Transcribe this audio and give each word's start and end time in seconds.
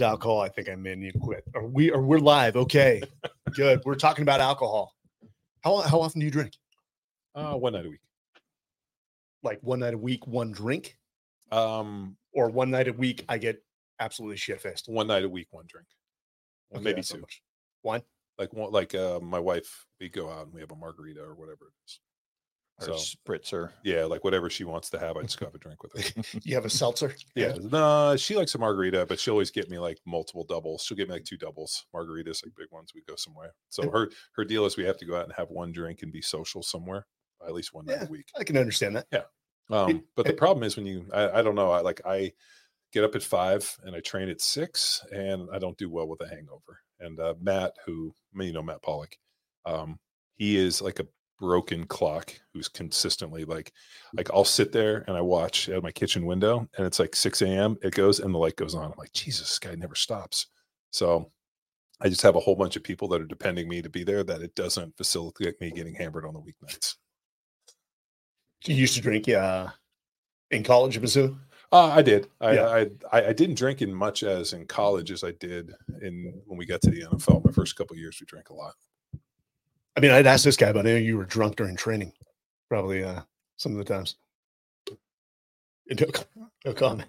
Alcohol? 0.00 0.40
I 0.40 0.48
think 0.48 0.68
I'm 0.68 0.86
in. 0.86 1.02
You 1.02 1.12
quit. 1.20 1.44
Are 1.54 1.66
we? 1.66 1.90
Are 1.92 2.00
we're 2.02 2.18
live? 2.18 2.56
Okay, 2.56 3.02
good. 3.54 3.80
We're 3.84 3.94
talking 3.94 4.22
about 4.22 4.40
alcohol. 4.40 4.94
How 5.62 5.80
how 5.82 6.00
often 6.00 6.20
do 6.20 6.24
you 6.26 6.30
drink? 6.32 6.52
Uh, 7.34 7.54
one 7.54 7.72
night 7.74 7.86
a 7.86 7.90
week. 7.90 8.00
Like 9.42 9.58
one 9.62 9.80
night 9.80 9.94
a 9.94 9.98
week, 9.98 10.26
one 10.26 10.52
drink, 10.52 10.96
Um, 11.50 12.16
or 12.32 12.48
one 12.48 12.70
night 12.70 12.88
a 12.88 12.92
week 12.92 13.24
I 13.28 13.38
get 13.38 13.62
absolutely 14.00 14.36
shit 14.36 14.60
faced. 14.60 14.88
one 14.88 15.06
night 15.08 15.24
a 15.24 15.28
week, 15.28 15.48
one 15.50 15.64
drink. 15.68 15.86
Or 16.70 16.80
maybe 16.80 17.02
two. 17.02 17.24
One. 17.82 18.02
Like 18.38 18.52
one, 18.52 18.70
like 18.72 18.94
uh, 18.94 19.20
my 19.20 19.38
wife, 19.38 19.86
we 20.00 20.08
go 20.08 20.30
out 20.30 20.46
and 20.46 20.54
we 20.54 20.60
have 20.60 20.70
a 20.72 20.76
margarita 20.76 21.20
or 21.20 21.34
whatever 21.34 21.66
it 21.66 21.74
is. 21.86 22.00
Or 22.80 22.86
So 22.86 22.92
spritzer. 22.94 23.70
yeah, 23.84 24.04
like 24.04 24.24
whatever 24.24 24.48
she 24.50 24.64
wants 24.64 24.90
to 24.90 24.98
have, 24.98 25.16
I 25.16 25.22
just 25.22 25.38
go 25.38 25.46
have 25.46 25.54
a 25.54 25.58
drink 25.58 25.82
with 25.82 25.92
her. 25.92 26.22
You 26.42 26.54
have 26.54 26.64
a 26.64 26.70
seltzer. 26.70 27.14
Yeah, 27.34 27.54
no, 27.60 28.16
she 28.16 28.34
likes 28.36 28.54
a 28.54 28.58
margarita, 28.58 29.06
but 29.06 29.20
she 29.20 29.30
always 29.30 29.50
get 29.50 29.68
me 29.70 29.78
like 29.78 29.98
multiple 30.06 30.44
doubles. 30.44 30.82
She'll 30.84 30.96
get 30.96 31.08
me 31.08 31.14
like 31.14 31.24
two 31.24 31.36
doubles, 31.36 31.84
margaritas, 31.94 32.44
like 32.44 32.54
big 32.56 32.70
ones. 32.70 32.92
We 32.94 33.02
go 33.08 33.14
somewhere. 33.16 33.54
So 33.68 33.90
her 33.90 34.10
her 34.36 34.44
deal 34.44 34.64
is 34.66 34.76
we 34.76 34.84
have 34.84 34.98
to 34.98 35.04
go 35.06 35.16
out 35.16 35.24
and 35.24 35.32
have 35.36 35.50
one 35.50 35.72
drink 35.72 36.02
and 36.02 36.12
be 36.12 36.22
social 36.22 36.62
somewhere, 36.62 37.06
at 37.46 37.52
least 37.54 37.72
one 37.74 37.86
night 37.86 38.08
a 38.08 38.10
week. 38.10 38.26
I 38.38 38.44
can 38.44 38.56
understand 38.56 38.96
that. 38.96 39.06
Yeah. 39.12 39.22
Um, 39.70 40.04
but 40.16 40.26
the 40.26 40.34
problem 40.34 40.64
is 40.64 40.76
when 40.76 40.86
you, 40.86 41.06
I, 41.14 41.38
I 41.38 41.42
don't 41.42 41.54
know, 41.54 41.70
I 41.70 41.80
like 41.80 42.00
I 42.04 42.32
get 42.92 43.04
up 43.04 43.14
at 43.14 43.22
five 43.22 43.74
and 43.84 43.94
I 43.96 44.00
train 44.00 44.28
at 44.28 44.40
six, 44.40 45.02
and 45.12 45.48
I 45.52 45.58
don't 45.58 45.78
do 45.78 45.88
well 45.88 46.08
with 46.08 46.20
a 46.20 46.28
hangover. 46.28 46.80
And 47.00 47.18
uh, 47.18 47.34
Matt, 47.40 47.72
who 47.86 48.14
you 48.34 48.52
know, 48.52 48.62
Matt 48.62 48.82
Pollock, 48.82 49.16
um, 49.64 49.98
he 50.36 50.56
is 50.56 50.82
like 50.82 50.98
a 51.00 51.06
broken 51.42 51.84
clock 51.86 52.32
who's 52.54 52.68
consistently 52.68 53.44
like, 53.44 53.72
like 54.14 54.30
I'll 54.32 54.44
sit 54.44 54.70
there 54.70 55.04
and 55.08 55.16
I 55.16 55.20
watch 55.20 55.68
at 55.68 55.82
my 55.82 55.90
kitchen 55.90 56.24
window, 56.24 56.68
and 56.78 56.86
it's 56.86 57.00
like 57.00 57.16
six 57.16 57.42
a.m. 57.42 57.76
It 57.82 57.94
goes 57.94 58.20
and 58.20 58.32
the 58.32 58.38
light 58.38 58.54
goes 58.54 58.76
on. 58.76 58.92
I'm 58.92 58.98
like, 58.98 59.12
Jesus, 59.12 59.48
this 59.48 59.58
guy 59.58 59.74
never 59.74 59.96
stops. 59.96 60.46
So. 60.90 61.30
I 62.04 62.08
just 62.08 62.22
have 62.22 62.34
a 62.34 62.40
whole 62.40 62.56
bunch 62.56 62.74
of 62.74 62.82
people 62.82 63.06
that 63.08 63.20
are 63.20 63.26
depending 63.26 63.68
me 63.68 63.80
to 63.80 63.88
be 63.88 64.02
there 64.02 64.24
that 64.24 64.42
it 64.42 64.56
doesn't 64.56 64.96
facilitate 64.96 65.60
me 65.60 65.70
getting 65.70 65.94
hammered 65.94 66.24
on 66.24 66.34
the 66.34 66.40
weeknights. 66.40 66.96
You 68.64 68.74
used 68.74 68.94
to 68.96 69.00
drink 69.00 69.28
uh, 69.28 69.68
in 70.50 70.64
college, 70.64 71.00
Mizzou. 71.00 71.38
Uh, 71.72 71.86
I 71.94 72.02
did. 72.02 72.28
I, 72.40 72.52
Yeah. 72.54 72.66
I 72.66 72.80
I 73.12 73.28
I 73.28 73.32
didn't 73.32 73.54
drink 73.54 73.82
in 73.82 73.94
much 73.94 74.24
as 74.24 74.52
in 74.52 74.66
college 74.66 75.12
as 75.12 75.24
I 75.24 75.32
did 75.32 75.72
in 76.02 76.34
when 76.44 76.58
we 76.58 76.66
got 76.66 76.82
to 76.82 76.90
the 76.90 77.02
NFL. 77.02 77.44
My 77.44 77.52
first 77.52 77.76
couple 77.76 77.94
of 77.94 78.00
years, 78.00 78.18
we 78.20 78.26
drank 78.26 78.50
a 78.50 78.54
lot. 78.54 78.74
I 79.96 80.00
mean, 80.00 80.10
I'd 80.10 80.26
ask 80.26 80.44
this 80.44 80.56
guy, 80.56 80.72
but 80.72 80.86
I 80.86 80.90
know 80.90 80.96
you 80.96 81.18
were 81.18 81.24
drunk 81.24 81.56
during 81.56 81.76
training, 81.76 82.12
probably 82.68 83.04
uh, 83.04 83.20
some 83.56 83.72
of 83.72 83.78
the 83.78 83.84
times. 83.84 84.16
No, 85.90 86.06
no 86.64 86.72
comment. 86.72 87.08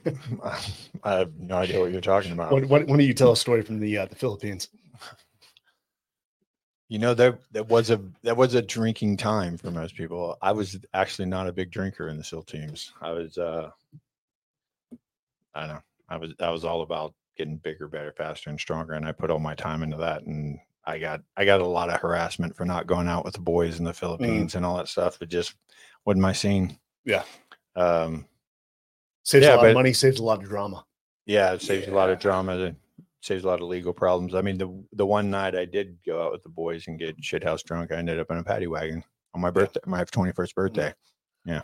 I 1.04 1.14
have 1.20 1.32
no 1.38 1.58
idea 1.58 1.80
what 1.80 1.92
you're 1.92 2.02
talking 2.02 2.32
about. 2.34 2.52
When, 2.52 2.68
why, 2.68 2.80
why 2.80 2.86
don't 2.86 3.00
you 3.02 3.14
tell 3.14 3.32
a 3.32 3.38
story 3.38 3.62
from 3.62 3.80
the 3.80 3.98
uh, 3.98 4.06
the 4.08 4.16
Philippines? 4.16 4.70
You 6.90 7.00
know, 7.00 7.14
there 7.14 7.40
there 7.52 7.64
was 7.64 7.90
a 7.90 8.02
there 8.24 8.36
was 8.36 8.56
a 8.56 8.62
drinking 8.62 9.18
time 9.18 9.58
for 9.58 9.72
most 9.72 9.96
people. 9.96 10.38
I 10.42 10.52
was 10.52 10.78
actually 10.94 11.28
not 11.28 11.48
a 11.48 11.54
big 11.54 11.72
drinker 11.72 12.10
in 12.10 12.18
the 12.18 12.24
SEAL 12.24 12.44
teams. 12.44 12.92
I 13.02 13.12
was 13.12 13.38
uh 13.38 13.70
I 15.56 15.62
don't 15.62 15.70
know. 15.70 15.82
I 16.10 16.18
was 16.18 16.34
I 16.40 16.50
was 16.50 16.66
all 16.66 16.82
about 16.82 17.14
getting 17.38 17.58
bigger, 17.58 17.88
better, 17.88 18.14
faster, 18.16 18.50
and 18.50 18.60
stronger. 18.60 18.94
And 18.94 19.06
I 19.06 19.12
put 19.12 19.32
all 19.32 19.40
my 19.40 19.56
time 19.56 19.82
into 19.82 19.98
that. 19.98 20.24
And 20.24 20.60
I 20.86 21.00
got 21.00 21.22
I 21.38 21.46
got 21.46 21.62
a 21.62 21.66
lot 21.66 21.90
of 21.90 22.00
harassment 22.00 22.56
for 22.56 22.66
not 22.66 22.88
going 22.88 23.08
out 23.08 23.26
with 23.26 23.34
the 23.34 23.42
boys 23.42 23.80
in 23.80 23.86
the 23.86 23.94
Philippines 23.94 24.56
and 24.56 24.66
all 24.66 24.78
that 24.78 24.88
stuff. 24.88 25.22
It 25.22 25.30
just 25.30 25.56
wasn't 26.06 26.22
my 26.22 26.34
scene. 26.34 26.78
Yeah. 27.06 27.24
Um 27.76 28.26
Saves 29.24 29.46
Yeah, 29.46 29.56
a 29.56 29.58
lot 29.58 29.68
of 29.68 29.74
money, 29.74 29.94
saves 29.94 30.20
a 30.20 30.24
lot 30.24 30.44
of 30.44 30.50
drama. 30.50 30.86
Yeah, 31.26 31.54
it 31.54 31.62
saves 31.62 31.88
a 31.88 31.92
lot 31.92 32.10
of 32.10 32.20
drama. 32.20 32.58
It 32.58 32.76
saves 33.22 33.46
a 33.46 33.48
lot 33.48 33.62
of 33.62 33.68
legal 33.68 33.94
problems. 33.94 34.36
I 34.36 34.42
mean, 34.42 34.58
the 34.58 34.84
the 34.92 35.06
one 35.06 35.30
night 35.30 35.56
I 35.56 35.64
did 35.66 35.98
go 36.06 36.22
out 36.22 36.34
with 36.34 36.44
the 36.44 36.50
boys 36.50 36.88
and 36.88 37.00
get 37.00 37.22
shithouse 37.22 37.64
drunk, 37.64 37.92
I 37.92 37.96
ended 37.96 38.20
up 38.20 38.30
in 38.30 38.38
a 38.38 38.44
paddy 38.44 38.68
wagon 38.68 39.04
on 39.34 39.40
my 39.40 39.50
birthday, 39.50 39.80
my 39.86 40.04
twenty 40.04 40.34
first 40.34 40.54
birthday. 40.56 40.94
Yeah, 41.46 41.62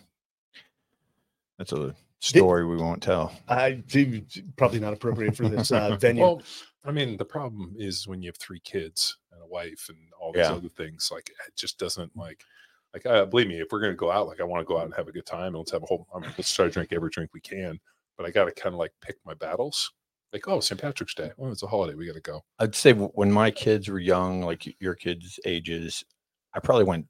that's 1.58 1.74
a 1.74 1.94
story 2.20 2.66
we 2.66 2.78
won't 2.78 3.04
tell. 3.04 3.34
I 3.50 3.72
do 3.72 4.22
probably 4.56 4.80
not 4.80 4.94
appropriate 4.94 5.36
for 5.36 5.50
this 5.50 5.72
uh, 5.72 5.96
venue. 6.00 6.24
Well, 6.24 6.42
I 6.86 6.92
mean, 6.92 7.18
the 7.18 7.26
problem 7.26 7.76
is 7.78 8.08
when 8.08 8.22
you 8.22 8.30
have 8.30 8.38
three 8.38 8.60
kids 8.62 9.18
and 9.32 9.42
a 9.42 9.46
wife 9.46 9.88
and 9.90 9.98
all 10.20 10.32
these 10.32 10.42
Yeah. 10.42 10.54
other 10.54 10.70
things, 10.70 11.10
like 11.12 11.30
it 11.30 11.56
just 11.56 11.78
doesn't 11.78 12.16
like. 12.16 12.44
Like, 12.94 13.06
uh, 13.06 13.26
believe 13.26 13.48
me, 13.48 13.60
if 13.60 13.68
we're 13.72 13.82
gonna 13.82 13.94
go 13.94 14.10
out, 14.12 14.26
like 14.28 14.40
I 14.40 14.46
want 14.46 14.62
to 14.62 14.66
go 14.66 14.80
out 14.80 14.86
and 14.86 14.94
have 14.96 15.08
a 15.08 15.12
good 15.12 15.26
time, 15.26 15.48
and 15.48 15.58
let's 15.58 15.72
have 15.72 15.84
a 15.84 15.86
whole. 15.86 16.08
I 16.16 16.20
mean, 16.20 16.32
let's 16.38 16.52
try 16.54 16.66
to 16.66 16.72
drink 16.72 16.92
every 16.92 17.10
drink 17.12 17.32
we 17.34 17.42
can. 17.42 17.80
But 18.18 18.26
I 18.26 18.32
got 18.32 18.46
to 18.46 18.52
kind 18.52 18.74
of 18.74 18.80
like 18.80 18.92
pick 19.02 19.18
my 19.26 19.34
battles. 19.36 19.92
Like, 20.34 20.48
oh, 20.48 20.60
St. 20.60 20.80
Patrick's 20.82 21.14
Day. 21.14 21.32
Well, 21.38 21.52
it's 21.52 21.64
a 21.64 21.68
holiday. 21.68 21.96
We 21.96 22.06
got 22.08 22.14
to 22.16 22.22
go. 22.22 22.44
I'd 22.60 22.76
say 22.76 22.94
when 22.94 23.32
my 23.32 23.50
kids 23.52 23.88
were 23.90 24.00
young, 24.00 24.42
like 24.42 24.76
your 24.82 24.94
kids' 24.96 25.40
ages, 25.46 26.04
I 26.54 26.60
probably 26.60 26.84
went 26.86 27.08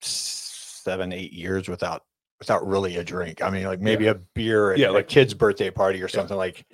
seven, 0.00 1.12
eight 1.12 1.32
years 1.32 1.68
without 1.68 2.04
without 2.40 2.66
really 2.66 2.96
a 2.96 3.04
drink. 3.04 3.42
I 3.42 3.50
mean, 3.50 3.64
like 3.64 3.80
maybe 3.80 4.06
a 4.08 4.14
beer 4.16 4.72
at 4.72 4.78
Yeah, 4.78 4.88
a 4.88 4.92
like- 4.92 5.08
kid's 5.08 5.34
birthday 5.34 5.70
party 5.70 6.02
or 6.02 6.08
something 6.08 6.36
like, 6.36 6.66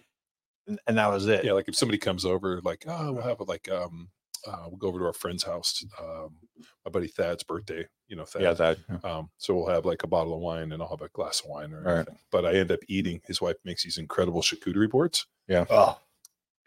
and, 0.71 0.81
and 0.87 0.97
that 0.99 1.09
was 1.11 1.27
it. 1.27 1.45
yeah 1.45 1.53
like 1.53 1.69
if 1.69 1.75
somebody 1.77 1.99
comes 1.99 2.25
over 2.25 2.61
like 2.65 2.85
oh 2.87 3.13
we'll 3.13 3.23
have 3.23 3.41
a, 3.41 3.45
like 3.45 3.69
um 3.71 4.09
uh, 4.49 4.65
we'll 4.69 4.79
go 4.79 4.89
over 4.89 4.99
to 5.01 5.05
our 5.05 5.13
friend's 5.13 5.43
house 5.43 5.85
um 6.01 6.31
my 6.87 6.91
buddy 6.91 7.09
thad's 7.09 7.43
birthday 7.43 7.85
you 8.09 8.17
know 8.17 8.25
thad 8.25 8.41
yeah, 8.43 8.53
that. 8.55 8.79
yeah. 8.89 9.11
um 9.19 9.29
so 9.37 9.55
we'll 9.55 9.67
have 9.69 9.85
like 9.85 10.03
a 10.03 10.07
bottle 10.07 10.33
of 10.33 10.41
wine 10.41 10.73
and 10.73 10.81
i'll 10.83 10.89
have 10.89 11.03
a 11.03 11.09
glass 11.11 11.41
of 11.41 11.51
wine 11.51 11.73
or 11.75 11.83
Right. 11.83 11.95
anything 11.97 12.17
but 12.33 12.47
i 12.47 12.53
end 12.55 12.71
up 12.73 12.81
eating 12.89 13.21
his 13.27 13.41
wife 13.43 13.57
makes 13.65 13.83
these 13.85 13.99
incredible 13.99 14.41
charcuterie 14.41 14.89
boards 14.89 15.27
Yeah. 15.49 15.67
oh, 15.69 15.99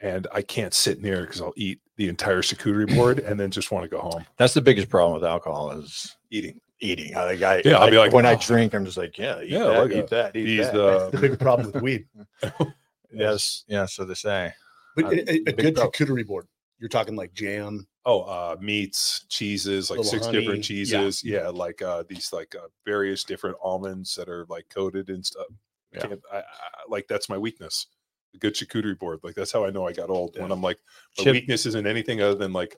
and 0.02 0.28
i 0.31 0.42
can't 0.44 0.74
sit 0.74 1.02
near 1.02 1.22
because 1.22 1.42
i'll 1.42 1.53
eat 1.56 1.80
the 1.97 2.09
entire 2.09 2.42
charcuterie 2.44 2.96
board 2.96 3.19
and 3.19 3.40
then 3.40 3.50
just 3.50 3.72
want 3.72 3.84
to 3.84 3.90
go 3.90 4.00
home 4.02 4.24
That's 4.38 4.53
the 4.53 4.62
biggest 4.62 4.90
problem 4.90 5.13
with 5.19 5.24
alcohol 5.28 5.72
is 5.72 6.16
eating 6.30 6.59
eating. 6.80 7.16
I, 7.16 7.24
like, 7.24 7.42
I, 7.42 7.62
Yeah, 7.63 7.78
I'll 7.78 7.90
be 7.90 7.97
like, 7.97 8.12
when 8.12 8.25
I 8.25 8.34
"Oh." 8.34 8.38
drink, 8.42 8.74
I'm 8.75 8.84
just 8.84 8.97
like, 8.97 9.18
yeah, 9.18 9.40
eat 9.42 9.52
Yeah, 9.52 9.63
that, 9.68 9.80
like 9.84 9.92
eat 9.92 10.00
a- 10.00 10.08
that, 10.08 10.36
eat 10.36 10.47
he's 10.47 10.66
that. 10.66 10.74
the 10.74 11.09
the 11.13 11.18
big 11.30 11.40
problem 11.40 11.72
with 11.72 11.81
weed. 11.81 12.08
yes, 13.13 13.63
yeah. 13.68 13.85
So 13.85 14.06
they 14.06 14.13
say. 14.13 14.53
But 14.96 15.06
Uh, 15.06 15.09
a, 15.09 15.13
a- 15.13 15.44
a 15.47 15.53
good 15.53 15.75
problem. 15.75 15.91
charcuterie 15.91 16.25
board. 16.28 16.47
You're 16.79 16.90
talking 16.90 17.16
like 17.16 17.34
jam. 17.34 17.88
oh 18.06 18.22
uh 18.24 18.57
meats 18.59 19.25
cheeses 19.29 19.90
like 19.90 20.03
six 20.03 20.25
honey, 20.25 20.41
different 20.41 20.62
cheeses 20.63 21.24
yeah, 21.24 21.47
like 21.47 21.81
uh 21.81 22.03
these 22.09 22.34
like 22.34 22.53
uh, 22.56 22.68
various 22.85 23.24
different 23.24 23.56
almonds 23.63 24.13
that 24.16 24.28
are 24.28 24.46
like 24.50 24.66
coated 24.68 25.09
and 25.09 25.25
stuff 25.25 25.46
Yeah. 25.94 26.07
I, 26.34 26.40
I, 26.40 26.44
like 26.90 27.07
that's 27.07 27.29
my 27.29 27.38
weakness 27.38 27.88
a 28.35 28.38
good 28.40 28.56
charcuterie 28.56 29.00
board 29.00 29.22
like 29.24 29.35
that's 29.35 29.53
how 29.53 29.63
i 29.63 29.69
know 29.69 29.88
i 29.88 29.94
got 29.94 30.09
old 30.09 30.38
when 30.38 30.51
i'm 30.51 30.62
like 30.62 30.80
my 31.18 31.24
Chip- 31.24 31.34
weakness 31.34 31.65
isn't 31.65 31.88
anything 31.88 32.19
other 32.21 32.36
than 32.36 32.51
like 32.51 32.75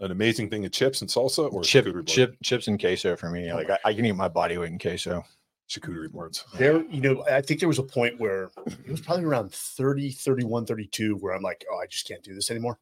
an 0.00 0.12
amazing 0.12 0.48
thing 0.50 0.64
of 0.64 0.70
chips 0.70 1.00
and 1.00 1.10
salsa 1.10 1.52
or 1.52 1.64
chip, 1.64 1.86
chip, 2.06 2.36
chips 2.44 2.68
and 2.68 2.78
queso 2.78 3.16
for 3.16 3.28
me. 3.30 3.50
Oh 3.50 3.56
Like 3.56 3.70
I, 3.70 3.78
I 3.86 3.94
can 3.94 4.04
eat 4.04 4.12
my 4.12 4.28
body 4.28 4.56
weight 4.56 4.70
in 4.70 4.78
queso. 4.78 5.24
Charcuterie 5.70 6.10
boards 6.10 6.44
There, 6.54 6.82
you 6.86 7.00
know, 7.00 7.24
I 7.30 7.40
think 7.40 7.60
there 7.60 7.68
was 7.68 7.78
a 7.78 7.82
point 7.84 8.18
where 8.18 8.50
it 8.66 8.90
was 8.90 9.00
probably 9.00 9.24
around 9.24 9.52
30, 9.52 10.10
31, 10.10 10.66
32, 10.66 11.16
where 11.16 11.34
I'm 11.34 11.42
like, 11.42 11.64
oh, 11.72 11.78
I 11.78 11.86
just 11.86 12.06
can't 12.08 12.22
do 12.22 12.34
this 12.34 12.50
anymore. 12.50 12.78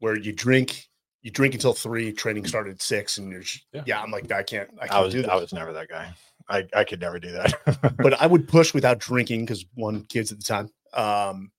Where 0.00 0.16
you 0.16 0.32
drink, 0.32 0.88
you 1.22 1.30
drink 1.30 1.54
until 1.54 1.72
three, 1.72 2.12
training 2.12 2.46
started 2.46 2.74
at 2.74 2.82
six, 2.82 3.16
and 3.16 3.32
you're, 3.32 3.42
Yeah. 3.72 3.82
yeah, 3.86 4.02
I'm 4.02 4.10
like, 4.10 4.30
I 4.30 4.42
can't, 4.42 4.68
I 4.78 4.86
can't 4.86 4.92
I 4.92 5.00
was, 5.00 5.14
do 5.14 5.22
this. 5.22 5.30
I 5.30 5.36
was 5.36 5.52
never 5.54 5.72
that 5.72 5.88
guy. 5.88 6.12
I, 6.48 6.66
I 6.74 6.84
could 6.84 7.00
never 7.00 7.18
do 7.18 7.32
that. 7.32 7.94
but 7.96 8.20
I 8.20 8.26
would 8.26 8.46
push 8.46 8.74
without 8.74 8.98
drinking 8.98 9.46
because 9.46 9.64
one 9.74 10.04
kids 10.04 10.30
at 10.30 10.38
the 10.38 10.44
time. 10.44 10.68
Um, 10.92 11.50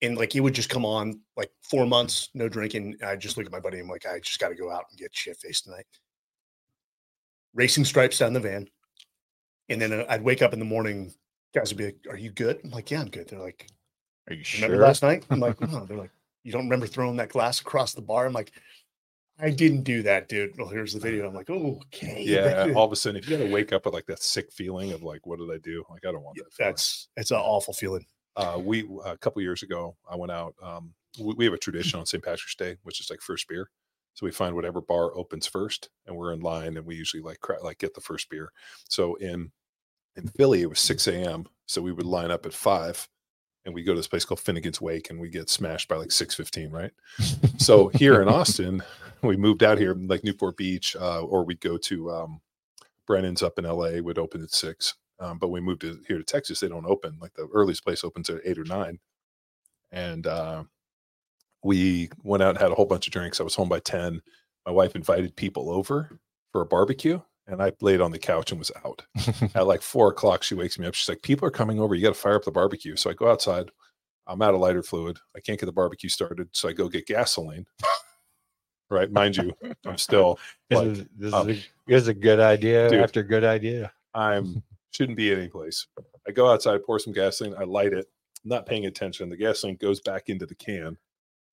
and 0.00 0.16
like 0.16 0.36
it 0.36 0.40
would 0.40 0.54
just 0.54 0.68
come 0.68 0.84
on 0.84 1.20
like 1.36 1.50
four 1.62 1.86
months, 1.86 2.28
no 2.34 2.48
drinking. 2.48 2.96
I 3.04 3.16
just 3.16 3.36
look 3.36 3.46
at 3.46 3.52
my 3.52 3.60
buddy. 3.60 3.80
I'm 3.80 3.88
like, 3.88 4.06
I 4.06 4.20
just 4.20 4.38
got 4.38 4.50
to 4.50 4.54
go 4.54 4.70
out 4.70 4.84
and 4.90 4.98
get 4.98 5.14
shit 5.14 5.36
faced 5.38 5.64
tonight. 5.64 5.86
Racing 7.54 7.84
stripes 7.84 8.18
down 8.18 8.32
the 8.32 8.40
van, 8.40 8.68
and 9.68 9.80
then 9.80 9.92
uh, 9.92 10.04
I'd 10.08 10.22
wake 10.22 10.42
up 10.42 10.52
in 10.52 10.58
the 10.58 10.64
morning. 10.64 11.12
Guys 11.54 11.70
would 11.70 11.78
be 11.78 11.86
like, 11.86 12.06
"Are 12.10 12.16
you 12.16 12.30
good?" 12.30 12.60
I'm 12.64 12.70
like, 12.70 12.90
"Yeah, 12.90 13.00
I'm 13.00 13.08
good." 13.10 13.28
They're 13.28 13.40
like, 13.40 13.68
Are 14.28 14.34
you 14.34 14.44
"Remember 14.56 14.76
sure? 14.76 14.86
last 14.86 15.02
night?" 15.02 15.24
I'm 15.30 15.40
like, 15.40 15.60
"No." 15.72 15.84
They're 15.84 15.96
like, 15.96 16.10
"You 16.42 16.52
don't 16.52 16.64
remember 16.64 16.86
throwing 16.86 17.16
that 17.16 17.28
glass 17.30 17.60
across 17.60 17.94
the 17.94 18.02
bar?" 18.02 18.26
I'm 18.26 18.32
like, 18.32 18.52
"I 19.38 19.50
didn't 19.50 19.82
do 19.82 20.02
that, 20.02 20.28
dude." 20.28 20.56
Well, 20.58 20.68
here's 20.68 20.92
the 20.94 21.00
video. 21.00 21.28
I'm 21.28 21.34
like, 21.34 21.50
"Oh, 21.50 21.80
okay." 21.86 22.22
yeah 22.26 22.72
all 22.74 22.86
of 22.86 22.92
a 22.92 22.96
sudden 22.96 23.16
if 23.16 23.28
you 23.28 23.36
gotta 23.36 23.50
wake 23.50 23.72
up 23.72 23.84
with 23.84 23.94
like 23.94 24.06
that 24.06 24.22
sick 24.22 24.50
feeling 24.52 24.92
of 24.92 25.02
like 25.02 25.26
what 25.26 25.38
did 25.38 25.50
i 25.50 25.58
do 25.58 25.84
like 25.90 26.04
i 26.06 26.10
don't 26.12 26.22
want 26.22 26.36
that 26.36 26.52
feeling. 26.52 26.72
that's 26.72 27.08
it's 27.16 27.30
an 27.30 27.36
awful 27.36 27.72
feeling. 27.74 28.04
uh 28.36 28.58
we 28.60 28.88
a 29.04 29.16
couple 29.18 29.40
years 29.42 29.62
ago 29.62 29.96
i 30.10 30.16
went 30.16 30.32
out 30.32 30.54
um 30.62 30.92
we, 31.20 31.34
we 31.34 31.44
have 31.44 31.54
a 31.54 31.58
tradition 31.58 31.98
on 32.00 32.06
st 32.06 32.22
patrick's 32.24 32.54
day 32.56 32.76
which 32.82 33.00
is 33.00 33.10
like 33.10 33.20
first 33.20 33.46
beer 33.48 33.68
so 34.14 34.24
we 34.24 34.32
find 34.32 34.54
whatever 34.54 34.80
bar 34.80 35.16
opens 35.16 35.46
first 35.46 35.90
and 36.06 36.16
we're 36.16 36.32
in 36.32 36.40
line 36.40 36.76
and 36.76 36.86
we 36.86 36.94
usually 36.94 37.22
like 37.22 37.38
like 37.62 37.78
get 37.78 37.94
the 37.94 38.00
first 38.00 38.30
beer. 38.30 38.50
So 38.88 39.16
in 39.16 39.50
in 40.16 40.28
philly 40.28 40.62
it 40.62 40.70
was 40.70 40.80
6 40.80 41.08
a.m 41.08 41.44
so 41.66 41.82
we 41.82 41.92
would 41.92 42.06
line 42.06 42.30
up 42.30 42.46
at 42.46 42.54
5 42.54 43.08
and 43.64 43.74
we 43.74 43.82
go 43.82 43.92
to 43.92 43.98
this 43.98 44.06
place 44.06 44.24
called 44.24 44.40
finnegan's 44.40 44.80
wake 44.80 45.10
and 45.10 45.20
we 45.20 45.28
get 45.28 45.50
smashed 45.50 45.88
by 45.88 45.96
like 45.96 46.10
6.15 46.10 46.72
right? 46.72 46.92
So 47.58 47.88
here 47.88 48.22
in 48.22 48.28
austin 48.40 48.82
we 49.22 49.36
moved 49.36 49.62
out 49.62 49.78
here 49.78 49.94
like 49.94 50.22
newport 50.24 50.56
beach 50.56 50.96
uh, 51.00 51.22
or 51.22 51.44
we'd 51.44 51.60
go 51.60 51.76
to 51.78 52.10
um 52.10 52.40
brennan's 53.06 53.42
up 53.42 53.58
in 53.58 53.64
la 53.64 53.90
would 54.00 54.18
open 54.18 54.42
at 54.42 54.50
6 54.50 54.94
um, 55.20 55.38
but 55.38 55.48
we 55.48 55.60
moved 55.60 55.80
to 55.80 55.98
here 56.06 56.18
to 56.18 56.24
texas 56.24 56.60
they 56.60 56.68
don't 56.68 56.86
open 56.86 57.18
like 57.20 57.34
the 57.34 57.48
earliest 57.52 57.84
place 57.84 58.04
opens 58.04 58.30
at 58.30 58.40
8 58.44 58.58
or 58.58 58.64
9 58.64 58.98
and 59.90 60.26
uh, 60.26 60.64
we 61.64 62.10
went 62.22 62.42
out 62.42 62.50
and 62.50 62.58
had 62.58 62.70
a 62.70 62.74
whole 62.74 62.86
bunch 62.86 63.08
of 63.08 63.12
drinks. 63.12 63.40
I 63.40 63.44
was 63.44 63.54
home 63.54 63.68
by 63.68 63.80
ten. 63.80 64.20
My 64.66 64.72
wife 64.72 64.94
invited 64.94 65.34
people 65.34 65.70
over 65.70 66.20
for 66.52 66.60
a 66.60 66.66
barbecue, 66.66 67.20
and 67.46 67.60
I 67.62 67.72
laid 67.80 68.00
on 68.00 68.12
the 68.12 68.18
couch 68.18 68.52
and 68.52 68.58
was 68.58 68.70
out. 68.84 69.02
At 69.54 69.66
like 69.66 69.82
four 69.82 70.08
o'clock, 70.08 70.42
she 70.42 70.54
wakes 70.54 70.78
me 70.78 70.86
up. 70.86 70.94
She's 70.94 71.08
like, 71.08 71.22
"People 71.22 71.48
are 71.48 71.52
coming 71.52 71.80
over. 71.80 71.94
You 71.94 72.02
got 72.02 72.14
to 72.14 72.20
fire 72.20 72.36
up 72.36 72.44
the 72.44 72.52
barbecue." 72.52 72.96
So 72.96 73.10
I 73.10 73.14
go 73.14 73.30
outside. 73.30 73.70
I'm 74.26 74.40
out 74.42 74.54
of 74.54 74.60
lighter 74.60 74.82
fluid. 74.82 75.18
I 75.36 75.40
can't 75.40 75.58
get 75.58 75.66
the 75.66 75.72
barbecue 75.72 76.08
started, 76.08 76.48
so 76.52 76.68
I 76.68 76.72
go 76.72 76.88
get 76.88 77.06
gasoline. 77.06 77.66
right, 78.90 79.10
mind 79.10 79.36
you, 79.36 79.52
I'm 79.84 79.98
still 79.98 80.38
This, 80.70 80.78
like, 80.78 80.88
is, 80.88 81.04
this, 81.16 81.34
um, 81.34 81.50
is 81.50 81.58
a, 81.58 81.62
this 81.86 82.02
is 82.02 82.08
a 82.08 82.14
good 82.14 82.40
idea 82.40 82.88
dude. 82.88 83.00
after 83.00 83.22
good 83.22 83.44
idea. 83.44 83.92
I'm 84.14 84.62
shouldn't 84.92 85.16
be 85.16 85.32
any 85.32 85.48
place. 85.48 85.86
I 86.26 86.30
go 86.30 86.50
outside, 86.50 86.84
pour 86.84 86.98
some 86.98 87.12
gasoline, 87.12 87.54
I 87.58 87.64
light 87.64 87.92
it, 87.92 88.06
not 88.44 88.66
paying 88.66 88.86
attention. 88.86 89.28
The 89.28 89.36
gasoline 89.36 89.76
goes 89.76 90.00
back 90.00 90.28
into 90.28 90.46
the 90.46 90.54
can. 90.54 90.96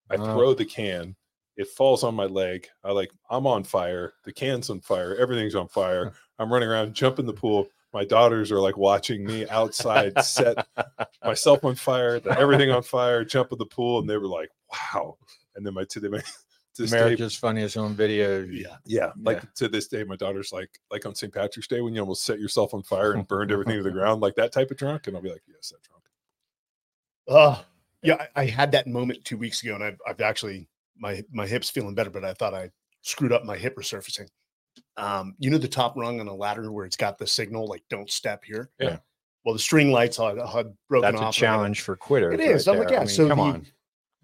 I 0.10 0.16
Oh. 0.16 0.26
throw 0.34 0.54
the 0.54 0.66
can, 0.66 1.16
it 1.58 1.68
falls 1.68 2.04
on 2.04 2.16
my 2.16 2.26
leg. 2.26 2.68
I 2.84 2.92
like, 2.92 3.12
I'm 3.30 3.46
on 3.48 3.64
fire. 3.64 4.14
The 4.24 4.34
can's 4.34 4.70
on 4.70 4.82
fire. 4.82 5.16
Everything's 5.16 5.56
on 5.56 5.68
fire. 5.68 6.14
I'm 6.40 6.52
running 6.52 6.70
around, 6.70 6.94
jump 6.94 7.20
in 7.20 7.26
the 7.26 7.34
pool. 7.34 7.68
My 7.94 8.06
daughters 8.06 8.52
are 8.52 8.60
like 8.62 8.78
watching 8.78 9.26
me 9.26 9.48
outside, 9.50 10.18
set 10.24 10.66
myself 11.26 11.64
on 11.66 11.76
fire, 11.76 12.20
the- 12.20 12.38
everything 12.40 12.72
on 12.72 12.84
fire, 12.84 13.24
jump 13.26 13.52
in 13.52 13.58
the 13.58 13.66
pool, 13.66 14.00
and 14.00 14.10
they 14.10 14.16
were 14.18 14.28
like, 14.28 14.50
"Wow!" 14.72 15.18
And 15.56 15.66
then 15.66 15.74
my 15.74 15.84
to, 15.84 16.10
my, 16.10 16.20
to 16.76 16.82
this 16.84 16.92
day, 16.92 16.98
America's 17.00 17.36
Funniest 17.36 17.76
Home 17.76 17.94
Video. 17.94 18.44
Yeah. 18.46 18.78
yeah, 18.86 19.12
like 19.22 19.38
Yeah. 19.44 19.50
to 19.56 19.68
this 19.68 19.88
day, 19.90 20.06
my 20.06 20.16
daughter's 20.16 20.54
like, 20.54 20.80
like 20.90 21.06
on 21.06 21.16
St. 21.16 21.34
Patrick's 21.34 21.68
Day 21.68 21.82
when 21.82 21.94
you 21.94 22.00
almost 22.00 22.24
set 22.24 22.40
yourself 22.40 22.74
on 22.74 22.82
fire 22.82 23.12
and 23.12 23.28
burned 23.28 23.52
everything 23.52 23.76
to 23.76 23.84
the 23.84 23.92
ground, 23.92 24.22
like 24.22 24.36
that 24.36 24.54
type 24.54 24.72
of 24.72 24.78
drunk, 24.78 25.08
and 25.08 25.18
I'll 25.18 25.22
be 25.22 25.30
like, 25.32 25.44
"Yes, 25.46 25.70
that 25.74 25.82
drunk." 25.84 26.04
Uh, 27.28 27.62
yeah, 28.04 28.26
I, 28.36 28.42
I 28.42 28.46
had 28.46 28.72
that 28.74 28.88
moment 28.88 29.24
two 29.24 29.38
weeks 29.38 29.64
ago, 29.64 29.76
and 29.76 29.84
I've, 29.84 30.00
I've 30.08 30.22
actually 30.22 30.68
my 30.98 31.24
my 31.32 31.48
hips 31.48 31.70
feeling 31.70 31.96
better, 31.96 32.10
but 32.10 32.24
I 32.24 32.34
thought 32.34 32.54
I 32.54 32.70
screwed 33.02 33.32
up 33.32 33.46
my 33.46 33.58
hip 33.58 33.78
resurfacing. 33.78 34.28
Um, 34.98 35.36
you 35.40 35.50
know 35.50 35.58
the 35.58 35.68
top 35.68 35.96
rung 35.96 36.20
on 36.20 36.28
a 36.28 36.36
ladder 36.36 36.72
where 36.72 36.86
it's 36.86 36.98
got 36.98 37.18
the 37.18 37.28
signal 37.28 37.68
like 37.68 37.84
"Don't 37.90 38.10
step 38.10 38.44
here." 38.44 38.70
Yeah. 38.80 38.98
Well, 39.44 39.54
the 39.54 39.60
string 39.60 39.92
lights 39.92 40.18
had, 40.18 40.38
had 40.38 40.74
broken 40.88 41.12
That's 41.12 41.22
off. 41.22 41.36
a 41.36 41.38
challenge 41.38 41.82
for 41.82 41.96
quitter. 41.96 42.32
It 42.32 42.40
is. 42.40 42.68
right 42.68 42.74
I'm 42.74 42.80
like, 42.80 42.92
yeah. 42.92 42.98
I 42.98 43.00
mean, 43.00 43.08
so 43.08 43.28
come 43.28 43.38
the, 43.40 43.44
on, 43.44 43.68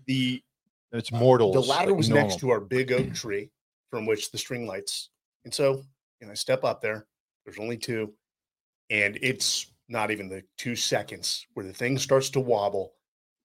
the 0.06 0.44
it's 0.92 1.12
mortal. 1.12 1.52
the 1.52 1.62
ladder 1.62 1.94
was 1.94 2.10
next 2.10 2.40
to 2.40 2.52
our 2.52 2.60
big 2.60 2.92
oak 2.92 3.14
tree 3.16 3.50
from 3.90 4.06
which 4.06 4.32
the 4.32 4.38
string 4.38 4.68
lights. 4.68 5.10
And 5.44 5.54
so, 5.54 5.84
know, 6.22 6.32
I 6.32 6.34
step 6.34 6.64
up 6.64 6.82
there. 6.82 7.08
There's 7.46 7.60
only 7.60 7.78
two, 7.78 8.14
and 8.90 9.18
it's 9.22 9.72
not 9.90 10.12
even 10.12 10.28
the 10.28 10.44
two 10.58 10.76
seconds 10.76 11.46
where 11.54 11.66
the 11.66 11.74
thing 11.74 11.98
starts 11.98 12.30
to 12.32 12.40
wobble. 12.40 12.94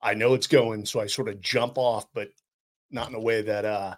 I 0.03 0.15
know 0.15 0.35
it's 0.35 0.47
going, 0.47 0.85
so 0.85 1.01
I 1.01 1.07
sort 1.07 1.29
of 1.29 1.41
jump 1.41 1.79
off, 1.79 2.07
but 2.15 2.29
not 2.91 3.09
in 3.09 3.15
a 3.15 3.21
way 3.21 3.43
that 3.43 3.65
uh 3.65 3.95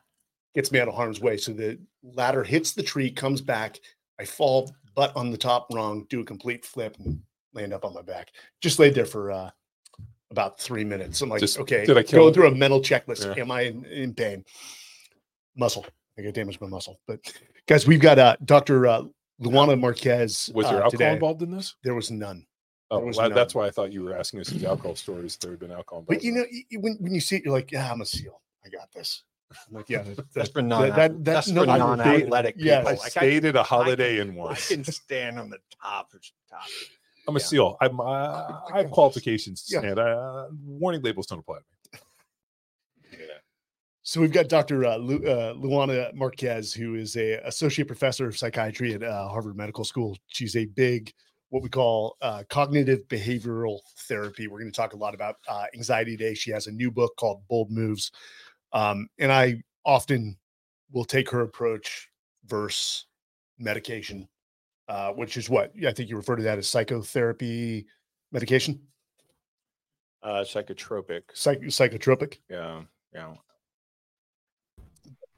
gets 0.55 0.71
me 0.71 0.79
out 0.79 0.89
of 0.89 0.95
harm's 0.95 1.21
way. 1.21 1.37
So 1.37 1.53
the 1.53 1.79
ladder 2.03 2.45
hits 2.45 2.73
the 2.73 2.83
tree, 2.83 3.11
comes 3.11 3.41
back. 3.41 3.81
I 4.21 4.25
fall 4.25 4.71
butt 4.95 5.17
on 5.17 5.31
the 5.31 5.37
top 5.37 5.67
rung, 5.73 6.07
do 6.09 6.21
a 6.21 6.25
complete 6.25 6.65
flip, 6.65 6.97
and 7.01 7.21
land 7.53 7.73
up 7.73 7.85
on 7.85 7.95
my 7.95 8.03
back. 8.03 8.31
Just 8.61 8.79
laid 8.79 8.95
there 8.95 9.07
for 9.07 9.31
uh 9.31 9.51
about 10.31 10.59
three 10.61 10.85
minutes. 10.85 11.21
I'm 11.21 11.29
like, 11.29 11.41
Just- 11.41 11.59
okay, 11.59 11.85
did 11.85 11.97
I 11.97 12.03
kill 12.03 12.21
going 12.21 12.31
it? 12.31 12.35
through 12.35 12.49
a 12.49 12.55
mental 12.55 12.81
checklist. 12.81 13.25
Yeah. 13.37 13.43
Am 13.43 13.51
I 13.51 13.63
in, 13.63 13.85
in 13.87 14.15
pain? 14.15 14.45
Muscle. 15.57 15.87
I 16.19 16.27
I 16.27 16.31
damaged 16.31 16.61
my 16.61 16.69
muscle. 16.69 17.01
But 17.07 17.21
guys, 17.67 17.87
we've 17.87 18.01
got 18.01 18.19
uh 18.19 18.37
Dr. 18.45 18.87
Uh, 18.87 19.03
Luana 19.41 19.79
Marques. 19.79 20.49
Was 20.55 20.67
there 20.67 20.77
uh, 20.77 20.85
alcohol 20.85 20.91
today. 20.91 21.13
involved 21.13 21.43
in 21.43 21.51
this? 21.51 21.75
There 21.83 21.95
was 21.95 22.11
none. 22.11 22.47
Oh, 22.97 23.07
was 23.07 23.17
well, 23.17 23.31
that's 23.31 23.55
why 23.55 23.67
I 23.67 23.71
thought 23.71 23.93
you 23.93 24.03
were 24.03 24.17
asking 24.17 24.41
us 24.41 24.49
these 24.49 24.65
alcohol 24.65 24.97
stories. 25.07 25.37
There 25.37 25.51
had 25.53 25.61
been 25.61 25.73
alcohol. 25.73 26.05
But 26.07 26.23
you 26.23 26.33
know, 26.33 26.43
it. 26.43 26.49
y- 26.53 26.65
y- 26.73 26.79
when, 26.81 26.97
when 27.01 27.15
you 27.15 27.21
see 27.21 27.37
it, 27.37 27.45
you're 27.45 27.53
like, 27.55 27.73
yeah, 27.73 27.91
I'm 27.91 28.01
a 28.01 28.07
SEAL. 28.07 28.41
I 28.65 28.69
got 28.69 28.91
this. 28.93 29.23
I'm 29.69 29.77
like, 29.77 29.89
yeah, 29.89 30.03
that- 30.03 30.33
That's 30.35 30.51
for 30.51 30.63
non. 30.63 30.83
that- 30.89 30.97
that- 30.97 31.25
that's 31.25 31.49
no, 31.49 31.65
for 31.65 31.71
I- 31.71 31.79
non-athletic 31.79 32.57
yes. 32.59 32.79
people. 32.81 32.89
I 32.89 33.03
Like, 33.03 33.11
stayed 33.11 33.45
at 33.45 33.57
a 33.57 33.61
I 33.61 33.63
holiday 33.63 34.17
can- 34.19 34.31
in 34.31 34.41
I 34.41 34.55
can 34.55 34.85
stand 34.85 35.39
on 35.39 35.51
the 35.51 35.59
top. 35.83 36.13
of 36.15 36.21
top. 36.51 36.63
I'm 37.29 37.37
a 37.37 37.39
yeah. 37.39 37.45
SEAL. 37.45 37.77
I'm. 37.81 38.01
Uh, 38.01 38.05
I 38.73 38.79
have 38.83 38.91
qualifications 38.91 39.65
to 39.67 39.75
Yeah. 39.75 39.81
stand. 39.81 39.99
Uh, 39.99 40.49
warning 40.65 41.03
labels 41.03 41.27
don't 41.27 41.39
apply 41.39 41.59
to 41.59 41.63
me. 41.63 41.99
So 44.07 44.21
we've 44.21 44.33
got 44.33 44.49
Dr. 44.49 44.85
Uh, 44.85 44.97
Lu, 44.99 45.17
uh, 45.27 45.55
Luana 45.55 46.13
Marques, 46.13 46.75
who 46.75 46.95
is 46.97 47.17
a 47.17 47.35
associate 47.47 47.87
professor 47.87 48.27
of 48.27 48.37
psychiatry 48.37 48.93
at 48.93 49.03
uh, 49.03 49.29
Harvard 49.29 49.57
Medical 49.57 49.83
School. 49.85 50.19
She's 50.27 50.57
a 50.57 50.67
big, 50.67 51.11
what 51.55 51.63
we 51.63 51.69
call 51.69 52.17
uh, 52.21 52.43
cognitive 52.49 53.07
behavioral 53.07 53.79
therapy. 54.09 54.49
We're 54.49 54.59
going 54.59 54.73
to 54.73 54.77
talk 54.77 54.93
a 54.93 54.97
lot 54.97 55.15
about 55.15 55.37
uh, 55.47 55.67
anxiety 55.73 56.17
today. 56.17 56.35
She 56.35 56.51
has 56.51 56.67
a 56.67 56.73
new 56.73 56.91
book 56.91 57.15
called 57.17 57.47
Bold 57.49 57.71
Moves, 57.71 58.11
um, 58.73 59.07
and 59.21 59.31
I 59.31 59.63
often 59.87 60.37
will 60.91 61.05
take 61.05 61.31
her 61.31 61.43
approach 61.43 62.09
versus 62.47 63.07
medication, 63.57 64.27
uh, 64.89 65.13
which 65.13 65.37
is 65.37 65.49
what 65.49 65.71
I 65.87 65.93
think 65.93 66.11
you 66.11 66.17
refer 66.17 66.35
to 66.35 66.43
that 66.43 66.59
as 66.59 66.69
psychotherapy 66.69 67.87
medication, 68.33 68.81
Uh, 70.25 70.43
psychotropic. 70.43 71.23
psych- 71.35 71.61
psychotropic. 71.61 72.39
Yeah. 72.51 72.83
Yeah. 73.13 73.35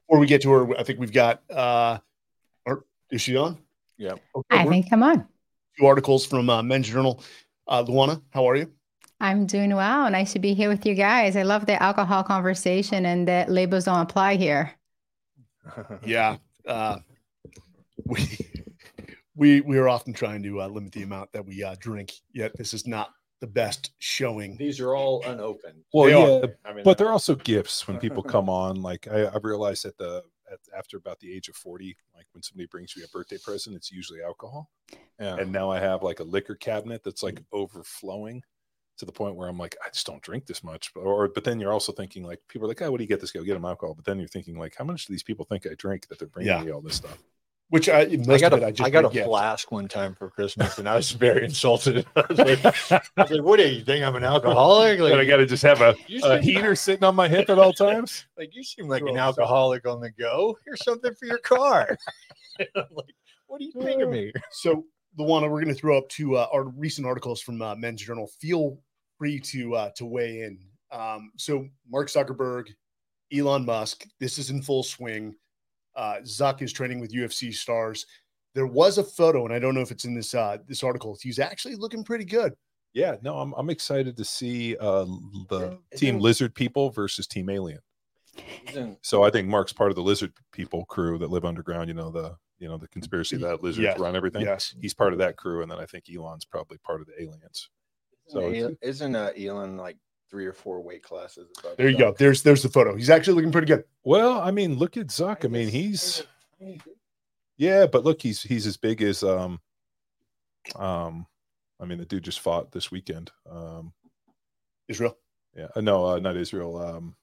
Before 0.09 0.19
we 0.19 0.26
get 0.26 0.40
to 0.43 0.50
her, 0.52 0.79
I 0.79 0.83
think 0.83 0.99
we've 0.99 1.12
got. 1.12 1.43
Uh, 1.50 1.99
or, 2.64 2.87
is 3.11 3.21
she 3.21 3.37
on? 3.37 3.59
Yeah. 3.99 4.12
Okay, 4.35 4.47
I 4.50 4.64
think 4.64 4.87
I'm 4.90 5.02
on. 5.02 5.29
Two 5.78 5.87
articles 5.87 6.26
from 6.26 6.49
uh, 6.50 6.62
Men's 6.62 6.88
Journal. 6.88 7.23
Uh, 7.68 7.85
Luana, 7.85 8.23
how 8.30 8.49
are 8.49 8.56
you? 8.56 8.71
I'm 9.21 9.47
doing 9.47 9.75
well. 9.75 10.11
Nice 10.11 10.33
to 10.35 10.38
be 10.38 10.54
here 10.54 10.68
with 10.68 10.85
you 10.85 10.95
guys. 10.95 11.37
I 11.37 11.42
love 11.42 11.66
the 11.66 11.83
alcohol 11.83 12.23
conversation 12.23 13.06
and 13.06 13.26
that 13.28 13.50
labels 13.50 13.85
don't 13.85 14.00
apply 14.00 14.37
here. 14.37 14.73
Yeah, 16.04 16.37
uh, 16.64 16.99
we 18.04 18.25
we 19.35 19.61
we 19.62 19.78
are 19.78 19.88
often 19.88 20.12
trying 20.12 20.45
to 20.45 20.62
uh, 20.62 20.68
limit 20.68 20.92
the 20.92 21.02
amount 21.02 21.33
that 21.33 21.45
we 21.45 21.64
uh, 21.64 21.75
drink. 21.80 22.12
Yet 22.33 22.56
this 22.56 22.73
is 22.73 22.87
not 22.87 23.11
the 23.40 23.49
best 23.49 23.90
showing. 23.99 24.56
These 24.56 24.78
are 24.78 24.95
all 24.95 25.25
unopened. 25.26 25.83
Well, 25.92 26.40
They 26.40 26.47
yeah, 26.47 26.54
I 26.64 26.73
mean, 26.73 26.85
but 26.85 26.99
they're 26.99 27.11
also 27.11 27.35
gifts 27.35 27.88
when 27.88 27.99
people 27.99 28.23
come 28.23 28.49
on. 28.49 28.80
Like 28.80 29.09
I, 29.09 29.25
I 29.25 29.38
realized 29.42 29.87
at 29.87 29.99
the 29.99 30.23
at, 30.53 30.59
after 30.76 30.97
about 30.97 31.21
the 31.21 31.33
age 31.35 31.49
of 31.49 31.57
forty, 31.57 31.97
like 32.15 32.26
when 32.33 32.43
somebody 32.43 32.67
brings 32.67 32.97
me 32.97 33.03
a 33.05 33.09
birthday 33.09 33.38
present, 33.38 33.76
it's 33.76 33.91
usually 33.91 34.23
alcohol. 34.23 34.71
yeah. 35.21 35.37
And 35.37 35.53
now 35.53 35.71
I 35.71 35.79
have 35.81 36.03
like 36.03 36.21
a 36.21 36.25
liquor 36.25 36.55
cabinet 36.55 37.03
that's 37.05 37.23
like 37.23 37.37
mm. 37.41 37.45
overflowing 37.53 38.43
to 38.99 39.05
the 39.05 39.12
point 39.12 39.37
where 39.37 39.49
I'm 39.49 39.59
like, 39.59 39.76
I 39.85 39.91
just 39.91 40.07
don't 40.07 40.23
drink 40.23 40.47
this 40.47 40.65
much. 40.65 40.93
But, 40.95 41.03
or 41.03 41.29
but 41.29 41.45
then 41.45 41.61
you're 41.61 41.73
also 41.73 41.93
thinking 41.93 42.23
like 42.25 42.41
people 42.49 42.67
are 42.67 42.69
like, 42.69 42.81
oh, 42.83 42.91
what 42.91 42.99
do 42.99 43.05
you 43.05 43.09
get 43.09 43.21
this 43.21 43.31
guy? 43.31 43.43
Get 43.43 43.57
him 43.57 43.65
alcohol. 43.65 43.95
But 43.95 44.05
then 44.05 44.19
you're 44.19 44.29
thinking 44.29 44.59
like, 44.59 44.75
how 44.76 44.85
much 44.85 45.07
do 45.07 45.12
these 45.12 45.23
people 45.23 45.45
think 45.45 45.67
I 45.67 45.75
drink 45.76 46.09
that 46.09 46.19
they're 46.19 46.29
bringing 46.29 46.53
Yeah. 46.53 46.62
me 46.65 46.71
all 46.71 46.81
this 46.81 46.97
stuff? 46.97 47.23
Which 47.68 47.88
I 47.88 48.02
I 48.02 48.38
got 48.38 48.52
of 48.52 48.61
it, 48.61 48.62
a, 48.62 48.66
I 48.66 48.70
just 48.70 48.87
I 48.87 48.90
got 48.90 49.06
a 49.06 49.08
drink 49.08 49.26
flask 49.26 49.73
one 49.73 49.88
time 49.88 50.14
for 50.14 50.30
Christmas, 50.30 50.78
and 50.78 50.88
I 50.88 50.94
was 50.94 51.11
very 51.11 51.44
insulted. 51.44 52.06
I 52.16 52.25
was 52.28 52.38
like, 52.38 52.64
I 52.64 53.00
was 53.23 53.30
like 53.32 53.42
"What 53.42 53.56
do 53.56 53.68
you 53.68 53.85
think? 53.85 54.04
I'm 54.04 54.14
an 54.14 54.23
alcoholic? 54.23 55.00
and 55.00 55.14
I 55.14 55.25
got 55.25 55.38
to 55.38 55.46
just 55.46 55.64
have 55.64 55.80
a, 55.80 55.96
a 56.23 56.40
heater 56.40 56.76
sitting 56.76 57.02
on 57.02 57.16
my 57.16 57.26
hip 57.26 57.50
at 57.50 57.58
all 57.58 57.73
times. 57.73 58.26
like 58.38 58.54
you 58.54 58.62
seem 58.62 58.87
like 58.87 59.02
an 59.02 59.16
alcoholic 59.16 59.85
on 59.85 60.00
the 60.00 60.12
go. 60.12 60.56
Here's 60.64 60.85
something 60.85 61.12
for 61.14 61.26
your 61.26 61.38
car. 61.38 61.96
Like, 62.75 63.14
what 63.49 63.58
do 63.58 63.66
you 63.66 63.73
think 63.82 64.00
of 64.00 64.08
me? 64.08 64.32
So 64.50 64.87
Luana, 65.18 65.42
we're 65.42 65.62
going 65.62 65.68
to 65.68 65.75
throw 65.75 65.99
up 65.99 66.08
to 66.11 66.37
uh, 66.37 66.46
our 66.52 66.64
recent 66.64 67.06
articles 67.06 67.42
from 67.42 67.61
uh, 67.61 67.75
Men's 67.75 68.02
Journal. 68.02 68.30
Feel 68.40 68.78
free 69.18 69.38
to 69.40 69.75
uh, 69.75 69.90
to 69.96 70.06
weigh 70.06 70.40
in. 70.40 70.58
Um, 70.90 71.32
so 71.37 71.66
Mark 71.88 72.08
Zuckerberg, 72.08 72.68
Elon 73.32 73.64
Musk, 73.64 74.06
this 74.20 74.38
is 74.38 74.50
in 74.50 74.62
full 74.62 74.82
swing. 74.82 75.35
Uh, 75.97 76.17
Zuck 76.23 76.62
is 76.62 76.73
training 76.73 77.00
with 77.00 77.12
UFC 77.12 77.53
stars. 77.55 78.07
There 78.55 78.67
was 78.67 78.99
a 78.99 79.05
photo, 79.05 79.45
and 79.45 79.53
I 79.55 79.59
don't 79.59 79.75
know 79.75 79.81
if 79.81 79.91
it's 79.91 80.05
in 80.05 80.15
this 80.15 80.35
uh, 80.35 80.59
this 80.67 80.83
article. 80.83 81.17
He's 81.21 81.38
actually 81.38 81.75
looking 81.76 82.05
pretty 82.05 82.25
good. 82.25 82.55
Yeah, 82.95 83.17
no, 83.23 83.38
I'm 83.38 83.53
I'm 83.55 83.69
excited 83.71 84.17
to 84.17 84.25
see 84.25 84.76
uh 84.79 85.05
the 85.50 85.79
Is 85.93 86.00
Team 86.00 86.17
it- 86.17 86.23
Lizard 86.23 86.55
people 86.55 86.91
versus 86.91 87.26
Team 87.26 87.50
Alien. 87.50 87.81
So 89.03 89.23
I 89.23 89.31
think 89.31 89.49
Mark's 89.49 89.73
part 89.73 89.91
of 89.91 89.97
the 89.97 90.03
Lizard 90.03 90.33
people 90.53 90.85
crew 90.87 91.19
that 91.19 91.31
live 91.31 91.45
underground. 91.45 91.88
You 91.88 91.95
know 91.95 92.11
the 92.11 92.37
you 92.59 92.69
know 92.69 92.76
the 92.79 92.88
conspiracy 92.88 93.37
that 93.38 93.62
lizards 93.62 93.83
Yes, 93.85 93.99
run 93.99 94.17
everything. 94.17 94.43
Yes. 94.43 94.75
He's 94.81 94.95
part 94.95 95.12
of 95.12 95.19
that 95.19 95.37
crew, 95.37 95.62
and 95.62 95.71
then 95.71 95.79
I 95.79 95.87
think 95.87 96.05
Elon's 96.15 96.45
probably 96.45 96.79
part 96.79 97.00
of 97.00 97.07
the 97.07 97.23
aliens. 97.23 97.69
So 98.29 98.41
Isn't, 98.50 98.73
it's- 98.73 98.76
isn't 98.83 99.15
uh, 99.17 99.31
Elon 99.38 99.76
like 99.76 99.97
three 100.30 100.47
or 100.47 100.52
four 100.52 100.80
weight 100.83 101.02
classes 101.02 101.49
above? 101.59 101.76
There 101.76 101.88
you 101.88 101.99
go. 101.99 102.14
There's 102.18 102.42
there's 102.42 102.62
the 102.62 102.68
photo. 102.68 102.95
He's 102.97 103.11
actually 103.11 103.35
looking 103.35 103.52
pretty 103.52 103.66
good. 103.66 103.85
Well, 104.04 104.40
I 104.40 104.50
mean, 104.50 104.75
look 104.76 104.97
at 104.97 105.09
Zuck. 105.09 105.45
I 105.45 105.49
mean, 105.49 105.68
he's 105.68 106.23
yeah, 107.56 107.87
but 107.87 108.04
look, 108.04 108.21
he's 108.23 108.42
he's 108.42 108.66
as 108.66 108.76
big 108.76 109.02
as 109.02 109.23
um 109.23 109.61
um. 110.76 111.26
I 111.78 111.85
mean, 111.85 111.99
the 111.99 112.06
dude 112.06 112.25
just 112.25 112.40
fought 112.40 112.73
this 112.73 112.90
weekend. 112.90 113.30
Um, 113.50 113.92
Israel. 114.88 115.18
yeah, 115.54 115.66
uh, 115.76 115.80
no, 115.83 116.06
uh, 116.06 116.18
not 116.18 116.37
Israel. 116.37 116.78
Um, 116.83 117.14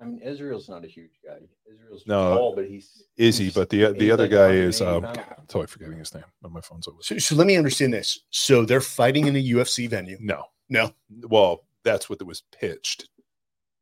I 0.00 0.04
mean, 0.04 0.20
Israel's 0.20 0.68
not 0.68 0.84
a 0.84 0.88
huge 0.88 1.18
guy. 1.24 1.38
Israel's 1.72 2.04
No, 2.06 2.36
tall, 2.36 2.54
but 2.54 2.66
he's 2.66 3.02
Izzy, 3.16 3.44
he's- 3.44 3.54
but 3.54 3.70
the 3.70 3.92
the 3.92 4.10
other 4.12 4.24
like 4.24 4.30
guy 4.32 4.50
is 4.52 4.80
um. 4.80 5.02
God, 5.02 5.18
I'm 5.18 5.46
totally 5.46 5.66
forgetting 5.66 5.98
his 5.98 6.14
name. 6.14 6.24
My 6.42 6.60
phone's 6.60 6.86
over. 6.86 6.98
So, 7.02 7.18
so 7.18 7.34
let 7.34 7.46
me 7.46 7.56
understand 7.56 7.92
this. 7.92 8.20
So 8.30 8.64
they're 8.64 8.80
fighting 8.80 9.26
in 9.26 9.34
a 9.36 9.44
UFC 9.50 9.88
venue. 9.88 10.16
No, 10.20 10.44
No. 10.68 10.92
well, 11.28 11.64
that's 11.84 12.08
what 12.10 12.20
it 12.20 12.26
was 12.26 12.42
pitched. 12.58 13.08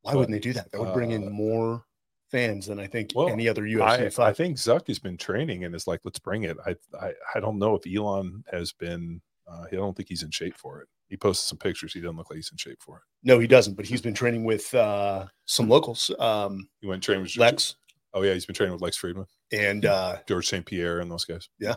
Why 0.03 0.15
wouldn't 0.15 0.33
they 0.33 0.41
do 0.41 0.53
that? 0.55 0.71
That 0.73 0.81
would 0.81 0.95
bring 0.95 1.11
in 1.11 1.27
uh, 1.27 1.31
more 1.31 1.85
fans 2.31 2.67
than 2.67 2.79
I 2.79 2.87
think 2.87 3.11
well, 3.15 3.29
any 3.29 3.49
other 3.49 3.63
UFC 3.63 4.19
I, 4.19 4.29
I 4.29 4.33
think 4.33 4.57
Zuck 4.57 4.87
has 4.87 4.99
been 4.99 5.17
training 5.17 5.65
and 5.65 5.75
is 5.75 5.87
like, 5.87 6.01
let's 6.05 6.19
bring 6.19 6.45
it. 6.45 6.57
I 6.65 6.77
I, 6.99 7.13
I 7.35 7.41
don't 7.41 7.59
know 7.59 7.75
if 7.75 7.83
Elon 7.87 8.45
has 8.51 8.73
been. 8.73 9.21
Uh, 9.51 9.65
I 9.71 9.75
don't 9.75 9.97
think 9.97 10.09
he's 10.09 10.23
in 10.23 10.31
shape 10.31 10.57
for 10.57 10.81
it. 10.81 10.89
He 11.09 11.17
posted 11.17 11.49
some 11.49 11.59
pictures. 11.59 11.93
He 11.93 12.01
doesn't 12.01 12.17
look 12.17 12.31
like 12.31 12.37
he's 12.37 12.53
in 12.53 12.57
shape 12.57 12.79
for 12.81 12.99
it. 12.99 13.03
no, 13.25 13.41
he 13.41 13.49
doesn't, 13.49 13.75
but 13.75 13.85
he's 13.85 14.01
been 14.01 14.15
training 14.15 14.45
with 14.45 14.73
uh, 14.75 15.27
some 15.45 15.69
locals, 15.69 16.11
um, 16.21 16.69
He 16.81 16.87
went 16.87 17.03
trained 17.03 17.23
with 17.23 17.37
Lex 17.37 17.75
Oh 18.13 18.23
yeah, 18.23 18.33
he's 18.33 18.47
been 18.47 18.55
training 18.55 18.73
with 18.73 18.83
Lex 18.83 19.01
Fridman, 19.01 19.27
and 19.53 19.85
uh, 19.87 20.17
George 20.27 20.49
St. 20.49 20.67
Pierre, 20.67 21.01
and 21.01 21.11
those 21.11 21.25
guys. 21.25 21.49
Yeah, 21.59 21.75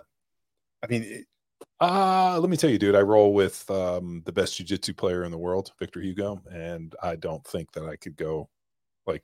I 0.84 0.88
mean, 0.88 1.04
it- 1.04 1.26
Uh, 1.80 2.40
let 2.40 2.50
me 2.50 2.56
tell 2.58 2.70
you, 2.70 2.78
dude, 2.78 2.96
I 2.96 3.02
roll 3.02 3.34
with 3.34 3.70
um, 3.70 4.22
the 4.26 4.32
best 4.32 4.56
jiu-jitsu 4.58 4.94
player 4.94 5.24
in 5.24 5.32
the 5.32 5.38
world, 5.38 5.72
Victor 5.80 6.00
Hugo, 6.00 6.42
and 6.52 6.96
I 7.04 7.16
don't 7.16 7.46
think 7.46 7.72
that 7.74 7.84
I 7.86 7.96
could 7.96 8.16
go 8.16 8.50
like 9.06 9.24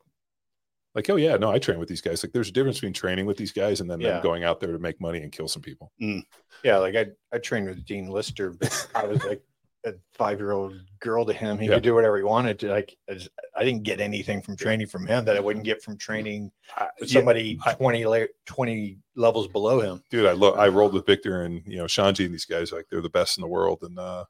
like 0.95 1.09
oh 1.09 1.15
yeah, 1.15 1.37
no, 1.37 1.51
I 1.51 1.59
train 1.59 1.79
with 1.79 1.87
these 1.87 2.01
guys. 2.01 2.23
Like 2.23 2.33
there's 2.33 2.49
a 2.49 2.51
difference 2.51 2.77
between 2.77 2.93
training 2.93 3.25
with 3.27 3.37
these 3.37 3.51
guys 3.53 3.79
and 3.79 3.89
then 3.89 4.01
Yeah. 4.01 4.13
them 4.13 4.23
going 4.23 4.43
out 4.43 4.59
there 4.59 4.71
to 4.71 4.79
make 4.79 4.99
money 4.99 5.21
and 5.21 5.31
kill 5.31 5.47
some 5.47 5.61
people. 5.61 5.91
Yeah, 6.63 6.77
like 6.77 6.95
I 6.95 7.07
I 7.31 7.37
trained 7.37 7.67
with 7.67 7.85
Dean 7.85 8.07
Lister, 8.07 8.49
but 8.49 8.87
I 8.95 9.05
was 9.05 9.23
like 9.23 9.41
a 9.85 9.93
five 10.13 10.39
year 10.39 10.51
old 10.51 10.73
girl 10.99 11.25
to 11.25 11.31
him. 11.33 11.57
He 11.57 11.67
Yeah. 11.67 11.75
could 11.75 11.83
do 11.83 11.93
whatever 11.95 12.17
he 12.17 12.23
wanted 12.23 12.59
to. 12.59 12.69
Like 12.69 12.97
I, 13.09 13.13
just, 13.13 13.29
I 13.55 13.63
didn't 13.63 13.83
get 13.83 14.01
anything 14.01 14.41
from 14.41 14.57
training 14.57 14.87
from 14.87 15.07
him 15.07 15.23
that 15.25 15.37
I 15.37 15.39
wouldn't 15.39 15.63
get 15.65 15.81
from 15.81 15.97
training 15.97 16.51
with 16.99 17.09
yeah, 17.11 17.19
somebody 17.19 17.57
I- 17.65 17.73
20 17.73 18.05
la- 18.05 18.25
20 18.45 18.97
levels 19.15 19.47
below 19.47 19.79
him. 19.79 20.03
dude, 20.09 20.25
I 20.25 20.33
lo- 20.33 20.53
I 20.53 20.67
rolled 20.67 20.93
with 20.93 21.05
Victor 21.05 21.43
and 21.43 21.61
you 21.65 21.77
know 21.77 21.85
Shanji 21.85 22.25
and 22.25 22.33
these 22.33 22.45
guys 22.45 22.71
like 22.71 22.85
they're 22.89 23.01
the 23.01 23.09
best 23.09 23.37
in 23.37 23.41
the 23.41 23.47
world 23.47 23.79
and 23.83 23.97
uh 23.97 24.25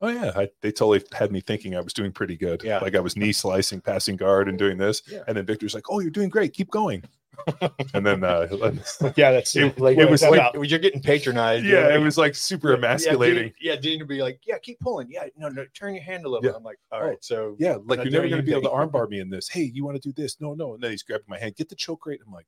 oh 0.00 0.08
yeah, 0.08 0.32
I, 0.34 0.48
they 0.62 0.72
totally 0.72 1.02
had 1.12 1.30
me 1.32 1.40
thinking 1.40 1.76
I 1.76 1.80
was 1.80 1.92
doing 1.92 2.12
pretty 2.12 2.36
good. 2.36 2.62
Yeah. 2.62 2.78
like 2.78 2.94
I 2.94 3.00
was 3.00 3.16
knee 3.16 3.32
slicing, 3.32 3.80
passing 3.80 4.16
guard, 4.16 4.48
and 4.48 4.58
doing 4.58 4.78
this, 4.78 5.02
Yeah. 5.10 5.22
and 5.28 5.36
then 5.36 5.44
Victor's 5.46 5.74
like, 5.74 5.90
oh, 5.90 6.00
you're 6.00 6.10
doing 6.10 6.28
great, 6.28 6.52
keep 6.52 6.70
going. 6.70 7.04
and 7.94 8.04
then 8.04 8.22
uh 8.22 8.46
yeah, 9.16 9.30
that's 9.30 9.56
It- 9.56 9.78
Like 9.80 9.96
It 9.96 10.10
was 10.10 10.22
like- 10.22 10.52
you're 10.54 10.78
getting 10.78 11.00
patronized. 11.00 11.64
yeah, 11.64 11.88
You're 11.88 11.92
it 11.92 11.98
was 12.04 12.18
like 12.18 12.34
super 12.34 12.70
yeah, 12.72 12.76
emasculating. 12.76 13.44
Dean, 13.44 13.52
yeah, 13.60 13.76
Dean 13.76 13.98
would 14.00 14.08
be 14.08 14.20
like, 14.20 14.40
"Yeah, 14.46 14.58
keep 14.58 14.78
pulling. 14.80 15.10
Yeah, 15.10 15.24
no, 15.38 15.48
no, 15.48 15.64
turn 15.72 15.94
your 15.94 16.02
hand 16.02 16.26
a 16.26 16.28
little 16.28 16.44
Yeah. 16.44 16.56
I'm 16.56 16.62
like, 16.64 16.78
"All 16.92 17.02
Oh, 17.02 17.16
so 17.20 17.56
Yeah, 17.58 17.76
like 17.86 18.02
you're 18.02 18.10
never 18.12 18.28
going 18.28 18.42
to 18.42 18.46
be 18.46 18.52
able 18.52 18.62
to 18.62 18.68
armbar 18.68 19.08
me 19.08 19.20
in 19.20 19.30
this. 19.30 19.48
Hey, 19.48 19.62
you 19.62 19.84
want 19.86 20.00
to 20.02 20.06
do 20.06 20.12
this? 20.12 20.38
No, 20.40 20.52
no. 20.52 20.74
And 20.74 20.82
then 20.82 20.90
he's 20.90 21.02
grabbing 21.02 21.24
my 21.28 21.38
hand. 21.38 21.56
Get 21.56 21.70
the 21.70 21.76
choke 21.76 22.04
rate. 22.04 22.20
I'm 22.26 22.32
like, 22.32 22.46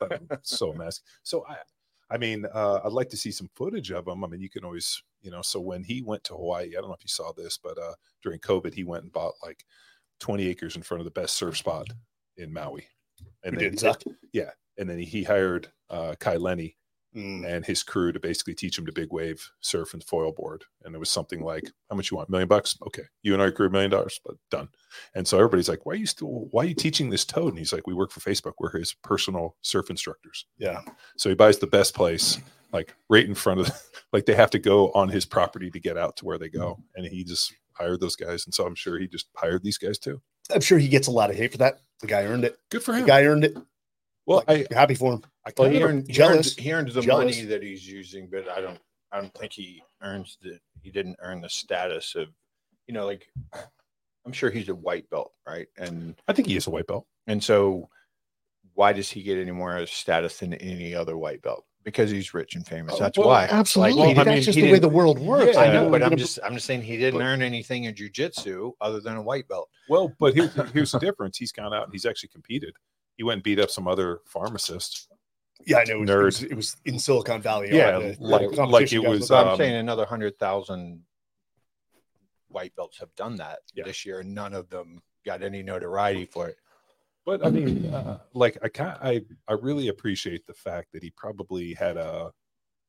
God, 0.00 0.38
so 0.42 0.72
messed. 0.74 1.02
So 1.22 1.46
I, 1.48 1.56
I 2.14 2.16
mean, 2.16 2.46
uh, 2.54 2.78
I'd 2.84 2.92
like 2.92 3.08
to 3.08 3.16
see 3.16 3.32
some 3.32 3.50
footage 3.56 3.90
of 3.90 4.06
him. 4.06 4.22
I 4.22 4.28
mean, 4.28 4.40
you 4.40 4.48
can 4.48 4.64
always, 4.64 5.02
you 5.20 5.32
know. 5.32 5.42
So 5.42 5.60
when 5.60 5.82
he 5.82 6.00
went 6.00 6.22
to 6.24 6.34
Hawaii, 6.34 6.68
I 6.68 6.80
don't 6.80 6.86
know 6.86 6.94
if 6.94 7.02
you 7.02 7.08
saw 7.08 7.32
this, 7.32 7.58
but 7.58 7.76
uh, 7.76 7.94
during 8.22 8.38
COVID, 8.38 8.72
he 8.72 8.84
went 8.84 9.02
and 9.02 9.12
bought 9.12 9.34
like 9.42 9.64
20 10.20 10.46
acres 10.46 10.76
in 10.76 10.82
front 10.82 11.00
of 11.00 11.06
the 11.06 11.10
best 11.10 11.34
surf 11.34 11.56
spot 11.56 11.88
in 12.36 12.52
Maui, 12.52 12.86
and 13.42 13.58
then 13.58 13.72
Zuck? 13.72 14.04
and 14.78 14.88
then 14.88 14.98
he, 14.98 15.04
he 15.04 15.22
hired 15.24 15.72
uh, 15.90 16.14
Kai 16.20 16.36
Lenny 16.36 16.76
Mm, 17.14 17.46
and 17.46 17.64
his 17.64 17.82
crew 17.84 18.10
to 18.10 18.18
basically 18.18 18.54
teach 18.54 18.76
him 18.76 18.86
to 18.86 18.92
big 18.92 19.12
wave 19.12 19.48
surf 19.60 19.94
and 19.94 20.02
foil 20.02 20.32
board. 20.32 20.64
And 20.82 20.94
it 20.94 20.98
was 20.98 21.10
something 21.10 21.40
like, 21.42 21.70
how 21.88 21.96
much 21.96 22.10
you 22.10 22.16
want? 22.16 22.28
A 22.28 22.32
million 22.32 22.48
bucks? 22.48 22.76
Okay. 22.86 23.04
You 23.22 23.34
and 23.34 23.42
our 23.42 23.52
crew, 23.52 23.68
a 23.68 23.70
million 23.70 23.90
dollars, 23.90 24.18
but 24.24 24.34
done. 24.50 24.68
And 25.14 25.26
so 25.26 25.38
everybody's 25.38 25.68
like, 25.68 25.86
why 25.86 25.92
are 25.92 25.96
you 25.96 26.06
still, 26.06 26.48
why 26.50 26.64
are 26.64 26.66
you 26.66 26.74
teaching 26.74 27.10
this 27.10 27.24
toad? 27.24 27.50
And 27.50 27.58
he's 27.58 27.72
like, 27.72 27.86
we 27.86 27.94
work 27.94 28.10
for 28.10 28.18
Facebook. 28.18 28.54
We're 28.58 28.76
his 28.76 28.94
personal 29.04 29.56
surf 29.62 29.90
instructors. 29.90 30.46
yeah, 30.58 30.80
So 31.16 31.28
he 31.28 31.36
buys 31.36 31.58
the 31.58 31.68
best 31.68 31.94
place, 31.94 32.38
like 32.72 32.94
right 33.08 33.24
in 33.24 33.34
front 33.36 33.60
of, 33.60 33.70
like 34.12 34.26
they 34.26 34.34
have 34.34 34.50
to 34.50 34.58
go 34.58 34.90
on 34.92 35.08
his 35.08 35.24
property 35.24 35.70
to 35.70 35.78
get 35.78 35.96
out 35.96 36.16
to 36.16 36.24
where 36.24 36.38
they 36.38 36.48
go. 36.48 36.78
And 36.96 37.06
he 37.06 37.22
just 37.22 37.54
hired 37.74 38.00
those 38.00 38.16
guys. 38.16 38.44
And 38.44 38.52
so 38.54 38.66
I'm 38.66 38.74
sure 38.74 38.98
he 38.98 39.06
just 39.06 39.28
hired 39.36 39.62
these 39.62 39.78
guys 39.78 39.98
too. 39.98 40.20
I'm 40.52 40.60
sure 40.60 40.78
he 40.78 40.88
gets 40.88 41.06
a 41.06 41.12
lot 41.12 41.30
of 41.30 41.36
hate 41.36 41.52
for 41.52 41.58
that. 41.58 41.78
The 42.00 42.06
guy 42.08 42.24
earned 42.24 42.44
it. 42.44 42.56
Good 42.70 42.82
for 42.82 42.92
him. 42.92 43.02
The 43.02 43.06
guy 43.06 43.22
earned 43.24 43.44
it. 43.44 43.56
Well, 44.26 44.42
I, 44.48 44.54
Like, 44.56 44.72
happy 44.72 44.94
for 44.94 45.14
him. 45.14 45.22
I 45.46 45.52
Well, 45.56 45.70
he 45.70 45.82
earned, 45.82 46.08
jealous. 46.10 46.54
he 46.56 46.72
earned 46.72 46.88
the 46.88 47.02
Jealous. 47.02 47.36
money 47.36 47.46
that 47.46 47.62
he's 47.62 47.86
using, 47.88 48.28
but 48.30 48.48
I 48.48 48.60
don't, 48.60 48.78
I 49.12 49.20
don't 49.20 49.34
think 49.34 49.52
he 49.52 49.82
earns 50.02 50.38
the, 50.42 50.58
he 50.82 50.90
didn't 50.90 51.16
earn 51.20 51.40
the 51.40 51.48
status 51.48 52.14
of, 52.14 52.28
you 52.86 52.94
know, 52.94 53.04
like, 53.06 53.26
I'm 54.26 54.32
sure 54.32 54.50
he's 54.50 54.68
a 54.70 54.74
white 54.74 55.08
belt, 55.10 55.32
right? 55.46 55.66
And 55.76 56.14
I 56.28 56.32
think 56.32 56.48
he 56.48 56.56
is 56.56 56.66
a 56.66 56.70
white 56.70 56.86
belt. 56.86 57.06
and 57.26 57.42
so, 57.42 57.88
why 58.74 58.92
does 58.92 59.08
he 59.10 59.22
get 59.22 59.38
any 59.38 59.52
more 59.52 59.86
status 59.86 60.38
than 60.38 60.54
any 60.54 60.94
other 60.94 61.16
white 61.16 61.42
belt? 61.42 61.64
Because 61.84 62.10
he's 62.10 62.32
rich 62.34 62.54
and 62.56 62.66
famous. 62.66 62.94
Oh, 62.94 62.98
That's 62.98 63.16
well, 63.18 63.28
why. 63.28 63.44
Absolutely. 63.44 63.92
Like, 63.92 64.00
well, 64.00 64.10
I 64.10 64.14
That's 64.24 64.34
mean, 64.34 64.42
just 64.42 64.56
the 64.56 64.72
way 64.72 64.78
the 64.80 64.88
world 64.88 65.18
works. 65.20 65.52
Yeah, 65.54 65.60
I 65.60 65.72
know, 65.72 65.90
but 65.90 66.02
I'm 66.02 66.16
just, 66.16 66.38
I'm 66.42 66.54
just 66.54 66.64
saying 66.66 66.82
he 66.82 66.96
didn't 66.96 67.20
but- 67.20 67.24
earn 67.26 67.42
anything 67.42 67.84
in 67.84 67.94
jujitsu 67.94 68.72
other 68.80 69.00
than 69.00 69.16
a 69.16 69.22
white 69.22 69.46
belt. 69.48 69.68
Well, 69.88 70.12
but 70.18 70.34
here's, 70.34 70.52
here's 70.72 70.92
the 70.92 70.98
difference. 70.98 71.36
He's 71.36 71.52
gone 71.52 71.72
out 71.74 71.84
and 71.84 71.92
he's 71.92 72.06
actually 72.06 72.30
competed. 72.30 72.74
He 73.16 73.22
went 73.22 73.34
and 73.38 73.42
beat 73.42 73.60
up 73.60 73.70
some 73.70 73.86
other 73.88 74.20
pharmacist. 74.26 75.08
Yeah, 75.66 75.78
I 75.78 75.84
know. 75.84 76.02
It 76.02 76.06
was, 76.06 76.08
it 76.10 76.12
Nerd. 76.12 76.24
was, 76.24 76.42
it 76.42 76.54
was 76.54 76.76
in 76.84 76.98
Silicon 76.98 77.40
Valley. 77.40 77.68
Yeah, 77.72 77.94
all 77.94 78.00
the- 78.00 78.16
the 78.16 78.24
like- 78.24 78.68
like 78.68 78.92
it 78.92 78.98
was, 78.98 79.20
with 79.20 79.28
So 79.28 79.36
I'm 79.36 79.48
um, 79.48 79.56
saying 79.56 79.74
another 79.76 80.04
hundred 80.04 80.38
thousand 80.38 81.02
white 82.48 82.74
belts 82.76 82.98
have 82.98 83.14
done 83.16 83.36
that 83.36 83.60
Yeah. 83.74 83.84
this 83.84 84.04
year, 84.04 84.20
and 84.20 84.34
none 84.34 84.52
of 84.54 84.68
them 84.68 85.00
got 85.24 85.42
any 85.42 85.62
notoriety 85.62 86.26
for 86.26 86.48
it. 86.48 86.56
But 87.24 87.44
I 87.44 87.50
mean, 87.50 87.86
uh, 87.86 88.18
like 88.34 88.58
I 88.62 88.68
can 88.68 88.96
I 89.00 89.22
I 89.48 89.54
really 89.54 89.88
appreciate 89.88 90.46
the 90.46 90.52
fact 90.54 90.92
that 90.92 91.02
he 91.02 91.10
probably 91.10 91.72
had 91.74 91.96
a 91.96 92.30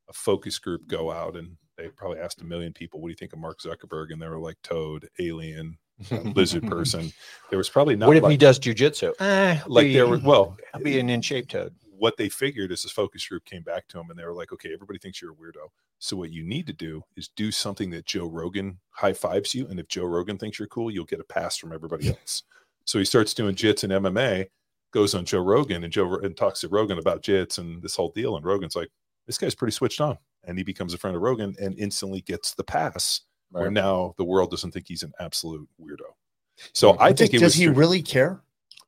a 0.10 0.14
focus 0.14 0.60
group 0.60 0.86
go 0.88 1.10
out 1.12 1.36
and 1.36 1.58
they 1.78 1.88
probably 1.90 2.20
asked 2.20 2.42
a 2.42 2.46
million 2.46 2.74
people, 2.74 3.00
"What 3.02 3.08
do 3.08 3.12
you 3.12 3.16
think 3.18 3.34
of 3.34 3.40
Mark 3.40 3.60
Zuckerberg?" 3.60 4.12
And 4.12 4.22
they 4.22 4.28
were 4.28 4.38
like, 4.40 4.58
"Toad, 4.62 5.08
alien, 5.20 5.78
lizard 6.12 6.68
person." 6.68 7.12
There 7.50 7.58
was 7.58 7.70
probably 7.70 7.96
not 7.96 8.08
what 8.08 8.18
if 8.18 8.24
like, 8.24 8.32
he 8.32 8.38
does 8.38 8.60
jujitsu? 8.60 9.14
Eh, 9.20 9.60
like 9.68 9.94
there 9.94 10.08
were 10.08 10.20
well, 10.20 10.58
I'll 10.74 10.82
be 10.82 11.00
an 11.00 11.10
in 11.10 11.22
shape 11.22 11.48
toad. 11.50 11.74
what 11.98 12.18
they 12.18 12.30
figured 12.30 12.72
is 12.72 12.84
this 12.84 12.92
focus 12.92 13.28
group 13.28 13.46
came 13.46 13.64
back 13.64 13.88
to 13.90 14.00
him 14.00 14.10
and 14.10 14.20
they 14.20 14.26
were 14.26 14.34
like, 14.34 14.52
okay, 14.52 14.74
everybody 14.74 15.00
thinks 15.00 15.22
you're 15.22 15.32
a 15.32 15.36
weirdo. 15.36 15.68
So 16.00 16.18
what 16.18 16.32
you 16.32 16.44
need 16.44 16.68
to 16.68 16.74
do 16.74 17.02
is 17.16 17.30
do 17.30 17.52
something 17.52 17.90
that 17.92 18.06
Joe 18.06 18.28
Rogan 18.28 18.80
high 18.92 19.14
fives 19.14 19.56
you. 19.56 19.68
And 19.68 19.80
if 19.80 19.88
Joe 19.88 20.06
Rogan 20.06 20.38
thinks 20.38 20.60
you're 20.60 20.68
cool, 20.68 20.92
you'll 20.92 21.06
get 21.06 21.20
a 21.20 21.26
pass 21.26 21.58
from 21.58 21.72
everybody 21.72 22.10
else. 22.10 22.44
So 22.86 23.00
he 23.00 23.06
starts 23.06 23.34
doing 23.34 23.56
jits 23.56 23.84
and 23.84 23.94
MMA, 23.94 24.46
goes 24.92 25.16
on 25.16 25.26
Joe 25.26 25.40
Rogan 25.40 25.84
and 25.84 25.92
Joe 25.92 26.18
and 26.18 26.38
talks 26.38 26.62
to 26.62 26.68
Rogan 26.68 27.00
about 27.00 27.24
jits 27.24 27.58
and 27.58 27.82
this 27.82 27.96
whole 27.96 28.12
deal. 28.12 28.36
And 28.36 28.46
Rogan's 28.46 28.76
like, 28.76 28.90
this 29.26 29.38
guy's 29.38 29.56
pretty 29.56 29.72
switched 29.72 30.02
on. 30.02 30.18
And 30.44 30.58
he 30.58 30.64
becomes 30.64 30.94
a 30.94 30.98
friend 30.98 31.16
of 31.16 31.24
Rogan 31.24 31.56
and 31.60 31.78
instantly 31.80 32.22
gets 32.22 32.54
the 32.54 32.64
pass 32.64 33.22
where 33.52 33.66
Right. 33.66 33.74
now 33.74 34.14
the 34.18 34.24
world 34.24 34.52
doesn't 34.52 34.72
think 34.72 34.88
he's 34.88 35.04
an 35.04 35.14
absolute 35.20 35.68
weirdo. 35.82 36.14
So 36.74 36.98
I 37.00 37.12
Does- 37.12 37.20
think 37.20 37.34
it 37.34 37.40
does 37.40 37.44
was 37.48 37.54
he 37.56 37.68
really 37.68 38.02
care? 38.02 38.42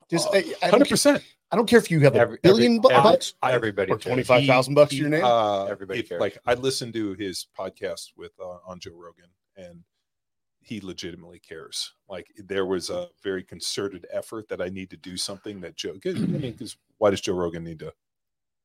Does, 0.10 0.26
Uh, 0.26 0.30
I, 0.32 0.38
I, 0.38 0.42
don't 0.42 0.62
hundred 0.72 0.86
care, 0.86 0.90
percent. 0.90 1.24
I 1.52 1.56
don't 1.56 1.68
care 1.68 1.80
if 1.80 1.90
you 1.92 2.00
have 2.02 2.16
a 2.16 2.20
Every- 2.20 2.40
billion 2.42 2.74
every- 2.74 2.80
bu- 2.80 2.92
every- 2.92 3.04
bucks 3.12 3.34
Everybody 3.44 3.92
or 3.92 3.98
twenty 3.98 4.24
five 4.24 4.46
thousand 4.46 4.74
bucks 4.74 4.90
to 4.92 4.96
He- 4.96 5.02
your 5.02 5.10
name. 5.10 5.24
Uh, 5.24 5.66
Everybody 5.66 6.00
if- 6.02 6.10
cares. 6.10 6.22
Like 6.22 6.38
I 6.46 6.54
listened 6.56 6.94
to 6.94 7.14
his 7.14 7.48
podcast 7.58 8.12
with 8.18 8.32
uh, 8.40 8.60
on 8.66 8.80
Joe 8.80 8.92
Rogan, 8.96 9.30
and 9.58 9.84
he 10.62 10.82
legitimately 10.82 11.40
cares. 11.40 11.94
Like 12.10 12.32
there 12.38 12.66
was 12.66 12.90
a 12.90 13.10
very 13.24 13.44
concerted 13.44 14.06
effort 14.12 14.48
that 14.50 14.62
I 14.62 14.68
need 14.70 14.90
to 14.92 14.98
do 14.98 15.16
something 15.18 15.62
that 15.62 15.76
Joe. 15.76 15.98
'cause, 16.02 16.16
I 16.16 16.20
mean, 16.20 16.52
because 16.54 16.76
why 16.98 17.10
does 17.12 17.22
Joe 17.22 17.34
Rogan 17.36 17.64
need 17.64 17.80
to 17.80 17.94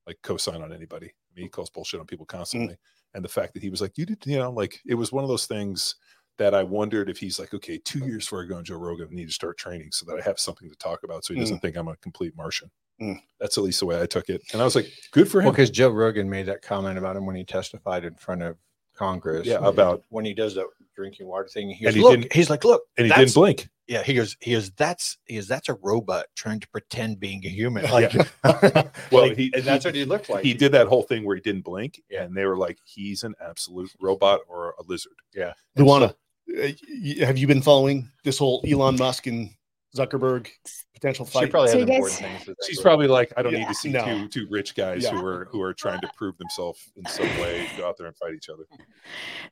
like 0.06 0.18
co-sign 0.22 0.62
on 0.62 0.72
anybody? 0.72 1.06
I 1.06 1.30
mean, 1.34 1.44
he 1.44 1.48
calls 1.48 1.70
bullshit 1.70 2.00
on 2.00 2.06
people 2.06 2.26
constantly, 2.26 2.76
and 3.14 3.24
the 3.24 3.28
fact 3.28 3.54
that 3.54 3.62
he 3.62 3.70
was 3.70 3.80
like, 3.80 3.96
you 3.98 4.06
did, 4.06 4.24
you 4.26 4.38
know, 4.38 4.50
like 4.50 4.80
it 4.86 4.94
was 4.94 5.12
one 5.12 5.24
of 5.24 5.28
those 5.28 5.46
things 5.46 5.94
that 6.38 6.54
I 6.54 6.62
wondered 6.62 7.10
if 7.10 7.18
he's 7.18 7.38
like, 7.38 7.52
okay, 7.54 7.78
two 7.78 8.00
years 8.00 8.24
before 8.24 8.42
I 8.42 8.46
go 8.46 8.56
on 8.56 8.64
Joe 8.64 8.76
Rogan, 8.76 9.08
I 9.10 9.14
need 9.14 9.28
to 9.28 9.32
start 9.34 9.58
training 9.58 9.90
so 9.92 10.06
that 10.06 10.18
I 10.18 10.22
have 10.24 10.38
something 10.38 10.68
to 10.70 10.76
talk 10.76 11.02
about, 11.04 11.24
so 11.24 11.34
he 11.34 11.40
doesn't 11.40 11.58
think 11.60 11.76
I'm 11.76 11.88
a 11.88 11.96
complete 11.96 12.34
Martian. 12.36 12.70
Mm. 13.00 13.20
That's 13.38 13.58
at 13.58 13.64
least 13.64 13.80
the 13.80 13.86
way 13.86 14.00
I 14.00 14.06
took 14.06 14.28
it, 14.28 14.42
and 14.52 14.60
I 14.62 14.64
was 14.64 14.74
like, 14.74 14.90
good 15.10 15.30
for 15.30 15.40
him. 15.40 15.46
Well, 15.46 15.52
because 15.52 15.70
Joe 15.70 15.90
Rogan 15.90 16.28
made 16.28 16.46
that 16.46 16.62
comment 16.62 16.98
about 16.98 17.16
him 17.16 17.26
when 17.26 17.36
he 17.36 17.44
testified 17.44 18.04
in 18.04 18.14
front 18.14 18.42
of 18.42 18.56
Congress. 18.94 19.46
Yeah, 19.46 19.58
about- 19.66 20.04
when 20.10 20.24
he 20.24 20.34
does 20.34 20.54
the 20.54 20.66
drinking 20.94 21.26
water 21.26 21.48
thing. 21.48 21.70
He 21.70 21.84
And 21.86 21.94
he 21.96 22.02
look, 22.02 22.12
didn't- 22.20 22.32
he's 22.32 22.48
like, 22.50 22.64
look, 22.64 22.82
and 22.98 23.06
he 23.06 23.12
didn't 23.12 23.34
blink. 23.34 23.68
Yeah, 23.88 24.02
he 24.02 24.14
goes, 24.14 24.36
he 24.40 24.52
goes, 24.52 24.70
that's 24.72 25.18
he 25.26 25.34
goes, 25.36 25.48
that's 25.48 25.68
a 25.68 25.74
robot 25.74 26.26
trying 26.36 26.60
to 26.60 26.68
pretend 26.68 27.18
being 27.20 27.44
a 27.44 27.48
human. 27.48 27.84
Yeah. 27.92 28.22
Well, 29.10 29.28
like, 29.28 29.36
he- 29.36 29.52
and 29.54 29.64
that's 29.64 29.84
he- 29.84 29.88
what 29.88 29.94
he 29.94 30.04
looked 30.04 30.30
like. 30.30 30.44
he 30.44 30.54
did 30.54 30.72
that 30.72 30.86
whole 30.86 31.02
thing 31.02 31.24
where 31.26 31.34
he 31.36 31.42
didn't 31.42 31.62
blink, 31.64 32.00
Yeah. 32.08 32.22
and 32.24 32.36
they 32.36 32.44
were 32.46 32.56
like, 32.56 32.78
"He's 32.84 33.22
an 33.24 33.34
absolute 33.44 33.90
robot 34.00 34.40
or 34.48 34.74
a 34.78 34.82
lizard." 34.86 35.12
Yeah, 35.34 35.52
Luana, 35.76 36.10
uh, 36.10 36.14
y- 36.48 37.16
have 37.24 37.38
you 37.38 37.46
been 37.46 37.62
following 37.62 38.08
this 38.24 38.38
whole 38.38 38.64
Elon 38.66 38.96
Musk 38.96 39.26
and 39.26 39.50
Zuckerberg 39.96 40.48
potential 40.94 41.26
She 41.26 41.32
fight? 41.32 41.50
probably 41.50 41.68
So 41.70 41.78
has 41.80 41.88
important 41.88 42.20
guys- 42.20 42.44
things. 42.44 42.56
She's 42.66 42.80
probably 42.80 43.06
like, 43.08 43.32
"I 43.36 43.42
don't 43.42 43.52
Yeah, 43.52 43.58
need 43.60 43.68
to 43.68 43.74
see 43.74 43.90
no. 43.90 44.04
two 44.04 44.28
two 44.28 44.46
rich 44.50 44.74
guys 44.74 45.02
Yeah. 45.02 45.10
who 45.10 45.26
are 45.26 45.44
who 45.46 45.60
are 45.60 45.74
trying 45.74 46.00
to 46.00 46.10
prove 46.16 46.38
themselves 46.38 46.90
in 46.96 47.04
some 47.06 47.26
way 47.40 47.68
go 47.76 47.86
out 47.88 47.98
there 47.98 48.06
and 48.06 48.16
fight 48.16 48.34
each 48.34 48.48
other." 48.48 48.64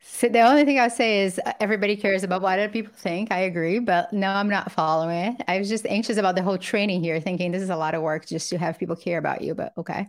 So 0.01 0.29
the 0.29 0.41
only 0.41 0.65
thing 0.65 0.81
I'll 0.81 0.89
say 0.89 1.23
is 1.23 1.39
uh, 1.45 1.53
everybody 1.61 1.97
cares 1.97 2.23
about 2.25 2.41
what 2.43 2.59
other 2.59 2.71
people 2.71 2.93
think. 2.97 3.31
I 3.31 3.41
agree, 3.41 3.79
but 3.81 4.13
no, 4.13 4.29
I'm 4.31 4.49
not 4.49 4.73
following 4.73 5.17
it. 5.35 5.43
I 5.49 5.59
was 5.59 5.69
just 5.69 5.85
anxious 5.87 6.17
about 6.17 6.37
the 6.37 6.43
whole 6.43 6.59
training 6.59 7.03
here, 7.03 7.21
thinking 7.21 7.53
this 7.53 7.63
is 7.63 7.71
a 7.71 7.77
lot 7.77 7.95
of 7.95 8.03
work 8.03 8.27
just 8.27 8.49
to 8.51 8.59
have 8.59 8.79
people 8.79 8.97
care 8.97 9.19
about 9.19 9.43
you. 9.43 9.55
But 9.55 9.73
okay, 9.77 10.07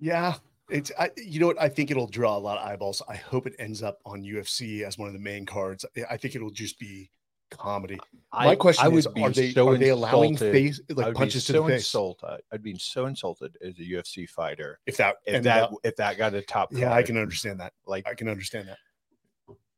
Yeah, 0.00 0.34
it's 0.70 0.90
I, 0.98 1.10
you 1.16 1.40
know 1.40 1.46
what 1.46 1.60
I 1.60 1.68
think 1.68 1.90
it'll 1.90 2.06
draw 2.06 2.36
a 2.36 2.38
lot 2.38 2.58
of 2.58 2.66
eyeballs. 2.66 3.02
I 3.08 3.16
hope 3.16 3.46
it 3.46 3.54
ends 3.58 3.82
up 3.82 3.98
on 4.04 4.22
UFC 4.22 4.82
as 4.82 4.98
one 4.98 5.08
of 5.08 5.14
the 5.14 5.20
main 5.20 5.46
cards. 5.46 5.84
I- 5.96 6.04
I 6.14 6.16
think 6.16 6.34
it'll 6.34 6.50
just 6.50 6.78
be 6.78 7.10
comedy. 7.56 7.98
I, 8.32 8.46
My 8.46 8.54
question 8.56 8.86
I 8.86 8.90
is: 8.96 9.06
Are 9.06 9.30
they 9.30 9.52
so 9.52 9.68
are 9.68 9.76
they 9.78 9.90
allowing 9.90 10.36
face 10.36 10.80
like 10.90 11.14
punches 11.14 11.44
be 11.44 11.46
to 11.46 11.52
so 11.58 11.62
the 11.62 11.68
face? 11.68 11.80
insulted. 11.80 12.40
I'd 12.52 12.62
be 12.62 12.76
so 12.78 13.06
insulted 13.06 13.56
as 13.62 13.78
a 13.78 13.82
UFC 13.82 14.28
fighter 14.28 14.78
If 14.86 14.96
that 14.98 15.16
if 15.26 15.42
that 15.44 15.62
up- 15.64 15.74
if 15.84 15.96
that 15.96 16.16
got 16.18 16.34
a 16.34 16.42
top. 16.42 16.68
yeah, 16.72 16.92
I 16.92 17.02
can 17.02 17.16
understand 17.16 17.60
that. 17.60 17.72
like 17.86 18.06
I 18.08 18.14
can 18.14 18.28
understand 18.28 18.68
that. 18.68 18.78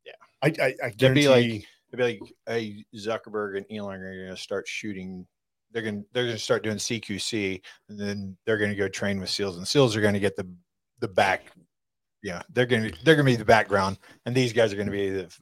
Yeah. 0.05 0.13
I 0.41 0.47
I, 0.61 0.75
I 0.87 0.93
There'd 0.97 1.15
be 1.15 1.27
like- 1.29 1.43
guarantee- 1.45 1.67
It'd 1.93 1.97
be 1.99 2.03
like, 2.03 2.33
hey, 2.47 2.85
Zuckerberg 2.95 3.55
and 3.55 3.65
Elon 3.71 4.01
are 4.01 4.13
going 4.25 4.35
to 4.35 4.41
start 4.41 4.67
shooting. 4.67 5.25
They're 5.71 5.81
going 5.83 6.03
they're 6.11 6.25
going 6.25 6.35
to 6.35 6.41
start 6.41 6.61
doing 6.61 6.75
CQC, 6.75 7.61
and 7.87 7.97
then 7.97 8.35
they're 8.45 8.57
going 8.57 8.71
to 8.71 8.75
go 8.75 8.89
train 8.89 9.21
with 9.21 9.29
SEALs, 9.29 9.55
and 9.55 9.65
SEALs 9.65 9.95
are 9.95 10.01
going 10.01 10.13
to 10.13 10.19
get 10.19 10.35
the 10.35 10.45
the 10.99 11.07
back. 11.07 11.43
Yeah, 12.23 12.41
they're 12.49 12.65
going 12.65 12.91
to 12.91 13.05
they're 13.05 13.15
going 13.15 13.25
to 13.25 13.31
be 13.31 13.35
the 13.37 13.45
background, 13.45 13.99
and 14.25 14.35
these 14.35 14.51
guys 14.51 14.73
are 14.73 14.75
going 14.75 14.87
to 14.87 14.91
be 14.91 15.09
the 15.11 15.33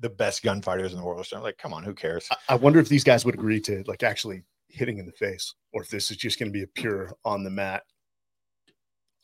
the 0.00 0.10
best 0.10 0.42
gunfighters 0.42 0.92
in 0.92 0.98
the 0.98 1.04
world. 1.04 1.26
So 1.26 1.36
I'm 1.36 1.42
like, 1.42 1.58
come 1.58 1.72
on, 1.72 1.82
who 1.82 1.94
cares? 1.94 2.26
I- 2.30 2.36
I 2.50 2.54
wonder 2.56 2.78
if 2.80 2.88
these 2.88 3.04
guys 3.04 3.24
would 3.24 3.34
agree 3.34 3.60
to 3.62 3.82
like 3.86 4.02
actually 4.02 4.42
hitting 4.68 4.98
in 4.98 5.06
the 5.06 5.12
face, 5.12 5.54
or 5.72 5.82
if 5.82 5.88
this 5.88 6.10
is 6.10 6.16
just 6.16 6.38
going 6.38 6.48
to 6.48 6.52
be 6.52 6.62
a 6.62 6.66
pure 6.66 7.12
on 7.24 7.44
the 7.44 7.50
mat. 7.50 7.82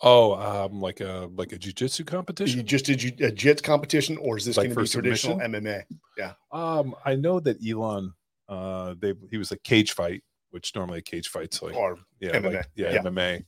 Oh, 0.04 0.34
um, 0.34 0.80
like 0.80 1.00
a 1.00 1.28
like 1.36 1.52
a 1.52 1.58
jujitsu 1.58 2.00
You 2.00 2.04
competition. 2.04 2.66
just 2.66 2.84
did 2.86 3.00
you 3.02 3.10
a 3.24 3.30
jits 3.30 3.62
competition, 3.62 4.16
or 4.16 4.36
is 4.36 4.44
this 4.44 4.56
Like 4.56 4.66
going 4.74 4.74
to 4.76 4.82
be 4.82 4.88
traditional 4.88 5.38
submission? 5.38 5.64
MMA? 5.64 5.82
Yeah. 6.18 6.32
Um, 6.50 6.94
I 7.04 7.14
know 7.14 7.38
that 7.40 7.58
Elon, 7.64 8.12
uh, 8.48 8.94
they 8.98 9.14
he 9.30 9.36
was 9.38 9.52
a 9.52 9.58
cage 9.58 9.92
fight, 9.92 10.22
which 10.50 10.74
normally 10.74 10.98
a 10.98 11.02
cage 11.02 11.28
fight's 11.28 11.62
like 11.62 11.76
Or 11.76 11.98
yeah, 12.18 12.32
MMA, 12.32 12.52
like, 12.54 12.66
yeah, 12.74 12.92
yeah. 12.94 13.02
MMA. 13.02 13.44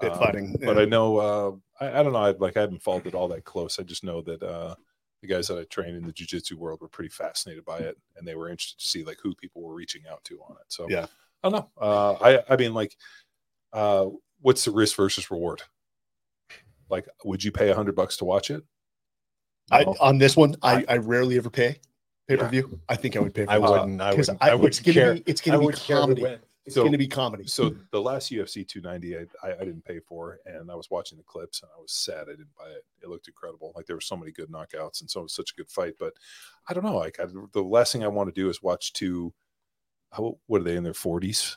pit 0.00 0.12
Um, 0.12 0.18
fighting? 0.18 0.56
But 0.64 0.76
yeah. 0.76 0.82
I 0.82 0.84
know, 0.86 1.16
uh, 1.18 1.52
I, 1.84 2.00
I 2.00 2.02
don't 2.02 2.12
know. 2.14 2.20
I 2.20 2.30
like 2.30 2.56
I 2.56 2.60
haven't 2.60 2.82
followed 2.82 3.06
it 3.06 3.14
all 3.14 3.28
that 3.28 3.44
close. 3.44 3.78
I 3.78 3.82
just 3.82 4.02
know 4.02 4.22
that 4.22 4.42
uh, 4.42 4.76
the 5.20 5.28
guys 5.28 5.48
that 5.48 5.58
I 5.58 5.64
trained 5.64 5.96
in 5.96 6.06
the 6.06 6.12
jujitsu 6.12 6.52
world 6.54 6.80
were 6.80 6.88
pretty 6.88 7.10
fascinated 7.10 7.64
by 7.64 7.78
it, 7.78 7.96
and 8.16 8.26
they 8.26 8.34
were 8.34 8.48
interested 8.48 8.80
to 8.80 8.88
see 8.88 9.04
like 9.04 9.18
who 9.22 9.34
people 9.34 9.62
were 9.62 9.74
reaching 9.74 10.02
out 10.10 10.22
to 10.24 10.38
on 10.48 10.56
it. 10.60 10.66
So 10.68 10.86
Yeah. 10.88 11.06
I 11.42 11.50
don't 11.50 11.52
know. 11.52 11.70
Uh, 11.80 12.12
I 12.14 12.42
I 12.52 12.56
mean, 12.56 12.74
like, 12.74 12.96
uh, 13.72 14.06
what's 14.40 14.64
the 14.64 14.72
risk 14.72 14.96
versus 14.96 15.30
reward? 15.30 15.62
Like, 16.90 17.06
would 17.24 17.44
you 17.44 17.52
pay 17.52 17.68
a 17.68 17.74
hundred 17.74 17.94
bucks 17.94 18.16
to 18.18 18.24
watch 18.24 18.50
it? 18.50 18.64
I, 19.70 19.84
on 19.84 20.18
this 20.18 20.36
one, 20.36 20.56
I, 20.62 20.84
I 20.88 20.96
rarely 20.96 21.36
ever 21.36 21.50
pay 21.50 21.78
pay 22.26 22.36
per 22.36 22.48
view. 22.48 22.80
I 22.88 22.96
think 22.96 23.16
I 23.16 23.20
would 23.20 23.34
pay. 23.34 23.44
For 23.44 23.52
I 23.52 23.58
wouldn't. 23.58 24.00
I 24.00 24.14
wouldn't. 24.14 24.38
I, 24.40 24.48
I 24.48 24.54
it's 24.54 24.60
wouldn't 24.60 24.84
gonna 24.84 24.94
care. 24.94 25.14
be 25.14 25.22
it's 25.26 25.40
gonna 25.40 25.58
be 25.58 25.66
would 25.66 25.76
care 25.76 25.96
who 25.96 26.02
comedy. 26.02 26.38
Wins. 26.68 26.72
It's 26.72 26.74
So- 26.76 26.84
gonna 26.84 26.98
be 26.98 27.08
comedy. 27.08 27.46
So 27.46 27.74
the 27.90 28.00
last 28.00 28.30
UFC 28.30 28.64
290, 28.66 29.16
I, 29.18 29.46
I, 29.48 29.52
I 29.56 29.64
didn't 29.64 29.84
pay 29.84 30.00
for, 30.00 30.38
and 30.46 30.70
I 30.70 30.74
was 30.74 30.90
watching 30.90 31.18
the 31.18 31.24
clips, 31.24 31.62
and 31.62 31.70
I 31.76 31.80
was 31.80 31.92
sad 31.92 32.22
I 32.28 32.32
didn't 32.32 32.54
buy 32.56 32.68
it. 32.70 32.84
It 33.02 33.08
looked 33.08 33.28
incredible. 33.28 33.72
Like 33.74 33.86
there 33.86 33.96
were 33.96 34.00
so 34.00 34.16
many 34.16 34.32
good 34.32 34.48
knockouts, 34.50 35.00
and 35.00 35.10
so 35.10 35.20
it 35.20 35.24
was 35.24 35.34
such 35.34 35.52
a 35.52 35.54
good 35.56 35.70
fight. 35.70 35.94
But 35.98 36.14
I 36.68 36.74
don't 36.74 36.84
know. 36.84 36.96
Like 36.96 37.18
I, 37.20 37.26
the 37.52 37.62
last 37.62 37.92
thing 37.92 38.04
I 38.04 38.08
want 38.08 38.32
to 38.34 38.40
do 38.40 38.48
is 38.48 38.62
watch 38.62 38.92
two. 38.92 39.32
How, 40.12 40.38
what 40.46 40.60
are 40.62 40.64
they 40.64 40.76
in 40.76 40.84
their 40.84 40.94
40s? 40.94 41.56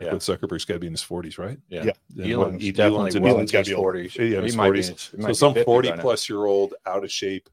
Like 0.00 0.06
Yeah. 0.08 0.12
what 0.12 0.22
Zuckerberg's 0.22 0.64
got 0.64 0.74
to 0.74 0.80
be 0.80 0.88
in 0.88 0.92
his 0.92 1.02
40s, 1.04 1.38
right? 1.38 1.58
Yeah. 1.68 1.84
Yeah. 1.84 1.92
And 2.24 2.38
what- 2.38 2.48
Elon's 2.48 2.62
Elon's 2.64 2.74
definitely 2.76 3.16
in 3.16 3.22
well 3.22 3.34
Elon's 3.36 3.50
into 3.50 3.52
gotta 3.52 3.58
his 3.60 3.68
be 3.68 3.74
old. 3.74 3.84
40s. 3.86 4.14
Yeah, 4.16 4.24
He 4.40 4.44
his 4.44 4.56
might 4.56 4.70
be 4.72 4.78
40s. 4.80 4.88
in 4.88 4.94
he 4.94 4.98
so 4.98 5.16
might 5.18 5.28
be 5.28 5.34
some 5.34 5.54
40 5.64 5.92
plus 6.00 6.28
year 6.28 6.44
old 6.46 6.74
out 6.84 7.04
of 7.04 7.10
shape 7.12 7.48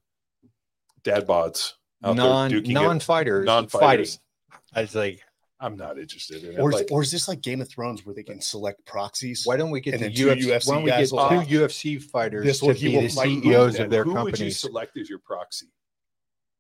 dad 1.04 1.28
bods 1.28 1.74
out 2.04 2.16
non 2.16 2.50
there 2.50 2.62
duking 2.62 2.74
non 2.74 3.00
fighters 3.00 3.46
non-fighters. 3.46 4.20
fighting. 4.50 4.70
I 4.76 4.82
was 4.82 4.96
like, 4.96 5.22
I'm 5.64 5.78
not 5.78 5.98
interested 5.98 6.44
in 6.44 6.54
it. 6.54 6.60
or 6.60 6.70
is, 6.72 6.76
Like, 6.76 6.88
or 6.92 7.02
is 7.02 7.10
this 7.12 7.28
like 7.28 7.42
Game 7.42 7.62
of 7.62 7.70
Thrones 7.70 8.06
where 8.06 8.14
they 8.14 8.24
can 8.24 8.42
select 8.42 8.86
proxies? 8.86 9.44
why 9.46 9.56
don't 9.58 9.72
we 9.72 9.80
get 9.82 10.00
the 10.00 10.12
two 10.12 10.28
UFC? 10.28 10.42
UFC 10.44 10.68
why 10.68 10.76
don't 10.76 10.84
we 10.84 10.90
get 10.92 10.98
guys 11.00 11.10
two 11.12 11.16
will- 11.16 11.68
UFC 11.68 12.02
fighters 12.02 12.46
This 12.46 12.60
to 12.60 12.74
be 12.74 13.00
the 13.00 13.10
CEOs 13.10 13.80
of 13.80 13.90
their 13.90 14.04
who 14.04 14.14
would 14.24 14.38
you 14.40 14.52
select 14.52 14.98
as 14.98 15.10
your 15.10 15.20
proxy? 15.20 15.68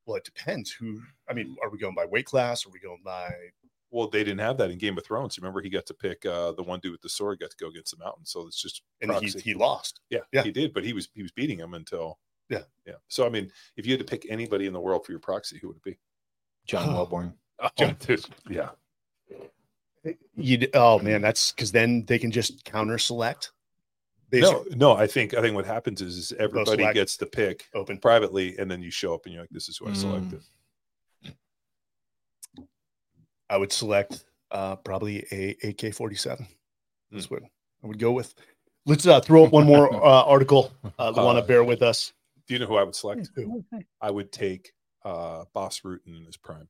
Well, 0.05 0.17
it 0.17 0.23
depends. 0.25 0.71
Who? 0.71 1.01
I 1.29 1.33
mean, 1.33 1.55
are 1.63 1.69
we 1.69 1.77
going 1.77 1.95
by 1.95 2.05
weight 2.05 2.25
class? 2.25 2.65
Are 2.65 2.69
we 2.69 2.79
going 2.79 3.01
by? 3.03 3.29
Well, 3.91 4.09
they 4.09 4.23
didn't 4.23 4.39
have 4.39 4.57
that 4.57 4.71
in 4.71 4.77
Game 4.79 4.97
of 4.97 5.05
Thrones. 5.05 5.37
Remember, 5.37 5.61
he 5.61 5.69
got 5.69 5.85
to 5.85 5.93
pick 5.93 6.25
uh, 6.25 6.51
the 6.53 6.63
one 6.63 6.79
dude 6.79 6.93
with 6.93 7.01
the 7.01 7.09
sword 7.09 7.39
got 7.39 7.51
to 7.51 7.57
go 7.59 7.67
against 7.69 7.91
the 7.97 8.03
mountain. 8.03 8.25
So 8.25 8.47
it's 8.47 8.59
just 8.61 8.81
And 9.01 9.11
he, 9.11 9.17
proxy. 9.19 9.39
he 9.41 9.53
lost. 9.53 9.99
yeah, 10.09 10.19
yeah. 10.31 10.43
he 10.43 10.51
did, 10.51 10.73
but 10.73 10.83
he 10.83 10.93
was 10.93 11.09
he 11.13 11.21
was 11.21 11.31
beating 11.31 11.59
him 11.59 11.73
until 11.73 12.19
Yeah. 12.49 12.63
yeah. 12.87 12.95
So 13.07 13.25
I 13.25 13.29
mean, 13.29 13.51
if 13.77 13.85
you 13.85 13.91
had 13.93 13.99
to 13.99 14.05
pick 14.05 14.25
anybody 14.29 14.65
in 14.65 14.73
the 14.73 14.79
world 14.81 15.05
for 15.05 15.11
your 15.11 15.19
proxy, 15.19 15.59
who 15.59 15.67
would 15.67 15.77
it 15.77 15.83
be? 15.83 15.97
John 16.65 16.89
Oh. 16.95 17.05
Welbourn. 17.05 17.33
John, 17.77 17.95
yeah, 18.49 18.69
You 20.35 20.67
oh 20.73 20.99
man, 20.99 21.21
that's 21.21 21.51
because 21.51 21.71
then 21.71 22.03
they 22.05 22.19
can 22.19 22.31
just 22.31 22.65
counter 22.65 22.97
select. 22.97 23.51
no, 24.31 24.65
no. 24.71 24.93
I 24.93 25.07
think 25.07 25.33
I 25.33 25.41
think 25.41 25.55
what 25.55 25.65
happens 25.65 26.01
is, 26.01 26.17
is 26.17 26.31
everybody 26.33 26.91
gets 26.93 27.17
the 27.17 27.25
pick 27.25 27.69
open. 27.73 27.99
privately, 27.99 28.57
and 28.57 28.69
then 28.69 28.81
you 28.81 28.91
show 28.91 29.13
up 29.13 29.25
and 29.25 29.33
you're 29.33 29.43
like, 29.43 29.51
"This 29.51 29.69
is 29.69 29.77
who 29.77 29.87
I 29.87 29.91
Mm. 29.91 29.95
selected." 29.95 30.41
I 33.49 33.57
would 33.57 33.71
select 33.71 34.25
uh, 34.51 34.75
probably 34.77 35.25
a 35.31 35.55
AK 35.69 35.93
forty 35.93 36.15
seven. 36.15 36.47
That's 37.11 37.29
what 37.29 37.43
I 37.83 37.87
would 37.87 37.99
go 37.99 38.11
with. 38.11 38.33
Let's 38.85 39.05
uh, 39.05 39.21
throw 39.21 39.45
up 39.45 39.51
one 39.53 39.65
more 39.65 39.93
uh, 40.05 40.23
article. 40.23 40.73
Uh, 40.83 41.13
want 41.15 41.37
Uh, 41.37 41.41
to 41.41 41.47
bear 41.47 41.63
with 41.63 41.81
us. 41.81 42.11
Do 42.47 42.53
you 42.55 42.59
know 42.59 42.65
who 42.65 42.75
I 42.75 42.83
would 42.83 42.95
select? 42.95 43.29
Who? 43.35 43.63
I 44.01 44.11
would 44.11 44.31
take 44.31 44.73
uh, 45.05 45.45
Bas 45.53 45.79
Rutten 45.81 46.17
in 46.17 46.25
his 46.25 46.37
prime. 46.37 46.67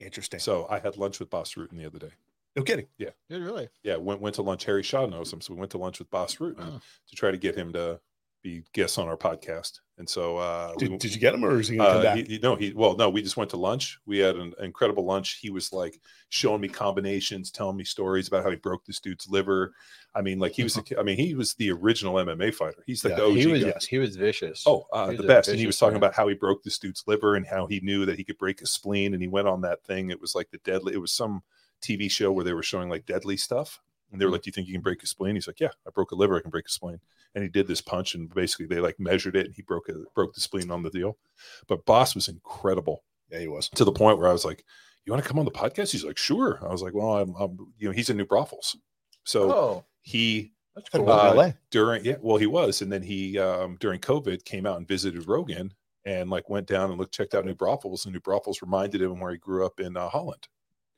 Interesting. 0.00 0.40
So 0.40 0.66
I 0.70 0.78
had 0.78 0.96
lunch 0.96 1.18
with 1.18 1.30
Bas 1.30 1.54
Rutten 1.54 1.76
the 1.78 1.86
other 1.86 1.98
day. 1.98 2.12
no 2.56 2.62
kidding. 2.62 2.86
Yeah. 2.98 3.10
Did 3.28 3.42
really? 3.42 3.68
Yeah, 3.82 3.96
went 3.96 4.20
went 4.20 4.34
to 4.36 4.42
lunch. 4.42 4.64
Harry 4.64 4.82
Shaw 4.82 5.06
knows 5.06 5.32
him, 5.32 5.40
so 5.40 5.54
we 5.54 5.60
went 5.60 5.70
to 5.72 5.78
lunch 5.78 5.98
with 5.98 6.10
Bas 6.10 6.36
Rutten 6.36 6.56
Oh. 6.60 6.80
to 7.08 7.16
try 7.16 7.30
to 7.30 7.36
get 7.36 7.54
him 7.56 7.72
to 7.72 8.00
be 8.42 8.62
guests 8.72 8.98
on 8.98 9.08
our 9.08 9.16
podcast. 9.16 9.80
And 9.98 10.08
so, 10.08 10.36
uh, 10.36 10.74
we- 10.78 10.88
Did, 10.88 10.98
did 11.00 11.14
you 11.14 11.20
get 11.20 11.34
him, 11.34 11.44
or 11.44 11.58
is 11.58 11.68
he 11.68 11.76
gonna 11.76 11.90
come 11.90 11.98
uh, 11.98 12.02
back? 12.02 12.26
he, 12.26 12.38
no, 12.40 12.54
he 12.54 12.72
well, 12.72 12.96
no, 12.96 13.10
we 13.10 13.20
just 13.20 13.36
went 13.36 13.50
to 13.50 13.56
lunch. 13.56 13.98
We 14.06 14.18
had 14.18 14.36
an 14.36 14.54
incredible 14.60 15.04
lunch. 15.04 15.38
He 15.42 15.50
was 15.50 15.72
like 15.72 16.00
showing 16.28 16.60
me 16.60 16.68
combinations, 16.68 17.50
telling 17.50 17.76
me 17.76 17.84
stories 17.84 18.28
about 18.28 18.44
how 18.44 18.50
he 18.50 18.56
broke 18.56 18.84
this 18.84 19.00
dude's 19.00 19.28
liver. 19.28 19.74
I 20.14 20.22
mean, 20.22 20.38
like 20.38 20.52
he 20.52 20.62
was, 20.62 20.76
a 20.76 20.82
ki- 20.82 20.96
I 20.96 21.02
mean, 21.02 21.16
he 21.16 21.34
was 21.34 21.54
the 21.54 21.70
original 21.72 22.14
MMA 22.14 22.54
fighter. 22.54 22.84
He's 22.86 23.04
like 23.04 23.12
Yeah, 23.12 23.16
the 23.16 23.24
OG 23.26 23.36
He 23.36 23.46
was 23.46 23.64
guy. 23.64 23.72
he 23.90 23.98
was 23.98 24.16
vicious. 24.16 24.64
Oh, 24.66 24.86
uh, 24.92 25.06
was 25.08 25.16
the 25.16 25.24
best. 25.24 25.48
And 25.48 25.58
he 25.58 25.66
was 25.66 25.78
talking 25.78 25.96
about 25.96 26.14
how 26.14 26.28
he 26.28 26.34
broke 26.34 26.62
this 26.62 26.78
dude's 26.78 27.02
liver 27.06 27.34
and 27.34 27.44
how 27.46 27.66
he 27.66 27.80
knew 27.80 28.06
that 28.06 28.16
he 28.16 28.24
could 28.24 28.38
break 28.38 28.60
his 28.60 28.70
spleen. 28.70 29.14
And 29.14 29.22
he 29.22 29.28
went 29.28 29.48
on 29.48 29.62
that 29.62 29.82
thing. 29.84 30.10
It 30.10 30.20
was 30.20 30.34
like 30.34 30.50
the 30.50 30.58
deadly, 30.58 30.94
it 30.94 30.98
was 30.98 31.12
some 31.12 31.42
TV 31.82 32.08
show 32.10 32.30
where 32.32 32.44
they 32.44 32.52
were 32.52 32.62
showing 32.62 32.88
like 32.88 33.04
deadly 33.06 33.36
stuff. 33.36 33.80
And 34.10 34.20
they 34.20 34.24
were 34.24 34.30
like, 34.30 34.42
Do 34.42 34.48
you 34.48 34.52
think 34.52 34.66
you 34.68 34.74
can 34.74 34.82
break 34.82 35.00
his 35.00 35.10
spleen? 35.10 35.34
He's 35.34 35.46
like, 35.46 35.60
Yeah, 35.60 35.70
I 35.86 35.90
broke 35.90 36.12
a 36.12 36.14
liver. 36.14 36.36
I 36.36 36.40
can 36.40 36.50
break 36.50 36.66
a 36.66 36.70
spleen. 36.70 37.00
And 37.34 37.42
he 37.44 37.50
did 37.50 37.66
this 37.66 37.80
punch 37.80 38.14
and 38.14 38.32
basically 38.34 38.66
they 38.66 38.80
like 38.80 38.98
measured 38.98 39.36
it 39.36 39.46
and 39.46 39.54
he 39.54 39.62
broke 39.62 39.88
it, 39.88 39.96
broke 40.14 40.34
the 40.34 40.40
spleen 40.40 40.70
on 40.70 40.82
the 40.82 40.90
deal. 40.90 41.18
But 41.66 41.84
Bas 41.84 42.14
was 42.14 42.28
incredible 42.28 43.04
yeah, 43.30 43.40
he 43.40 43.48
was. 43.48 43.68
to 43.70 43.84
the 43.84 43.92
point 43.92 44.18
where 44.18 44.28
I 44.28 44.32
was 44.32 44.44
like, 44.44 44.64
You 45.04 45.12
want 45.12 45.22
to 45.22 45.28
come 45.28 45.38
on 45.38 45.44
the 45.44 45.50
podcast? 45.50 45.92
He's 45.92 46.04
like, 46.04 46.18
Sure. 46.18 46.58
I 46.62 46.72
was 46.72 46.82
like, 46.82 46.94
Well, 46.94 47.18
I'm, 47.18 47.34
I'm 47.38 47.58
you 47.78 47.88
know, 47.88 47.92
he's 47.92 48.10
in 48.10 48.16
New 48.16 48.26
Braunfels. 48.26 48.76
So 49.24 49.52
oh, 49.52 49.84
he 50.00 50.52
that's 50.74 50.88
Could 50.90 51.00
have 51.00 51.08
cool. 51.08 51.14
Uh, 51.14 51.34
LA. 51.34 51.52
during 51.70 52.04
yeah 52.04 52.16
well 52.20 52.36
he 52.36 52.46
was 52.46 52.82
and 52.82 52.90
then 52.92 53.02
he 53.02 53.36
um 53.38 53.76
during 53.80 53.98
covid 54.00 54.44
came 54.44 54.64
out 54.64 54.76
and 54.76 54.86
visited 54.86 55.26
rogan 55.26 55.74
and 56.04 56.30
like 56.30 56.48
went 56.48 56.68
down 56.68 56.90
and 56.90 56.98
looked 57.00 57.12
checked 57.12 57.34
out 57.34 57.44
new 57.44 57.54
braunfels 57.54 58.04
and 58.06 58.14
new 58.14 58.20
braunfels 58.20 58.62
reminded 58.62 59.02
him 59.02 59.18
where 59.18 59.32
he 59.32 59.38
grew 59.38 59.66
up 59.66 59.80
in 59.80 59.96
uh, 59.96 60.08
holland 60.08 60.46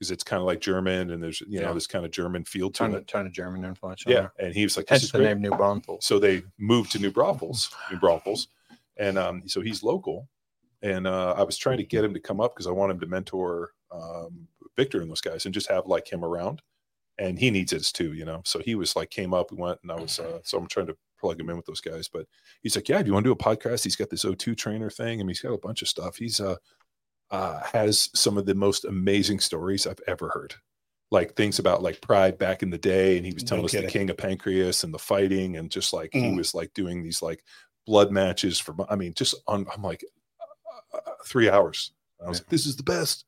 because 0.01 0.11
it's 0.11 0.25
kind 0.25 0.41
of 0.41 0.47
like 0.47 0.61
german 0.61 1.11
and 1.11 1.23
there's 1.23 1.43
you 1.43 1.61
know 1.61 1.69
Yeah. 1.69 1.73
this 1.75 1.87
kind 1.87 2.05
of 2.07 2.11
german 2.11 2.43
feel 2.45 2.71
to 2.71 2.79
ton 2.79 2.91
of 2.95 3.03
it 3.03 3.07
ton 3.07 3.27
of 3.27 3.33
German 3.33 3.65
influence. 3.65 4.03
yeah 4.07 4.29
and 4.39 4.55
he 4.55 4.65
was 4.65 4.77
like 4.77 4.87
this 4.87 4.91
Hence 4.91 5.03
is 5.05 5.13
the 5.13 5.19
great. 5.19 5.29
name 5.29 5.43
New 5.43 5.51
Braunfels. 5.51 6.05
so 6.05 6.19
they 6.19 6.43
moved 6.59 6.91
to 6.93 6.99
new 6.99 7.11
braunfels 7.11 7.71
new 7.93 7.99
braunfels 7.99 8.49
and 8.97 9.19
um 9.19 9.43
so 9.47 9.61
he's 9.61 9.83
local 9.83 10.27
and 10.83 11.07
uh 11.07 11.35
i 11.37 11.43
was 11.43 11.57
trying 11.59 11.77
to 11.77 11.85
get 11.85 12.03
him 12.05 12.15
to 12.15 12.21
come 12.21 12.41
up 12.41 12.55
because 12.55 12.67
i 12.67 12.71
want 12.71 12.91
him 12.91 12.99
to 13.01 13.07
mentor 13.07 13.73
um 13.93 14.49
victor 14.77 15.01
and 15.03 15.11
those 15.11 15.21
guys 15.21 15.45
and 15.45 15.53
just 15.55 15.69
have 15.69 15.87
like 15.87 16.11
him 16.11 16.25
around 16.25 16.63
and 17.19 17.39
he 17.39 17.51
needs 17.51 17.75
it 17.75 17.83
too, 17.83 18.15
you 18.15 18.25
know. 18.25 18.41
So 18.47 18.61
he 18.61 18.75
was 18.75 18.97
like, 18.97 19.11
came 19.11 19.35
up, 19.35 19.51
we 19.53 19.59
went, 19.59 19.79
and 19.83 19.93
I 19.93 19.97
was, 19.97 20.19
uh, 20.19 20.39
so 20.43 20.57
I'm 20.57 20.67
trying 20.67 20.87
to 20.87 20.97
plug 21.21 21.39
him 21.39 21.51
in 21.51 21.57
with 21.57 21.67
those 21.67 21.83
guys. 21.83 22.09
But 22.09 22.25
he's 22.63 22.75
like, 22.75 22.89
yeah, 22.89 23.03
do 23.03 23.09
you 23.09 23.13
want 23.13 23.25
to 23.25 23.29
do 23.29 23.33
a 23.33 23.37
podcast? 23.37 23.85
He's 23.85 23.95
got 23.97 24.09
this 24.09 24.25
O2 24.25 24.57
trainer 24.57 24.89
thing. 24.89 25.21
I 25.21 25.23
mean, 25.23 25.29
he's 25.29 25.43
got 25.43 25.53
a 25.53 25.59
bunch 25.59 25.83
of 25.83 25.89
stuff. 25.89 26.17
He's 26.17 26.41
uh, 26.41 26.57
uh 27.31 27.61
has 27.73 28.11
some 28.15 28.37
of 28.39 28.47
the 28.47 28.55
most 28.55 28.85
amazing 28.85 29.41
stories 29.41 29.87
I've 29.87 30.01
ever 30.07 30.29
heard. 30.31 30.55
Like 31.13 31.35
things 31.35 31.59
about 31.59 31.83
like 31.83 32.01
pride 32.01 32.39
back 32.39 32.63
in 32.63 32.71
the 32.71 32.79
day, 32.79 33.17
and 33.17 33.27
he 33.27 33.33
was 33.33 33.43
No 33.45 33.49
telling 33.49 33.65
us 33.65 33.71
kidding. 33.73 33.87
the 33.87 33.93
king 33.93 34.11
of 34.11 34.17
Pancrase 34.17 34.85
and 34.85 34.95
the 34.95 34.99
fighting, 34.99 35.57
and 35.57 35.71
just 35.71 35.93
like 35.93 36.11
he 36.13 36.21
Mm. 36.23 36.37
was 36.37 36.55
like 36.55 36.73
doing 36.75 37.03
these 37.03 37.21
like 37.21 37.43
blood 37.87 38.13
matches 38.13 38.59
for. 38.61 38.75
I 38.89 38.95
mean, 38.97 39.15
just 39.15 39.35
on. 39.49 39.67
I'm 39.75 39.83
like 39.83 40.05
uh, 40.95 40.99
uh, 40.99 41.11
three 41.27 41.51
hours. 41.51 41.93
I 42.25 42.29
was 42.29 42.39
Yeah. 42.39 42.43
like, 42.43 42.49
this 42.51 42.67
is 42.67 42.77
the 42.77 42.85
best. 42.85 43.25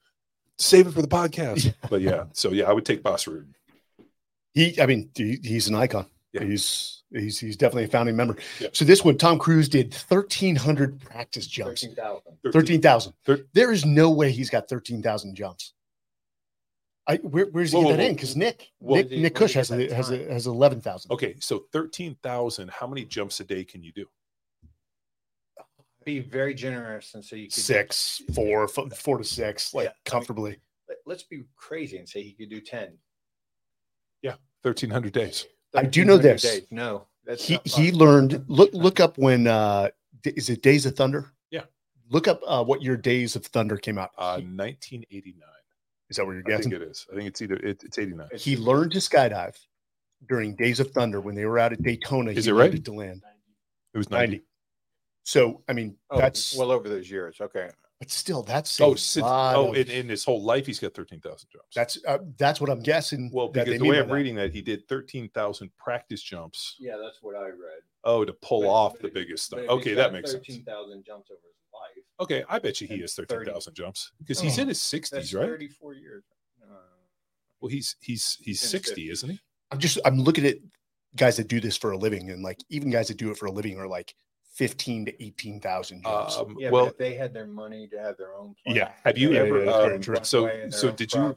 Save 0.58 0.86
it 0.86 0.92
for 0.94 1.02
the 1.02 1.08
podcast. 1.08 1.74
but 1.90 2.02
yeah, 2.02 2.24
so 2.34 2.50
yeah, 2.50 2.64
I 2.68 2.72
would 2.72 2.84
take 2.86 3.02
Bas 3.02 3.24
Rutten. 3.24 3.54
He, 4.54 4.80
I 4.80 4.86
mean, 4.86 5.10
he's 5.16 5.66
an 5.66 5.74
icon. 5.74 6.06
Yeah. 6.32 6.44
He's 6.44 7.02
he's 7.12 7.38
he's 7.38 7.56
definitely 7.56 7.84
a 7.84 7.88
founding 7.88 8.16
member. 8.16 8.36
Yeah. 8.58 8.68
So 8.72 8.84
this 8.84 9.04
one, 9.04 9.18
Tom 9.18 9.38
Cruise 9.38 9.68
did 9.68 9.92
thirteen 9.92 10.56
hundred 10.56 10.98
practice 11.00 11.46
jumps. 11.46 11.86
Thirteen 12.52 12.80
thousand. 12.80 13.12
Thir- 13.24 13.46
There 13.52 13.70
is 13.72 13.84
no 13.84 14.10
way 14.10 14.30
he's 14.32 14.48
got 14.50 14.68
thirteen 14.68 15.02
thousand 15.02 15.34
jumps. 15.34 15.74
I 17.06 17.16
where, 17.16 17.46
where's 17.46 17.72
he 17.72 17.76
Whoa, 17.78 17.88
get 17.90 17.98
whoa, 17.98 18.04
in? 18.06 18.14
Because 18.14 18.36
Nick 18.36 18.70
Well, 18.80 18.96
Nick, 18.98 19.10
did 19.10 19.20
Nick 19.22 19.34
Cush 19.34 19.54
has 19.54 19.70
a, 19.72 19.92
has 19.92 20.10
a, 20.10 20.18
has 20.32 20.46
eleven 20.46 20.80
thousand. 20.80 21.10
Okay, 21.12 21.34
so 21.40 21.64
thirteen 21.72 22.16
thousand. 22.22 22.70
How 22.70 22.86
many 22.86 23.04
jumps 23.04 23.40
a 23.40 23.44
day 23.44 23.64
can 23.64 23.82
you 23.82 23.92
do? 23.92 24.06
Be 26.04 26.18
very 26.18 26.54
generous 26.54 27.14
and 27.14 27.24
say 27.24 27.36
you 27.38 27.48
could 27.48 27.62
do- 27.64 28.32
four, 28.34 28.64
f- 28.64 28.96
four 28.98 29.18
to 29.18 29.24
six, 29.24 29.72
like 29.74 29.84
Yeah, 29.84 29.90
I 29.90 29.92
mean- 29.92 29.96
comfortably. 30.06 30.50
Let- 30.88 30.98
Let's 31.06 31.22
be 31.24 31.44
crazy 31.56 31.98
and 31.98 32.08
say 32.08 32.22
he 32.22 32.32
could 32.32 32.48
do 32.50 32.60
ten. 32.60 32.96
Yeah, 34.22 34.36
Thirteen 34.62 34.90
hundred 34.90 35.12
days. 35.12 35.46
I 35.74 35.84
do 35.84 36.04
know 36.04 36.16
this. 36.18 36.42
days. 36.42 36.66
No, 36.70 37.06
that's 37.24 37.44
he 37.44 37.58
he 37.64 37.92
learned 37.92 38.44
look 38.48 38.70
look 38.72 39.00
up 39.00 39.16
when 39.18 39.46
uh 39.46 39.88
is 40.24 40.50
it 40.50 40.62
Days 40.62 40.86
of 40.86 40.94
Thunder? 40.96 41.32
Yeah. 41.50 41.62
Look 42.10 42.28
up 42.28 42.40
uh 42.46 42.62
what 42.64 42.82
your 42.82 42.96
Days 42.96 43.36
of 43.36 43.46
Thunder 43.46 43.76
came 43.76 43.98
out. 43.98 44.10
Uh, 44.18 44.40
1989. 44.40 45.34
is 46.10 46.16
that 46.16 46.26
what 46.26 46.32
you're 46.32 46.40
I 46.42 46.44
think 46.60 46.72
guessing? 46.72 46.72
it 46.72 46.82
is. 46.82 47.06
I 47.12 47.16
think 47.16 47.28
it's 47.28 47.40
either 47.42 47.56
it, 47.56 47.82
it's 47.84 47.98
89. 47.98 48.28
He 48.36 48.56
learned 48.56 48.92
to 48.92 48.98
skydive 48.98 49.56
during 50.28 50.54
Days 50.54 50.78
of 50.80 50.90
Thunder 50.92 51.20
when 51.20 51.34
they 51.34 51.46
were 51.46 51.58
out 51.58 51.72
at 51.72 51.82
Daytona. 51.82 52.30
Is 52.32 52.44
he 52.44 52.50
it 52.50 52.54
right? 52.54 52.84
To 52.84 52.92
land 52.92 53.22
It 53.94 53.98
was 53.98 54.10
90. 54.10 54.26
90. 54.36 54.44
So 55.24 55.62
I 55.68 55.72
mean 55.72 55.96
Oh, 56.10 56.18
that's 56.18 56.54
well 56.56 56.70
over 56.70 56.88
those 56.88 57.10
years. 57.10 57.36
Okay. 57.40 57.70
But 58.02 58.10
still 58.10 58.42
that's 58.42 58.80
Oh, 58.80 58.94
a 58.94 58.98
since, 58.98 59.22
lot 59.22 59.54
oh, 59.54 59.68
of- 59.70 59.76
in, 59.76 59.88
in 59.88 60.08
his 60.08 60.24
whole 60.24 60.42
life, 60.42 60.66
he's 60.66 60.80
got 60.80 60.92
13,000 60.92 61.48
jumps. 61.52 61.68
that's 61.72 61.98
uh, 62.04 62.18
that's 62.36 62.60
what 62.60 62.68
I'm 62.68 62.82
guessing. 62.82 63.30
well, 63.32 63.46
that 63.52 63.64
because 63.66 63.70
they 63.74 63.78
the 63.78 63.88
way 63.88 64.00
I'm 64.00 64.08
that. 64.08 64.14
reading 64.14 64.34
that, 64.34 64.52
he 64.52 64.60
did 64.60 64.88
13,000 64.88 65.70
practice 65.78 66.20
jumps. 66.20 66.74
Yeah, 66.80 66.96
that's 67.00 67.18
what 67.22 67.36
I 67.36 67.46
read. 67.46 67.82
Oh, 68.02 68.24
to 68.24 68.32
pull 68.32 68.62
But- 68.62 68.68
off 68.70 68.92
but 68.94 69.02
the 69.02 69.08
if- 69.08 69.14
biggest 69.14 69.50
but 69.52 69.60
stuff. 69.60 69.70
Okay, 69.78 69.94
that 69.94 70.06
got 70.06 70.12
makes 70.14 70.32
sense. 70.32 70.44
Thirteen 70.44 70.64
thousand 70.64 71.04
jumps 71.04 71.30
over 71.30 71.38
his 71.44 71.72
life. 71.72 72.04
Okay, 72.20 72.44
I 72.48 72.58
bet 72.58 72.80
you 72.80 72.88
he 72.88 72.98
has 73.02 73.14
30. 73.14 73.28
13,000 73.28 73.74
jumps 73.74 74.10
because 74.18 74.40
he's 74.40 74.58
Oh, 74.58 74.62
in 74.62 74.68
his 74.68 74.80
60s, 74.80 75.32
right? 75.38 75.46
thirty-four 75.46 75.94
years. 75.94 76.24
Uh, 76.60 76.74
Well, 77.60 77.68
he's 77.68 77.94
he's 78.00 78.36
he's 78.40 78.60
In 78.64 78.68
60, 78.68 79.06
50s. 79.06 79.12
isn't 79.12 79.30
he? 79.30 79.40
I'm 79.70 79.78
just 79.78 79.98
I'm 80.04 80.18
looking 80.18 80.44
at 80.44 80.56
guys 81.14 81.36
that 81.36 81.46
do 81.46 81.60
this 81.60 81.76
for 81.76 81.92
a 81.92 81.96
living, 81.96 82.30
and 82.30 82.42
like 82.42 82.58
even 82.68 82.90
guys 82.90 83.06
that 83.08 83.16
do 83.18 83.30
it 83.30 83.36
for 83.38 83.46
a 83.46 83.52
living 83.52 83.78
are 83.78 83.86
like 83.86 84.14
fifteen 84.52 85.04
to 85.06 85.22
eighteen 85.24 85.60
thousand 85.60 86.02
jumps. 86.02 86.36
Um, 86.36 86.56
yeah, 86.58 86.70
well, 86.70 86.84
but 86.86 86.92
if 86.92 86.98
they 86.98 87.14
had 87.14 87.32
their 87.34 87.46
money 87.46 87.88
to 87.88 87.98
have 87.98 88.16
their 88.16 88.34
own. 88.34 88.54
Yeah. 88.66 88.92
Have 89.04 89.18
you 89.18 89.32
ever, 89.32 89.58
had 89.64 89.68
their 89.68 89.94
own 89.94 90.24
so- 90.24 90.44
runway 90.44 90.62
and 90.62 90.72
their 90.72 90.78
so 90.78 90.90
did 90.92 91.12
you- 91.12 91.36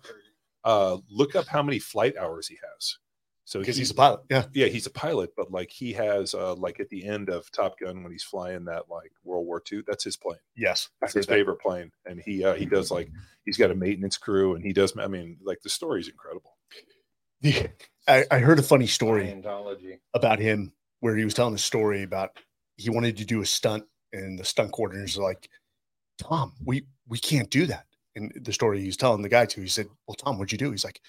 uh, 0.63 0.97
look 1.09 1.35
up 1.35 1.45
how 1.47 1.61
many 1.61 1.77
flight 1.77 2.17
hours 2.17 2.47
he 2.47 2.57
has. 2.73 2.97
So 3.47 3.59
because 3.59 3.75
he- 3.75 3.81
he's 3.81 3.91
a 3.91 3.93
pilot. 3.93 4.21
Yeah. 4.31 4.45
yeah, 4.53 4.65
he's 4.65 4.87
a 4.87 4.91
pilot, 4.91 5.31
but 5.37 5.51
like 5.51 5.69
he 5.69 5.93
has 5.93 6.33
uh, 6.33 6.55
like 6.55 6.79
at 6.79 6.89
the 6.89 7.05
end 7.05 7.29
of 7.29 7.49
Top 7.51 7.79
Gun 7.79 8.01
when 8.01 8.11
he's 8.11 8.23
flying 8.23 8.65
that 8.65 8.89
like 8.89 9.11
World 9.23 9.45
War 9.45 9.61
II, 9.71 9.83
that's 9.85 10.03
his 10.03 10.17
plane. 10.17 10.39
Yes. 10.55 10.89
That's 10.99 11.13
his 11.13 11.27
that. 11.27 11.33
favorite 11.33 11.57
plane, 11.61 11.91
and 12.07 12.19
he 12.19 12.43
uh, 12.43 12.55
he 12.55 12.65
does 12.65 12.89
like 12.89 13.11
he's 13.45 13.57
got 13.57 13.69
a 13.69 13.75
maintenance 13.75 14.17
crew, 14.17 14.55
and 14.55 14.65
he 14.65 14.73
does. 14.73 14.97
I 14.97 15.07
mean, 15.07 15.37
like 15.43 15.61
the 15.61 15.69
story's 15.69 16.07
incredible. 16.07 16.57
Yeah. 17.41 17.67
I, 18.07 18.25
I 18.31 18.39
heard 18.39 18.57
a 18.57 18.63
funny 18.63 18.87
story 18.87 19.31
about 20.15 20.39
him 20.39 20.71
where 21.01 21.15
he 21.15 21.23
was 21.23 21.35
telling 21.35 21.53
a 21.53 21.59
story 21.59 22.01
about 22.01 22.31
he 22.77 22.89
wanted 22.89 23.17
to 23.17 23.25
do 23.25 23.41
a 23.41 23.45
stunt 23.45 23.83
and 24.13 24.37
the 24.39 24.45
stunt 24.45 24.71
coordinators 24.71 25.17
are 25.17 25.23
like, 25.23 25.49
Tom, 26.17 26.53
we 26.63 26.85
we 27.07 27.17
can't 27.17 27.49
do 27.49 27.65
that. 27.65 27.85
And 28.15 28.31
the 28.41 28.53
story 28.53 28.81
he's 28.81 28.97
telling 28.97 29.21
the 29.21 29.29
guy 29.29 29.45
to, 29.45 29.61
he 29.61 29.67
said, 29.67 29.87
Well, 30.07 30.15
Tom, 30.15 30.37
what'd 30.37 30.51
you 30.51 30.57
do? 30.57 30.71
He's 30.71 30.85
like, 30.85 31.01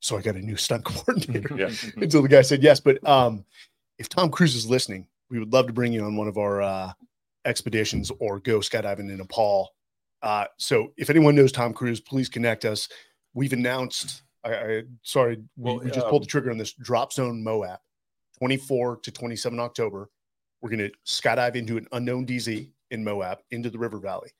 So 0.00 0.16
I 0.16 0.22
got 0.22 0.36
a 0.36 0.40
new 0.40 0.56
stunt 0.56 0.84
coordinator. 0.84 1.56
Yeah. 1.56 1.70
Until 1.96 2.22
the 2.22 2.28
guy 2.28 2.42
said 2.42 2.62
yes. 2.62 2.80
But 2.80 3.06
um, 3.08 3.44
if 3.98 4.08
Tom 4.08 4.30
Cruise 4.30 4.54
is 4.54 4.68
listening, 4.68 5.06
we 5.30 5.38
would 5.38 5.52
love 5.52 5.66
to 5.66 5.72
bring 5.72 5.92
you 5.92 6.04
on 6.04 6.16
one 6.16 6.28
of 6.28 6.36
our 6.36 6.60
uh, 6.60 6.92
expeditions 7.44 8.10
or 8.18 8.40
go 8.40 8.58
skydiving 8.58 9.10
in 9.10 9.16
Nepal. 9.16 9.70
Uh, 10.22 10.44
so 10.58 10.92
if 10.98 11.08
anyone 11.08 11.34
knows 11.34 11.52
Tom 11.52 11.72
Cruise, 11.72 12.00
please 12.00 12.28
connect 12.28 12.64
us. 12.64 12.88
We've 13.32 13.52
announced. 13.52 14.22
I, 14.44 14.54
I 14.54 14.82
sorry, 15.02 15.36
we, 15.36 15.42
Well, 15.56 15.80
we 15.80 15.90
just 15.90 16.06
pulled 16.08 16.22
um, 16.22 16.24
the 16.24 16.30
trigger 16.30 16.50
on 16.50 16.58
this 16.58 16.72
Drop 16.72 17.12
Zone 17.12 17.42
Moab, 17.42 17.78
24 18.38 18.98
to 18.98 19.10
27 19.10 19.58
October. 19.60 20.10
We're 20.62 20.70
going 20.70 20.80
to 20.80 20.92
skydive 21.06 21.54
into 21.56 21.76
an 21.76 21.86
unknown 21.92 22.26
DZ 22.26 22.70
in 22.90 23.04
Moab 23.04 23.38
into 23.50 23.70
the 23.70 23.78
river 23.78 23.98
valley. 23.98 24.30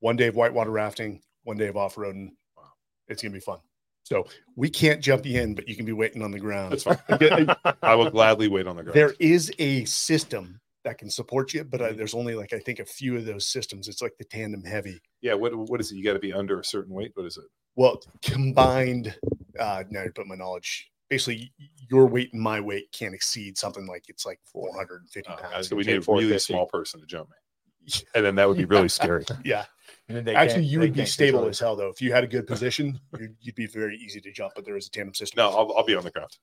One 0.00 0.16
day 0.16 0.28
of 0.28 0.36
whitewater 0.36 0.70
rafting, 0.70 1.20
one 1.42 1.56
day 1.56 1.66
of 1.68 1.76
off 1.76 1.96
roading. 1.96 2.30
Wow. 2.56 2.64
It's 3.08 3.22
going 3.22 3.32
to 3.32 3.36
be 3.36 3.40
fun. 3.40 3.58
So 4.04 4.26
we 4.56 4.70
can't 4.70 5.02
jump 5.02 5.26
you 5.26 5.40
in, 5.40 5.54
but 5.54 5.68
you 5.68 5.76
can 5.76 5.84
be 5.84 5.92
waiting 5.92 6.22
on 6.22 6.30
the 6.30 6.38
ground. 6.38 6.72
That's 6.72 6.84
fine. 6.84 7.54
I 7.82 7.94
will 7.94 8.10
gladly 8.10 8.48
wait 8.48 8.66
on 8.66 8.76
the 8.76 8.82
ground. 8.84 8.96
there 8.96 9.14
is 9.18 9.52
a 9.58 9.84
system 9.84 10.60
that 10.84 10.96
can 10.96 11.10
support 11.10 11.52
you, 11.52 11.64
but 11.64 11.82
uh, 11.82 11.88
Mhm. 11.90 11.96
there's 11.98 12.14
only 12.14 12.34
like 12.34 12.52
I 12.54 12.58
think 12.60 12.78
a 12.78 12.86
few 12.86 13.16
of 13.16 13.26
those 13.26 13.46
systems. 13.46 13.88
It's 13.88 14.00
like 14.00 14.16
the 14.18 14.24
tandem 14.24 14.62
heavy. 14.64 15.00
yeah. 15.20 15.34
What 15.34 15.54
what 15.68 15.80
is 15.80 15.90
it? 15.92 15.96
You 15.96 16.04
got 16.04 16.14
to 16.14 16.18
be 16.20 16.32
under 16.32 16.58
a 16.60 16.64
certain 16.64 16.94
weight. 16.94 17.10
What 17.14 17.26
is 17.26 17.36
it? 17.36 17.44
Well, 17.76 18.00
combined, 18.22 19.14
uh, 19.58 19.84
now 19.90 20.04
you 20.04 20.12
put 20.12 20.26
my 20.26 20.36
knowledge. 20.36 20.90
Basically, 21.08 21.52
your 21.90 22.06
weight 22.06 22.32
and 22.34 22.42
my 22.42 22.60
weight 22.60 22.92
can't 22.92 23.14
exceed 23.14 23.56
something 23.56 23.86
like 23.86 24.04
it's 24.08 24.26
like 24.26 24.40
450 24.52 25.28
Uh, 25.30 25.36
pounds. 25.36 25.68
so 25.68 25.76
we 25.76 25.84
say 25.84 25.92
need 25.94 26.06
a 26.08 26.12
really 26.12 26.38
small 26.38 26.66
person 26.66 27.00
to 27.00 27.06
jump 27.06 27.30
me, 27.30 27.92
and 28.14 28.24
then 28.24 28.34
that 28.34 28.46
would 28.48 28.58
be 28.58 28.66
really 28.66 28.88
scary. 28.88 29.24
yeah, 29.44 29.64
And 30.08 30.26
they 30.26 30.34
actually, 30.34 30.64
you 30.64 30.80
would 30.80 30.92
be 30.92 31.06
stable 31.06 31.38
control 31.38 31.48
as 31.50 31.58
hell 31.58 31.76
though. 31.76 31.88
If 31.88 32.02
you 32.02 32.12
had 32.12 32.24
a 32.24 32.26
good 32.26 32.46
position, 32.54 33.00
you'd, 33.18 33.36
you'd 33.40 33.54
be 33.54 33.66
very 33.66 33.96
easy 33.96 34.20
to 34.20 34.30
jump. 34.32 34.52
But 34.54 34.64
there 34.66 34.76
is 34.76 34.86
a 34.86 34.90
tandem 34.90 35.14
system. 35.14 35.38
No, 35.38 35.48
I'll, 35.50 35.72
I'll 35.78 35.84
be 35.84 35.94
on 35.94 36.04
the 36.04 36.10
ground. 36.10 36.36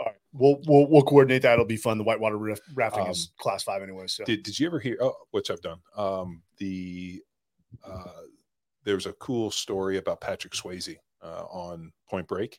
All 0.00 0.06
right, 0.06 0.16
we'll 0.32 0.60
we'll 0.66 0.88
we'll 0.88 1.02
coordinate 1.02 1.42
that. 1.42 1.52
It'll 1.52 1.64
be 1.66 1.76
fun. 1.76 1.98
The 1.98 2.04
whitewater 2.04 2.38
raf- 2.38 2.58
rafting 2.74 3.04
Um, 3.04 3.10
is 3.10 3.30
class 3.38 3.62
five 3.62 3.82
anyway. 3.82 4.06
So 4.06 4.24
Did 4.24 4.42
Did 4.42 4.58
you 4.58 4.66
ever 4.66 4.80
hear? 4.80 4.96
Oh, 5.00 5.14
which 5.30 5.50
I've 5.50 5.60
done. 5.60 5.78
Um, 5.96 6.42
the 6.58 7.22
uh, 7.86 8.04
there's 8.84 9.04
a 9.06 9.12
cool 9.14 9.50
story 9.50 9.98
about 9.98 10.20
Patrick 10.22 10.54
Swayze 10.54 10.96
uh, 11.22 11.44
on 11.50 11.92
Point 12.08 12.26
Break 12.26 12.58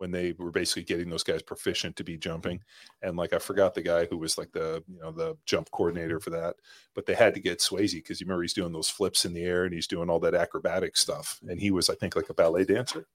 when 0.00 0.10
they 0.10 0.32
were 0.38 0.50
basically 0.50 0.82
getting 0.82 1.10
those 1.10 1.22
guys 1.22 1.42
proficient 1.42 1.94
to 1.94 2.02
be 2.02 2.16
jumping, 2.16 2.58
and 3.02 3.18
like 3.18 3.34
I 3.34 3.38
forgot 3.38 3.74
the 3.74 3.82
guy 3.82 4.06
who 4.06 4.16
was 4.16 4.38
like 4.38 4.50
the 4.50 4.82
you 4.88 4.98
know 4.98 5.12
the 5.12 5.36
jump 5.44 5.70
coordinator 5.72 6.18
for 6.18 6.30
that, 6.30 6.56
but 6.94 7.04
they 7.04 7.14
had 7.14 7.34
to 7.34 7.40
get 7.40 7.58
Swayze 7.58 7.92
because 7.92 8.18
you 8.18 8.24
remember 8.24 8.40
he's 8.40 8.54
doing 8.54 8.72
those 8.72 8.88
flips 8.88 9.26
in 9.26 9.34
the 9.34 9.44
air 9.44 9.64
and 9.64 9.74
he's 9.74 9.86
doing 9.86 10.08
all 10.08 10.18
that 10.20 10.34
acrobatic 10.34 10.96
stuff, 10.96 11.38
and 11.46 11.60
he 11.60 11.70
was 11.70 11.90
I 11.90 11.94
think 11.96 12.16
like 12.16 12.30
a 12.30 12.34
ballet 12.34 12.64
dancer. 12.64 13.06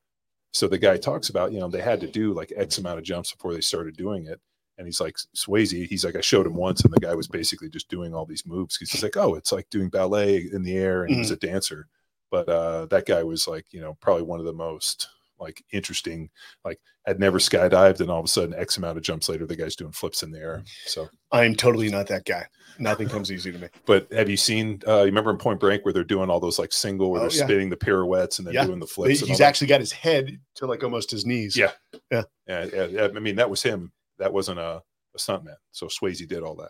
So 0.54 0.68
the 0.68 0.78
guy 0.78 0.98
talks 0.98 1.30
about 1.30 1.52
you 1.52 1.60
know 1.60 1.68
they 1.68 1.82
had 1.82 2.02
to 2.02 2.08
do 2.08 2.34
like 2.34 2.54
X 2.56 2.78
amount 2.78 3.00
of 3.00 3.04
jumps 3.04 3.32
before 3.32 3.52
they 3.52 3.62
started 3.62 3.98
doing 3.98 4.28
it, 4.28 4.40
and 4.78 4.86
he's 4.86 5.02
like 5.02 5.16
Swayze. 5.36 5.88
He's 5.88 6.06
like, 6.06 6.16
I 6.16 6.22
showed 6.22 6.46
him 6.46 6.54
once, 6.54 6.82
and 6.82 6.94
the 6.94 7.00
guy 7.00 7.16
was 7.16 7.28
basically 7.28 7.70
just 7.70 7.90
doing 7.90 8.14
all 8.14 8.28
these 8.28 8.46
moves 8.46 8.78
because 8.78 8.92
he's 8.92 9.04
like, 9.04 9.18
oh, 9.18 9.34
it's 9.34 9.52
like 9.52 9.72
doing 9.72 9.90
ballet 9.90 10.48
in 10.54 10.62
the 10.62 10.78
air, 10.78 11.04
and 11.04 11.16
he's 11.16 11.32
a 11.32 11.36
dancer. 11.36 11.88
But 12.30 12.48
uh, 12.48 12.86
that 12.88 13.08
guy 13.08 13.24
was 13.24 13.48
like, 13.48 13.66
you 13.72 13.82
know, 13.82 13.98
probably 14.02 14.24
one 14.24 14.40
of 14.40 14.46
the 14.46 14.54
most 14.54 15.08
like 15.40 15.64
interesting. 15.72 16.30
Like, 16.64 16.80
had 17.06 17.20
never 17.20 17.38
skydived, 17.40 18.00
and 18.02 18.10
all 18.10 18.20
of 18.20 18.26
a 18.26 18.28
sudden, 18.30 18.56
X 18.56 18.78
amount 18.78 18.98
of 18.98 19.04
jumps 19.04 19.30
later, 19.30 19.46
the 19.46 19.56
guy's 19.56 19.76
doing 19.76 19.92
flips 19.92 20.24
in 20.24 20.32
the 20.32 20.40
air. 20.40 20.64
So, 20.86 21.08
I 21.32 21.46
am 21.46 21.56
totally 21.56 21.90
not 21.90 22.08
that 22.08 22.26
guy. 22.26 22.46
Nothing 22.80 23.08
comes 23.08 23.32
easy 23.32 23.52
to 23.52 23.58
me. 23.60 23.68
but 23.86 24.12
have 24.12 24.30
you 24.30 24.38
seen? 24.38 24.82
Uh, 24.88 25.00
you 25.00 25.06
remember 25.06 25.32
in 25.32 25.38
Point 25.38 25.60
Break 25.60 25.86
where 25.86 25.94
they're 25.94 26.04
doing 26.04 26.30
all 26.30 26.40
those 26.40 26.58
like 26.60 26.74
single, 26.74 27.12
where 27.12 27.22
Oh, 27.22 27.28
they're 27.30 27.38
yeah. 27.38 27.46
spinning 27.46 27.70
the 27.70 27.78
pirouettes 27.78 28.40
and 28.40 28.48
then 28.48 28.54
Yeah. 28.56 28.66
doing 28.66 28.80
the 28.80 28.88
flips. 28.88 29.20
He's 29.20 29.30
all 29.30 29.38
that? 29.38 29.44
actually 29.46 29.68
got 29.68 29.80
his 29.82 29.92
head 29.92 30.40
to 30.56 30.66
like 30.66 30.84
almost 30.84 31.12
his 31.12 31.26
knees. 31.26 31.56
Yeah. 31.56 31.72
Yeah, 32.12 32.24
yeah, 32.48 32.86
yeah, 32.86 33.08
I 33.16 33.20
mean, 33.20 33.36
that 33.38 33.50
was 33.50 33.62
him. 33.64 33.92
That 34.20 34.32
wasn't 34.34 34.60
a, 34.60 34.82
a 35.16 35.18
stuntman. 35.18 35.56
So 35.72 35.88
Swayze 35.88 36.28
did 36.28 36.44
all 36.44 36.56
that. 36.56 36.70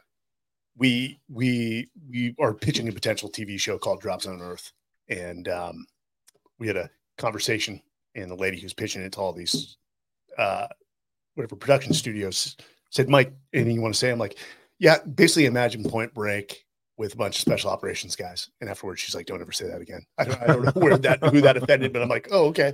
we 0.78 1.19
we 1.30 1.89
we 2.10 2.36
are 2.39 2.54
pitching 2.54 2.88
a 2.88 2.91
potential 2.91 3.30
TV 3.30 3.60
show 3.60 3.78
called 3.78 4.01
Drops 4.01 4.25
on 4.28 4.41
Earth, 4.41 4.71
and 5.10 5.47
um, 5.47 5.86
we 6.60 6.67
had 6.67 6.78
a 6.78 6.89
conversation, 7.17 7.82
and 8.15 8.30
the 8.32 8.36
lady 8.36 8.60
who's 8.60 8.73
pitching 8.73 9.01
it 9.01 9.12
to 9.13 9.19
all 9.19 9.34
these 9.34 9.78
uh, 10.38 10.67
whatever 11.36 11.56
production 11.56 11.93
studios 11.93 12.56
said, 12.89 13.10
"Mike, 13.10 13.34
anything 13.54 13.75
you 13.75 13.82
want 13.82 13.93
to 13.93 13.99
say?" 13.99 14.12
I'm 14.12 14.19
like, 14.19 14.38
"Yeah, 14.80 14.97
basically 15.04 15.45
imagine 15.45 15.84
Point 15.84 16.13
Break 16.13 16.63
with 16.97 17.13
a 17.13 17.17
bunch 17.17 17.36
of 17.36 17.41
special 17.41 17.69
operations 17.69 18.15
guys." 18.15 18.49
And 18.62 18.69
afterwards, 18.69 19.01
she's 19.01 19.15
like, 19.15 19.25
"Don't 19.25 19.41
ever 19.41 19.51
say 19.51 19.67
that 19.67 19.82
again." 19.82 20.06
I 20.17 20.23
don't, 20.25 20.41
I 20.41 20.47
don't 20.47 20.63
know 20.63 20.82
where 20.82 20.97
that 20.97 21.23
who 21.23 21.41
that 21.41 21.58
offended, 21.58 21.93
but 21.93 22.01
I'm 22.01 22.10
like, 22.10 22.28
"Oh, 22.32 22.45
okay." 22.47 22.73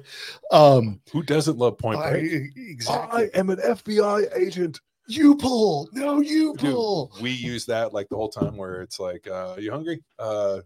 Um, 0.51 1.01
Who 1.11 1.23
doesn't 1.23 1.57
love 1.57 1.77
Point 1.77 1.99
I, 1.99 2.11
Break? 2.11 2.51
exactly. 2.55 3.23
I 3.33 3.39
am 3.39 3.49
an 3.49 3.57
FBI 3.57 4.35
agent. 4.37 4.79
you 5.07 5.35
pull, 5.35 5.89
no, 5.93 6.21
you 6.21 6.55
Dude, 6.57 6.71
pull. 6.71 7.11
we 7.19 7.31
use 7.31 7.65
that 7.65 7.93
like 7.93 8.07
the 8.09 8.15
whole 8.15 8.29
time 8.29 8.55
where 8.55 8.81
it's 8.81 8.99
like, 8.99 9.27
uh, 9.27 9.55
you 9.57 9.71
hungry? 9.71 10.03
Uh, 10.19 10.61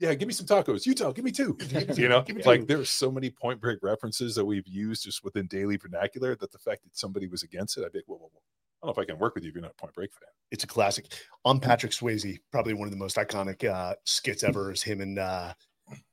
yeah, 0.00 0.14
give 0.14 0.28
me 0.28 0.34
some 0.34 0.46
tacos. 0.46 0.86
You 0.86 0.94
tell, 0.94 1.12
give 1.12 1.24
me 1.24 1.32
two. 1.32 1.56
You 1.96 2.08
know, 2.08 2.24
like 2.44 2.60
two. 2.60 2.66
there's 2.66 2.90
so 2.90 3.10
many 3.10 3.30
point 3.30 3.60
break 3.60 3.78
references 3.82 4.34
that 4.36 4.44
we've 4.44 4.66
used 4.66 5.04
just 5.04 5.24
within 5.24 5.46
daily 5.46 5.76
vernacular 5.76 6.36
that 6.36 6.52
the 6.52 6.58
fact 6.58 6.84
that 6.84 6.96
somebody 6.96 7.26
was 7.26 7.42
against 7.42 7.76
it, 7.76 7.84
I'd 7.84 7.92
be 7.92 7.98
like, 7.98 8.04
whoa, 8.06 8.16
whoa, 8.16 8.30
whoa. 8.32 8.40
I 8.82 8.86
don't 8.86 8.96
know 8.96 9.02
if 9.02 9.04
I 9.04 9.10
can 9.10 9.18
work 9.18 9.34
with 9.34 9.42
you 9.42 9.48
if 9.48 9.54
you're 9.56 9.62
not 9.62 9.72
a 9.72 9.80
point 9.80 9.92
break 9.94 10.12
fan. 10.12 10.28
it's 10.52 10.62
a 10.62 10.68
classic. 10.68 11.06
On 11.44 11.58
Patrick 11.58 11.90
Swayze, 11.90 12.38
probably 12.52 12.74
one 12.74 12.86
of 12.86 12.92
the 12.92 12.98
most 12.98 13.16
iconic 13.16 13.68
uh, 13.68 13.94
skits 14.04 14.44
ever 14.44 14.70
is 14.70 14.82
him 14.84 15.00
and 15.00 15.18
uh, 15.18 15.52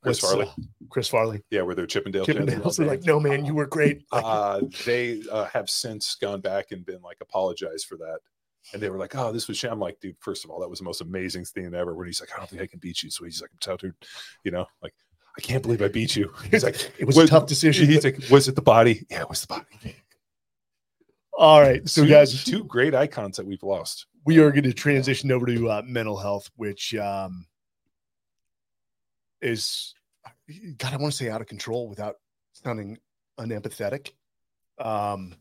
Chris 0.01 0.19
Farley. 0.19 0.47
uh, 0.47 0.63
Chris 0.89 1.07
Farley. 1.07 1.41
Yeah, 1.51 1.61
where 1.61 1.75
they're 1.75 1.85
Chippendale. 1.85 2.25
Chippendales 2.25 2.79
are 2.79 2.85
like, 2.85 3.03
no 3.03 3.19
man, 3.19 3.45
you 3.45 3.53
were 3.53 3.67
great. 3.67 4.03
Like, 4.11 4.23
uh, 4.25 4.61
they 4.85 5.21
uh, 5.31 5.45
have 5.45 5.69
since 5.69 6.15
gone 6.15 6.41
back 6.41 6.71
and 6.71 6.85
been 6.85 7.01
like 7.01 7.17
apologized 7.21 7.85
for 7.85 7.97
that. 7.97 8.19
And 8.73 8.81
they 8.81 8.89
were 8.89 8.97
like, 8.97 9.15
"Oh, 9.15 9.31
this 9.31 9.47
was." 9.47 9.57
sham." 9.57 9.73
I'm 9.73 9.79
like, 9.79 9.99
dude. 9.99 10.17
First 10.19 10.43
of 10.43 10.49
all, 10.51 10.59
that 10.61 10.69
was 10.69 10.79
the 10.79 10.85
most 10.85 11.01
amazing 11.01 11.45
thing 11.45 11.73
ever. 11.73 11.93
When 11.95 12.07
he's 12.07 12.19
like, 12.19 12.31
"I 12.33 12.37
don't 12.37 12.49
think 12.49 12.61
I 12.61 12.67
can 12.67 12.79
beat 12.79 13.03
you," 13.03 13.09
so 13.11 13.23
he's 13.25 13.41
like, 13.41 13.51
"I'm 13.51 13.59
touted," 13.59 13.93
you 14.43 14.51
know, 14.51 14.65
like, 14.81 14.93
"I 15.37 15.41
can't 15.41 15.61
believe 15.63 15.81
I 15.81 15.87
beat 15.87 16.15
you." 16.15 16.33
He's 16.51 16.63
like, 16.63 16.91
it 16.97 17.05
was 17.05 17.15
"Was- 17.15 17.25
a 17.27 17.29
tough 17.29 17.45
decision. 17.47 17.87
He's 17.87 18.03
like, 18.03 18.19
"Was 18.31 18.47
it 18.47 18.55
the 18.55 18.61
body?" 18.61 19.05
Yeah, 19.09 19.21
it 19.21 19.29
was 19.29 19.41
the 19.41 19.47
body. 19.47 19.95
all 21.37 21.61
right, 21.61 21.87
so 21.87 22.03
Two- 22.03 22.09
guys, 22.09 22.43
two 22.43 22.63
great 22.63 22.95
icons 22.95 23.37
that 23.37 23.45
we've 23.45 23.61
lost. 23.63 24.07
we 24.25 24.39
are 24.39 24.49
going 24.51 24.63
to 24.63 24.73
transition 24.73 25.31
over 25.31 25.45
to 25.45 25.69
uh, 25.69 25.81
mental 25.85 26.17
health, 26.17 26.49
which 26.55 26.95
um, 26.95 27.45
is 29.41 29.93
God, 30.77 30.93
I 30.93 30.97
want 30.97 31.11
to 31.13 31.17
say 31.17 31.29
out 31.29 31.41
of 31.41 31.47
control 31.47 31.87
without 31.87 32.15
sounding 32.53 32.97
unempathetic. 33.39 34.11
Um, 34.79 35.35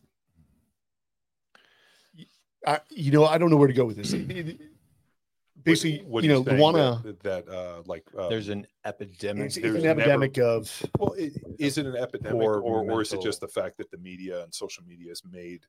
I, 2.67 2.79
you 2.89 3.11
know, 3.11 3.25
I 3.25 3.37
don't 3.37 3.49
know 3.49 3.57
where 3.57 3.67
to 3.67 3.73
go 3.73 3.85
with 3.85 3.97
this. 3.97 4.13
It- 4.13 4.29
it- 4.31 4.61
basically, 5.63 5.99
What- 6.03 6.09
what 6.11 6.23
you 6.23 6.31
are 6.31 6.33
know, 6.35 6.43
saying 6.45 6.59
Luana, 6.59 7.03
that, 7.03 7.19
that 7.23 7.49
uh, 7.49 7.81
like 7.85 8.03
um, 8.17 8.29
There's 8.29 8.49
an 8.49 8.65
epidemic. 8.85 9.45
it's, 9.47 9.57
it's 9.57 9.63
there's 9.63 9.75
an 9.77 9.83
never- 9.83 10.01
epidemic 10.01 10.37
of 10.37 10.85
Well, 10.99 11.15
i- 11.19 11.31
is 11.59 11.77
it 11.77 11.85
an 11.85 11.95
epidemic, 11.95 12.39
Poor 12.39 12.59
or, 12.59 12.89
or 12.91 13.01
is 13.01 13.13
it 13.13 13.21
just 13.21 13.39
the 13.41 13.47
fact 13.47 13.77
that 13.77 13.89
the 13.91 13.97
media 13.97 14.43
and 14.43 14.53
social 14.53 14.83
media 14.85 15.09
has 15.09 15.21
made 15.29 15.65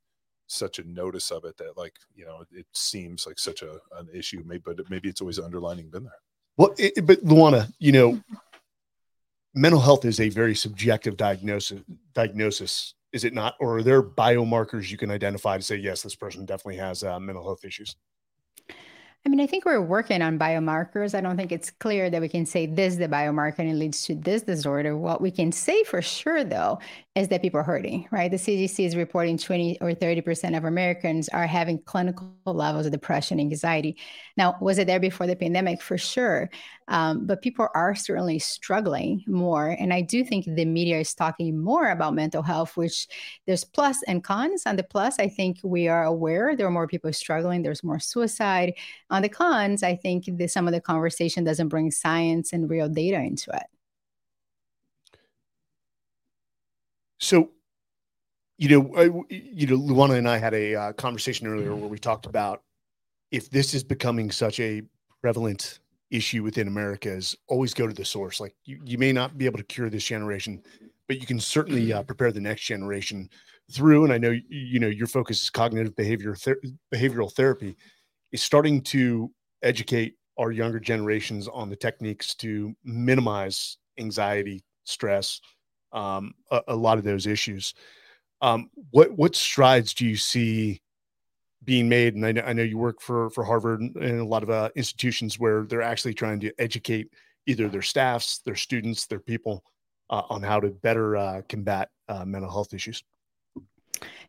such 0.49 0.79
a 0.79 0.85
notice 0.85 1.31
of 1.31 1.45
it 1.45 1.57
that, 1.57 1.77
like, 1.77 1.95
you 2.15 2.25
know, 2.25 2.45
it 2.53 2.67
seems 2.73 3.27
like 3.27 3.39
such 3.39 3.63
a 3.63 3.79
an 3.97 4.09
issue? 4.15 4.43
Maybe, 4.47 4.63
but 4.65 4.89
maybe 4.91 5.09
it's 5.09 5.21
always 5.21 5.39
underlining 5.39 5.89
been 5.91 6.05
there. 6.05 6.13
Well, 6.57 6.75
it, 6.79 7.05
but 7.07 7.25
Luana, 7.25 7.73
you 7.79 7.93
know, 7.93 8.21
mental 9.55 9.81
health 9.81 10.05
is 10.05 10.21
a 10.21 10.29
very 10.29 10.55
subjective 10.55 11.17
diagnosis. 11.17 11.81
Diagnosis, 12.15 12.95
is 13.13 13.25
it 13.25 13.35
not? 13.35 13.55
Or 13.61 13.79
are 13.79 13.83
there 13.83 14.03
biomarkers 14.03 14.91
you 14.91 14.99
can 14.99 15.11
identify 15.11 15.57
to 15.57 15.63
say 15.63 15.77
yes, 15.77 16.03
this 16.03 16.15
person 16.15 16.45
definitely 16.45 16.77
has 16.77 17.03
uh, 17.03 17.19
mental 17.21 17.45
health 17.45 17.65
issues? 17.65 17.97
I 19.27 19.29
mean, 19.29 19.41
I 19.41 19.49
think 19.49 19.65
we're 19.65 19.81
working 19.81 20.23
on 20.23 20.39
biomarkers. 20.39 21.13
I 21.13 21.21
don't 21.21 21.37
think 21.37 21.51
it's 21.51 21.69
clear 21.69 22.09
that 22.11 22.21
we 22.21 22.29
can 22.29 22.47
say 22.47 22.65
this 22.65 22.93
is 22.93 22.99
the 23.01 23.09
biomarker 23.09 23.59
and 23.59 23.69
it 23.69 23.75
leads 23.75 24.05
to 24.05 24.15
this 24.15 24.43
disorder. 24.43 24.97
What 24.97 25.21
we 25.21 25.33
can 25.33 25.51
say 25.51 25.83
for 25.83 26.01
sure, 26.01 26.45
though, 26.45 26.79
is 27.17 27.27
that 27.29 27.43
people 27.43 27.59
are 27.59 27.65
hurting, 27.65 28.07
right? 28.13 28.31
The 28.31 28.37
CDC 28.37 28.87
is 28.87 28.95
reporting 28.95 29.37
20 29.37 29.81
or 29.81 29.93
30% 29.95 30.57
of 30.57 30.65
Americans 30.65 31.29
are 31.31 31.47
having 31.47 31.83
clinical 31.83 32.31
levels 32.45 32.87
of 32.87 32.93
depression, 32.93 33.41
and 33.41 33.51
anxiety. 33.51 33.97
Now, 34.37 34.57
was 34.61 34.79
it 34.79 34.87
there 34.87 35.01
before 35.01 35.27
the 35.27 35.35
pandemic? 35.35 35.83
For 35.83 35.99
sure. 35.99 36.49
Um, 36.89 37.27
but 37.27 37.43
people 37.43 37.69
are 37.75 37.95
certainly 37.95 38.39
struggling 38.39 39.25
more. 39.27 39.71
And 39.71 39.93
I 39.93 40.03
do 40.03 40.25
think 40.25 40.45
the 40.45 40.65
media 40.65 41.01
is 41.01 41.15
talking 41.15 41.59
more 41.59 41.91
about 41.91 42.15
mental 42.15 42.43
health, 42.43 42.77
which 42.77 43.09
there's 43.47 43.65
plus 43.65 44.03
and 44.07 44.23
cons. 44.23 44.65
On 44.67 44.77
the 44.77 44.85
plus, 44.85 45.19
I 45.19 45.29
think 45.29 45.59
we 45.65 45.89
are 45.89 46.05
aware 46.05 46.55
there 46.55 46.67
are 46.67 46.71
more 46.71 46.87
people 46.87 47.13
struggling, 47.13 47.63
there's 47.63 47.83
more 47.83 47.99
suicide. 47.99 48.75
On 49.17 49.23
the 49.23 49.31
cons, 49.31 49.83
I 49.83 49.97
think 49.97 50.27
some 50.47 50.69
of 50.69 50.75
the 50.75 50.81
conversation 50.83 51.43
doesn't 51.43 51.69
bring 51.69 51.91
science 51.91 52.53
and 52.53 52.69
real 52.69 52.87
data 52.87 53.17
into 53.17 53.51
it. 53.51 53.63
So, 57.19 57.53
you 58.59 58.69
know, 58.69 58.95
I, 58.95 59.05
you 59.31 59.69
know, 59.69 59.79
Luana 59.79 60.19
and 60.19 60.29
I 60.29 60.37
had 60.37 60.53
a 60.53 60.75
uh, 60.75 60.93
conversation 60.93 61.47
earlier 61.47 61.75
where 61.75 61.89
we 61.89 61.99
talked 61.99 62.27
about 62.27 62.63
if 63.31 63.49
this 63.49 63.73
is 63.73 63.83
becoming 63.83 64.31
such 64.31 64.61
a 64.61 64.83
prevalent 65.23 65.81
issue 66.11 66.43
within 66.43 66.69
America, 66.69 67.11
is 67.11 67.35
always 67.49 67.73
go 67.73 67.87
to 67.87 67.95
the 67.95 68.05
source. 68.05 68.39
Like 68.39 68.55
you, 68.67 68.79
you 68.85 68.99
may 68.99 69.15
not 69.15 69.39
be 69.39 69.47
able 69.47 69.57
to 69.57 69.65
cure 69.65 69.89
this 69.89 70.05
generation, 70.05 70.63
but 71.09 71.19
you 71.19 71.27
can 71.27 71.41
certainly 71.41 71.91
uh, 71.91 72.03
prepare 72.03 72.33
the 72.33 72.41
next 72.41 72.65
generation 72.65 73.31
through. 73.73 74.05
And 74.05 74.13
I 74.13 74.19
know 74.19 74.39
you 74.51 74.79
know 74.79 74.89
your 74.89 75.07
focus 75.07 75.41
is 75.41 75.49
cognitive 75.49 75.97
behavior 75.97 76.35
ther- 76.35 76.61
behavioral 76.93 77.33
therapy, 77.33 77.79
is 78.37 78.43
starting 78.43 78.83
to 78.83 79.31
educate 79.63 80.15
our 80.37 80.53
younger 80.53 80.79
generations 80.79 81.49
on 81.49 81.71
the 81.71 81.77
techniques 81.77 82.35
to 82.35 82.77
minimize 82.85 83.79
anxiety, 83.99 84.63
stress, 84.85 85.41
um, 85.93 86.35
a, 86.51 86.61
a 86.69 86.77
lot 86.77 86.99
of 86.99 87.05
those 87.05 87.27
issues. 87.27 87.73
Um, 88.43 88.69
what 88.91 89.11
what 89.17 89.35
strides 89.35 89.95
do 89.95 90.05
you 90.05 90.17
see 90.17 90.83
being 91.65 91.89
made? 91.89 92.15
And 92.15 92.27
I 92.27 92.33
know, 92.33 92.43
I 92.43 92.53
know 92.53 92.63
you 92.63 92.77
work 92.77 93.01
for 93.01 93.31
for 93.31 93.43
Harvard 93.43 93.81
and 93.81 94.21
a 94.21 94.25
lot 94.35 94.43
of 94.43 94.51
uh, 94.51 94.69
institutions 94.77 95.39
where 95.39 95.63
they're 95.63 95.81
actually 95.81 96.13
trying 96.13 96.41
to 96.41 96.53
educate 96.59 97.09
either 97.47 97.71
their 97.71 97.81
staffs, 97.81 98.41
their 98.45 98.55
students, 98.55 99.07
their 99.07 99.21
people 99.21 99.65
uh, 100.11 100.25
on 100.29 100.43
how 100.43 100.61
to 100.61 100.69
better 100.69 101.17
uh, 101.17 101.41
combat 101.49 101.89
uh, 102.11 102.27
mental 102.27 102.51
health 102.51 102.75
issues. 102.75 103.03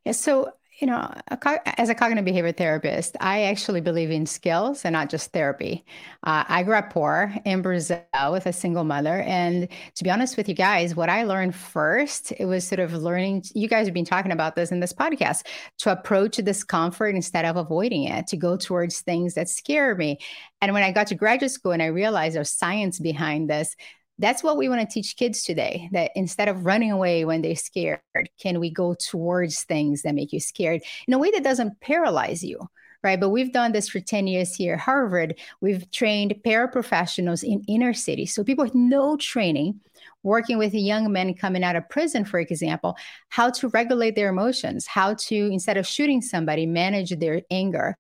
Yeah, 0.06 0.14
so 0.14 0.54
you 0.80 0.86
know, 0.86 1.12
a 1.30 1.80
as 1.80 1.90
a 1.90 1.96
cognitive 1.96 2.26
behavior 2.26 2.52
therapist, 2.52 3.18
I 3.20 3.44
actually 3.44 3.82
believe 3.82 4.12
in 4.12 4.28
skills 4.28 4.86
and 4.86 4.94
not 4.94 5.10
just 5.10 5.32
therapy. 5.32 5.84
Uh, 6.24 6.44
I 6.48 6.62
grew 6.62 6.76
up 6.76 6.92
poor 6.92 7.34
in 7.46 7.64
Brazil 7.64 8.04
with 8.32 8.46
a 8.46 8.54
single 8.54 8.84
mother, 8.84 9.22
and 9.22 9.68
to 9.96 10.04
be 10.04 10.12
honest 10.12 10.38
with 10.38 10.48
you 10.48 10.54
guys, 10.54 10.96
what 10.96 11.10
I 11.10 11.24
learned 11.24 11.56
first 11.56 12.32
it 12.34 12.46
was 12.46 12.68
sort 12.68 12.80
of 12.80 12.94
learning. 12.94 13.44
You 13.56 13.68
guys 13.68 13.88
have 13.88 13.94
been 13.94 14.06
talking 14.06 14.32
about 14.32 14.56
this 14.56 14.72
in 14.72 14.80
this 14.80 14.94
podcast 14.94 15.48
to 15.80 15.92
approach 15.92 16.38
discomfort 16.38 17.16
instead 17.16 17.46
of 17.46 17.56
avoiding 17.58 18.04
it, 18.04 18.28
to 18.28 18.38
go 18.38 18.56
towards 18.56 19.02
things 19.02 19.34
that 19.34 19.50
scare 19.50 19.96
me. 19.96 20.20
And 20.62 20.74
when 20.74 20.84
I 20.84 20.92
got 20.92 21.08
to 21.08 21.16
graduate 21.16 21.52
school 21.52 21.72
and 21.72 21.82
I 21.82 21.88
realized 21.88 22.36
there's 22.36 22.52
science 22.52 23.00
behind 23.00 23.50
this, 23.50 23.76
that's 24.20 24.44
what 24.44 24.58
we 24.58 24.70
want 24.70 24.82
to 24.82 24.94
teach 24.94 25.16
kids 25.16 25.44
today 25.44 25.90
that 25.92 26.12
instead 26.16 26.48
of 26.48 26.66
running 26.66 26.92
away 26.92 27.26
when 27.26 27.42
they're 27.42 27.56
scared 27.56 28.00
can 28.40 28.60
we 28.60 28.70
go 28.70 28.94
towards 28.94 29.64
things 29.64 30.02
that 30.02 30.16
make 30.16 30.34
you 30.34 30.40
scared 30.40 30.82
in 31.08 31.14
a 31.14 31.20
way 31.20 31.32
that 31.32 31.44
doesn't 31.44 31.80
paralyze 31.82 32.44
you 32.44 32.68
right? 33.04 33.20
But 33.20 33.30
we've 33.30 33.54
done 33.54 33.72
this 33.72 33.90
for 33.90 34.00
10 34.00 34.28
years 34.28 34.56
here 34.56 34.74
at 34.74 34.80
harvard. 34.80 35.40
We've 35.62 35.90
trained 35.92 36.36
paraprofessionals 36.46 37.44
in 37.44 37.64
inner 37.68 37.94
cities 37.94 38.34
so 38.34 38.44
people 38.44 38.66
with 38.66 38.76
no 38.76 39.18
training 39.18 39.80
working 40.24 40.58
with 40.58 40.74
young 40.74 41.12
men 41.12 41.34
coming 41.34 41.64
out 41.64 41.76
of 41.76 41.88
prison 41.90 42.26
for 42.26 42.40
example 42.40 42.96
how 43.30 43.50
to 43.50 43.70
regulate 43.70 44.16
their 44.16 44.30
emotions 44.30 44.86
how 44.86 45.14
to 45.14 45.36
instead 45.36 45.78
of 45.78 45.88
shooting 45.88 46.22
somebody 46.22 46.66
manage 46.66 47.18
their 47.18 47.42
anger. 47.50 47.96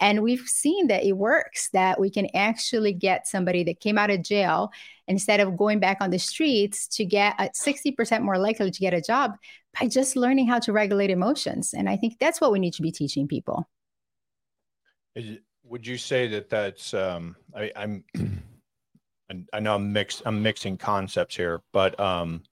And 0.00 0.22
we've 0.22 0.46
seen 0.46 0.86
that 0.88 1.04
it 1.04 1.16
works 1.16 1.70
that 1.72 2.00
we 2.00 2.08
can 2.08 2.28
actually 2.34 2.92
get 2.92 3.26
somebody 3.26 3.64
that 3.64 3.80
came 3.80 3.98
out 3.98 4.10
of 4.10 4.22
jail 4.22 4.70
instead 5.08 5.40
of 5.40 5.56
going 5.56 5.78
back 5.80 5.98
on 6.00 6.10
the 6.10 6.18
streets 6.18 6.86
to 6.88 7.04
get 7.04 7.34
at 7.38 7.54
60% 7.54 8.22
more 8.22 8.38
likely 8.38 8.70
to 8.70 8.80
get 8.80 8.94
a 8.94 9.00
job 9.00 9.32
by 9.78 9.86
just 9.86 10.16
learning 10.16 10.48
how 10.48 10.58
to 10.60 10.72
regulate 10.72 11.10
emotions. 11.10 11.74
And 11.74 11.88
I 11.88 11.96
think 11.96 12.18
that's 12.18 12.40
what 12.40 12.52
we 12.52 12.58
need 12.58 12.74
to 12.74 12.82
be 12.82 12.92
teaching 12.92 13.28
people. 13.28 13.68
Is, 15.14 15.38
would 15.64 15.86
you 15.86 15.98
say 15.98 16.28
that 16.28 16.48
that's 16.48 16.94
um 16.94 17.36
I, 17.54 17.72
I'm 17.74 18.04
I 19.52 19.60
know 19.60 19.74
I'm 19.74 19.92
mixed 19.92 20.22
I'm 20.26 20.42
mixing 20.42 20.76
concepts 20.76 21.36
here, 21.36 21.62
but 21.72 21.98
um 21.98 22.42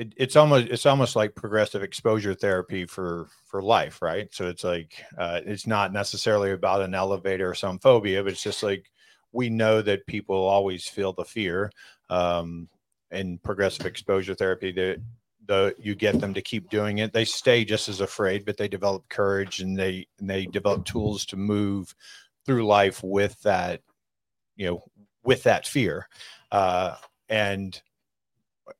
it, 0.00 0.14
it's 0.16 0.34
almost 0.34 0.68
it's 0.68 0.86
almost 0.86 1.14
like 1.14 1.34
progressive 1.34 1.82
exposure 1.82 2.34
therapy 2.34 2.86
for 2.86 3.28
for 3.44 3.62
life, 3.62 4.00
right? 4.00 4.32
So 4.32 4.48
it's 4.48 4.64
like 4.64 5.04
uh, 5.18 5.42
it's 5.44 5.66
not 5.66 5.92
necessarily 5.92 6.52
about 6.52 6.80
an 6.80 6.94
elevator 6.94 7.50
or 7.50 7.54
some 7.54 7.78
phobia, 7.78 8.22
but 8.22 8.32
it's 8.32 8.42
just 8.42 8.62
like 8.62 8.90
we 9.32 9.50
know 9.50 9.82
that 9.82 10.06
people 10.06 10.36
always 10.36 10.86
feel 10.86 11.12
the 11.12 11.24
fear. 11.24 11.70
Um, 12.08 12.68
in 13.12 13.38
progressive 13.38 13.86
exposure 13.86 14.34
therapy, 14.34 14.70
that 14.72 15.00
the 15.46 15.74
you 15.78 15.94
get 15.94 16.20
them 16.20 16.32
to 16.34 16.40
keep 16.40 16.70
doing 16.70 16.98
it, 16.98 17.12
they 17.12 17.24
stay 17.24 17.64
just 17.64 17.88
as 17.88 18.00
afraid, 18.00 18.44
but 18.44 18.56
they 18.56 18.68
develop 18.68 19.08
courage 19.08 19.60
and 19.60 19.76
they 19.76 20.06
and 20.18 20.30
they 20.30 20.46
develop 20.46 20.84
tools 20.84 21.26
to 21.26 21.36
move 21.36 21.94
through 22.46 22.64
life 22.66 23.02
with 23.02 23.40
that, 23.42 23.82
you 24.56 24.66
know, 24.66 24.82
with 25.24 25.42
that 25.42 25.66
fear. 25.66 26.08
Uh, 26.52 26.94
and 27.28 27.80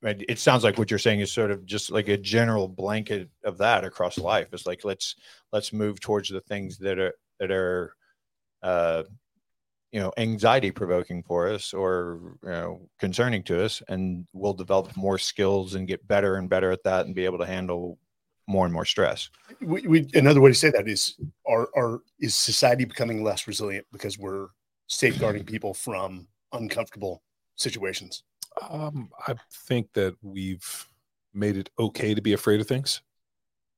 it 0.02 0.38
sounds 0.38 0.62
like 0.62 0.78
what 0.78 0.90
you're 0.90 0.98
saying 0.98 1.20
is 1.20 1.32
sort 1.32 1.50
of 1.50 1.66
just 1.66 1.90
like 1.90 2.08
a 2.08 2.16
general 2.16 2.68
blanket 2.68 3.28
of 3.44 3.58
that 3.58 3.84
across 3.84 4.18
life. 4.18 4.48
It's 4.52 4.66
like 4.66 4.84
let's 4.84 5.16
let's 5.52 5.72
move 5.72 6.00
towards 6.00 6.28
the 6.28 6.40
things 6.40 6.78
that 6.78 6.98
are 6.98 7.14
that 7.40 7.50
are 7.50 7.96
uh, 8.62 9.02
you 9.92 10.00
know 10.00 10.12
anxiety 10.16 10.70
provoking 10.70 11.22
for 11.22 11.48
us 11.48 11.72
or 11.72 12.37
you 12.42 12.50
know 12.50 12.88
concerning 12.98 13.42
to 13.44 13.64
us, 13.64 13.83
and 13.88 14.26
we'll 14.33 14.55
develop 14.55 14.96
more 14.96 15.18
skills 15.18 15.74
and 15.74 15.88
get 15.88 16.07
better 16.07 16.37
and 16.37 16.48
better 16.48 16.70
at 16.70 16.85
that 16.85 17.07
and 17.07 17.14
be 17.14 17.24
able 17.24 17.38
to 17.38 17.46
handle 17.46 17.98
more 18.46 18.64
and 18.64 18.74
more 18.74 18.85
stress. 18.85 19.31
We, 19.61 19.87
we, 19.87 20.09
another 20.14 20.40
way 20.40 20.50
to 20.50 20.55
say 20.55 20.70
that 20.70 20.88
is 20.88 21.14
are, 21.48 21.68
are 21.76 22.00
is 22.18 22.35
society 22.35 22.85
becoming 22.85 23.22
less 23.22 23.46
resilient 23.46 23.87
because 23.92 24.18
we're 24.18 24.48
safeguarding 24.88 25.44
people 25.44 25.72
from 25.72 26.26
uncomfortable 26.53 27.22
situations? 27.55 28.24
Um, 28.68 29.11
I 29.26 29.35
think 29.66 29.92
that 29.94 30.16
we've 30.22 30.88
made 31.33 31.57
it 31.57 31.70
okay 31.79 32.14
to 32.14 32.20
be 32.20 32.33
afraid 32.33 32.61
of 32.61 32.66
things. 32.66 33.00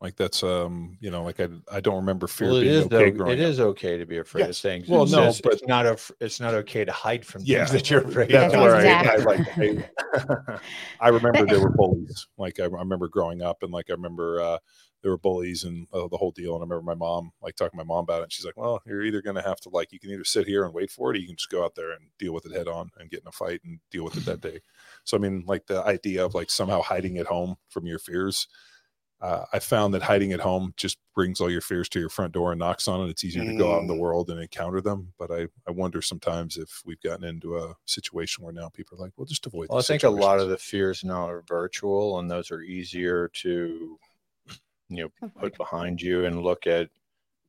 Like 0.03 0.17
that's 0.17 0.43
um, 0.43 0.99
you 1.01 1.13
know, 1.13 1.23
like 1.23 1.39
I 1.39 1.49
I 1.71 1.81
don't 1.81 1.95
remember 1.95 2.27
fear 2.27 2.49
Well, 2.49 2.57
it 2.57 2.63
being 2.63 2.75
is 2.75 2.85
okay 2.87 3.11
though, 3.11 3.17
growing 3.19 3.39
it 3.39 3.43
up. 3.45 3.49
is 3.51 3.61
okay 3.61 3.97
to 3.99 4.05
be 4.05 4.19
afraid 4.19 4.49
of 4.51 4.57
things. 4.57 4.89
Well, 4.89 5.05
It's 5.05 5.13
no, 5.13 5.27
just- 5.27 5.43
but- 5.45 5.53
it's 5.53 5.63
not 5.67 5.87
a 5.87 5.97
it's 6.19 6.41
not 6.41 6.55
okay 6.55 6.85
to 6.85 6.91
hide 6.91 7.25
from 7.25 7.43
Yeah. 7.45 7.59
things 7.67 7.71
that 7.83 7.89
you're 7.91 8.01
afraid 8.05 8.31
That's 8.31 8.53
of. 8.53 8.61
where 8.61 8.77
Exactly. 8.77 9.11
I, 9.11 9.15
I 9.15 9.25
like 9.25 9.89
I, 10.51 10.59
I 11.01 11.09
remember 11.11 11.47
there 11.47 11.61
were 11.61 11.71
bullies. 11.71 12.27
Like 12.37 12.59
I, 12.59 12.65
I 12.65 12.67
remember 12.67 13.07
growing 13.07 13.43
up, 13.43 13.63
and 13.63 13.71
like 13.71 13.91
I 13.91 13.93
remember 13.93 14.41
uh, 14.41 14.59
there 15.03 15.13
were 15.13 15.19
bullies 15.19 15.63
and 15.65 15.87
uh, 15.93 16.09
the 16.09 16.17
whole 16.17 16.33
deal. 16.33 16.55
And 16.55 16.63
I 16.63 16.67
remember 16.75 16.83
my 16.83 16.95
mom 16.97 17.31
like 17.41 17.55
talking 17.55 17.79
to 17.79 17.85
my 17.85 17.95
mom 17.95 18.03
about 18.03 18.21
it. 18.21 18.25
And 18.25 18.33
she's 18.33 18.45
like, 18.45 18.57
"Well, 18.57 18.83
you're 18.85 19.05
either 19.05 19.23
going 19.23 19.37
to 19.37 19.43
have 19.43 19.61
to 19.61 19.69
like 19.69 19.93
you 19.93 20.01
can 20.01 20.11
either 20.11 20.25
sit 20.25 20.49
here 20.49 20.65
and 20.65 20.75
wait 20.75 20.91
for 20.91 21.11
it, 21.13 21.17
or 21.17 21.21
you 21.21 21.29
can 21.29 21.37
just 21.37 21.49
go 21.51 21.65
out 21.65 21.77
there 21.77 21.93
and 21.93 22.07
deal 22.19 22.33
with 22.35 22.45
it 22.45 22.51
head 22.53 22.67
on 22.67 22.91
and 22.99 23.09
get 23.09 23.21
in 23.21 23.29
a 23.29 23.33
fight 23.33 23.61
and 23.65 23.79
deal 23.93 24.03
with 24.03 24.17
it 24.17 24.25
that 24.25 24.41
day." 24.41 24.61
So 25.05 25.17
I 25.17 25.21
mean, 25.21 25.45
like 25.47 25.67
the 25.67 25.81
idea 25.85 26.25
of 26.25 26.35
like 26.35 26.51
somehow 26.51 26.83
hiding 26.83 27.19
at 27.19 27.27
home 27.27 27.55
from 27.69 27.87
your 27.87 28.01
fears. 28.01 28.49
Uh, 29.23 29.47
I 29.53 29.61
found 29.61 29.95
that 29.95 30.03
hiding 30.03 30.33
at 30.33 30.41
home 30.41 30.75
just 30.77 30.99
brings 31.15 31.41
all 31.41 31.49
your 31.51 31.61
fears 31.61 31.89
to 31.91 32.01
your 32.01 32.09
front 32.09 32.33
door 32.33 32.51
and 32.53 32.59
knocks 32.59 32.89
on 32.89 33.01
it. 33.07 33.11
It's 33.11 33.23
easier 33.23 33.45
to 33.45 33.55
go 33.55 33.73
out 33.73 33.83
in 33.83 33.87
the 33.87 33.95
Mm. 33.95 33.99
world 34.01 34.31
and 34.31 34.41
encounter 34.41 34.81
them. 34.81 35.13
But 35.17 35.31
I, 35.31 35.47
I 35.67 35.71
wonder 35.71 36.03
sometimes 36.03 36.57
if 36.57 36.83
we've 36.85 37.01
gotten 37.01 37.25
into 37.25 37.57
a 37.57 37.77
situation 37.87 38.43
where 38.43 38.53
now 38.53 38.69
people 38.69 38.99
are 38.99 39.01
like, 39.01 39.13
well, 39.17 39.25
just 39.25 39.47
avoid. 39.47 39.69
Well, 39.69 39.79
I 39.79 39.81
these 39.81 39.87
think 39.87 40.03
a 40.03 40.11
lot 40.11 40.41
of 40.41 40.49
the 40.49 40.59
fears 40.59 41.05
now 41.05 41.29
are 41.29 41.43
virtual, 41.47 42.19
and 42.19 42.29
those 42.29 42.51
are 42.51 42.63
easier 42.63 43.29
to, 43.29 43.99
you 44.89 45.11
know, 45.21 45.29
put 45.39 45.57
behind 45.57 46.03
you 46.03 46.25
and 46.25 46.43
look 46.43 46.67
at, 46.67 46.91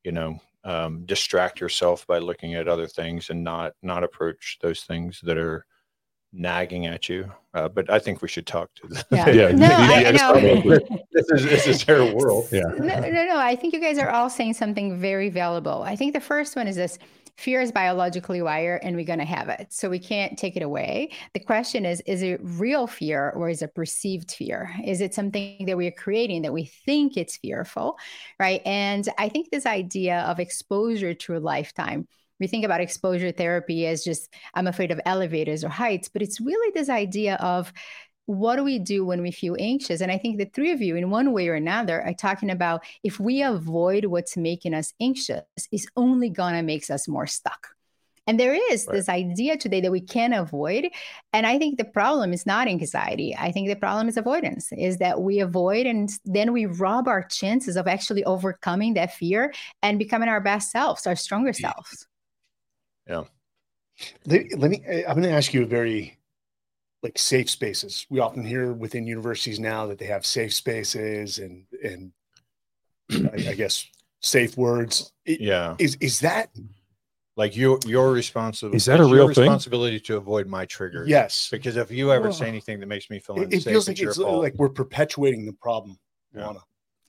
you 0.04 0.12
know, 0.12 0.40
um, 0.66 1.06
distract 1.06 1.60
yourself 1.60 2.06
by 2.06 2.20
looking 2.20 2.54
at 2.54 2.68
other 2.68 2.88
things 2.88 3.30
and 3.32 3.44
not 3.44 3.74
not 3.82 4.04
approach 4.04 4.60
those 4.62 4.84
things 4.84 5.20
that 5.24 5.38
are 5.38 5.66
nagging 6.34 6.88
at 6.88 7.08
you. 7.08 7.32
Uh, 7.54 7.70
but 7.70 7.90
I 7.90 8.00
think 8.00 8.22
we 8.22 8.28
should 8.28 8.48
talk 8.48 8.74
to 8.76 8.88
the. 8.88 9.06
Yeah. 9.12 9.30
Yeah, 9.30 9.52
No, 9.52 9.68
I, 9.68 9.94
I 9.94 10.00
yes, 10.02 10.20
know. 10.20 11.00
this 11.12 11.30
is 11.30 11.44
this 11.44 11.68
is 11.68 11.86
their 11.86 12.14
world. 12.14 12.48
Yeah. 12.52 12.62
no, 12.62 13.00
no, 13.00 13.26
no. 13.26 13.38
I 13.38 13.56
think 13.56 13.74
you 13.74 13.80
guys 13.80 13.98
are 14.00 14.10
all 14.10 14.30
saying 14.30 14.56
something 14.56 15.00
very 15.00 15.30
valuable. 15.30 15.84
I 15.84 15.96
think 15.96 16.14
the 16.14 16.20
first 16.22 16.56
one 16.56 16.68
is 16.68 16.76
this 16.76 16.98
fear 17.38 17.62
is 17.62 17.72
biologically 17.72 18.42
wired 18.42 18.82
and 18.84 18.96
we're 18.96 19.06
going 19.06 19.20
to 19.20 19.26
have 19.26 19.50
it. 19.50 19.74
So 19.74 19.90
we 19.90 20.00
can't 20.00 20.38
take 20.38 20.56
it 20.56 20.62
away. 20.64 21.12
The 21.34 21.40
question 21.40 21.86
is 21.86 22.02
is 22.02 22.22
it 22.22 22.40
real 22.44 22.88
fear 22.88 23.32
or 23.32 23.50
is 23.50 23.62
it 23.62 23.74
perceived 23.74 24.32
fear? 24.32 24.74
Is 24.86 25.02
it 25.02 25.14
something 25.14 25.66
that 25.66 25.78
we 25.78 25.88
are 25.88 25.92
creating 25.92 26.44
that 26.44 26.54
we 26.54 26.66
think 26.66 27.18
it's 27.18 27.38
fearful? 27.38 27.98
Right. 28.40 28.62
And 28.66 29.08
I 29.18 29.30
think 29.30 29.50
this 29.50 29.66
idea 29.66 30.22
of 30.22 30.40
exposure 30.40 31.14
to 31.14 31.38
a 31.38 31.40
lifetime. 31.40 32.08
We 32.44 32.48
think 32.48 32.66
about 32.66 32.82
exposure 32.82 33.32
therapy 33.32 33.88
as 33.88 34.04
just, 34.04 34.30
I'm 34.54 34.68
afraid 34.68 34.92
of 34.92 35.00
elevators 35.06 35.64
or 35.64 35.70
heights, 35.70 36.10
but 36.10 36.22
it's 36.22 36.42
really 36.42 36.72
this 36.74 36.90
idea 36.90 37.36
of 37.36 37.72
what 38.26 38.58
do 38.58 38.66
we 38.66 38.80
do 38.80 39.06
when 39.06 39.22
we 39.22 39.32
feel 39.32 39.56
anxious? 39.58 40.02
And 40.02 40.12
I 40.12 40.18
think 40.18 40.38
the 40.38 40.52
three 40.54 40.72
of 40.72 40.82
you, 40.82 40.98
in 40.98 41.10
one 41.10 41.32
way 41.32 41.48
or 41.48 41.54
another, 41.54 42.02
are 42.02 42.14
talking 42.14 42.50
about 42.50 42.84
if 43.02 43.18
we 43.18 43.44
avoid 43.44 44.04
what's 44.08 44.36
making 44.36 44.74
us 44.74 44.94
anxious, 45.00 45.44
it's 45.72 45.88
only 45.96 46.30
gonna 46.30 46.64
make 46.64 46.90
us 46.90 47.08
more 47.08 47.28
stuck. 47.28 47.70
And 48.28 48.38
there 48.38 48.58
is 48.74 48.86
Right. 48.88 48.96
this 48.96 49.08
idea 49.08 49.56
today 49.56 49.80
that 49.80 49.92
we 49.92 50.02
can 50.02 50.34
avoid. 50.34 50.90
And 51.32 51.48
I 51.48 51.58
think 51.58 51.78
the 51.78 51.86
problem 51.86 52.34
is 52.34 52.46
not 52.46 52.68
anxiety. 52.68 53.34
I 53.40 53.54
think 53.54 53.70
the 53.70 53.76
problem 53.78 54.10
is 54.10 54.18
avoidance, 54.18 54.70
is 54.74 54.98
that 54.98 55.22
we 55.22 55.40
avoid 55.40 55.86
and 55.86 56.10
then 56.26 56.52
we 56.52 56.66
rob 56.66 57.08
our 57.08 57.24
chances 57.24 57.78
of 57.78 57.88
actually 57.88 58.26
overcoming 58.26 58.96
that 58.96 59.14
fear 59.14 59.54
and 59.82 59.98
becoming 59.98 60.28
our 60.28 60.42
best 60.42 60.72
selves, 60.72 61.08
our 61.08 61.16
stronger 61.16 61.54
selves. 61.54 62.06
Let, 64.26 64.58
let 64.58 64.72
me. 64.72 64.84
I- 64.88 65.04
I'm 65.08 65.16
going 65.16 65.24
to 65.24 65.32
ask 65.32 65.54
you 65.54 65.64
a 65.64 65.68
very 65.68 66.18
like 67.02 67.18
safe 67.18 67.50
spaces. 67.50 68.06
We 68.10 68.20
often 68.20 68.44
hear 68.46 68.72
within 68.74 69.06
universities 69.06 69.60
now 69.60 69.88
that 69.88 70.00
they 70.00 70.06
have 70.06 70.26
safe 70.26 70.54
spaces 70.54 71.38
and 71.40 71.66
and 71.84 72.12
I, 73.12 73.50
I 73.50 73.54
guess 73.54 73.86
safe 74.22 74.58
words. 74.58 75.12
I- 75.28 75.38
Yeah, 75.40 75.76
Is 75.80 75.96
is 76.00 76.20
that 76.22 76.50
like 77.36 77.56
you, 77.56 77.80
your 77.86 78.12
responsibility 78.12 78.78
Is 78.78 78.86
that 78.86 79.00
a 79.00 79.06
real 79.06 79.28
thing? 79.34 79.44
Responsibility 79.44 80.00
to 80.02 80.18
avoid 80.18 80.48
my 80.48 80.66
triggers. 80.66 81.10
yes? 81.10 81.50
Because 81.52 81.78
if 81.78 81.90
you 81.92 82.12
ever 82.12 82.32
say 82.32 82.48
anything 82.48 82.80
that 82.80 82.86
makes 82.86 83.10
me 83.10 83.20
feel 83.20 83.38
It, 83.38 83.46
unsafe, 83.46 83.68
it 83.68 83.70
feels 83.72 83.88
like 83.88 84.00
your 84.00 84.12
it's 84.12 84.20
like 84.20 84.54
we're 84.56 84.70
perpetuating 84.70 85.46
the 85.46 85.54
problem. 85.54 85.98
Yeah. 86.36 86.54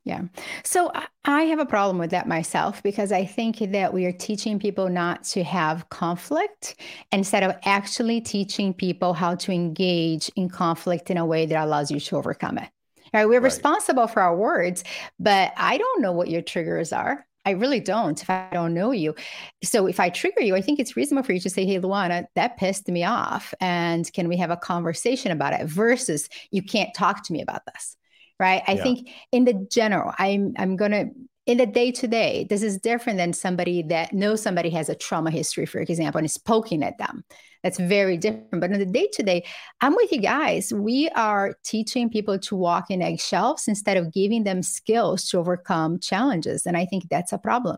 Luana. 0.05 0.25
So 0.65 0.91
I- 0.95 1.07
have 1.45 1.59
a 1.59 1.67
problem 1.67 1.99
with 1.99 2.11
that 2.11 2.29
myself 2.29 2.83
because 2.83 3.11
I 3.13 3.25
think 3.25 3.59
that 3.59 3.93
we 3.95 4.05
are 4.05 4.13
teaching 4.13 4.59
people 4.59 4.89
not 4.89 5.25
to 5.25 5.43
have 5.43 5.89
conflict 5.89 6.77
instead 7.13 7.43
of 7.43 7.57
actually 7.65 8.21
teaching 8.21 8.75
people 8.75 9.15
how 9.15 9.35
to 9.37 9.53
engage 9.53 10.31
in 10.37 10.49
conflict 10.49 11.11
in 11.11 11.17
a 11.17 11.25
way 11.25 11.47
that 11.47 11.65
allows 11.65 11.91
you 11.91 12.01
to 12.01 12.17
overcome 12.17 12.59
it. 12.59 12.69
Right? 13.13 13.25
We're 13.27 13.35
Right. 13.35 13.45
responsible 13.45 14.07
for 14.07 14.21
our 14.21 14.37
words, 14.37 14.85
but 15.19 15.53
I 15.57 15.79
don't 15.79 16.03
know 16.03 16.13
what 16.13 16.29
your 16.29 16.43
triggers 16.43 16.93
are. 16.93 17.27
I 17.47 17.51
really 17.51 17.81
don't 17.81 18.21
if 18.21 18.29
I 18.31 18.49
don't 18.53 18.75
know 18.75 18.91
you. 18.91 19.15
So 19.63 19.87
if 19.87 20.01
I 20.01 20.09
trigger 20.09 20.41
you, 20.41 20.57
I 20.57 20.63
think 20.63 20.81
it's 20.81 20.97
reasonable 20.97 21.25
for 21.25 21.33
you 21.33 21.41
to 21.41 21.51
say, 21.51 21.67
Hey, 21.67 21.79
Luana, 21.79 22.27
that 22.35 22.57
pissed 22.57 22.89
me 22.89 23.05
off. 23.05 23.55
And 23.61 24.11
can 24.13 24.29
we 24.29 24.39
have 24.39 24.51
a 24.51 24.57
conversation 24.57 25.31
about 25.31 25.53
it 25.53 25.67
versus 25.67 26.29
you 26.51 26.63
can't 26.63 26.95
talk 26.95 27.23
to 27.25 27.33
me 27.33 27.43
about 27.43 27.63
this? 27.67 27.97
Right. 28.41 28.63
I 28.67 28.77
Yeah. 28.77 28.83
think 28.83 29.11
in 29.33 29.45
the 29.45 29.67
general, 29.71 30.13
I'm 30.19 30.55
I'm 30.59 30.77
gonna 30.77 31.07
in 31.47 31.59
the 31.59 31.67
day 31.67 31.93
to 31.93 32.09
day, 32.09 32.47
this 32.49 32.63
is 32.63 32.79
different 32.79 33.19
than 33.19 33.33
somebody 33.35 33.83
that 33.83 34.15
knows 34.15 34.41
somebody 34.43 34.71
has 34.71 34.89
a 34.89 34.95
trauma 34.95 35.31
history, 35.31 35.67
for 35.67 35.79
example, 35.79 36.19
and 36.19 36.25
is 36.25 36.39
poking 36.39 36.83
at 36.83 36.97
them. 36.97 37.23
That's 37.63 37.79
very 37.79 38.17
different. 38.17 38.61
But 38.61 38.73
in 38.73 38.79
the 38.79 38.87
day 38.87 39.09
to 39.13 39.23
day, 39.23 39.45
I'm 39.81 39.95
with 39.95 40.11
you 40.11 40.21
guys. 40.21 40.73
We 40.73 41.11
are 41.11 41.55
teaching 41.63 42.09
people 42.09 42.39
to 42.41 42.57
walk 42.57 42.91
in 42.91 43.03
eggshells 43.03 43.69
instead 43.69 43.97
of 43.99 44.13
giving 44.13 44.45
them 44.45 44.63
skills 44.63 45.29
to 45.31 45.39
overcome 45.39 45.99
challenges. 46.01 46.65
And 46.67 46.77
I 46.79 46.87
think 46.87 47.09
that's 47.11 47.33
a 47.33 47.39
problem. 47.39 47.77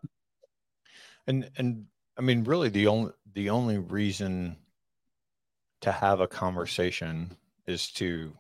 and 1.27 1.51
and 1.57 1.87
i 2.16 2.21
mean 2.21 2.45
really 2.45 2.69
the 2.69 2.87
only 2.87 3.12
the 3.35 3.51
only 3.51 3.79
reason 3.79 4.57
to 5.81 5.92
have 5.92 6.21
a 6.21 6.29
conversation 6.29 7.37
is 7.66 7.90
to 7.92 8.37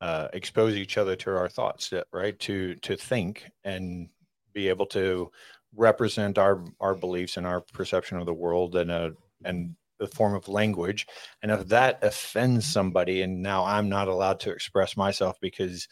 uh, 0.00 0.28
expose 0.32 0.76
each 0.76 0.96
other 0.96 1.16
to 1.16 1.36
our 1.36 1.48
thoughts 1.48 1.92
uh, 1.92 2.02
right 2.12 2.38
to 2.38 2.74
to 2.76 2.96
think 2.96 3.50
and 3.64 4.08
be 4.52 4.68
able 4.68 4.86
to 4.86 5.30
represent 5.74 6.38
our 6.38 6.64
our 6.80 6.94
beliefs 6.94 7.36
and 7.36 7.46
our 7.46 7.60
perception 7.72 8.18
of 8.18 8.26
the 8.26 8.34
world 8.34 8.76
in 8.76 8.90
a 8.90 9.10
and 9.44 9.74
the 9.98 10.06
form 10.06 10.34
of 10.34 10.48
language. 10.48 11.06
And 11.42 11.50
if 11.50 11.68
that 11.68 11.98
offends 12.02 12.66
somebody 12.66 13.22
and 13.22 13.42
now 13.42 13.64
i'm 13.64 13.88
not 13.88 14.08
allowed 14.08 14.40
to 14.40 14.50
express 14.50 14.96
myself 14.96 15.36
because 15.40 15.88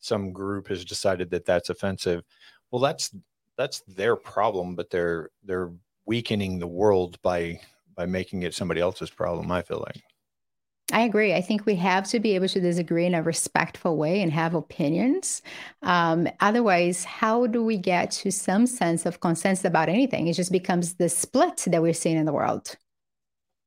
some 0.00 0.32
group 0.32 0.68
has 0.68 0.84
decided 0.84 1.30
that 1.30 1.46
that's 1.46 1.70
offensive 1.70 2.22
well 2.70 2.80
that's 2.80 3.14
that's 3.56 3.80
their 3.88 4.16
problem 4.16 4.74
but 4.74 4.90
they're 4.90 5.30
they're 5.44 5.72
weakening 6.06 6.58
the 6.58 6.66
world 6.66 7.20
by 7.22 7.58
by 7.96 8.04
making 8.04 8.42
it 8.42 8.54
somebody 8.54 8.80
else's 8.80 9.10
problem 9.10 9.50
i 9.50 9.62
feel 9.62 9.82
like 9.86 10.02
I 10.92 11.00
agree. 11.02 11.32
I 11.32 11.40
think 11.40 11.64
we 11.64 11.76
have 11.76 12.06
to 12.10 12.20
be 12.20 12.34
able 12.34 12.48
to 12.48 12.60
disagree 12.60 13.06
in 13.06 13.14
a 13.14 13.22
respectful 13.22 13.96
way 13.96 14.20
and 14.20 14.30
have 14.30 14.54
opinions. 14.54 15.40
Um, 15.82 16.28
otherwise, 16.40 17.04
how 17.04 17.46
do 17.46 17.64
we 17.64 17.78
get 17.78 18.10
to 18.12 18.30
some 18.30 18.66
sense 18.66 19.06
of 19.06 19.20
consensus 19.20 19.64
about 19.64 19.88
anything? 19.88 20.26
It 20.28 20.34
just 20.34 20.52
becomes 20.52 20.94
the 20.94 21.08
split 21.08 21.64
that 21.68 21.80
we're 21.80 21.94
seeing 21.94 22.16
in 22.18 22.26
the 22.26 22.32
world. 22.34 22.76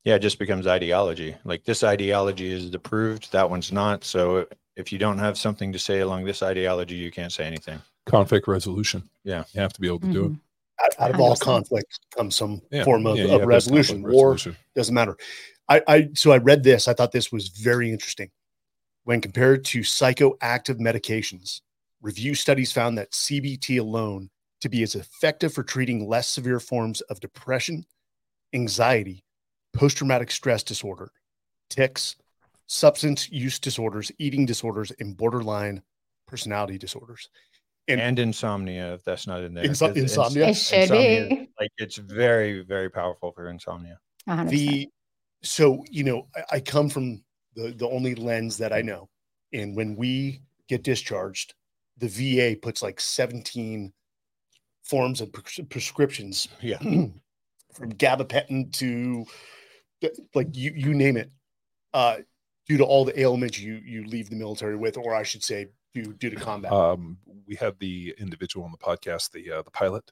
yeah 0.04 0.14
it 0.14 0.20
just 0.20 0.38
becomes 0.38 0.66
ideology 0.66 1.34
like 1.44 1.64
this 1.64 1.82
ideology 1.82 2.52
is 2.52 2.72
approved 2.72 3.30
that 3.32 3.50
one's 3.50 3.72
not 3.72 4.04
so 4.04 4.46
if 4.76 4.92
you 4.92 4.98
don't 4.98 5.18
have 5.18 5.36
something 5.36 5.72
to 5.72 5.78
say 5.78 5.98
along 6.00 6.24
this 6.24 6.40
ideology 6.42 6.94
you 6.94 7.10
can't 7.10 7.32
say 7.32 7.44
anything 7.44 7.78
conflict 8.06 8.46
resolution. 8.46 9.02
Yeah. 9.24 9.42
you 9.52 9.60
have 9.60 9.72
to 9.74 9.80
be 9.80 9.88
able 9.88 9.98
to 10.00 10.12
do 10.12 10.24
it. 10.26 10.32
Mhm. 10.32 10.40
Out, 10.84 10.92
out 11.00 11.10
of 11.14 11.20
all 11.20 11.34
100%. 11.34 11.40
conflict 11.42 11.98
comes 12.16 12.36
some 12.36 12.62
Yeah, 12.70 12.84
form 12.84 13.06
of, 13.06 13.16
yeah, 13.18 13.24
of 13.24 13.30
have 13.30 13.38
to 13.38 13.42
have 13.42 13.48
resolution. 13.48 14.02
War 14.02 14.30
resolution. 14.30 14.56
doesn't 14.76 14.94
matter. 14.94 15.16
I, 15.68 15.82
I 15.86 16.08
so 16.14 16.32
I 16.32 16.38
read 16.38 16.62
this. 16.62 16.88
I 16.88 16.94
thought 16.94 17.12
this 17.12 17.30
was 17.32 17.48
very 17.48 17.90
interesting. 17.90 18.30
When 19.04 19.20
compared 19.20 19.64
to 19.66 19.80
psychoactive 19.80 20.78
medications, 20.78 21.60
review 22.02 22.34
studies 22.34 22.72
found 22.72 22.98
that 22.98 23.10
CBT 23.12 23.78
alone 23.80 24.30
to 24.60 24.68
be 24.68 24.82
as 24.82 24.94
effective 24.94 25.52
for 25.54 25.62
treating 25.62 26.08
less 26.08 26.28
severe 26.28 26.60
forms 26.60 27.00
of 27.02 27.20
depression, 27.20 27.84
anxiety, 28.52 29.24
post-traumatic 29.72 30.30
stress 30.30 30.62
disorder, 30.62 31.10
tics, 31.70 32.16
substance 32.66 33.30
use 33.30 33.58
disorders, 33.58 34.10
eating 34.18 34.46
disorders, 34.46 34.90
and 35.00 35.16
borderline 35.16 35.82
personality 36.26 36.76
disorders. 36.78 37.28
And- 37.86 38.00
and, 38.00 38.18
insomnia 38.18 38.94
if 38.94 39.04
that's 39.04 39.26
not 39.26 39.42
in 39.42 39.54
there 39.54 39.64
Inso- 39.64 39.88
ins- 39.88 40.12
insomnia? 40.12 40.48
It 40.48 40.54
should 40.54 40.80
insomnia, 40.82 41.28
be. 41.30 41.48
like 41.58 41.70
it's 41.78 41.96
very 41.96 42.60
very 42.62 42.90
powerful 42.90 43.32
for 43.32 43.48
insomnia 43.48 43.98
100%. 44.28 44.50
the 44.50 44.90
so 45.42 45.84
you 45.90 46.04
know 46.04 46.26
I, 46.36 46.56
I 46.56 46.60
come 46.60 46.88
from 46.88 47.22
the 47.54 47.72
the 47.72 47.88
only 47.88 48.14
lens 48.14 48.56
that 48.58 48.72
i 48.72 48.82
know. 48.82 49.08
And 49.52 49.74
when 49.74 49.96
we 49.96 50.42
get 50.68 50.82
discharged 50.82 51.54
the 51.96 52.08
va 52.08 52.56
puts 52.60 52.82
like 52.82 53.00
17 53.00 53.92
forms 54.84 55.20
of 55.20 55.32
pres- 55.32 55.60
prescriptions 55.68 56.48
yeah. 56.60 56.78
from 56.78 57.92
gabapentin 57.94 58.72
to 58.74 59.24
like 60.34 60.48
you 60.54 60.72
you 60.76 60.94
name 60.94 61.16
it 61.16 61.30
uh 61.94 62.18
due 62.68 62.76
to 62.76 62.84
all 62.84 63.04
the 63.04 63.18
ailments 63.18 63.58
you 63.58 63.80
you 63.84 64.04
leave 64.04 64.30
the 64.30 64.36
military 64.36 64.76
with 64.76 64.96
or 64.96 65.14
i 65.14 65.22
should 65.22 65.42
say 65.42 65.66
due 65.94 66.12
due 66.14 66.30
to 66.30 66.36
combat. 66.36 66.72
Um, 66.72 67.18
we 67.46 67.54
had 67.54 67.78
the 67.78 68.14
individual 68.18 68.64
on 68.64 68.72
the 68.72 68.78
podcast, 68.78 69.30
the 69.30 69.50
uh, 69.50 69.62
the 69.62 69.70
pilot. 69.70 70.10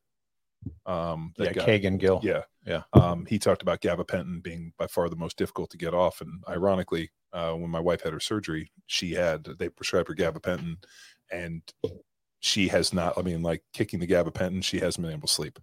Um, 0.85 1.33
that 1.37 1.47
yeah 1.49 1.53
got- 1.53 1.69
kagan 1.69 1.99
gill 1.99 2.21
Yeah. 2.23 2.43
Yeah. 2.67 2.83
Um, 2.93 3.25
he 3.27 3.39
talked 3.39 3.63
about 3.63 3.81
gabapentin 3.81 4.43
being 4.43 4.73
by 4.77 4.89
far 4.89 5.09
the 5.09 5.15
most 5.17 5.37
difficult 5.37 5.71
to 5.71 5.77
get 5.77 5.95
off. 5.95 6.21
And 6.21 6.43
ironically, 6.49 7.11
uh, 7.33 7.53
when 7.53 7.71
my 7.71 7.79
wife 7.79 8.03
had 8.03 8.13
her 8.13 8.19
surgery, 8.21 8.73
she 8.87 9.13
had, 9.13 9.45
they 9.45 9.69
prescribed 9.69 10.09
her 10.09 10.15
gabapentin 10.17 10.77
and 11.31 11.63
she 12.41 12.67
has 12.69 12.93
not, 12.93 13.17
I 13.17 13.23
mean, 13.23 13.43
like 13.43 13.63
kicking 13.73 14.01
the 14.01 14.07
gabapentin, 14.07 14.65
she 14.65 14.81
hasn't 14.81 15.03
been 15.05 15.13
able 15.15 15.29
to 15.29 15.33
sleep. 15.33 15.59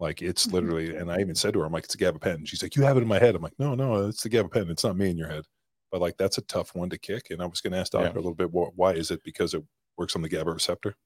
Like 0.00 0.20
it's 0.20 0.48
Mhm. 0.48 0.52
literally, 0.52 0.96
and 0.96 1.12
I 1.12 1.20
even 1.20 1.36
said 1.36 1.52
to 1.52 1.60
her, 1.60 1.64
I'm 1.66 1.72
like, 1.72 1.84
it's 1.84 1.94
a 1.94 1.98
gabapentin. 1.98 2.48
She's 2.48 2.62
like, 2.62 2.74
you 2.74 2.82
have 2.82 2.96
it 2.96 3.02
in 3.02 3.08
my 3.08 3.20
head. 3.20 3.36
I'm 3.36 3.42
like, 3.42 3.58
no, 3.60 3.76
no, 3.76 4.08
it's 4.08 4.24
the 4.24 4.30
gabapentin. 4.30 4.70
It's 4.70 4.82
not 4.84 4.96
me 4.96 5.10
in 5.10 5.16
your 5.16 5.28
head. 5.28 5.44
But 5.92 6.00
like, 6.00 6.16
that's 6.16 6.38
a 6.38 6.42
tough 6.42 6.74
one 6.74 6.90
to 6.90 6.98
kick. 6.98 7.30
And 7.30 7.40
I 7.40 7.46
was 7.46 7.60
going 7.60 7.72
to 7.74 7.78
ask 7.78 7.92
Doctor 7.92 8.08
Yeah. 8.08 8.14
a 8.14 8.24
little 8.24 8.34
bit, 8.34 8.50
why 8.50 8.94
is 8.94 9.12
it? 9.12 9.22
Because 9.22 9.54
it, 9.54 9.62
works 9.98 10.16
on 10.16 10.22
the 10.22 10.28
GABA 10.28 10.50
receptor. 10.50 10.96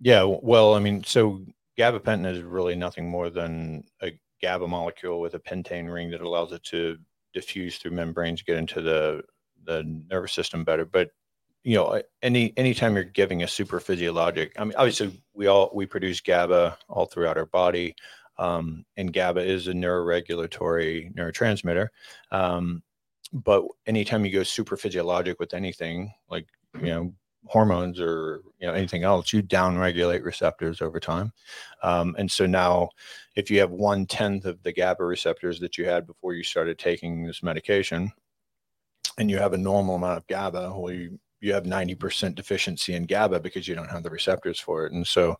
Yeah, 0.00 0.24
well, 0.24 0.74
I 0.74 0.80
mean, 0.80 1.04
so 1.04 1.44
gabapentin 1.78 2.30
is 2.30 2.42
really 2.42 2.74
nothing 2.74 3.08
more 3.08 3.30
than 3.30 3.84
a 4.02 4.18
GABA 4.42 4.66
molecule 4.66 5.20
with 5.20 5.34
a 5.34 5.38
pentane 5.38 5.92
ring 5.92 6.10
that 6.10 6.20
allows 6.20 6.52
it 6.52 6.62
to 6.64 6.98
diffuse 7.32 7.78
through 7.78 7.92
membranes, 7.92 8.42
get 8.42 8.56
into 8.56 8.80
the 8.80 9.22
the 9.64 9.84
nervous 10.08 10.32
system 10.32 10.64
better. 10.64 10.84
But 10.84 11.10
you 11.64 11.74
know, 11.76 12.00
any 12.22 12.52
anytime 12.56 12.94
you're 12.94 13.04
giving 13.04 13.42
a 13.42 13.48
super 13.48 13.80
physiologic, 13.80 14.52
I 14.58 14.64
mean, 14.64 14.74
obviously 14.76 15.22
we 15.34 15.46
all 15.46 15.70
we 15.74 15.86
produce 15.86 16.20
GABA 16.20 16.78
all 16.88 17.06
throughout 17.06 17.38
our 17.38 17.46
body, 17.46 17.94
um, 18.38 18.84
and 18.96 19.12
GABA 19.12 19.40
is 19.40 19.68
a 19.68 19.72
neuroregulatory 19.72 21.14
neurotransmitter. 21.14 21.88
Um, 22.30 22.82
but 23.32 23.64
anytime 23.86 24.24
you 24.24 24.32
go 24.32 24.42
super 24.42 24.76
physiologic 24.76 25.38
with 25.38 25.54
anything, 25.54 26.12
like 26.30 26.46
you 26.80 26.86
know 26.86 27.14
hormones 27.46 28.00
or 28.00 28.42
you 28.58 28.66
know 28.66 28.74
anything 28.74 29.04
else, 29.04 29.32
you 29.32 29.42
downregulate 29.42 30.24
receptors 30.24 30.82
over 30.82 31.00
time. 31.00 31.32
Um, 31.82 32.14
and 32.18 32.30
so 32.30 32.46
now, 32.46 32.90
if 33.36 33.50
you 33.50 33.60
have 33.60 33.70
one 33.70 34.06
tenth 34.06 34.44
of 34.44 34.62
the 34.62 34.72
GABA 34.72 35.04
receptors 35.04 35.60
that 35.60 35.78
you 35.78 35.84
had 35.84 36.06
before 36.06 36.34
you 36.34 36.42
started 36.42 36.78
taking 36.78 37.24
this 37.24 37.42
medication, 37.42 38.12
and 39.18 39.30
you 39.30 39.38
have 39.38 39.52
a 39.52 39.58
normal 39.58 39.96
amount 39.96 40.18
of 40.18 40.26
GABA, 40.26 40.72
well, 40.76 40.92
you 40.92 41.18
you 41.40 41.52
have 41.52 41.64
90% 41.64 42.34
deficiency 42.34 42.94
in 42.94 43.06
GABA 43.06 43.40
because 43.40 43.68
you 43.68 43.74
don't 43.74 43.90
have 43.90 44.02
the 44.02 44.10
receptors 44.10 44.58
for 44.58 44.86
it. 44.86 44.92
And 44.92 45.06
so 45.06 45.36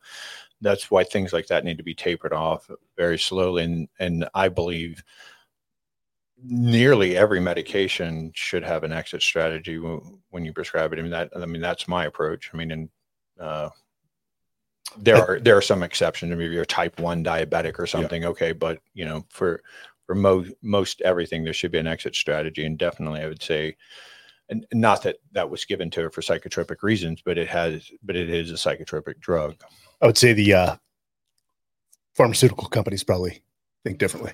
that's 0.60 0.90
why 0.90 1.04
things 1.04 1.32
like 1.32 1.46
that 1.48 1.64
need 1.64 1.78
to 1.78 1.82
be 1.82 1.94
tapered 1.94 2.32
off 2.32 2.70
very 2.96 3.18
slowly. 3.18 3.64
And, 3.64 3.88
and 3.98 4.28
I 4.34 4.48
believe 4.48 5.02
nearly 6.44 7.16
every 7.16 7.40
medication 7.40 8.30
should 8.34 8.62
have 8.62 8.84
an 8.84 8.92
exit 8.92 9.22
strategy 9.22 9.78
when 9.78 10.44
you 10.44 10.52
prescribe 10.52 10.92
it. 10.92 10.98
I 10.98 11.02
mean 11.02 11.10
that 11.10 11.30
I 11.34 11.46
mean 11.46 11.62
that's 11.62 11.88
my 11.88 12.06
approach. 12.06 12.50
I 12.52 12.56
mean, 12.56 12.70
and 12.70 12.88
uh, 13.40 13.70
there 14.96 15.16
are 15.16 15.40
there 15.40 15.56
are 15.56 15.62
some 15.62 15.82
exceptions. 15.82 16.30
Maybe 16.30 16.54
you're 16.54 16.62
a 16.62 16.66
type 16.66 17.00
one 17.00 17.24
diabetic 17.24 17.78
or 17.78 17.86
something. 17.86 18.22
Yeah. 18.22 18.28
Okay, 18.28 18.52
but 18.52 18.80
you 18.94 19.04
know 19.04 19.24
for 19.30 19.62
for 20.06 20.14
most 20.14 20.52
most 20.62 21.00
everything 21.02 21.44
there 21.44 21.52
should 21.52 21.72
be 21.72 21.78
an 21.78 21.86
exit 21.86 22.14
strategy, 22.14 22.64
and 22.64 22.78
definitely 22.78 23.20
I 23.20 23.28
would 23.28 23.42
say. 23.42 23.76
And 24.50 24.66
not 24.72 25.02
that 25.02 25.16
that 25.32 25.50
was 25.50 25.66
given 25.66 25.90
to 25.90 26.00
her 26.00 26.10
for 26.10 26.22
psychotropic 26.22 26.82
reasons, 26.82 27.20
but 27.22 27.36
it 27.36 27.48
has, 27.48 27.90
but 28.02 28.16
it 28.16 28.30
is 28.30 28.50
a 28.50 28.54
psychotropic 28.54 29.20
drug. 29.20 29.56
I 30.00 30.06
would 30.06 30.16
say 30.16 30.32
the 30.32 30.54
uh, 30.54 30.76
pharmaceutical 32.14 32.66
companies 32.66 33.04
probably 33.04 33.42
think 33.84 33.98
differently. 33.98 34.32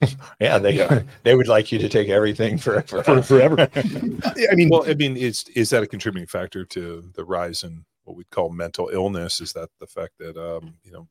yeah, 0.40 0.58
they 0.58 0.76
yeah. 0.76 1.02
they 1.24 1.34
would 1.34 1.48
like 1.48 1.72
you 1.72 1.78
to 1.78 1.88
take 1.88 2.08
everything 2.08 2.58
forever. 2.58 3.02
For, 3.02 3.22
forever. 3.22 3.68
I 3.74 4.54
mean, 4.54 4.68
well, 4.68 4.88
I 4.88 4.94
mean, 4.94 5.16
is 5.16 5.44
is 5.54 5.70
that 5.70 5.82
a 5.82 5.86
contributing 5.86 6.28
factor 6.28 6.64
to 6.64 7.10
the 7.14 7.24
rise 7.24 7.64
in 7.64 7.84
what 8.04 8.16
we 8.16 8.24
call 8.24 8.50
mental 8.50 8.90
illness? 8.92 9.40
Is 9.40 9.52
that 9.54 9.70
the 9.80 9.86
fact 9.86 10.12
that 10.18 10.36
um, 10.36 10.74
you 10.84 10.92
know 10.92 11.08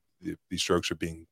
these 0.50 0.64
drugs 0.64 0.90
are 0.92 0.96
being 0.96 1.28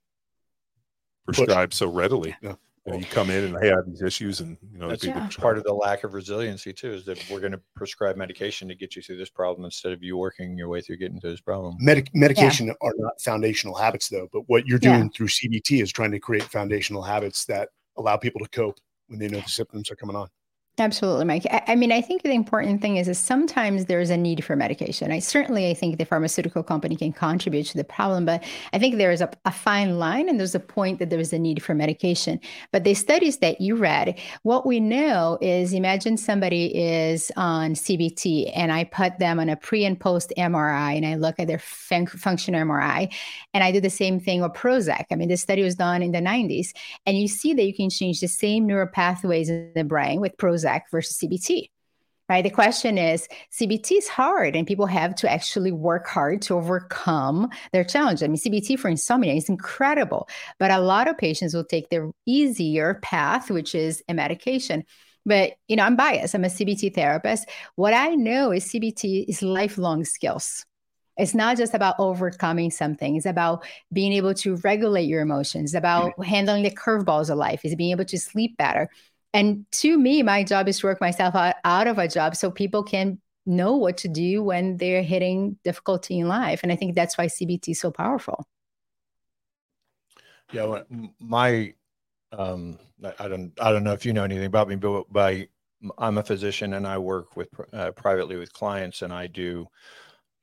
prescribed 1.25 1.73
so 1.73 1.87
readily? 1.87 2.35
Yeah 2.41 2.55
you, 2.86 2.93
know, 2.93 2.99
you 2.99 3.05
come 3.05 3.29
in 3.29 3.43
and 3.45 3.57
hey, 3.59 3.71
I 3.71 3.77
have 3.77 3.88
these 3.88 4.01
issues, 4.01 4.41
and 4.41 4.57
you 4.71 4.77
know 4.77 4.88
that's 4.88 5.03
yeah. 5.03 5.27
part 5.39 5.57
of 5.57 5.63
the 5.63 5.73
lack 5.73 6.03
of 6.03 6.13
resiliency 6.13 6.71
too. 6.71 6.91
Is 6.91 7.05
that 7.05 7.23
we're 7.31 7.39
going 7.39 7.51
to 7.51 7.61
prescribe 7.75 8.15
medication 8.15 8.67
to 8.67 8.75
get 8.75 8.95
you 8.95 9.01
through 9.01 9.17
this 9.17 9.29
problem 9.29 9.65
instead 9.65 9.91
of 9.91 10.03
you 10.03 10.17
working 10.17 10.57
your 10.57 10.69
way 10.69 10.81
through 10.81 10.97
getting 10.97 11.19
to 11.21 11.29
this 11.29 11.41
problem. 11.41 11.75
Medi- 11.79 12.09
medication 12.13 12.67
yeah. 12.67 12.73
are 12.81 12.93
not 12.97 13.19
foundational 13.21 13.75
habits, 13.75 14.09
though. 14.09 14.27
But 14.31 14.41
what 14.47 14.67
you're 14.67 14.79
doing 14.79 15.03
yeah. 15.03 15.09
through 15.15 15.27
CBT 15.27 15.81
is 15.81 15.91
trying 15.91 16.11
to 16.11 16.19
create 16.19 16.43
foundational 16.43 17.01
habits 17.01 17.45
that 17.45 17.69
allow 17.97 18.17
people 18.17 18.41
to 18.41 18.49
cope 18.49 18.77
when 19.07 19.19
they 19.19 19.27
know 19.27 19.39
the 19.39 19.49
symptoms 19.49 19.89
are 19.89 19.95
coming 19.95 20.15
on. 20.15 20.27
Absolutely, 20.78 21.23
Mike. 21.23 21.45
I, 21.49 21.61
I, 21.69 21.76
mean, 21.76 21.93
I 21.93 22.01
think 22.01 22.23
the 22.23 22.34
important 22.34 22.82
thing 22.82 22.97
is, 22.97 23.07
is 23.07 23.17
sometimes 23.17 23.86
there's 23.86 24.09
a 24.09 24.17
need 24.17 24.43
for 24.43 24.57
medication. 24.57 25.09
I 25.09 25.19
certainly, 25.19 25.69
I 25.69 25.73
think 25.73 25.97
the 25.97 26.03
pharmaceutical 26.03 26.63
company 26.63 26.97
can 26.97 27.13
contribute 27.13 27.67
to 27.67 27.78
the 27.78 27.86
problem, 27.86 28.26
but 28.26 28.43
I 28.73 28.80
think 28.80 28.97
there 28.97 29.11
is 29.11 29.21
a, 29.21 29.30
a 29.45 29.53
fine 29.53 29.99
line, 29.99 30.28
and 30.28 30.38
there's 30.38 30.53
a 30.53 30.59
point 30.59 30.99
that 30.99 31.09
there 31.09 31.19
is 31.19 31.32
a 31.32 31.39
need 31.39 31.63
for 31.63 31.73
medication. 31.73 32.41
But 32.73 32.84
the 32.84 32.93
studies 32.93 33.38
that 33.38 33.61
you 33.61 33.78
read, 33.78 34.19
what 34.43 34.65
we 34.65 34.82
know 34.82 35.38
is, 35.39 35.71
imagine 35.71 36.17
somebody 36.17 36.76
is 36.76 37.32
on 37.38 37.76
CBT, 37.76 38.51
and 38.53 38.69
I 38.73 38.84
put 38.84 39.17
them 39.17 39.39
on 39.39 39.47
a 39.47 39.55
pre 39.55 39.86
and 39.86 39.97
post 39.97 40.34
MRI, 40.38 40.97
and 40.97 41.05
I 41.05 41.15
look 41.15 41.36
at 41.39 41.47
their 41.47 41.59
fun- 41.59 42.05
function 42.05 42.53
MRI, 42.53 43.13
and 43.53 43.63
I 43.63 43.71
do 43.71 43.80
the 43.80 43.89
same 43.89 44.19
thing 44.19 44.41
with 44.41 44.51
Prozac. 44.51 45.05
I 45.09 45.15
mean, 45.15 45.30
this 45.30 45.41
study 45.41 45.63
was 45.63 45.76
done 45.76 46.01
in 46.01 46.11
the 46.11 46.19
90s, 46.19 46.73
and 47.05 47.17
you 47.17 47.30
see 47.30 47.53
that 47.53 47.63
you 47.63 47.73
can 47.73 47.89
change 47.89 48.19
the 48.19 48.28
same 48.28 48.67
neural 48.67 48.88
pathways 48.88 49.49
in 49.49 49.71
the 49.73 49.86
brain 49.86 50.19
with 50.19 50.36
Prozac 50.36 50.64
Prozac 50.66 50.82
versus 50.91 51.18
CBT. 51.18 51.70
Right. 52.28 52.43
The 52.43 52.49
question 52.49 52.97
is 52.97 53.28
CBT 53.53 53.99
is 53.99 54.07
hard 54.07 54.55
and 54.55 54.66
people 54.66 54.88
have 54.88 55.13
to 55.18 55.32
actually 55.32 55.72
work 55.72 56.07
hard 56.07 56.41
to 56.43 56.55
overcome 56.55 57.51
their 57.72 57.84
challenge. 57.84 58.24
I 58.24 58.28
mean, 58.28 58.38
CBT 58.38 58.80
for 58.80 58.89
insomnia 58.89 59.36
is 59.36 59.47
incredible, 59.47 60.28
but 60.57 60.72
a 60.72 60.80
lot 60.80 61.07
of 61.07 61.20
patients 61.20 61.53
will 61.53 61.66
take 61.66 61.89
the 61.89 62.11
easier 62.26 62.95
path, 63.03 63.51
which 63.51 63.76
is 63.76 64.01
a 64.09 64.16
medication. 64.16 64.86
But, 65.24 65.53
you 65.68 65.76
know, 65.76 65.84
I'm 65.84 65.95
biased. 65.95 66.34
I'm 66.34 66.45
a 66.45 66.47
CBT 66.47 66.95
therapist. 66.95 67.47
What 67.76 67.93
I 67.93 68.16
know 68.16 68.51
is 68.51 68.66
CBT 68.66 69.26
is 69.28 69.43
lifelong 69.43 70.03
skills. 70.03 70.66
It's 71.18 71.36
not 71.36 71.57
just 71.57 71.76
about 71.76 71.95
overcoming 71.99 72.72
something. 72.72 73.16
It's 73.16 73.26
about 73.26 73.66
being 73.93 74.13
able 74.13 74.34
to 74.36 74.55
regulate 74.57 75.05
your 75.05 75.22
emotions, 75.22 75.76
about 75.76 76.11
mm-hmm. 76.13 76.24
handling 76.24 76.63
the 76.63 76.72
curveballs 76.72 77.30
of 77.30 77.38
life, 77.38 77.61
is 77.63 77.76
being 77.76 77.91
able 77.91 78.05
to 78.05 78.18
sleep 78.18 78.57
better. 78.57 78.89
And 79.36 79.65
to 79.73 79.97
me, 79.97 80.23
my 80.23 80.45
job 80.45 80.69
is 80.69 80.79
to 80.79 80.88
work 80.88 81.01
myself 81.01 81.36
out, 81.36 81.55
out 81.65 81.88
of 81.88 81.97
a 81.97 82.07
job 82.07 82.38
so 82.38 82.49
people 82.49 82.83
can 82.83 83.19
know 83.45 83.75
what 83.75 83.97
to 83.97 84.07
do 84.07 84.41
when 84.41 84.77
they're 84.77 85.03
hitting 85.03 85.57
difficulty 85.61 86.19
in 86.19 86.29
life. 86.29 86.61
And 86.63 86.71
I 86.71 86.77
think 86.77 86.95
that's 86.95 87.17
why 87.17 87.25
CBT 87.25 87.71
is 87.71 87.81
so 87.81 87.91
powerful. 87.91 88.47
Yeah, 90.53 90.83
my 91.19 91.73
um, 92.31 92.79
I 93.19 93.27
don't 93.27 93.51
I 93.59 93.73
don't 93.73 93.83
know 93.83 93.91
if 93.91 94.05
you 94.05 94.13
know 94.13 94.23
anything 94.23 94.45
about 94.45 94.69
me, 94.69 94.77
but 94.77 95.11
by 95.11 95.49
I'm 95.97 96.17
a 96.17 96.23
physician 96.23 96.75
and 96.75 96.88
I 96.88 96.97
work 96.97 97.36
with 97.36 97.49
uh, 97.73 97.91
privately 97.91 98.38
with 98.38 98.53
clients, 98.53 99.01
and 99.01 99.11
I 99.11 99.27
do 99.27 99.67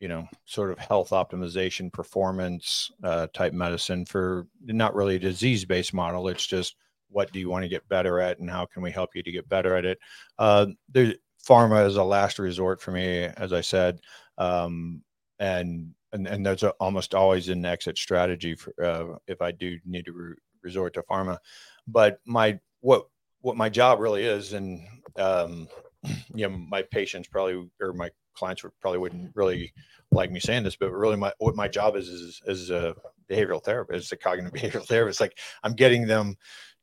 you 0.01 0.09
know 0.09 0.29
sort 0.45 0.71
of 0.71 0.79
health 0.79 1.11
optimization, 1.11 1.91
performance 1.91 2.91
uh, 3.03 3.29
type 3.33 3.55
medicine 3.55 4.05
for 4.05 4.49
not 4.67 4.95
really 4.95 5.17
a 5.17 5.21
disease 5.21 5.65
based 5.65 5.95
model. 5.95 6.29
It's 6.29 6.47
just 6.47 6.77
what 7.13 7.33
do 7.33 7.39
you 7.39 7.49
want 7.49 7.63
to 7.63 7.69
get 7.69 7.89
better 7.89 8.21
at 8.21 8.39
and 8.39 8.51
how 8.51 8.67
can 8.67 8.83
we 8.83 8.91
help 8.91 9.15
you 9.15 9.23
to 9.23 9.33
get 9.33 9.49
better 9.49 9.77
at 9.77 9.85
it 9.85 9.99
uh, 10.39 10.67
the 10.91 11.17
pharma 11.47 11.87
is 11.87 11.97
a 11.97 12.05
last 12.05 12.39
resort 12.39 12.81
for 12.81 12.91
me 12.91 13.25
as 13.37 13.53
i 13.53 13.61
said 13.61 14.01
um, 14.39 15.03
and 15.39 15.95
and, 16.13 16.27
and 16.27 16.45
there's 16.45 16.63
a, 16.63 16.71
almost 16.73 17.15
always 17.15 17.49
an 17.49 17.65
exit 17.65 17.97
strategy 17.97 18.55
for 18.55 18.73
uh, 18.83 19.17
if 19.27 19.41
i 19.43 19.51
do 19.51 19.79
need 19.85 20.05
to 20.05 20.13
re- 20.13 20.35
resort 20.63 20.95
to 20.95 21.03
pharma 21.03 21.39
but 21.87 22.21
my 22.25 22.59
what 22.81 23.07
what 23.41 23.57
my 23.57 23.69
job 23.69 23.99
really 24.01 24.25
is 24.25 24.53
and 24.53 24.81
um, 25.19 25.69
you 26.35 26.49
know 26.49 26.57
my 26.57 26.83
patients 26.83 27.29
probably 27.29 27.69
or 27.81 27.93
my 27.93 28.11
clients 28.35 28.63
would 28.63 28.73
probably 28.81 28.99
wouldn't 28.99 29.31
really 29.35 29.73
like 30.11 30.31
me 30.31 30.41
saying 30.41 30.63
this, 30.63 30.77
but 30.77 30.93
really 30.93 31.17
my 31.17 31.33
what 31.39 31.57
my 31.57 31.69
job 31.69 31.97
is 31.97 32.09
is 32.09 32.41
as 32.47 32.71
a 32.71 32.95
behavioral 33.31 33.63
therapist, 33.63 34.13
a 34.13 34.17
cognitive 34.17 34.53
behavioral 34.73 34.87
therapist. 34.87 35.21
Like 35.21 35.39
I'm 35.63 35.75
getting 35.75 36.07
them 36.07 36.37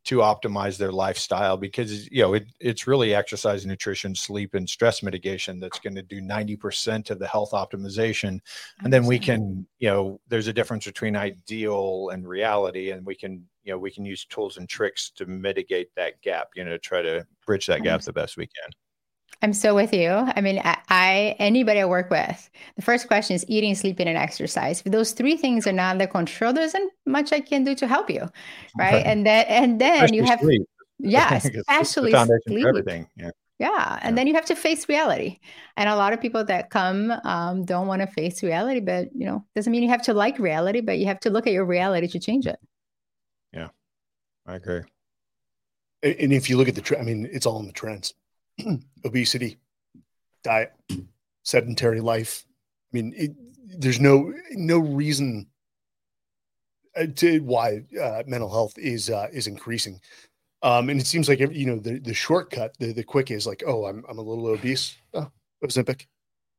to 0.10 0.18
optimize 0.18 0.80
their 0.80 0.91
lifestyle 0.91 1.55
because 1.55 2.10
you 2.10 2.24
know 2.24 2.34
it, 2.34 2.47
it's 2.60 2.88
really 2.88 3.14
exercise 3.14 3.64
nutrition 3.64 4.16
sleep 4.16 4.55
and 4.55 4.68
stress 4.68 5.03
mitigation 5.03 5.60
that's 5.60 5.78
going 5.78 5.93
to 5.93 6.01
do 6.01 6.20
90% 6.20 7.12
of 7.12 7.20
the 7.20 7.28
health 7.28 7.51
optimization. 7.51 8.39
And 8.84 8.91
then 8.91 9.05
we 9.05 9.20
can 9.20 9.68
you 9.78 9.88
know 9.88 10.20
there's 10.28 10.47
a 10.47 10.53
difference 10.53 10.86
between 10.86 11.16
ideal 11.16 12.10
and 12.12 12.28
reality 12.28 12.89
and 12.89 13.05
we 13.05 13.14
can 13.14 13.45
you 13.64 13.72
know 13.72 13.78
we 13.78 13.91
can 13.91 14.03
use 14.03 14.26
tools 14.26 14.57
and 14.57 14.68
tricks 14.68 15.12
to 15.12 15.28
mitigate 15.28 15.93
that 15.95 16.20
gap 16.24 16.47
you 16.55 16.66
know 16.66 16.72
to 16.72 16.80
try 16.80 17.03
to 17.03 17.24
bridge 17.45 17.68
that 17.68 17.84
gap 17.84 18.01
the 18.01 18.12
best 18.12 18.36
we 18.36 18.47
can 18.47 18.72
I'm 19.42 19.54
so 19.54 19.74
with 19.74 19.94
you. 19.94 20.10
I 20.10 20.42
mean, 20.42 20.60
I, 20.60 20.78
I, 20.90 21.36
anybody 21.40 21.80
I 21.80 21.86
work 21.86 22.10
with, 22.10 22.50
the 22.76 22.82
first 22.82 23.08
question 23.08 23.36
is 23.36 23.46
eating, 23.48 23.74
sleeping, 23.74 24.08
and 24.08 24.18
exercise. 24.18 24.84
If 24.86 24.92
those 24.92 25.14
three 25.14 25.38
things 25.38 25.66
are 25.66 25.72
not 25.72 25.92
under 25.92 26.08
control, 26.08 26.52
there 26.52 26.64
isn't 26.64 26.92
much 27.06 27.32
I 27.32 27.40
can 27.40 27.64
do 27.64 27.74
to 27.76 27.88
help 27.88 28.10
you, 28.10 28.28
right? 28.78 29.06
And 29.06 29.26
then 29.26 29.46
and 29.48 29.80
then 29.80 29.96
especially 29.96 30.18
you 30.18 30.24
have 30.24 30.40
sleep. 30.42 30.68
yeah, 31.00 31.34
especially 31.70 32.12
sleep. 32.12 32.66
everything. 32.66 33.08
Yeah. 33.16 33.32
Yeah, 33.60 34.00
and 34.02 34.14
yeah. 34.14 34.16
then 34.16 34.28
you 34.28 34.34
have 34.36 34.46
to 34.46 34.56
face 34.56 34.88
reality. 34.88 35.40
And 35.76 35.90
a 35.90 35.96
lot 35.96 36.14
of 36.14 36.22
people 36.22 36.46
that 36.46 36.70
come 36.70 37.12
um, 37.26 37.66
don't 37.66 37.88
want 37.88 38.02
to 38.02 38.08
face 38.08 38.42
reality, 38.42 38.80
but 38.80 39.10
you 39.14 39.26
know, 39.26 39.46
doesn't 39.54 39.72
mean 39.72 39.84
you 39.84 39.90
have 39.90 40.04
to 40.04 40.14
like 40.14 40.40
reality, 40.40 40.80
but 40.80 40.98
you 40.98 41.08
have 41.08 41.20
to 41.22 41.30
look 41.30 41.46
at 41.46 41.52
your 41.52 41.66
reality 41.66 42.08
to 42.08 42.20
change 42.20 42.48
it. 42.48 42.58
Yeah, 43.54 43.68
I 44.46 44.56
agree. 44.56 44.82
And 46.02 46.32
if 46.32 46.50
you 46.50 46.56
look 46.56 46.70
at 46.70 46.76
the, 46.76 46.98
I 46.98 47.04
mean, 47.04 47.28
it's 47.32 47.46
all 47.46 47.60
in 47.60 47.68
the 47.68 47.74
trends. 47.74 48.14
obesity, 49.05 49.57
diet, 50.43 50.74
sedentary 51.43 52.01
life. 52.01 52.45
I 52.93 52.97
mean, 52.97 53.14
it, 53.16 53.32
there's 53.80 53.99
no 53.99 54.34
no 54.51 54.80
reason 54.80 55.47
uh, 56.95 57.05
to 57.16 57.39
why 57.39 57.82
uh, 58.01 58.24
mental 58.28 58.49
health 58.49 58.74
is 58.78 59.10
uh, 59.10 59.28
is 59.32 59.47
increasing. 59.47 59.99
Um, 60.62 60.89
and 60.89 60.99
it 60.99 61.07
seems 61.07 61.30
like 61.30 61.39
you 61.39 61.66
know 61.66 61.78
the 61.80 61.99
the 61.99 62.14
shortcut, 62.14 62.76
the 62.80 62.91
the 62.91 63.03
quick 63.03 63.32
is 63.32 63.47
like, 63.47 63.64
oh, 63.66 63.86
I'm 63.86 64.03
I'm 64.10 64.18
a 64.18 64.22
little 64.22 64.47
obese. 64.47 64.97
Oh, 65.14 65.32
Ozempic. 65.64 66.07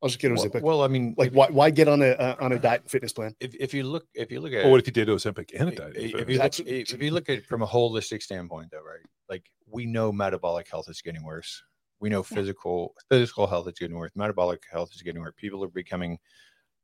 I'll 0.03 0.09
just 0.09 0.19
get 0.19 0.33
well, 0.33 0.47
Ozempic. 0.47 0.63
well, 0.63 0.83
I 0.83 0.89
mean, 0.89 1.15
like, 1.19 1.29
if, 1.29 1.35
why 1.35 1.49
why 1.51 1.69
get 1.69 1.87
on 1.89 2.01
a 2.01 2.11
uh, 2.13 2.37
on 2.41 2.53
a 2.53 2.59
diet 2.59 2.83
and 2.83 2.91
fitness 2.91 3.13
plan? 3.13 3.35
if, 3.41 3.55
if 3.57 3.75
you 3.75 3.83
look 3.85 4.07
if 4.15 4.33
you 4.33 4.41
look 4.41 4.53
at 4.55 4.63
Well, 4.63 4.71
what 4.71 4.81
if 4.81 4.87
you 4.87 4.93
did 4.95 5.09
Ozempic 5.09 5.51
and 5.59 5.69
a 5.69 5.73
i- 5.73 5.75
diet? 5.75 5.97
i- 5.97 6.01
and 6.01 6.15
if 6.21 6.31
you 6.31 6.39
look, 6.39 6.59
if 6.61 6.95
if 6.95 7.03
you 7.03 7.11
look 7.11 7.29
at 7.29 7.39
it 7.39 7.47
from 7.47 7.61
a 7.63 7.67
holistic 7.67 8.23
standpoint, 8.23 8.71
though, 8.71 8.79
right? 8.79 9.05
Like 9.29 9.45
we 9.67 9.85
know 9.85 10.11
metabolic 10.13 10.69
health 10.71 10.89
is 10.89 11.03
getting 11.03 11.23
worse. 11.25 11.63
We 12.01 12.09
know 12.09 12.25
Yeah. 12.31 12.37
physical 12.37 12.95
physical 13.09 13.47
health 13.47 13.69
is 13.69 13.79
getting 13.79 13.97
worse. 13.97 14.13
Metabolic 14.15 14.63
health 14.71 14.91
is 14.95 15.03
getting 15.03 15.21
worse. 15.21 15.35
People 15.37 15.63
are 15.65 15.69
becoming 15.69 16.19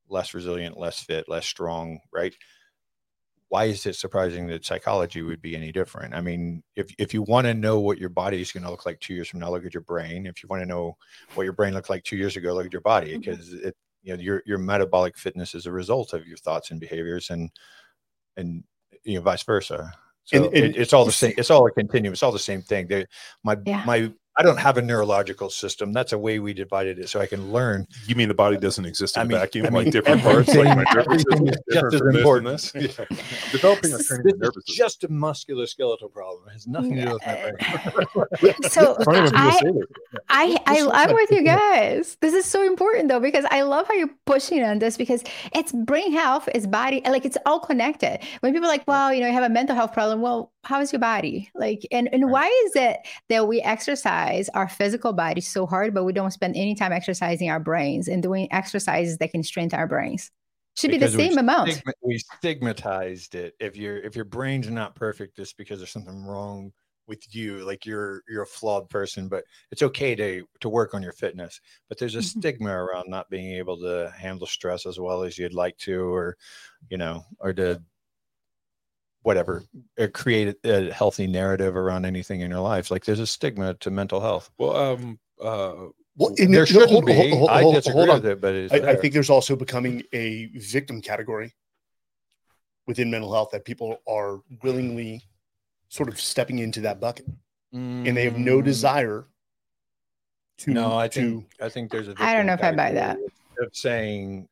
less 0.09 0.35
resilient, 0.35 0.79
less 0.79 1.01
fit, 1.01 1.29
less 1.29 1.47
strong, 1.47 2.01
right? 2.12 2.35
Why 3.49 3.67
is 3.67 3.87
it 3.87 3.95
surprising 3.97 4.49
that 4.49 4.64
psychology 4.64 5.23
would 5.23 5.41
be 5.41 5.55
any 5.57 5.71
different? 5.73 6.14
I 6.14 6.21
mean, 6.21 6.62
if 6.75 6.93
if 6.99 7.14
you 7.14 7.23
want 7.23 7.47
to 7.47 7.55
know 7.55 7.79
what 7.81 7.99
your 7.99 8.09
body 8.09 8.41
is 8.41 8.53
going 8.53 8.64
to 8.64 8.71
look 8.71 8.87
like 8.87 9.01
two 9.01 9.14
years 9.14 9.29
from 9.29 9.41
now, 9.41 9.51
look 9.51 9.64
at 9.64 9.75
your 9.75 9.83
brain. 9.85 10.27
If 10.27 10.43
you 10.43 10.49
want 10.49 10.62
to 10.62 10.67
know 10.67 10.97
what 11.35 11.45
your 11.45 11.53
brain 11.53 11.73
looked 11.73 11.91
like 11.91 12.03
two 12.05 12.17
years 12.17 12.37
ago, 12.37 12.55
look 12.55 12.67
at 12.67 12.73
your 12.73 12.83
body 12.83 13.12
mm-hmm. 13.12 13.21
because 13.21 13.53
it 13.53 13.77
you 14.03 14.17
know 14.17 14.23
your 14.23 14.43
your 14.47 14.59
metabolic 14.59 15.17
fitness 15.17 15.55
is 15.55 15.67
a 15.67 15.73
result 15.73 16.12
of 16.12 16.27
your 16.27 16.37
thoughts 16.37 16.71
and 16.71 16.81
behaviors 16.81 17.31
and 17.31 17.51
and 18.37 18.64
you 19.05 19.14
know 19.14 19.23
vice 19.23 19.43
versa. 19.45 19.93
So 20.25 20.37
And- 20.37 20.47
and 20.47 20.64
it, 20.64 20.77
it's 20.77 20.93
all 20.93 21.05
the 21.05 21.12
same. 21.12 21.35
It's 21.39 21.51
all 21.51 21.67
a 21.67 21.71
continuum. 21.71 22.12
It's 22.12 22.23
all 22.25 22.33
the 22.33 22.39
same 22.39 22.62
thing. 22.62 22.89
They, 22.89 23.07
my 23.45 23.57
Yeah. 23.64 23.85
my 23.87 24.12
I 24.39 24.43
don't 24.43 24.59
have 24.59 24.76
a 24.76 24.82
neurological 24.82 25.49
system. 25.51 25.93
That's 25.93 26.12
a 26.12 26.18
way 26.18 26.39
we 26.39 26.53
divided 26.53 26.99
it 26.99 27.09
so 27.09 27.20
I 27.20 27.26
can 27.26 27.53
learn. 27.53 27.87
You 28.07 28.14
mean 28.14 28.28
the 28.28 28.34
body 28.34 28.57
doesn't 28.59 28.84
exist 28.84 29.16
in 29.16 29.20
I 29.20 29.24
a 29.24 29.28
mean- 29.28 29.39
vacuum, 29.39 29.66
I 29.66 29.68
like 29.70 29.91
different 29.91 30.22
parts, 30.22 30.55
like 30.55 30.76
my 30.76 30.84
nervous 30.95 31.22
system 31.22 31.49
is 31.49 31.57
is 31.68 31.74
just 31.74 31.95
as 31.95 32.01
important. 32.03 32.47
and 32.49 32.59
this? 32.59 32.99
Yeah. 32.99 33.05
Developing 33.53 33.93
a 33.93 33.97
This 33.97 34.07
training 34.09 34.26
is 34.26 34.39
nervous 34.39 34.64
system. 34.66 34.74
just 34.84 35.05
a 35.05 35.09
musculoskeletal 35.09 36.12
problem. 36.12 36.49
It 36.49 36.53
has 36.53 36.66
nothing 36.66 36.97
to 36.97 37.07
do 37.07 37.12
with 37.14 37.26
my 37.26 37.34
brain. 37.34 38.55
So 38.70 38.95
Funny 39.05 39.18
I, 39.20 39.28
that. 39.30 39.87
I, 40.28 40.59
I, 40.66 40.89
I'm 40.93 41.14
with 41.14 41.30
you 41.30 41.43
guys. 41.43 42.16
This 42.20 42.34
is 42.34 42.45
so 42.45 42.62
important 42.64 43.09
though, 43.09 43.20
because 43.20 43.45
I 43.51 43.62
love 43.62 43.87
how 43.89 43.95
you're 43.95 44.11
pushing 44.26 44.62
on 44.62 44.78
this 44.78 44.97
because 44.97 45.22
it's 45.55 45.72
brain 45.72 46.12
health, 46.12 46.49
it's 46.55 46.66
body, 46.66 47.01
like 47.07 47.24
it's 47.24 47.39
all 47.47 47.61
connected. 47.61 48.20
When 48.41 48.53
people 48.53 48.66
are 48.68 48.72
like, 48.72 48.87
well, 48.87 49.12
you 49.14 49.20
know, 49.20 49.26
you 49.28 49.32
have 49.32 49.45
a 49.45 49.49
mental 49.49 49.74
health 49.76 49.93
problem. 49.93 50.20
Well, 50.20 50.53
how 50.67 50.81
is 50.81 50.93
your 50.93 51.01
body? 51.01 51.51
Like, 51.55 51.87
and, 51.93 52.12
and 52.12 52.31
why 52.31 52.47
is 52.67 52.77
it 52.77 52.99
that 53.29 53.47
we 53.47 53.61
exercise 53.62 54.49
our 54.51 54.69
physical 54.69 55.12
body 55.12 55.41
so 55.41 55.67
hard, 55.67 55.95
but 55.95 56.05
we 56.05 56.12
don't 56.12 56.33
spend 56.33 56.57
any 56.57 56.75
time 56.75 56.93
exercising 56.93 57.49
our 57.49 57.61
brains 57.61 58.09
and 58.09 58.23
doing 58.23 58.53
exercises 58.53 59.19
that 59.19 59.31
can 59.31 59.43
strengthen 59.43 59.79
our 59.79 59.87
brains? 59.87 60.31
Should 60.77 60.91
be 60.91 60.99
the 60.99 61.07
Because 61.09 61.17
same 61.17 61.39
amount. 61.39 61.71
stigma- 61.71 61.93
we 62.03 62.19
stigmatized 62.19 63.35
it. 63.35 63.55
If 63.61 63.77
your 63.77 63.99
if 63.99 64.14
your 64.14 64.27
brain's 64.27 64.69
not 64.69 64.95
perfect, 64.95 65.37
just 65.37 65.57
because 65.57 65.79
there's 65.79 65.91
something 65.91 66.25
wrong 66.25 66.73
with 67.07 67.35
you. 67.35 67.64
Like 67.64 67.87
you're 67.87 68.23
you're 68.29 68.43
a 68.43 68.47
flawed 68.47 68.91
person, 68.91 69.29
but 69.29 69.45
it's 69.71 69.83
okay 69.83 70.14
to 70.17 70.45
to 70.61 70.69
work 70.69 70.93
on 70.95 71.03
your 71.03 71.12
fitness. 71.12 71.61
But 71.89 71.99
there's 71.99 72.17
a 72.17 72.19
Mhm. 72.19 72.25
stigma 72.25 72.71
around 72.71 73.09
not 73.09 73.31
being 73.31 73.53
able 73.53 73.79
to 73.79 74.12
handle 74.19 74.47
stress 74.47 74.85
as 74.85 74.99
well 74.99 75.23
as 75.23 75.39
you'd 75.39 75.55
like 75.55 75.79
to, 75.79 76.12
or 76.12 76.37
you 76.91 76.99
know, 76.99 77.25
or 77.39 77.53
to 77.55 77.81
whatever 79.27 79.64
uh, 79.99 80.07
create 80.14 80.55
a, 80.64 80.89
a 80.89 80.93
healthy 80.93 81.27
narrative 81.27 81.74
around 81.77 82.05
anything 82.05 82.43
in 82.43 82.51
your 82.51 82.61
life. 82.61 82.93
Like 82.93 83.05
there's 83.05 83.18
a 83.18 83.27
stigma 83.27 83.74
to 83.74 83.91
mental 83.91 84.20
health. 84.20 84.51
Well, 84.57 84.77
um, 84.77 85.18
uh, 85.43 85.89
Well, 86.16 86.33
there 86.37 86.49
no, 86.49 86.64
shouldn't 86.64 86.91
hold- 86.93 87.07
be. 87.07 87.12
hold- 87.12 87.33
hold- 87.33 87.51
I 87.51 87.62
disagree 87.74 87.93
hold 87.99 88.11
on. 88.11 88.16
with 88.22 88.27
it, 88.27 88.41
but 88.41 88.55
it's 88.55 88.72
I, 88.72 88.93
I 88.93 88.97
think 88.97 89.12
there's 89.12 89.29
also 89.29 89.57
becoming 89.57 90.05
a 90.12 90.47
victim 90.55 91.01
category 91.03 91.53
within 92.87 93.11
mental 93.11 93.33
health 93.33 93.49
that 93.51 93.64
people 93.64 93.97
are 94.09 94.39
willingly 94.62 95.22
sort 95.89 96.09
of 96.09 96.20
stepping 96.20 96.61
into 96.61 96.81
that 96.83 97.01
bucket, 97.01 97.27
and 97.72 98.16
they 98.16 98.22
have 98.24 98.39
no 98.39 98.59
Mm, 98.61 98.64
desire 98.64 99.27
to. 100.59 100.70
No, 100.70 100.97
I 100.97 101.09
to 101.09 101.20
think 101.20 101.51
I 101.61 101.68
think 101.68 101.91
there's 101.91 102.07
a. 102.07 102.14
I 102.18 102.33
don't 102.35 102.47
know 102.47 102.53
if 102.55 102.62
I 102.62 102.70
buy 102.70 102.93
that 102.93 103.18
Of 103.61 103.70
saying 103.72 104.49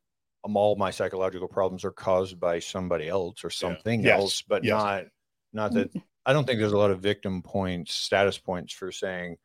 all 0.54 0.76
my 0.76 0.90
psychological 0.90 1.48
problems 1.48 1.84
are 1.84 1.90
caused 1.90 2.38
by 2.38 2.58
somebody 2.58 3.08
else 3.08 3.44
or 3.44 3.50
something 3.50 4.02
Yes, 4.02 4.20
else, 4.20 4.42
but 4.42 4.62
yes. 4.64 4.72
not 4.72 5.04
not 5.52 5.72
that. 5.72 5.90
I 6.26 6.32
don't 6.32 6.46
think 6.46 6.58
there's 6.58 6.72
a 6.72 6.78
lot 6.78 6.90
of 6.90 7.00
victim 7.00 7.42
points, 7.42 7.92
status 7.94 8.38
points 8.38 8.72
for 8.72 8.90
saying 8.92 9.36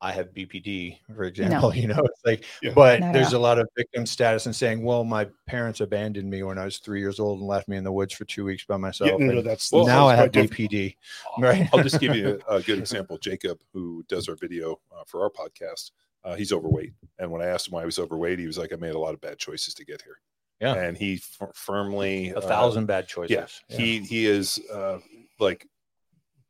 I 0.00 0.12
have 0.12 0.32
BPD, 0.32 0.98
for 1.12 1.24
example. 1.24 1.74
You 1.74 1.88
know, 1.88 1.98
it's 2.04 2.20
like, 2.24 2.44
Yeah. 2.62 2.70
but 2.72 3.00
Not 3.00 3.12
there's 3.12 3.32
a 3.32 3.38
lot 3.38 3.58
of 3.58 3.68
victim 3.76 4.06
status 4.06 4.46
and 4.46 4.54
saying, 4.54 4.84
well, 4.84 5.02
my 5.02 5.26
parents 5.48 5.80
abandoned 5.80 6.30
me 6.30 6.44
when 6.44 6.56
I 6.56 6.64
was 6.64 6.78
three 6.78 7.00
years 7.00 7.18
old 7.18 7.40
and 7.40 7.48
left 7.48 7.66
me 7.66 7.76
in 7.76 7.82
the 7.82 7.90
woods 7.90 8.14
for 8.14 8.24
two 8.24 8.44
weeks 8.44 8.64
by 8.64 8.76
myself. 8.76 9.10
yeah, 9.18 9.26
no, 9.26 9.32
no, 9.34 9.42
that's 9.42 9.72
Well, 9.72 9.86
now 9.86 10.06
I 10.06 10.14
have 10.14 10.30
quite 10.30 10.48
different. 10.48 10.70
BPD. 10.70 10.94
Right. 11.38 11.68
I'll 11.72 11.82
just 11.82 11.98
give 11.98 12.14
you 12.14 12.40
a, 12.48 12.56
a 12.58 12.62
good 12.68 12.78
example. 12.78 13.18
Jacob, 13.18 13.58
who 13.72 14.04
does 14.08 14.28
our 14.28 14.36
video 14.36 14.78
uh, 14.96 15.02
for 15.04 15.22
our 15.24 15.30
podcast, 15.30 15.90
uh, 16.28 16.36
he's 16.36 16.52
overweight. 16.52 16.92
And 17.18 17.30
when 17.30 17.40
I 17.42 17.46
asked 17.46 17.68
him 17.68 17.72
why 17.72 17.80
he 17.80 17.86
was 17.86 17.98
overweight, 17.98 18.38
he 18.38 18.46
was 18.46 18.58
like, 18.58 18.72
I 18.72 18.76
made 18.76 18.94
a 18.94 18.98
lot 18.98 19.14
of 19.14 19.20
bad 19.20 19.38
choices 19.38 19.74
to 19.74 19.84
get 19.84 20.02
here. 20.02 20.18
Yeah. 20.60 20.74
And 20.74 20.96
he 20.96 21.14
f- 21.40 21.48
firmly, 21.54 22.30
A 22.30 22.38
uh, 22.38 22.40
thousand 22.40 22.86
bad 22.86 23.08
choices. 23.08 23.30
yeah, 23.70 23.76
he 23.76 24.00
he 24.00 24.26
is 24.26 24.60
uh, 24.72 24.98
like 25.38 25.66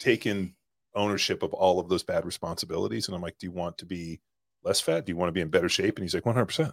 taken 0.01 0.55
ownership 0.95 1.43
of 1.43 1.53
all 1.53 1.79
of 1.79 1.89
those 1.89 2.03
bad 2.03 2.25
responsibilities. 2.25 3.07
And 3.07 3.15
I'm 3.15 3.23
like, 3.23 3.39
do 3.39 3.47
you 3.47 3.53
want 3.53 3.79
to 3.79 3.87
be 3.87 4.21
less 4.65 4.81
fat? 4.81 5.07
Do 5.07 5.13
you 5.13 5.17
want 5.17 5.29
to 5.29 5.33
be 5.33 5.43
in 5.43 5.49
better 5.49 5.69
shape? 5.69 5.97
And 5.97 6.05
he's 6.05 6.15
like, 6.15 6.27
100. 6.27 6.47
percent 6.47 6.73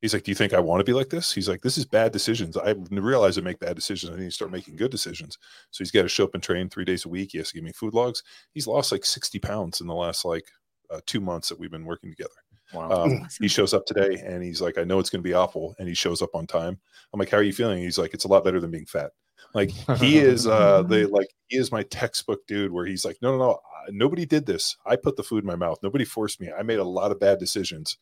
He's 0.00 0.14
like, 0.14 0.22
do 0.22 0.30
you 0.30 0.36
think 0.36 0.54
I 0.54 0.60
want 0.60 0.78
to 0.78 0.84
be 0.84 0.92
like 0.92 1.08
this? 1.10 1.32
He's 1.32 1.48
like, 1.48 1.60
this 1.60 1.76
is 1.76 1.84
bad 1.84 2.12
decisions. 2.12 2.56
I 2.56 2.76
realize 2.92 3.36
I 3.36 3.40
make 3.40 3.58
bad 3.58 3.74
decisions. 3.74 4.12
I 4.12 4.16
need 4.16 4.26
to 4.26 4.30
start 4.30 4.52
making 4.52 4.76
good 4.76 4.92
decisions. 4.92 5.36
So 5.72 5.82
he's 5.82 5.90
got 5.90 6.02
to 6.02 6.08
show 6.08 6.22
up 6.22 6.34
and 6.34 6.42
train 6.42 6.68
three 6.68 6.84
days 6.84 7.04
a 7.04 7.08
week. 7.08 7.30
He 7.32 7.38
has 7.38 7.48
to 7.48 7.54
give 7.54 7.64
me 7.64 7.72
food 7.72 7.94
logs. 7.94 8.22
He's 8.52 8.68
lost 8.68 8.92
like 8.92 9.04
60 9.04 9.40
pounds 9.40 9.80
in 9.80 9.88
the 9.88 9.94
last 9.94 10.24
like 10.24 10.46
uh, 10.90 11.00
two 11.06 11.20
months 11.20 11.48
that 11.48 11.58
we've 11.58 11.70
been 11.70 11.84
working 11.84 12.10
together. 12.10 12.30
Wow. 12.72 12.90
Um, 12.90 13.28
He 13.40 13.48
shows 13.48 13.72
up 13.72 13.86
today 13.86 14.22
and 14.24 14.42
he's 14.42 14.60
like, 14.60 14.78
I 14.78 14.84
know 14.84 14.98
it's 14.98 15.10
going 15.10 15.22
to 15.22 15.28
be 15.28 15.34
awful. 15.34 15.74
And 15.78 15.88
he 15.88 15.94
shows 15.94 16.20
up 16.22 16.34
on 16.34 16.46
time. 16.46 16.78
I'm 17.12 17.20
like, 17.20 17.30
how 17.30 17.38
are 17.38 17.42
you 17.42 17.52
feeling? 17.52 17.82
He's 17.82 17.98
like, 17.98 18.14
it's 18.14 18.24
a 18.24 18.28
lot 18.28 18.44
better 18.44 18.60
than 18.60 18.70
being 18.70 18.86
fat. 18.86 19.12
Like 19.54 19.70
he 19.98 20.18
is, 20.18 20.46
uh, 20.46 20.82
the 20.82 21.06
like 21.10 21.28
he 21.46 21.56
is 21.56 21.72
my 21.72 21.82
textbook 21.84 22.46
dude. 22.46 22.72
Where 22.72 22.84
he's 22.84 23.04
like, 23.04 23.16
no, 23.22 23.32
no, 23.32 23.38
no, 23.38 23.50
uh, 23.52 23.90
nobody 23.90 24.26
did 24.26 24.44
this. 24.44 24.76
I 24.84 24.96
put 24.96 25.16
the 25.16 25.22
food 25.22 25.44
in 25.44 25.46
my 25.46 25.56
mouth. 25.56 25.78
Nobody 25.82 26.04
forced 26.04 26.40
me. 26.40 26.50
I 26.52 26.62
made 26.62 26.78
a 26.78 26.84
lot 26.84 27.12
of 27.12 27.20
bad 27.20 27.38
decisions. 27.38 27.96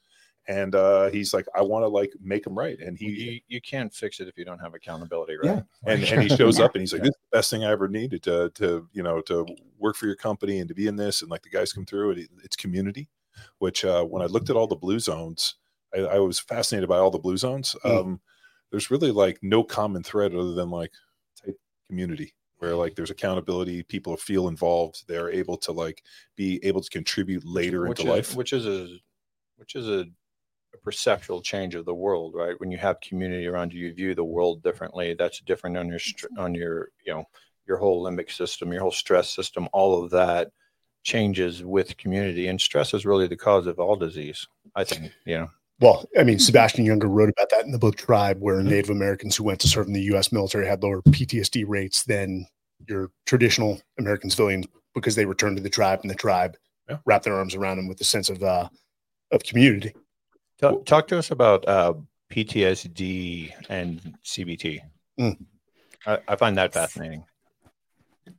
And 0.49 0.75
uh, 0.75 1.11
he's 1.11 1.35
like, 1.35 1.47
I 1.57 1.63
want 1.63 1.83
to 1.83 1.89
like 1.89 2.13
make 2.21 2.45
them 2.45 2.57
right. 2.57 2.79
And 2.79 2.97
he 2.97 3.07
you, 3.07 3.41
you 3.49 3.61
can't 3.61 3.93
fix 3.93 4.21
it 4.21 4.29
if 4.29 4.39
you 4.39 4.45
don't 4.45 4.61
have 4.61 4.75
accountability, 4.75 5.37
right? 5.37 5.57
Yeah. 5.57 5.63
and, 5.93 6.05
and 6.05 6.23
he 6.23 6.29
shows 6.29 6.61
up 6.61 6.75
and 6.75 6.83
he's 6.83 6.93
like, 6.93 7.03
this 7.03 7.11
is 7.11 7.21
the 7.31 7.37
best 7.37 7.51
thing 7.51 7.65
I 7.65 7.73
ever 7.73 7.89
needed 7.89 8.23
to, 8.25 8.51
to, 8.51 8.89
you 8.93 9.03
know, 9.03 9.21
to 9.23 9.47
work 9.79 9.97
for 9.97 10.07
your 10.07 10.15
company 10.15 10.61
and 10.61 10.69
to 10.69 10.75
be 10.75 10.87
in 10.87 10.97
this. 10.97 11.23
And 11.23 11.31
like 11.31 11.43
the 11.43 11.51
guys 11.51 11.73
come 11.73 11.85
through 11.85 12.13
it, 12.13 12.29
it's 12.45 12.55
community, 12.55 13.09
which 13.59 13.85
uh, 13.85 14.05
when 14.05 14.23
I 14.23 14.27
looked 14.27 14.51
at 14.51 14.57
all 14.57 14.69
the 14.69 14.77
blue 14.77 15.01
zones, 15.01 15.57
I, 15.95 16.01
I 16.01 16.19
was 16.21 16.39
fascinated 16.39 16.89
by 16.89 16.99
all 16.99 17.11
the 17.11 17.19
blue 17.19 17.37
zones. 17.37 17.75
Mm. 17.85 18.01
Um, 18.01 18.21
there's 18.71 18.91
really 18.91 19.11
like 19.11 19.39
no 19.43 19.65
common 19.65 20.03
thread 20.03 20.35
other 20.35 20.53
than 20.53 20.71
like 20.71 20.93
type 21.45 21.57
community 21.89 22.35
where 22.59 22.75
like 22.75 22.95
there's 22.95 23.11
accountability, 23.11 23.83
people 23.83 24.17
feel 24.17 24.49
involved. 24.49 25.05
They're 25.07 25.31
able 25.31 25.57
to 25.59 25.73
like 25.73 26.03
be 26.37 26.61
able 26.65 26.81
to 26.81 26.91
contribute 26.91 27.45
later 27.45 27.83
which 27.83 28.01
into 28.01 28.13
is, 28.13 28.17
life. 28.17 28.37
which 28.37 28.53
is 28.53 28.67
a 28.67 28.97
which 29.57 29.75
is 29.75 29.89
a 29.89 30.07
perceptual 30.87 31.43
change 31.43 31.75
of 31.75 31.85
the 31.85 31.93
world, 31.93 32.33
right? 32.33 32.55
When 32.61 32.71
you 32.71 32.79
have 32.79 33.01
community 33.01 33.49
around 33.49 33.73
you, 33.73 33.87
you 33.89 33.93
view 33.93 34.15
the 34.15 34.23
world 34.23 34.63
differently. 34.63 35.15
That's 35.19 35.41
different 35.41 35.77
on 35.77 35.89
your 35.89 35.99
on 36.39 36.55
your 36.55 36.91
you 37.05 37.13
know 37.13 37.25
your 37.67 37.77
whole 37.77 38.05
limbic 38.05 38.31
system, 38.31 38.73
your 38.73 38.83
whole 38.83 38.93
stress 38.93 39.29
system. 39.29 39.69
All 39.73 40.03
of 40.05 40.11
that 40.13 40.53
changes 41.03 41.65
with 41.65 41.97
community, 41.97 42.47
and 42.47 42.61
stress 42.61 42.95
is 42.95 43.05
really 43.05 43.27
the 43.27 43.37
cause 43.37 43.67
of 43.67 43.81
all 43.81 43.97
disease. 43.97 44.47
I 44.77 44.85
think 44.85 45.11
you 45.27 45.39
know. 45.39 45.49
Well, 45.81 46.09
I 46.17 46.23
mean, 46.23 46.39
Sebastian 46.39 46.87
Junger 46.87 47.11
wrote 47.11 47.31
about 47.31 47.51
that 47.51 47.65
in 47.65 47.73
the 47.73 47.79
book 47.79 47.97
Tribe, 47.97 48.39
where 48.41 48.61
Mhm. 48.63 48.69
Native 48.69 48.91
Americans 48.91 49.35
who 49.37 49.43
went 49.43 49.61
to 49.63 49.69
serve 49.69 49.89
in 49.89 49.93
the 49.93 50.09
U.S. 50.13 50.31
military 50.31 50.69
had 50.69 50.85
lower 50.85 51.03
PTSD 51.03 51.65
rates 51.67 52.05
than 52.05 52.47
your 52.89 53.11
traditional 53.27 53.81
American 53.99 54.31
civilians 54.31 54.67
because 54.95 55.17
they 55.17 55.27
returned 55.27 55.57
to 55.57 55.63
the 55.65 55.69
tribe 55.69 55.99
and 56.03 56.11
the 56.11 56.15
tribe 56.15 56.57
Yeah. 56.89 56.99
wrapped 57.05 57.25
their 57.25 57.35
arms 57.35 57.57
around 57.57 57.77
them 57.79 57.89
with 57.89 58.01
a 58.01 58.05
sense 58.05 58.31
of 58.31 58.41
uh, 58.45 58.69
of 59.33 59.43
community. 59.43 59.93
Talk, 60.61 60.87
talk 60.87 61.09
to 61.09 61.19
us 61.19 61.31
about 61.31 61.69
uh, 61.69 61.95
PTSD 62.33 63.53
and 63.69 64.17
CBT. 64.25 64.81
Mm. 65.21 65.37
I, 66.07 66.19
I 66.29 66.37
find 66.37 66.57
that 66.57 66.73
fascinating. 66.73 67.25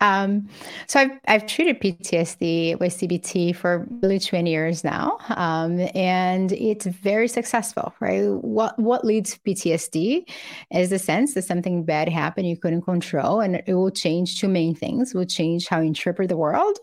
Um, 0.01 0.47
so 0.87 0.99
I've, 0.99 1.11
I've 1.27 1.47
treated 1.47 1.79
PTSD 1.81 2.79
with 2.79 2.97
CBT 2.97 3.55
for 3.55 3.87
really 4.01 4.19
20 4.19 4.49
years 4.49 4.83
now. 4.83 5.17
Um, 5.29 5.79
and 5.95 6.51
it's 6.51 6.85
very 6.85 7.27
successful, 7.27 7.93
right? 7.99 8.27
What, 8.27 8.77
what 8.77 9.05
leads 9.05 9.33
to 9.33 9.39
PTSD 9.39 10.29
is 10.71 10.89
the 10.89 10.99
sense 10.99 11.33
that 11.33 11.43
something 11.43 11.83
bad 11.83 12.09
happened 12.09 12.47
you 12.47 12.57
couldn't 12.57 12.83
control, 12.83 13.39
and 13.39 13.61
it 13.65 13.73
will 13.73 13.91
change 13.91 14.39
two 14.39 14.47
main 14.47 14.75
things. 14.75 15.13
It 15.13 15.17
will 15.17 15.25
change 15.25 15.67
how 15.67 15.79
you 15.79 15.87
interpret 15.87 16.29
the 16.29 16.37
world 16.37 16.77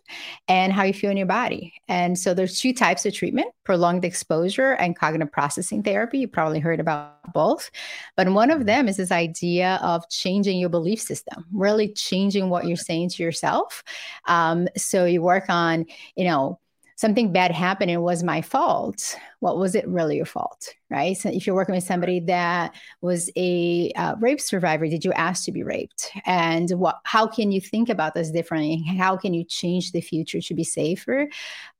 and 0.48 0.72
how 0.72 0.84
you 0.84 0.92
feel 0.92 1.10
in 1.10 1.16
your 1.16 1.26
body. 1.26 1.74
And 1.88 2.18
so 2.18 2.34
there's 2.34 2.60
two 2.60 2.72
types 2.72 3.06
of 3.06 3.14
treatment, 3.14 3.48
prolonged 3.64 4.04
exposure 4.04 4.72
and 4.72 4.98
cognitive 4.98 5.32
processing 5.32 5.82
therapy. 5.82 6.18
You 6.18 6.28
probably 6.28 6.60
heard 6.60 6.80
about 6.80 7.32
both. 7.32 7.70
But 8.16 8.28
one 8.30 8.50
of 8.50 8.66
them 8.66 8.88
is 8.88 8.96
this 8.96 9.12
idea 9.12 9.78
of 9.82 10.08
changing 10.08 10.58
your 10.58 10.68
belief 10.68 11.00
system, 11.00 11.44
really 11.52 11.88
changing 11.92 12.50
what 12.50 12.66
you're 12.66 12.76
saying 12.76 12.93
to 13.08 13.22
yourself. 13.22 13.82
Um, 14.26 14.68
so 14.76 15.04
you 15.04 15.22
work 15.22 15.46
on, 15.48 15.86
you 16.16 16.24
know, 16.24 16.58
something 16.96 17.32
bad 17.32 17.50
happened 17.50 17.90
it 17.90 17.98
was 17.98 18.22
my 18.22 18.40
fault. 18.40 19.16
What 19.40 19.58
was 19.58 19.74
it 19.74 19.86
really 19.88 20.16
your 20.16 20.26
fault 20.26 20.74
right? 20.94 21.16
So 21.16 21.28
if 21.28 21.44
you're 21.44 21.56
working 21.56 21.74
with 21.74 21.84
somebody 21.84 22.20
that 22.20 22.72
was 23.00 23.28
a 23.36 23.90
uh, 23.96 24.14
rape 24.20 24.40
survivor 24.40 24.86
did 24.86 25.04
you 25.04 25.12
ask 25.12 25.44
to 25.44 25.52
be 25.52 25.64
raped? 25.64 26.10
And 26.24 26.70
what 26.70 27.00
how 27.04 27.26
can 27.26 27.50
you 27.50 27.60
think 27.60 27.88
about 27.88 28.14
this 28.14 28.30
differently? 28.30 28.84
How 28.96 29.16
can 29.16 29.34
you 29.34 29.44
change 29.44 29.90
the 29.90 30.00
future 30.00 30.40
to 30.40 30.54
be 30.54 30.62
safer 30.62 31.28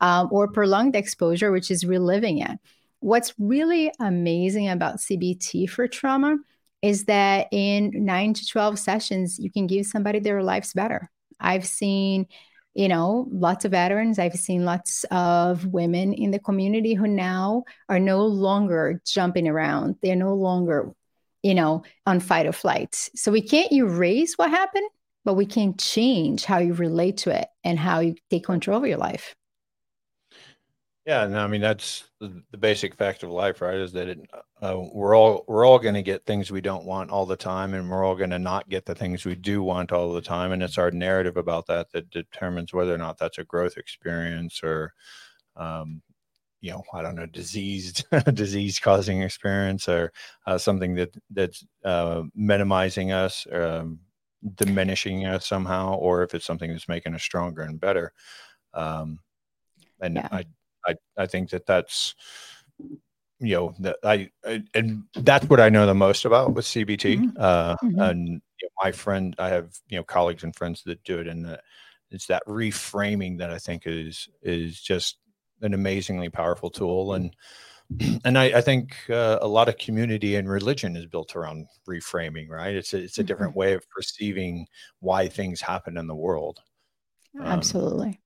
um, 0.01 0.29
or 0.33 0.49
prolonged 0.49 0.97
exposure 0.97 1.53
which 1.53 1.71
is 1.71 1.87
reliving 1.87 2.39
it? 2.39 2.59
What's 2.99 3.35
really 3.39 3.93
amazing 4.01 4.69
about 4.69 4.97
cbt 4.97 5.69
for 5.69 5.87
trauma 5.87 6.39
is 6.85 7.05
that 7.07 7.49
in 7.53 7.91
9 8.05 8.35
to 8.35 8.47
12 8.47 8.79
sessions 8.79 9.39
you 9.39 9.51
can 9.51 9.67
give 9.67 9.87
somebody 9.87 10.21
their 10.21 10.43
lives 10.43 10.73
better 10.73 11.11
i've 11.41 11.67
seen 11.67 12.27
you 12.75 12.89
know, 12.89 13.29
lots 13.31 13.65
of 13.65 13.71
veterans. 13.71 14.19
I've 14.19 14.35
seen 14.35 14.65
lots 14.65 15.05
of 15.11 15.65
women 15.67 16.13
in 16.13 16.33
the 16.33 16.41
community 16.41 16.95
who 16.95 17.07
now 17.07 17.65
are 17.89 18.01
no 18.01 18.27
longer 18.27 19.01
jumping 19.07 19.47
around. 19.47 19.97
They're 20.03 20.17
no 20.17 20.35
longer, 20.35 20.93
you 21.43 21.55
know, 21.55 21.85
on 22.05 22.19
fight 22.19 22.47
or 22.47 22.53
flight. 22.53 23.09
So 23.15 23.31
we 23.31 23.43
can't 23.43 23.73
erase 23.73 24.35
what 24.37 24.51
happened, 24.51 24.89
but 25.25 25.35
we 25.35 25.47
can 25.47 25.77
change 25.77 26.45
how 26.45 26.59
you 26.59 26.75
relate 26.75 27.19
to 27.19 27.31
it 27.31 27.49
and 27.63 27.79
how 27.79 28.01
you 28.01 28.17
take 28.29 28.45
control 28.45 28.83
of 28.83 28.89
your 28.89 28.99
life. 28.99 29.37
Yeah, 31.07 31.25
and 31.25 31.39
I 31.39 31.47
mean 31.47 31.61
that's 31.61 32.05
the, 32.19 32.43
the 32.51 32.57
basic 32.57 32.95
fact 32.95 33.23
of 33.23 33.31
life, 33.31 33.61
right? 33.61 33.75
Is 33.75 33.93
that 33.93 34.09
it, 34.09 34.21
uh, 34.63 34.81
we're 34.91 35.15
all 35.15 35.45
we're 35.47 35.67
all 35.67 35.79
going 35.79 35.95
to 35.95 36.03
get 36.03 36.25
things 36.25 36.51
we 36.51 36.63
don't 36.63 36.87
want 36.87 37.11
all 37.11 37.27
the 37.27 37.37
time, 37.37 37.75
and 37.75 37.91
we're 37.91 38.05
all 38.05 38.17
going 38.17 38.31
to 38.31 38.39
not 38.39 38.71
get 38.71 38.87
the 38.87 38.95
things 38.95 39.27
we 39.27 39.35
do 39.35 39.63
want 39.63 39.93
all 39.93 40.13
the 40.15 40.23
time, 40.23 40.53
and 40.53 40.63
it's 40.63 40.79
our 40.79 40.91
narrative 40.91 41.37
about 41.37 41.67
that 41.67 41.91
that 41.93 42.09
determines 42.11 42.73
whether 42.73 42.95
or 42.95 42.99
not 42.99 43.19
that's 43.19 43.37
a 43.37 43.45
growth 43.45 43.77
experience 43.77 44.63
or, 44.65 44.95
um, 45.57 46.01
you 46.63 46.71
know, 46.71 46.83
I 46.95 47.03
don't 47.03 47.17
know, 47.17 47.27
diseased 47.27 48.07
disease 48.35 48.79
causing 48.79 49.21
experience 49.23 49.89
or 49.91 50.11
uh, 50.47 50.57
something 50.57 50.95
that 50.95 51.15
that's 51.31 51.67
uh, 51.85 52.23
minimizing 52.35 53.13
us, 53.13 53.47
um, 53.53 54.01
diminishing 54.55 55.27
us 55.27 55.47
somehow, 55.47 55.97
or 55.97 56.23
if 56.23 56.35
it's 56.35 56.47
something 56.47 56.71
that's 56.73 56.89
making 56.89 57.15
us 57.15 57.23
stronger 57.23 57.63
and 57.63 57.79
better. 57.79 58.13
Um, 58.73 59.19
and 60.01 60.17
yeah. 60.17 60.29
I 60.33 60.45
I, 60.87 60.95
I 61.17 61.27
think 61.27 61.51
that 61.51 61.67
that's 61.67 62.15
you 63.41 63.55
know 63.55 63.75
that 63.81 63.97
I, 64.03 64.31
I, 64.45 64.63
and 64.75 65.05
that's 65.15 65.49
what 65.49 65.61
I 65.61 65.69
know 65.69 65.87
the 65.87 65.95
most 65.95 66.25
about 66.25 66.55
with 66.55 66.65
CBT. 66.65 67.19
Mm-hmm. 67.19 67.37
Uh, 67.39 67.77
mm-hmm. 67.77 68.01
And 68.01 68.29
you 68.29 68.35
know, 68.35 68.69
my 68.83 68.93
friend, 68.93 69.35
I 69.39 69.49
have 69.49 69.77
you 69.89 69.99
know 69.99 70.05
colleagues 70.05 70.45
and 70.45 70.55
friends 70.55 70.83
that 70.85 71.03
do 71.05 71.19
it, 71.19 71.29
and 71.29 71.47
uh, 71.47 71.57
it's 72.11 72.27
that 72.27 72.43
reframing 72.47 73.39
that 73.39 73.51
I 73.51 73.59
think 73.59 73.83
is 73.87 74.29
is 74.43 74.81
just 74.81 75.19
an 75.63 75.75
amazingly 75.75 76.29
powerful 76.29 76.71
tool. 76.71 77.15
And 77.15 77.35
and 78.25 78.39
I, 78.39 78.45
I 78.45 78.61
think 78.61 78.97
uh, 79.11 79.39
a 79.41 79.49
lot 79.49 79.69
of 79.69 79.79
community 79.79 80.37
and 80.37 80.49
religion 80.49 80.97
is 80.97 81.07
built 81.07 81.37
around 81.37 81.67
reframing, 81.89 82.49
right? 82.49 82.75
It's 82.75 82.95
a, 82.95 82.99
it's 82.99 83.19
a 83.19 83.21
mm-hmm. 83.21 83.27
different 83.27 83.57
way 83.57 83.75
of 83.75 83.89
perceiving 83.91 84.67
why 85.01 85.29
things 85.29 85.61
happen 85.61 85.97
in 85.97 86.07
the 86.07 86.15
world. 86.15 86.61
Um, 87.39 87.47
Absolutely. 87.47 88.21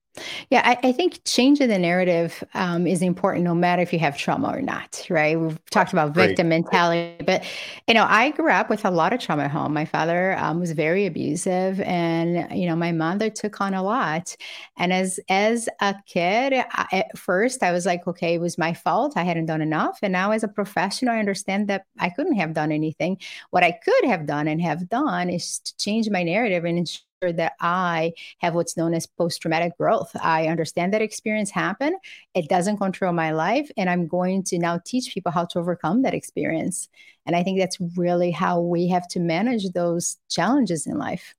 Yeah, 0.49 0.61
I, 0.65 0.89
I, 0.89 0.91
think 0.91 1.23
changing 1.23 1.69
the 1.69 1.77
narrative 1.77 2.43
um, 2.53 2.87
is 2.87 3.01
important 3.01 3.45
no 3.45 3.53
matter 3.53 3.81
if 3.81 3.93
you 3.93 3.99
have 3.99 4.17
trauma 4.17 4.49
or 4.49 4.61
not, 4.61 5.05
right? 5.09 5.39
We've 5.39 5.63
talked 5.69 5.93
about 5.93 6.13
victim 6.13 6.47
Great. 6.47 6.63
mentality, 6.63 7.23
but 7.23 7.43
you 7.87 7.93
know, 7.93 8.05
I 8.07 8.31
grew 8.31 8.49
up 8.49 8.69
with 8.69 8.85
a 8.85 8.91
lot 8.91 9.13
of 9.13 9.19
trauma 9.19 9.43
at 9.43 9.51
home. 9.51 9.73
My 9.73 9.85
father 9.85 10.35
um, 10.37 10.59
was 10.59 10.71
very 10.71 11.05
abusive, 11.05 11.79
and 11.81 12.47
you 12.57 12.67
know, 12.67 12.75
my 12.75 12.91
mother 12.91 13.29
took 13.29 13.61
on 13.61 13.73
a 13.73 13.83
lot. 13.83 14.35
And 14.77 14.91
as 14.91 15.19
as 15.29 15.69
a 15.79 15.95
kid, 16.05 16.53
I, 16.53 16.87
at 16.91 17.17
first, 17.17 17.63
I 17.63 17.71
was 17.71 17.85
like, 17.85 18.07
okay, 18.07 18.33
it 18.33 18.41
was 18.41 18.57
my 18.57 18.73
fault. 18.73 19.13
I 19.15 19.23
hadn't 19.23 19.45
done 19.45 19.61
enough. 19.61 19.99
And 20.01 20.11
now, 20.11 20.31
as 20.31 20.43
a 20.43 20.47
professional, 20.47 21.13
I 21.13 21.19
understand 21.19 21.67
that 21.67 21.85
I 21.99 22.09
couldn't 22.09 22.35
have 22.35 22.53
done 22.53 22.71
anything. 22.71 23.19
What 23.51 23.63
I 23.63 23.71
could 23.71 24.05
have 24.05 24.25
done 24.25 24.47
and 24.47 24.61
have 24.61 24.89
done 24.89 25.29
is 25.29 25.59
to 25.59 25.77
change 25.77 26.09
my 26.09 26.23
narrative 26.23 26.65
and 26.65 26.79
ensure 26.79 27.03
that 27.21 27.53
I 27.59 28.13
have 28.39 28.55
what's 28.55 28.77
known 28.77 28.93
as 28.93 29.05
post 29.05 29.41
traumatic 29.41 29.77
growth. 29.77 30.15
I 30.21 30.47
understand 30.47 30.93
that 30.93 31.01
experience 31.01 31.51
happened. 31.51 31.95
It 32.33 32.47
doesn't 32.47 32.77
control 32.77 33.11
my 33.11 33.31
life. 33.31 33.69
And 33.77 33.89
I'm 33.89 34.07
going 34.07 34.43
to 34.43 34.57
now 34.57 34.79
teach 34.85 35.13
people 35.13 35.31
how 35.31 35.45
to 35.45 35.59
overcome 35.59 36.03
that 36.03 36.13
experience. 36.13 36.87
And 37.25 37.35
I 37.35 37.43
think 37.43 37.59
that's 37.59 37.77
really 37.97 38.31
how 38.31 38.61
we 38.61 38.87
have 38.87 39.07
to 39.09 39.19
manage 39.19 39.69
those 39.71 40.17
challenges 40.29 40.87
in 40.87 40.97
life. 40.97 41.35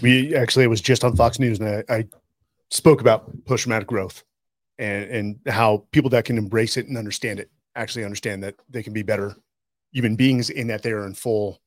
We 0.00 0.34
actually, 0.34 0.64
it 0.64 0.68
was 0.68 0.80
just 0.80 1.04
on 1.04 1.14
Fox 1.14 1.38
News, 1.38 1.60
and 1.60 1.84
I, 1.90 1.94
I 1.94 2.04
spoke 2.70 3.02
about 3.02 3.44
post 3.44 3.64
traumatic 3.64 3.86
growth 3.86 4.24
and, 4.78 5.10
and 5.10 5.38
how 5.46 5.84
people 5.90 6.08
that 6.10 6.24
can 6.24 6.38
embrace 6.38 6.78
it 6.78 6.86
and 6.86 6.96
understand 6.96 7.38
it 7.38 7.50
actually 7.74 8.04
understand 8.04 8.42
that 8.42 8.54
they 8.70 8.82
can 8.82 8.94
be 8.94 9.02
better 9.02 9.36
human 9.92 10.16
beings 10.16 10.50
in 10.50 10.66
that 10.68 10.82
they're 10.82 11.06
in 11.06 11.14
full 11.14 11.60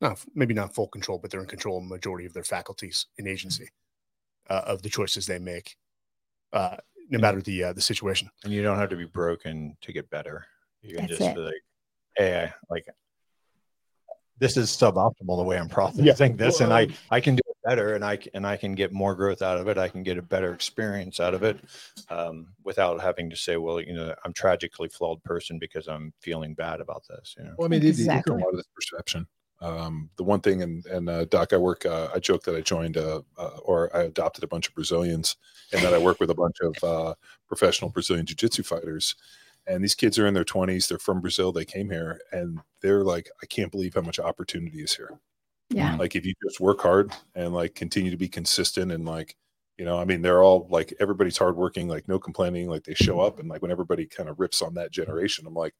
not 0.00 0.24
maybe 0.34 0.54
not 0.54 0.74
full 0.74 0.88
control, 0.88 1.18
but 1.18 1.30
they're 1.30 1.40
in 1.40 1.46
control 1.46 1.78
of 1.78 1.84
the 1.84 1.94
majority 1.94 2.26
of 2.26 2.32
their 2.32 2.44
faculties 2.44 3.06
and 3.18 3.28
agency 3.28 3.68
uh, 4.48 4.62
of 4.66 4.82
the 4.82 4.88
choices 4.88 5.26
they 5.26 5.38
make, 5.38 5.76
uh, 6.52 6.76
no 7.08 7.18
matter 7.18 7.40
the 7.42 7.64
uh, 7.64 7.72
the 7.72 7.80
situation. 7.80 8.30
And 8.44 8.52
you 8.52 8.62
don't 8.62 8.78
have 8.78 8.90
to 8.90 8.96
be 8.96 9.04
broken 9.04 9.76
to 9.82 9.92
get 9.92 10.10
better. 10.10 10.46
You 10.82 10.96
can 10.96 11.06
That's 11.06 11.18
just 11.18 11.30
it. 11.30 11.36
be 11.36 11.40
like, 11.40 11.62
hey, 12.16 12.44
I, 12.44 12.54
like 12.70 12.86
this 14.38 14.56
is 14.56 14.70
suboptimal 14.70 15.36
the 15.36 15.44
way 15.44 15.58
I'm 15.58 15.68
processing 15.68 16.06
yeah. 16.06 16.36
this, 16.36 16.60
and 16.60 16.72
I 16.72 16.88
I 17.10 17.20
can 17.20 17.36
do 17.36 17.42
it 17.46 17.56
better, 17.62 17.94
and 17.94 18.02
I 18.02 18.18
and 18.32 18.46
I 18.46 18.56
can 18.56 18.74
get 18.74 18.92
more 18.92 19.14
growth 19.14 19.42
out 19.42 19.58
of 19.58 19.68
it. 19.68 19.76
I 19.76 19.88
can 19.88 20.02
get 20.02 20.16
a 20.16 20.22
better 20.22 20.54
experience 20.54 21.20
out 21.20 21.34
of 21.34 21.42
it, 21.42 21.58
um, 22.08 22.46
without 22.64 23.02
having 23.02 23.28
to 23.28 23.36
say, 23.36 23.58
well, 23.58 23.80
you 23.80 23.92
know, 23.92 24.14
I'm 24.24 24.32
tragically 24.32 24.88
flawed 24.88 25.22
person 25.24 25.58
because 25.58 25.88
I'm 25.88 26.14
feeling 26.20 26.54
bad 26.54 26.80
about 26.80 27.02
this. 27.06 27.34
You 27.36 27.44
know, 27.44 27.54
well, 27.58 27.66
I 27.66 27.68
mean, 27.68 27.84
exactly. 27.84 28.34
a 28.34 28.38
lot 28.38 28.48
of 28.48 28.56
this 28.56 28.68
perception 28.74 29.26
um, 29.60 30.10
the 30.16 30.24
one 30.24 30.40
thing, 30.40 30.62
and 30.62 30.84
and 30.86 31.08
uh, 31.08 31.24
Doc, 31.26 31.52
I 31.52 31.56
work. 31.56 31.84
Uh, 31.84 32.08
I 32.14 32.18
joke 32.18 32.44
that 32.44 32.56
I 32.56 32.60
joined 32.60 32.96
uh, 32.96 33.22
uh, 33.36 33.58
or 33.62 33.94
I 33.94 34.02
adopted 34.02 34.44
a 34.44 34.48
bunch 34.48 34.68
of 34.68 34.74
Brazilians, 34.74 35.36
and 35.72 35.82
that 35.82 35.94
I 35.94 35.98
work 35.98 36.20
with 36.20 36.30
a 36.30 36.34
bunch 36.34 36.56
of 36.62 36.84
uh, 36.84 37.14
professional 37.46 37.90
Brazilian 37.90 38.26
jiu-jitsu 38.26 38.62
fighters. 38.62 39.14
And 39.66 39.84
these 39.84 39.94
kids 39.94 40.18
are 40.18 40.26
in 40.26 40.34
their 40.34 40.44
twenties. 40.44 40.88
They're 40.88 40.98
from 40.98 41.20
Brazil. 41.20 41.52
They 41.52 41.66
came 41.66 41.90
here, 41.90 42.20
and 42.32 42.60
they're 42.80 43.04
like, 43.04 43.28
I 43.42 43.46
can't 43.46 43.70
believe 43.70 43.94
how 43.94 44.00
much 44.00 44.18
opportunity 44.18 44.80
is 44.82 44.96
here. 44.96 45.20
Yeah. 45.68 45.96
Like 45.96 46.16
if 46.16 46.24
you 46.26 46.34
just 46.42 46.60
work 46.60 46.80
hard 46.80 47.12
and 47.34 47.52
like 47.52 47.74
continue 47.74 48.10
to 48.10 48.16
be 48.16 48.28
consistent 48.28 48.90
and 48.90 49.04
like 49.04 49.36
you 49.78 49.84
know 49.86 49.98
i 49.98 50.04
mean 50.04 50.20
they're 50.20 50.42
all 50.42 50.66
like 50.68 50.92
everybody's 51.00 51.38
hardworking 51.38 51.88
like 51.88 52.06
no 52.06 52.18
complaining 52.18 52.68
like 52.68 52.84
they 52.84 52.92
show 52.92 53.18
up 53.18 53.38
and 53.38 53.48
like 53.48 53.62
when 53.62 53.70
everybody 53.70 54.04
kind 54.04 54.28
of 54.28 54.38
rips 54.38 54.60
on 54.60 54.74
that 54.74 54.90
generation 54.90 55.46
i'm 55.46 55.54
like 55.54 55.74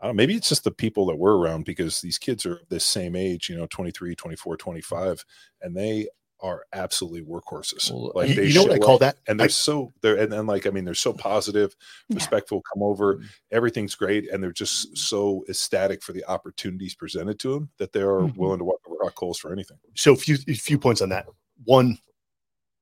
I 0.00 0.06
don't 0.06 0.16
know, 0.16 0.16
maybe 0.16 0.34
it's 0.34 0.48
just 0.48 0.64
the 0.64 0.70
people 0.70 1.06
that 1.06 1.16
we're 1.16 1.36
around 1.36 1.64
because 1.64 2.00
these 2.00 2.18
kids 2.18 2.44
are 2.44 2.60
this 2.68 2.84
same 2.84 3.16
age, 3.16 3.48
you 3.48 3.56
know, 3.56 3.66
23, 3.66 4.14
24, 4.14 4.56
25, 4.56 5.24
and 5.62 5.76
they 5.76 6.08
are 6.44 6.64
absolutely 6.74 7.22
workhorses. 7.22 7.90
Well, 7.90 8.12
like 8.14 8.28
you, 8.28 8.34
they 8.34 8.46
you 8.46 8.54
know 8.54 8.64
what 8.64 8.72
I 8.72 8.78
call 8.78 8.98
that? 8.98 9.16
And 9.26 9.40
they're 9.40 9.46
I, 9.46 9.48
so 9.48 9.92
they're 10.02 10.16
and 10.16 10.30
then 10.30 10.46
like 10.46 10.66
I 10.66 10.70
mean 10.70 10.84
they're 10.84 10.94
so 10.94 11.12
positive, 11.12 11.74
respectful, 12.10 12.58
yeah. 12.58 12.70
come 12.72 12.82
over, 12.82 13.16
mm-hmm. 13.16 13.26
everything's 13.50 13.94
great, 13.94 14.30
and 14.30 14.42
they're 14.42 14.52
just 14.52 14.96
so 14.96 15.44
ecstatic 15.48 16.02
for 16.02 16.12
the 16.12 16.24
opportunities 16.26 16.94
presented 16.94 17.38
to 17.40 17.54
them 17.54 17.70
that 17.78 17.92
they 17.92 18.00
are 18.00 18.20
mm-hmm. 18.20 18.38
willing 18.38 18.58
to 18.58 18.64
walk 18.64 18.80
over 18.86 18.96
hot 19.02 19.14
coals 19.14 19.38
for 19.38 19.52
anything. 19.52 19.78
So 19.94 20.12
a 20.12 20.16
few 20.16 20.36
a 20.46 20.54
few 20.54 20.78
points 20.78 21.00
on 21.00 21.08
that. 21.08 21.26
One, 21.64 21.98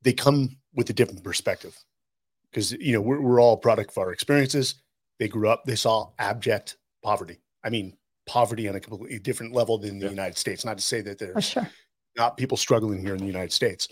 they 0.02 0.12
come 0.12 0.56
with 0.74 0.90
a 0.90 0.92
different 0.92 1.22
perspective 1.22 1.78
because 2.50 2.72
you 2.72 2.92
know 2.92 3.00
we're, 3.00 3.20
we're 3.20 3.40
all 3.40 3.56
product 3.56 3.90
of 3.92 3.98
our 3.98 4.12
experiences. 4.12 4.76
They 5.20 5.28
grew 5.28 5.48
up, 5.48 5.64
they 5.66 5.76
saw 5.76 6.10
abject 6.18 6.78
poverty. 7.02 7.40
I 7.64 7.70
mean, 7.70 7.96
poverty 8.26 8.68
on 8.68 8.76
a 8.76 8.80
completely 8.80 9.18
different 9.18 9.54
level 9.54 9.78
than 9.78 9.98
the 9.98 10.06
yeah. 10.06 10.10
United 10.10 10.38
States. 10.38 10.64
Not 10.64 10.78
to 10.78 10.84
say 10.84 11.00
that 11.02 11.18
there's 11.18 11.44
sure. 11.44 11.68
not 12.16 12.36
people 12.36 12.56
struggling 12.56 13.00
here 13.00 13.14
in 13.14 13.20
the 13.20 13.26
United 13.26 13.52
States. 13.52 13.88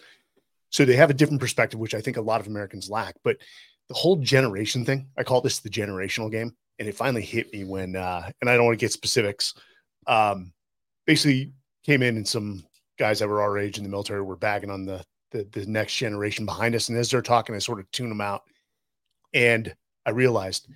So 0.71 0.85
they 0.85 0.97
have 0.97 1.11
a 1.11 1.15
different 1.15 1.41
perspective, 1.41 1.81
which 1.81 1.95
I 1.95 2.01
think 2.01 2.17
a 2.17 2.23
lot 2.23 2.41
of 2.41 2.47
Americans 2.47 2.89
lack. 2.89 3.17
But 3.25 3.39
the 3.89 3.95
whole 3.95 4.17
generation 4.17 4.85
thing, 4.85 5.09
I 5.19 5.25
call 5.25 5.41
this 5.41 5.59
the 5.59 5.69
generational 5.69 6.31
game. 6.31 6.57
And 6.79 6.89
it 6.89 6.97
finally 6.97 7.23
hit 7.23 7.53
me 7.53 7.65
when, 7.65 7.97
uh, 7.97 8.31
and 8.41 8.49
I 8.49 8.57
don't 8.57 8.65
want 8.65 8.79
to 8.79 8.83
get 8.83 8.93
specifics. 8.93 9.53
Um, 10.07 10.53
basically, 11.07 11.53
came 11.85 12.03
in 12.03 12.17
and 12.17 12.27
some 12.27 12.65
guys 12.99 13.19
that 13.19 13.29
were 13.29 13.43
our 13.43 13.59
age 13.59 13.79
in 13.79 13.85
the 13.85 13.91
military 13.91 14.23
were 14.23 14.37
bagging 14.37 14.71
on 14.71 14.85
the, 14.85 15.05
the 15.33 15.47
the 15.53 15.67
next 15.67 15.97
generation 15.97 16.45
behind 16.45 16.75
us. 16.75 16.89
And 16.89 16.99
as 16.99 17.11
they're 17.11 17.23
talking, 17.23 17.55
I 17.55 17.59
sort 17.59 17.81
of 17.81 17.91
tune 17.91 18.09
them 18.09 18.21
out. 18.21 18.43
And 19.35 19.75
I 20.07 20.11
realized 20.11 20.69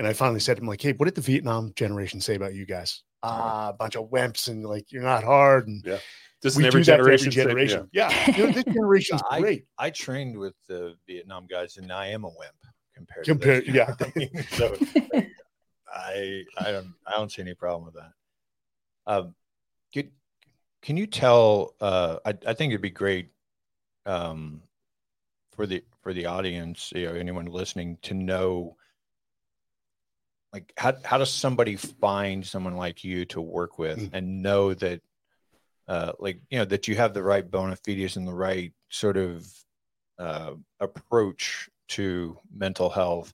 and 0.00 0.08
I 0.08 0.14
finally 0.14 0.40
said 0.40 0.56
to 0.56 0.62
him, 0.62 0.66
like, 0.66 0.80
hey, 0.80 0.94
what 0.94 1.04
did 1.04 1.14
the 1.14 1.20
Vietnam 1.20 1.74
generation 1.76 2.22
say 2.22 2.34
about 2.34 2.54
you 2.54 2.64
guys? 2.64 3.02
Ah, 3.22 3.68
a 3.68 3.72
bunch 3.74 3.96
of 3.96 4.10
wimps 4.10 4.48
and 4.48 4.64
like 4.64 4.90
you're 4.90 5.02
not 5.02 5.22
hard. 5.22 5.68
And 5.68 5.82
yeah. 5.84 5.98
This 6.40 6.56
we 6.56 6.66
every 6.66 6.82
generation. 6.82 7.26
Every 7.26 7.44
generation. 7.44 7.90
yeah. 7.92 8.08
yeah. 8.08 8.34
You 8.38 8.46
know, 8.46 8.52
this 8.52 8.64
generation 8.64 9.16
is 9.16 9.22
great. 9.38 9.66
I, 9.78 9.88
I, 9.88 9.90
trained 9.90 10.38
with 10.38 10.54
the 10.66 10.94
Vietnam 11.06 11.46
guys 11.46 11.76
and 11.76 11.92
I 11.92 12.06
am 12.06 12.24
a 12.24 12.28
wimp 12.28 12.54
compared 12.96 13.26
compared, 13.26 13.66
to 13.66 13.72
yeah. 13.72 13.94
so 14.52 14.74
I 15.92 16.44
I 16.58 16.72
don't 16.72 16.94
I 17.06 17.12
don't 17.18 17.30
see 17.30 17.42
any 17.42 17.52
problem 17.52 17.84
with 17.84 18.02
that. 18.02 18.12
Um 19.06 19.34
can, 19.92 20.12
can 20.80 20.96
you 20.96 21.06
tell 21.08 21.74
uh 21.78 22.20
I, 22.24 22.30
I 22.46 22.54
think 22.54 22.70
it'd 22.70 22.80
be 22.80 22.88
great 22.88 23.32
um 24.06 24.62
for 25.52 25.66
the 25.66 25.84
for 26.00 26.14
the 26.14 26.24
audience, 26.24 26.90
you 26.96 27.04
know, 27.04 27.12
anyone 27.12 27.44
listening 27.44 27.98
to 28.00 28.14
know 28.14 28.78
like 30.52 30.72
how 30.76 30.94
how 31.04 31.18
does 31.18 31.32
somebody 31.32 31.76
find 31.76 32.44
someone 32.46 32.76
like 32.76 33.04
you 33.04 33.24
to 33.26 33.40
work 33.40 33.78
with 33.78 33.98
Mm. 33.98 34.10
and 34.12 34.42
know 34.42 34.74
that 34.74 35.00
uh 35.88 36.12
like 36.18 36.40
you 36.50 36.58
know 36.58 36.64
that 36.64 36.88
you 36.88 36.96
have 36.96 37.14
the 37.14 37.22
right 37.22 37.48
bona 37.50 37.76
fides 37.76 38.16
and 38.16 38.26
the 38.26 38.34
right 38.34 38.72
sort 38.88 39.16
of 39.16 39.46
uh 40.18 40.52
approach 40.80 41.68
to 41.88 42.36
mental 42.54 42.90
health 42.90 43.32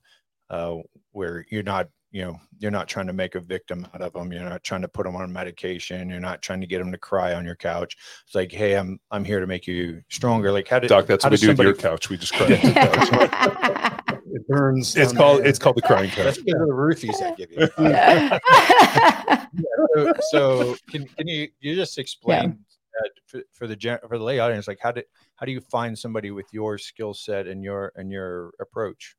uh 0.49 0.75
where 1.11 1.45
you're 1.49 1.63
not 1.63 1.89
you 2.11 2.21
know 2.23 2.39
you're 2.59 2.71
not 2.71 2.87
trying 2.87 3.07
to 3.07 3.13
make 3.13 3.35
a 3.35 3.39
victim 3.39 3.85
out 3.93 4.01
of 4.01 4.13
them 4.13 4.31
you're 4.31 4.41
not 4.43 4.63
trying 4.63 4.81
to 4.81 4.87
put 4.87 5.05
them 5.05 5.15
on 5.15 5.31
medication 5.33 6.09
you're 6.09 6.19
not 6.21 6.41
trying 6.41 6.61
to 6.61 6.67
get 6.67 6.77
them 6.79 6.91
to 6.91 6.97
cry 6.97 7.33
on 7.33 7.43
your 7.45 7.55
couch 7.55 7.97
it's 8.25 8.33
like 8.33 8.51
hey 8.51 8.75
i'm 8.77 8.97
i'm 9.11 9.25
here 9.25 9.39
to 9.41 9.47
make 9.47 9.67
you 9.67 10.01
stronger 10.09 10.51
like 10.51 10.67
how 10.67 10.79
did 10.79 10.87
Doc, 10.87 11.05
that's 11.05 11.23
how 11.23 11.29
what 11.29 11.39
we 11.41 11.45
do 11.47 11.49
with 11.49 11.59
your 11.59 11.75
somebody- 11.75 11.89
couch. 11.89 12.09
We 12.09 12.17
just 12.17 12.33
cry. 12.37 13.99
on 14.27 14.33
your 14.33 14.39
couch. 14.39 14.41
It 14.41 14.47
burns. 14.47 14.95
It's 14.95 15.13
called 15.13 15.45
it's 15.45 15.59
called 15.59 15.77
the 15.77 15.81
crying 15.81 16.11
that's 16.15 16.37
because 16.37 16.61
of 16.61 16.67
the 16.67 16.73
roofies 16.73 17.21
i 17.21 17.33
give 17.35 17.51
you 17.51 17.67
so, 19.95 20.13
so 20.31 20.75
can, 20.89 21.07
can 21.07 21.27
you 21.27 21.47
you 21.59 21.75
just 21.75 21.97
explain 21.97 22.59
that 22.93 23.05
uh, 23.05 23.09
for, 23.27 23.41
for 23.53 23.67
the 23.67 23.75
gen, 23.75 23.99
for 24.07 24.17
the 24.17 24.23
lay 24.23 24.39
audience 24.39 24.67
like 24.67 24.79
how 24.81 24.91
did 24.91 25.05
how 25.35 25.45
do 25.45 25.51
you 25.51 25.61
find 25.61 25.97
somebody 25.97 26.31
with 26.31 26.47
your 26.51 26.77
skill 26.77 27.13
set 27.13 27.47
and 27.47 27.63
your 27.63 27.91
and 27.95 28.11
your 28.11 28.51
approach 28.59 29.15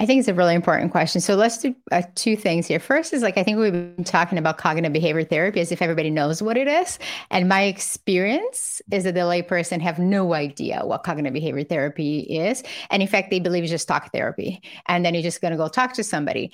I 0.00 0.06
think 0.06 0.20
it's 0.20 0.28
a 0.28 0.34
really 0.34 0.54
important 0.54 0.92
question. 0.92 1.20
So 1.20 1.34
let's 1.34 1.58
do 1.58 1.74
uh, 1.90 2.02
two 2.14 2.36
things 2.36 2.68
here. 2.68 2.78
First 2.78 3.12
is 3.12 3.20
like 3.20 3.36
I 3.36 3.42
think 3.42 3.58
we've 3.58 3.72
been 3.72 4.04
talking 4.04 4.38
about 4.38 4.56
cognitive 4.56 4.92
behavior 4.92 5.24
therapy 5.24 5.58
as 5.60 5.72
if 5.72 5.82
everybody 5.82 6.08
knows 6.08 6.40
what 6.40 6.56
it 6.56 6.68
is, 6.68 7.00
and 7.32 7.48
my 7.48 7.62
experience 7.64 8.80
is 8.92 9.02
that 9.04 9.14
the 9.14 9.20
layperson 9.20 9.80
have 9.80 9.98
no 9.98 10.34
idea 10.34 10.82
what 10.84 11.02
cognitive 11.02 11.32
behavior 11.32 11.64
therapy 11.64 12.20
is, 12.20 12.62
and 12.90 13.02
in 13.02 13.08
fact 13.08 13.30
they 13.30 13.40
believe 13.40 13.64
it's 13.64 13.72
just 13.72 13.88
talk 13.88 14.12
therapy, 14.12 14.62
and 14.86 15.04
then 15.04 15.14
you're 15.14 15.22
just 15.22 15.40
going 15.40 15.52
to 15.52 15.58
go 15.58 15.68
talk 15.68 15.94
to 15.94 16.04
somebody. 16.04 16.52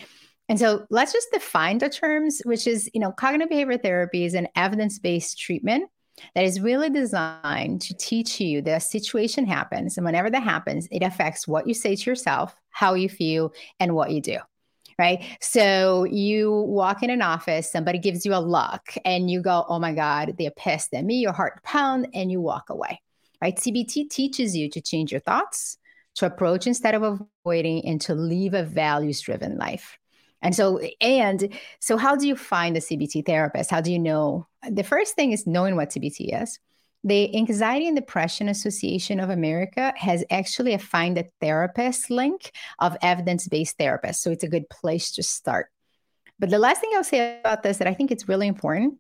And 0.49 0.59
so 0.59 0.87
let's 0.91 1.13
just 1.13 1.29
define 1.31 1.79
the 1.79 1.91
terms, 1.91 2.41
which 2.45 2.67
is 2.67 2.89
you 2.95 3.01
know 3.01 3.13
cognitive 3.13 3.51
behavior 3.51 3.77
therapy 3.77 4.25
is 4.25 4.33
an 4.33 4.49
evidence 4.57 4.99
based 4.99 5.39
treatment 5.39 5.91
that 6.35 6.45
is 6.45 6.61
really 6.61 6.91
designed 6.91 7.81
to 7.83 7.95
teach 7.95 8.41
you 8.41 8.63
that 8.63 8.77
a 8.77 8.81
situation 8.81 9.47
happens. 9.47 9.97
And 9.97 10.05
whenever 10.05 10.31
that 10.31 10.43
happens, 10.43 10.89
it 10.91 11.03
affects 11.03 11.49
what 11.49 11.67
you 11.67 11.75
say 11.75 11.97
to 11.97 12.11
yourself, 12.11 12.55
how 12.71 12.95
you 12.95 13.09
feel, 13.09 13.53
and 13.81 13.95
what 13.95 14.11
you 14.11 14.21
do. 14.21 14.39
Right. 14.97 15.25
So 15.41 16.05
you 16.05 16.53
walk 16.53 17.03
in 17.03 17.11
an 17.11 17.21
office, 17.21 17.71
somebody 17.71 17.99
gives 17.99 18.25
you 18.25 18.33
a 18.33 18.39
look, 18.39 18.95
and 19.05 19.29
you 19.29 19.43
go, 19.43 19.65
Oh 19.69 19.81
my 19.81 19.93
God, 19.93 20.37
they're 20.39 20.53
pissed 20.53 20.95
at 20.95 21.05
me, 21.05 21.17
your 21.17 21.33
heart 21.33 21.65
pound, 21.65 22.09
and 22.15 22.31
you 22.31 22.41
walk 22.41 22.71
away. 22.71 23.01
Right. 23.43 23.57
CBT 23.57 24.09
teaches 24.09 24.57
you 24.57 24.71
to 24.71 24.81
change 24.81 25.11
your 25.11 25.21
thoughts, 25.21 25.79
to 26.17 26.27
approach 26.27 26.69
instead 26.69 26.95
of 26.95 27.03
avoiding, 27.45 27.85
and 27.87 28.01
to 28.03 28.15
live 28.15 28.55
a 28.55 28.63
values 28.63 29.21
driven 29.21 29.59
life. 29.59 29.99
And 30.43 30.55
so, 30.55 30.81
and 31.01 31.55
so, 31.81 31.97
how 31.97 32.17
do 32.17 32.27
you 32.29 32.37
find 32.37 32.77
a 32.77 32.81
CBT 32.81 33.25
therapist? 33.25 33.71
How 33.71 33.81
do 33.81 33.91
you 33.91 33.99
know? 33.99 34.47
The 34.69 34.83
first 34.83 35.15
thing 35.15 35.33
is 35.33 35.47
knowing 35.47 35.77
what 35.77 35.91
CBT 35.91 36.43
is. 36.43 36.59
The 37.03 37.37
Anxiety 37.37 37.87
and 37.87 37.97
Depression 37.97 38.49
Association 38.49 39.21
of 39.21 39.31
America 39.31 39.93
has 39.97 40.25
actually 40.31 40.75
a 40.75 40.79
find 40.79 41.19
a 41.19 41.27
therapist 41.41 42.11
link 42.11 42.53
of 42.79 42.97
evidence 43.03 43.49
based 43.49 43.79
therapists. 43.79 44.17
So, 44.17 44.31
it's 44.31 44.45
a 44.45 44.49
good 44.49 44.69
place 44.69 45.13
to 45.13 45.23
start. 45.23 45.69
But 46.39 46.51
the 46.51 46.59
last 46.59 46.81
thing 46.81 46.91
I'll 46.95 47.05
say 47.05 47.39
about 47.41 47.63
this 47.63 47.79
that 47.79 47.89
I 47.89 47.95
think 47.95 48.11
it's 48.11 48.29
really 48.29 48.47
important 48.47 48.99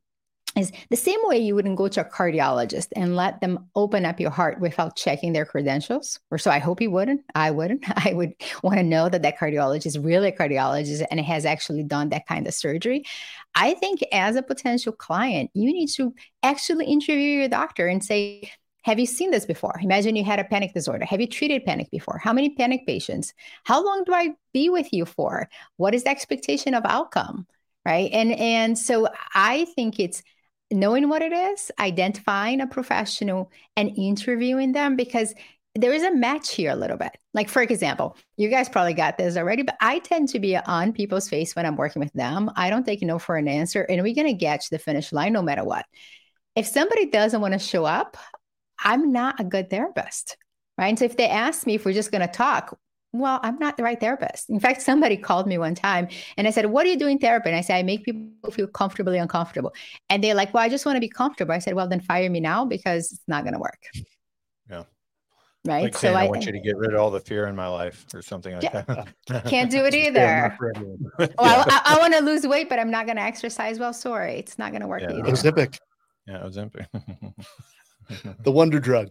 is 0.56 0.72
the 0.90 0.96
same 0.96 1.18
way 1.24 1.38
you 1.38 1.54
wouldn't 1.54 1.76
go 1.76 1.88
to 1.88 2.00
a 2.00 2.04
cardiologist 2.04 2.88
and 2.94 3.16
let 3.16 3.40
them 3.40 3.66
open 3.74 4.04
up 4.04 4.20
your 4.20 4.30
heart 4.30 4.60
without 4.60 4.96
checking 4.96 5.32
their 5.32 5.44
credentials 5.44 6.20
or 6.30 6.38
so 6.38 6.50
i 6.50 6.58
hope 6.58 6.80
you 6.80 6.90
wouldn't 6.90 7.22
i 7.34 7.50
wouldn't 7.50 7.84
i 8.06 8.12
would 8.12 8.32
want 8.62 8.78
to 8.78 8.82
know 8.82 9.08
that 9.08 9.22
that 9.22 9.38
cardiologist 9.38 9.86
is 9.86 9.98
really 9.98 10.28
a 10.28 10.36
cardiologist 10.36 11.04
and 11.10 11.20
has 11.20 11.44
actually 11.44 11.82
done 11.82 12.08
that 12.08 12.26
kind 12.26 12.46
of 12.46 12.54
surgery 12.54 13.04
i 13.54 13.74
think 13.74 14.00
as 14.12 14.36
a 14.36 14.42
potential 14.42 14.92
client 14.92 15.50
you 15.54 15.72
need 15.72 15.88
to 15.88 16.14
actually 16.42 16.86
interview 16.86 17.40
your 17.40 17.48
doctor 17.48 17.86
and 17.86 18.04
say 18.04 18.50
have 18.84 19.00
you 19.00 19.06
seen 19.06 19.30
this 19.30 19.46
before? 19.46 19.80
Imagine 19.80 20.14
you 20.14 20.24
had 20.24 20.38
a 20.38 20.44
panic 20.44 20.74
disorder. 20.74 21.06
Have 21.06 21.18
you 21.18 21.26
treated 21.26 21.64
panic 21.64 21.90
before? 21.90 22.18
How 22.18 22.34
many 22.34 22.50
panic 22.50 22.86
patients? 22.86 23.32
How 23.64 23.82
long 23.82 24.04
do 24.04 24.12
I 24.12 24.34
be 24.52 24.68
with 24.68 24.92
you 24.92 25.06
for? 25.06 25.48
What 25.78 25.94
is 25.94 26.04
the 26.04 26.10
expectation 26.10 26.74
of 26.74 26.84
outcome? 26.84 27.46
Right. 27.86 28.10
And 28.12 28.32
and 28.32 28.78
so 28.78 29.08
I 29.34 29.64
think 29.74 29.98
it's 29.98 30.22
knowing 30.74 31.08
what 31.08 31.22
it 31.22 31.32
is, 31.32 31.70
identifying 31.78 32.60
a 32.60 32.66
professional 32.66 33.50
and 33.76 33.96
interviewing 33.96 34.72
them 34.72 34.96
because 34.96 35.32
there 35.76 35.92
is 35.92 36.02
a 36.02 36.14
match 36.14 36.52
here 36.52 36.70
a 36.70 36.76
little 36.76 36.96
bit. 36.96 37.16
Like, 37.32 37.48
for 37.48 37.62
example, 37.62 38.16
you 38.36 38.48
guys 38.48 38.68
probably 38.68 38.94
got 38.94 39.16
this 39.16 39.36
already, 39.36 39.62
but 39.62 39.76
I 39.80 40.00
tend 40.00 40.28
to 40.30 40.38
be 40.38 40.56
on 40.56 40.92
people's 40.92 41.28
face 41.28 41.56
when 41.56 41.66
I'm 41.66 41.76
working 41.76 42.00
with 42.00 42.12
them. 42.12 42.50
I 42.56 42.70
don't 42.70 42.84
take 42.84 43.02
no 43.02 43.18
for 43.18 43.36
an 43.36 43.48
answer, 43.48 43.82
and 43.82 44.02
we're 44.02 44.14
going 44.14 44.26
to 44.26 44.34
get 44.34 44.60
to 44.62 44.70
the 44.70 44.78
finish 44.78 45.12
line 45.12 45.32
no 45.32 45.42
matter 45.42 45.64
what. 45.64 45.86
If 46.54 46.66
somebody 46.66 47.06
doesn't 47.06 47.40
want 47.40 47.54
to 47.54 47.58
show 47.58 47.84
up, 47.84 48.16
I'm 48.78 49.12
not 49.12 49.40
a 49.40 49.44
good 49.44 49.70
therapist, 49.70 50.36
right? 50.78 50.88
And 50.88 50.98
so 50.98 51.06
if 51.06 51.16
they 51.16 51.28
ask 51.28 51.66
me 51.66 51.74
if 51.74 51.84
we're 51.84 51.92
just 51.92 52.12
going 52.12 52.26
to 52.26 52.32
talk, 52.32 52.78
well, 53.14 53.38
I'm 53.44 53.58
not 53.58 53.76
the 53.76 53.84
right 53.84 53.98
therapist. 53.98 54.50
In 54.50 54.58
fact, 54.58 54.82
somebody 54.82 55.16
called 55.16 55.46
me 55.46 55.56
one 55.56 55.76
time 55.76 56.08
and 56.36 56.48
I 56.48 56.50
said, 56.50 56.66
What 56.66 56.84
are 56.84 56.88
you 56.88 56.98
doing 56.98 57.18
therapy? 57.18 57.48
And 57.48 57.56
I 57.56 57.60
said, 57.60 57.76
I 57.76 57.84
make 57.84 58.04
people 58.04 58.50
feel 58.50 58.66
comfortably 58.66 59.18
uncomfortable. 59.18 59.72
And 60.10 60.22
they're 60.22 60.34
like, 60.34 60.52
Well, 60.52 60.64
I 60.64 60.68
just 60.68 60.84
want 60.84 60.96
to 60.96 61.00
be 61.00 61.08
comfortable. 61.08 61.52
I 61.54 61.60
said, 61.60 61.74
Well, 61.74 61.88
then 61.88 62.00
fire 62.00 62.28
me 62.28 62.40
now 62.40 62.64
because 62.64 63.12
it's 63.12 63.22
not 63.28 63.44
going 63.44 63.54
to 63.54 63.60
work. 63.60 63.78
Yeah. 64.68 64.82
Right. 65.64 65.84
like 65.84 65.94
so 65.94 66.00
saying, 66.00 66.16
I, 66.16 66.24
I, 66.24 66.28
want 66.28 66.44
you 66.44 66.52
to 66.52 66.60
get 66.60 66.76
rid 66.76 66.92
of 66.92 67.00
all 67.00 67.10
the 67.10 67.20
fear 67.20 67.46
in 67.46 67.54
my 67.54 67.68
life 67.68 68.04
or 68.12 68.20
something 68.20 68.52
like 68.54 68.64
Yeah. 68.64 68.82
that 69.28 69.44
can't 69.46 69.70
do 69.70 69.84
it 69.84 69.94
either. 69.94 70.48
not 70.48 70.58
for. 70.58 70.72
Oh, 71.20 71.26
I, 71.38 71.64
I, 71.68 71.94
I 71.94 71.98
want 71.98 72.14
to 72.14 72.20
lose 72.20 72.44
weight, 72.46 72.68
but 72.68 72.80
I'm 72.80 72.90
not 72.90 73.06
going 73.06 73.16
to 73.16 73.22
exercise. 73.22 73.78
Well, 73.78 73.92
sorry. 73.92 74.34
It's 74.34 74.58
not 74.58 74.72
going 74.72 74.82
to 74.82 74.88
work 74.88 75.02
Yeah. 75.02 75.12
either. 75.12 75.30
Ozempic, 75.30 75.78
yeah 76.26 76.38
ozempic 76.38 76.86
the 78.42 78.50
wonder 78.50 78.80
drug. 78.80 79.10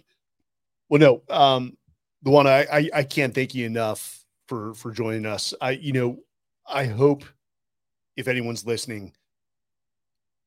Well, 0.90 1.00
no, 1.00 1.36
um, 1.36 1.78
the 2.24 2.30
one 2.30 2.48
I, 2.48 2.66
I 2.72 2.90
I 2.94 3.04
can't 3.04 3.36
thank 3.36 3.54
you 3.54 3.66
enough 3.66 4.26
for 4.48 4.74
for 4.74 4.92
joining 4.92 5.26
us. 5.26 5.54
I 5.62 5.72
you 5.72 5.92
know 5.92 6.18
I 6.68 6.86
hope 6.86 7.24
if 8.16 8.28
anyone's 8.28 8.66
listening, 8.66 9.14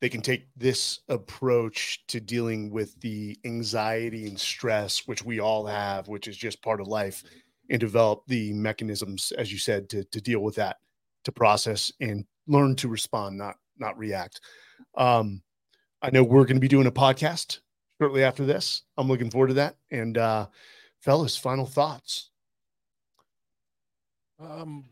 they 0.01 0.09
can 0.09 0.23
take 0.23 0.47
this 0.57 1.01
approach 1.09 2.07
to 2.09 2.21
dealing 2.21 2.71
with 2.71 2.99
the 3.01 3.39
anxiety 3.45 4.27
and 4.27 4.39
stress 4.41 5.07
which 5.07 5.25
we 5.25 5.41
all 5.41 5.67
have, 5.67 6.09
which 6.09 6.29
is 6.29 6.37
just 6.37 6.63
part 6.63 6.81
of 6.81 6.87
life, 6.89 7.23
and 7.71 7.81
develop 7.81 8.23
the 8.27 8.53
mechanisms, 8.55 9.33
as 9.33 9.53
you 9.53 9.59
said, 9.59 9.89
to 9.91 10.05
to 10.05 10.21
deal 10.21 10.41
with 10.41 10.55
that, 10.57 10.79
to 11.25 11.33
process 11.33 11.93
and 12.01 12.25
learn 12.47 12.75
to 12.77 12.89
respond, 12.89 13.37
not 13.37 13.57
not 13.79 13.99
react. 13.99 14.41
Um, 14.97 15.43
I 16.01 16.11
know 16.11 16.23
we're 16.25 16.45
going 16.45 16.57
to 16.57 16.61
be 16.61 16.69
doing 16.69 16.87
a 16.87 16.93
podcast 16.93 17.61
shortly 18.01 18.23
after 18.23 18.47
this. 18.47 18.83
I'm 18.97 19.09
looking 19.09 19.31
forward 19.31 19.49
to 19.49 19.55
that. 19.55 19.77
And 19.91 20.17
uh 20.17 20.47
fellas, 21.07 21.37
final 21.37 21.67
thoughts. 21.67 22.31
Um, 24.41 24.87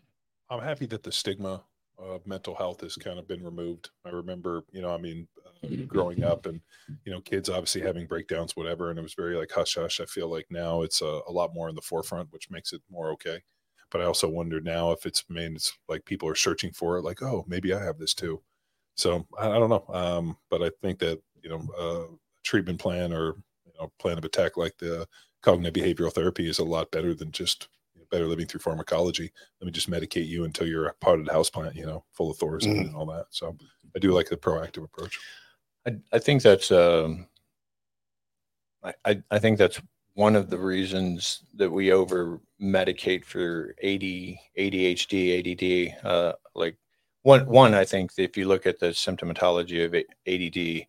I'm 0.48 0.60
happy 0.60 0.86
that 0.86 1.02
the 1.02 1.10
stigma 1.10 1.64
of 1.98 2.24
mental 2.24 2.54
health 2.54 2.82
has 2.82 2.94
kind 2.94 3.18
of 3.18 3.26
been 3.26 3.42
removed. 3.42 3.90
I 4.06 4.10
remember, 4.10 4.62
you 4.70 4.80
know, 4.80 4.94
I 4.94 4.96
mean, 4.96 5.26
uh, 5.44 5.68
growing 5.88 6.22
up 6.22 6.46
and, 6.46 6.60
you 7.04 7.12
know, 7.12 7.20
kids 7.20 7.48
obviously 7.48 7.80
having 7.80 8.06
breakdowns, 8.06 8.54
whatever. 8.54 8.90
And 8.90 8.98
it 8.98 9.02
was 9.02 9.14
very 9.14 9.36
like 9.36 9.50
hush 9.50 9.74
hush. 9.74 10.00
I 10.00 10.04
feel 10.04 10.28
like 10.28 10.46
now 10.50 10.82
it's 10.82 11.02
a, 11.02 11.20
a 11.26 11.32
lot 11.32 11.52
more 11.52 11.68
in 11.68 11.74
the 11.74 11.82
forefront, 11.82 12.32
which 12.32 12.48
makes 12.48 12.72
it 12.72 12.80
more 12.88 13.10
okay. 13.10 13.42
But 13.90 14.00
I 14.00 14.04
also 14.04 14.28
wonder 14.28 14.60
now 14.60 14.92
if 14.92 15.06
it's 15.06 15.28
mean 15.28 15.56
it's 15.56 15.76
like 15.88 16.04
people 16.04 16.28
are 16.28 16.36
searching 16.36 16.70
for 16.70 16.96
it, 16.96 17.02
like, 17.02 17.22
oh, 17.22 17.44
maybe 17.48 17.74
I 17.74 17.82
have 17.82 17.98
this 17.98 18.14
too. 18.14 18.40
So 18.94 19.26
I, 19.36 19.50
I 19.50 19.58
don't 19.58 19.68
know. 19.68 19.84
Um, 19.92 20.36
but 20.48 20.62
I 20.62 20.70
think 20.80 21.00
that, 21.00 21.20
you 21.42 21.50
know, 21.50 21.68
uh, 21.76 22.14
treatment 22.44 22.78
plan 22.78 23.12
or 23.12 23.34
you 23.66 23.72
know, 23.80 23.92
plan 23.98 24.16
of 24.16 24.24
attack 24.24 24.56
like 24.56 24.76
the 24.78 25.08
cognitive 25.44 25.74
behavioral 25.74 26.12
therapy 26.12 26.48
is 26.48 26.58
a 26.58 26.64
lot 26.64 26.90
better 26.90 27.14
than 27.14 27.30
just 27.30 27.68
you 27.94 28.00
know, 28.00 28.06
better 28.10 28.26
living 28.26 28.46
through 28.46 28.60
pharmacology. 28.60 29.30
Let 29.60 29.66
me 29.66 29.72
just 29.72 29.90
medicate 29.90 30.26
you 30.26 30.44
until 30.44 30.66
you're 30.66 30.86
a 30.88 30.94
potted 30.94 31.28
house 31.28 31.50
plant, 31.50 31.76
you 31.76 31.86
know, 31.86 32.04
full 32.12 32.30
of 32.30 32.38
Thorazine 32.38 32.76
Mhm. 32.76 32.86
and 32.88 32.96
all 32.96 33.06
that. 33.06 33.26
So 33.30 33.56
I 33.94 33.98
do 33.98 34.12
like 34.12 34.28
the 34.28 34.36
proactive 34.36 34.84
approach. 34.84 35.18
I, 35.86 35.96
I 36.12 36.18
think 36.18 36.42
that's 36.42 36.70
um, 36.72 37.26
I, 38.82 38.94
I 39.04 39.22
I 39.30 39.38
think 39.38 39.58
that's 39.58 39.80
one 40.14 40.36
of 40.36 40.48
the 40.48 40.58
reasons 40.58 41.40
that 41.54 41.70
we 41.70 41.92
over 41.92 42.40
medicate 42.60 43.24
for 43.24 43.74
AD, 43.82 44.02
ADHD, 44.58 45.38
ADD. 45.40 46.06
Uh, 46.06 46.32
like 46.54 46.76
one 47.22 47.46
one, 47.46 47.74
I 47.74 47.84
think 47.84 48.12
if 48.16 48.36
you 48.36 48.46
look 48.48 48.66
at 48.66 48.78
the 48.78 48.88
symptomatology 48.88 49.84
of 49.84 49.94
ADD 50.26 50.86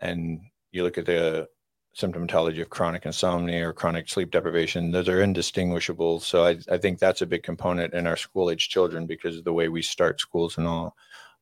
and 0.00 0.40
you 0.72 0.82
look 0.82 0.98
at 0.98 1.06
the 1.06 1.48
symptomatology 1.96 2.60
of 2.62 2.70
chronic 2.70 3.04
insomnia 3.04 3.68
or 3.68 3.72
chronic 3.72 4.08
sleep 4.08 4.30
deprivation, 4.30 4.92
those 4.92 5.08
are 5.08 5.22
indistinguishable. 5.22 6.20
So 6.20 6.44
I, 6.44 6.58
I 6.70 6.78
think 6.78 6.98
that's 6.98 7.22
a 7.22 7.26
big 7.26 7.42
component 7.42 7.94
in 7.94 8.06
our 8.06 8.16
school 8.16 8.50
age 8.50 8.68
children 8.68 9.06
because 9.06 9.36
of 9.36 9.44
the 9.44 9.52
way 9.52 9.68
we 9.68 9.82
start 9.82 10.20
schools 10.20 10.58
and 10.58 10.66
all 10.66 10.96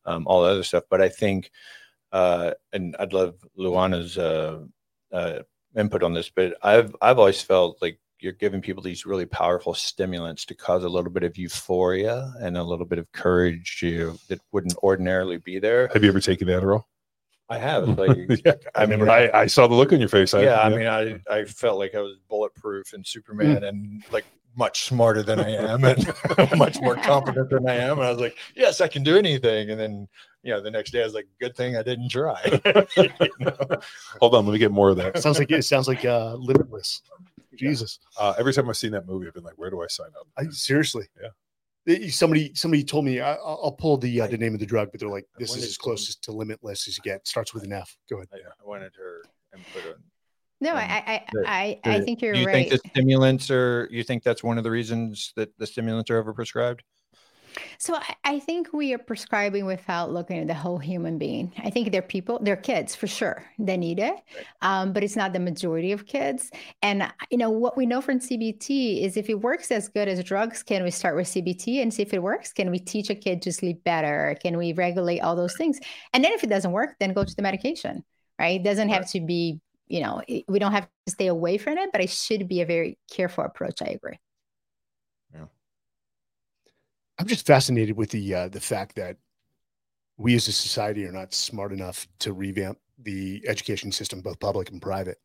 um, 0.05 0.25
all 0.25 0.43
the 0.43 0.49
other 0.49 0.63
stuff. 0.63 0.83
But 0.89 1.01
I 1.01 1.09
think 1.09 1.51
uh, 2.11 2.51
and 2.73 2.95
I'd 2.99 3.13
love 3.13 3.35
Luana's 3.57 4.17
uh, 4.17 4.59
uh, 5.11 5.39
input 5.75 6.03
on 6.03 6.13
this, 6.13 6.29
but 6.29 6.55
I've 6.63 6.95
I've 7.01 7.19
always 7.19 7.41
felt 7.41 7.81
like 7.81 7.99
you're 8.19 8.33
giving 8.33 8.61
people 8.61 8.81
these 8.81 9.05
really 9.05 9.25
powerful 9.25 9.73
stimulants 9.73 10.45
to 10.45 10.55
cause 10.55 10.83
a 10.83 10.89
little 10.89 11.11
bit 11.11 11.23
of 11.23 11.37
euphoria 11.37 12.33
and 12.41 12.57
a 12.57 12.63
little 12.63 12.85
bit 12.85 12.97
of 12.97 13.11
courage 13.11 13.79
you 13.83 14.17
that 14.27 14.39
wouldn't 14.51 14.75
ordinarily 14.77 15.37
be 15.37 15.59
there. 15.59 15.87
Have 15.93 16.03
you 16.03 16.09
ever 16.09 16.19
taken 16.19 16.47
Adderall? 16.47 16.85
I 17.49 17.57
have. 17.57 17.97
Like, 17.97 18.17
yeah, 18.45 18.53
I 18.75 18.85
mean, 18.85 19.07
I, 19.09 19.29
I 19.33 19.45
saw 19.47 19.67
the 19.67 19.75
look 19.75 19.93
on 19.93 19.99
your 19.99 20.09
face. 20.09 20.33
I, 20.33 20.43
yeah, 20.43 20.59
I 20.61 20.69
mean, 20.69 20.87
I 20.87 21.19
I 21.33 21.45
felt 21.45 21.79
like 21.79 21.95
I 21.95 22.01
was 22.01 22.17
bulletproof 22.29 22.93
and 22.93 23.05
Superman 23.05 23.63
and 23.63 24.03
like 24.11 24.25
much 24.57 24.85
smarter 24.85 25.21
than 25.21 25.39
I 25.39 25.51
am 25.51 25.83
and 25.83 26.13
much 26.57 26.81
more 26.81 26.95
competent 26.95 27.51
than 27.51 27.69
I 27.69 27.75
am. 27.75 27.99
And 27.99 28.07
I 28.07 28.09
was 28.09 28.19
like, 28.19 28.37
yes, 28.55 28.81
I 28.81 28.87
can 28.87 29.03
do 29.03 29.15
anything. 29.15 29.69
And 29.69 29.79
then, 29.79 30.07
you 30.41 30.51
know, 30.51 30.61
the 30.61 30.71
next 30.71 30.91
day 30.91 31.01
I 31.01 31.03
was 31.05 31.13
like, 31.13 31.27
good 31.39 31.55
thing 31.55 31.77
I 31.77 31.83
didn't 31.83 32.09
try. 32.09 32.41
You 32.97 33.09
know? 33.39 33.79
hold 34.19 34.33
on, 34.33 34.47
let 34.47 34.53
me 34.53 34.57
get 34.57 34.71
more 34.71 34.89
of 34.89 34.97
that. 34.97 35.21
sounds 35.21 35.37
like 35.37 35.51
it 35.51 35.63
sounds 35.63 35.87
like 35.87 36.03
uh, 36.05 36.33
limitless. 36.35 37.03
Jesus, 37.55 37.99
Uh, 38.19 38.35
every 38.37 38.53
time 38.53 38.69
I've 38.69 38.77
seen 38.77 38.91
that 38.91 39.07
movie, 39.07 39.27
I've 39.27 39.33
been 39.33 39.43
like, 39.43 39.57
where 39.57 39.69
do 39.71 39.81
I 39.81 39.87
sign 39.87 40.09
up? 40.19 40.27
I, 40.37 40.43
seriously. 40.51 41.05
Yeah. 41.21 41.29
Somebody 42.09 42.53
somebody 42.53 42.83
told 42.83 43.05
me 43.05 43.21
I, 43.21 43.33
I'll 43.35 43.59
I'll 43.63 43.71
pull 43.71 43.97
the 43.97 44.21
uh, 44.21 44.27
the 44.27 44.37
name 44.37 44.53
of 44.53 44.59
the 44.59 44.65
drug, 44.65 44.89
but 44.91 44.99
they're 44.99 45.09
like, 45.09 45.25
this 45.37 45.55
is 45.55 45.63
as 45.63 45.73
to- 45.73 45.79
close 45.79 46.09
as 46.09 46.15
to 46.17 46.31
limitless 46.33 46.87
as 46.87 46.97
you 46.97 47.01
get. 47.03 47.25
Starts 47.25 47.53
with 47.53 47.63
an 47.63 47.71
F. 47.71 47.95
Go 48.09 48.17
ahead. 48.17 48.27
I, 48.33 48.37
I 48.37 48.67
wanted 48.67 48.91
her 48.97 49.21
input 49.55 49.93
on 49.95 50.03
No, 50.59 50.71
Um, 50.71 50.77
I 50.77 50.81
I 50.83 51.25
the- 51.31 51.49
I, 51.49 51.79
I 51.85 51.99
think 52.01 52.21
you're 52.21 52.33
do 52.33 52.41
you 52.41 52.45
right. 52.47 52.69
think 52.69 52.81
the 52.81 52.89
stimulants 52.89 53.49
are 53.49 53.87
you 53.89 54.03
think 54.03 54.23
that's 54.23 54.43
one 54.43 54.57
of 54.57 54.65
the 54.65 54.71
reasons 54.71 55.31
that 55.37 55.57
the 55.57 55.65
stimulants 55.65 56.09
are 56.11 56.21
overprescribed? 56.21 56.81
So 57.77 57.99
I, 58.23 58.39
think 58.39 58.71
we 58.73 58.93
are 58.93 58.97
prescribing 58.97 59.65
without 59.65 60.11
looking 60.11 60.39
at 60.39 60.47
the 60.47 60.53
whole 60.53 60.77
human 60.77 61.17
being. 61.17 61.53
I 61.57 61.69
think 61.69 61.91
they're 61.91 62.01
people, 62.01 62.39
they're 62.41 62.55
kids 62.55 62.95
for 62.95 63.07
sure. 63.07 63.43
They 63.59 63.77
need 63.77 63.99
it, 63.99 64.15
um, 64.61 64.93
but 64.93 65.03
it's 65.03 65.15
not 65.15 65.33
the 65.33 65.39
majority 65.39 65.91
of 65.91 66.05
kids. 66.05 66.51
And 66.81 67.03
uh, 67.03 67.11
you 67.29 67.37
know 67.37 67.49
what 67.49 67.77
we 67.77 67.85
know 67.85 68.01
from 68.01 68.19
CBT 68.19 69.03
is 69.03 69.17
if 69.17 69.29
it 69.29 69.41
works 69.41 69.71
as 69.71 69.89
good 69.89 70.07
as 70.07 70.23
drugs, 70.23 70.63
can 70.63 70.83
we 70.83 70.91
start 70.91 71.15
with 71.15 71.27
CBT 71.27 71.81
and 71.81 71.93
see 71.93 72.01
if 72.01 72.13
it 72.13 72.21
works? 72.21 72.53
Can 72.53 72.71
we 72.71 72.79
teach 72.79 73.09
a 73.09 73.15
kid 73.15 73.41
to 73.43 73.53
sleep 73.53 73.83
better? 73.83 74.37
Can 74.41 74.57
we 74.57 74.73
regulate 74.73 75.19
all 75.19 75.35
those 75.35 75.55
things? 75.55 75.79
And 76.13 76.23
then 76.23 76.33
if 76.33 76.43
it 76.43 76.49
doesn't 76.49 76.71
work, 76.71 76.95
then 76.99 77.13
go 77.13 77.23
to 77.23 77.35
the 77.35 77.41
medication. 77.41 78.03
Right? 78.39 78.59
It 78.59 78.63
doesn't 78.63 78.89
have 78.89 79.09
to 79.11 79.19
be. 79.19 79.59
You 79.89 80.01
know, 80.01 80.21
we 80.49 80.59
don't 80.59 80.73
have 80.73 80.89
to 81.05 81.11
stay 81.11 81.27
away 81.27 81.57
from 81.57 81.77
it, 81.77 81.91
but 81.93 82.01
it 82.01 82.09
should 82.09 82.49
be 82.49 82.59
a 82.59 82.65
very 82.65 82.97
careful 83.09 83.45
approach. 83.45 83.81
I 83.81 83.85
agree. 83.85 84.19
I'm 87.19 87.27
just 87.27 87.45
fascinated 87.45 87.97
with 87.97 88.11
the 88.11 88.33
uh, 88.33 88.47
the 88.49 88.59
fact 88.59 88.95
that 88.95 89.17
we 90.17 90.35
as 90.35 90.47
a 90.47 90.51
society 90.51 91.05
are 91.05 91.11
not 91.11 91.33
smart 91.33 91.71
enough 91.71 92.07
to 92.19 92.33
revamp 92.33 92.77
the 92.99 93.43
education 93.47 93.91
system, 93.91 94.21
both 94.21 94.39
public 94.39 94.69
and 94.71 94.81
private, 94.81 95.19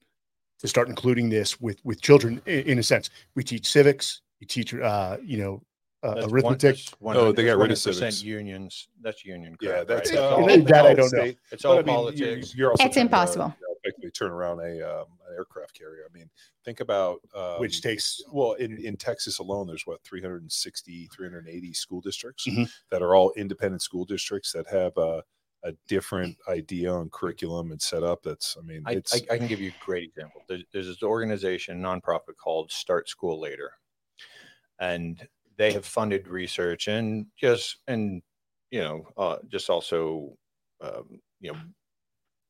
to 0.61 0.69
start 0.69 0.89
including 0.89 1.29
this 1.29 1.61
with 1.61 1.79
with 1.85 2.01
children. 2.01 2.41
In, 2.47 2.61
in 2.61 2.79
a 2.79 2.83
sense, 2.83 3.11
we 3.35 3.45
teach 3.45 3.69
civics, 3.71 4.23
we 4.41 4.47
teach, 4.47 4.75
uh, 4.75 5.19
you 5.23 5.39
know, 5.39 5.63
uh, 6.03 6.27
arithmetic. 6.29 6.77
that's 6.77 6.95
Oh, 7.03 7.31
they 7.33 7.45
got 7.45 7.59
rid 7.59 7.71
of 7.71 7.77
100% 7.79 7.95
civics. 7.95 8.23
unions. 8.23 8.89
That's 9.01 9.25
union. 9.25 9.57
Yeah, 9.61 9.71
crap, 9.85 9.87
that's 9.89 10.11
right? 10.13 10.19
uh, 10.19 10.47
It's 10.49 10.57
all- 10.61 10.65
that 10.67 10.87
I 10.87 10.95
don't 10.95 10.97
know. 10.99 11.07
state. 11.23 11.39
It's 11.53 11.63
But, 11.63 11.69
all 11.69 11.79
I 11.79 11.83
mean, 11.83 11.87
you- 11.89 11.93
politics. 11.95 12.55
You're 12.55 12.71
also 12.71 12.85
It's 12.85 12.95
trying 12.95 13.09
to, 13.09 13.15
impossible. 13.15 13.55
You 14.21 14.27
know, 14.27 14.31
effectively 14.31 14.31
turn 14.31 14.31
around 14.31 14.61
a 14.61 15.01
um, 15.03 15.19
an 15.29 15.35
aircraft 15.37 15.75
carrier. 15.79 16.05
I 16.09 16.13
mean, 16.13 16.31
think 16.65 16.81
about 16.81 17.21
um, 17.35 17.59
which 17.61 17.81
takes 17.81 18.21
well 18.33 18.53
in, 18.55 18.79
in 18.79 18.97
texas 18.97 19.39
alone 19.39 19.67
there's 19.67 19.87
what 19.87 20.03
360 20.05 21.09
380 21.13 21.73
school 21.75 22.01
districts 22.01 22.47
Mhm. 22.47 22.71
that 22.91 23.03
are 23.03 23.15
all 23.15 23.33
independent 23.37 23.83
school 23.83 24.05
districts 24.05 24.53
that 24.53 24.67
have 24.69 24.97
a, 24.97 25.23
a 25.65 25.73
different 25.89 26.37
idea 26.49 26.93
on 26.93 27.11
curriculum 27.11 27.71
and 27.73 27.81
setup 27.81 28.23
that's 28.23 28.57
i 28.59 28.63
mean 28.63 28.85
I, 28.87 28.93
it's 28.97 29.13
I, 29.13 29.35
I 29.35 29.39
can 29.39 29.47
give 29.47 29.61
you 29.61 29.71
a 29.71 29.85
great 29.85 30.05
example. 30.05 30.45
There's, 30.49 30.65
there's 30.73 30.87
this 30.89 31.03
organization, 31.03 31.81
nonprofit 31.81 32.37
called 32.37 32.73
Start 32.73 33.09
School 33.09 33.41
Later, 33.41 33.73
and 34.79 35.29
they 35.57 35.73
have 35.73 35.85
funded 35.85 36.29
research 36.29 36.89
and 36.89 37.27
just 37.37 37.79
and 37.87 38.23
you 38.71 38.81
know 38.81 39.07
uh, 39.17 39.39
just 39.49 39.71
also 39.71 40.37
um, 40.81 41.21
you 41.41 41.53
know 41.53 41.61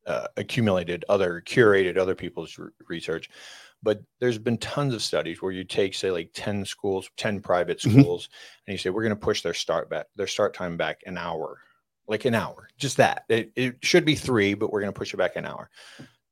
uh, 0.05 0.27
accumulated 0.37 1.05
other 1.09 1.41
curated 1.45 1.97
other 1.97 2.15
people's 2.15 2.57
r- 2.59 2.73
research. 2.87 3.29
But 3.81 4.01
there's 4.19 4.37
been 4.37 4.57
tons 4.57 4.93
of 4.93 5.01
studies 5.01 5.41
where 5.41 5.51
you 5.51 5.63
take 5.65 5.93
say 5.93 6.09
like 6.11 6.31
10 6.33 6.65
schools, 6.65 7.09
10 7.17 7.41
private 7.41 7.79
Mhm. 7.79 8.01
schools, 8.01 8.29
and 8.65 8.73
you 8.73 8.77
say 8.77 8.89
we're 8.89 9.03
going 9.03 9.15
to 9.15 9.25
push 9.25 9.41
their 9.41 9.53
start 9.53 9.89
back 9.89 10.07
their 10.15 10.27
start 10.27 10.53
time 10.53 10.77
back 10.77 11.01
an 11.05 11.17
hour 11.17 11.59
like 12.05 12.25
an 12.25 12.35
hour, 12.35 12.67
just 12.77 12.97
that. 12.97 13.23
It, 13.29 13.51
it 13.55 13.75
should 13.81 14.03
be 14.03 14.15
three, 14.15 14.55
but 14.55 14.71
we're 14.73 14.81
going 14.81 14.91
to 14.91 14.97
push 14.97 15.13
it 15.13 15.17
back 15.17 15.37
an 15.37 15.45
hour. 15.45 15.69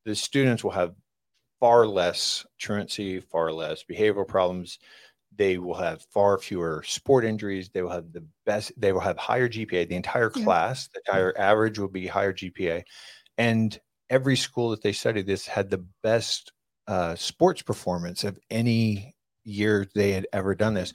The 0.04 0.14
students 0.14 0.62
will 0.62 0.70
have 0.72 0.94
far 1.60 1.86
less 1.86 2.44
truancy, 2.58 3.20
far 3.20 3.50
less 3.52 3.82
behavioral 3.82 4.28
problems. 4.28 4.78
They 5.34 5.56
will 5.56 5.74
have 5.76 6.02
far 6.10 6.36
fewer 6.38 6.82
sport 6.86 7.24
injuries. 7.24 7.70
They 7.70 7.80
will 7.80 7.88
have 7.90 8.12
the 8.12 8.22
best, 8.44 8.72
they 8.78 8.92
will 8.92 9.00
have 9.00 9.16
higher 9.16 9.48
GPA. 9.48 9.88
The 9.88 9.96
entire 9.96 10.30
Yeah. 10.36 10.44
class, 10.44 10.88
the 10.88 11.00
entire 11.06 11.32
average 11.38 11.78
will 11.78 11.88
be 11.88 12.06
higher 12.06 12.34
GPA. 12.34 12.82
And 13.38 13.78
every 14.10 14.36
school 14.36 14.70
that 14.70 14.82
they 14.82 14.92
studied 14.92 15.26
this 15.26 15.46
had 15.46 15.70
the 15.70 15.86
best 16.02 16.52
uh, 16.86 17.14
sports 17.16 17.62
performance 17.62 18.24
of 18.24 18.38
any 18.50 19.14
year 19.44 19.86
they 19.94 20.12
had 20.12 20.26
ever 20.32 20.54
done 20.54 20.74
this. 20.74 20.92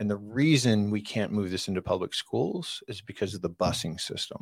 And 0.00 0.10
the 0.10 0.16
reason 0.18 0.90
we 0.90 1.02
can't 1.02 1.32
move 1.32 1.50
this 1.50 1.68
into 1.68 1.82
public 1.82 2.14
schools 2.14 2.82
is 2.88 3.00
because 3.02 3.34
of 3.34 3.42
the 3.42 3.50
busing 3.50 4.00
system. 4.00 4.40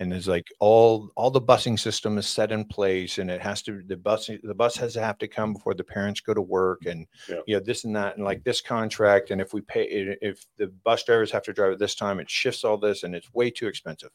And 0.00 0.12
it's 0.12 0.26
like 0.26 0.48
all 0.60 1.10
all 1.16 1.30
the 1.30 1.40
busing 1.40 1.78
system 1.78 2.18
is 2.18 2.26
set 2.26 2.52
in 2.52 2.64
place, 2.66 3.18
and 3.18 3.30
it 3.30 3.40
has 3.40 3.62
to 3.62 3.82
the 3.86 3.96
bus 3.96 4.26
the 4.42 4.54
bus 4.54 4.76
has 4.76 4.94
to 4.94 5.00
have 5.00 5.18
to 5.18 5.28
come 5.28 5.54
before 5.54 5.74
the 5.74 5.84
parents 5.84 6.20
go 6.20 6.34
to 6.34 6.42
work, 6.42 6.86
and 6.86 7.06
Yeah. 7.28 7.40
you 7.46 7.56
know 7.56 7.60
this 7.64 7.84
and 7.84 7.94
that, 7.96 8.16
and 8.16 8.24
like 8.24 8.44
this 8.44 8.60
contract, 8.60 9.30
and 9.30 9.40
if 9.40 9.52
we 9.54 9.60
pay 9.62 9.84
if 10.22 10.44
the 10.56 10.68
bus 10.68 11.04
drivers 11.04 11.30
have 11.32 11.44
to 11.44 11.52
drive 11.52 11.72
at 11.72 11.78
this 11.78 11.94
time, 11.94 12.20
it 12.20 12.30
shifts 12.30 12.64
all 12.64 12.78
this, 12.78 13.02
and 13.02 13.14
it's 13.14 13.32
way 13.32 13.50
too 13.50 13.68
expensive. 13.68 14.10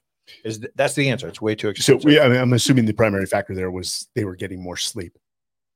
Is 0.45 0.59
th- 0.59 0.71
that's 0.75 0.93
the 0.93 1.09
answer? 1.09 1.27
It's 1.27 1.41
way 1.41 1.55
too 1.55 1.67
so. 1.67 1.69
expensive. 1.71 2.05
We, 2.05 2.19
I 2.19 2.27
mean, 2.29 2.37
I'm 2.39 2.53
assuming 2.53 2.85
the 2.85 2.93
primary 2.93 3.25
factor 3.25 3.53
there 3.55 3.71
was 3.71 4.07
they 4.15 4.23
were 4.25 4.35
getting 4.35 4.61
more 4.61 4.77
sleep. 4.77 5.17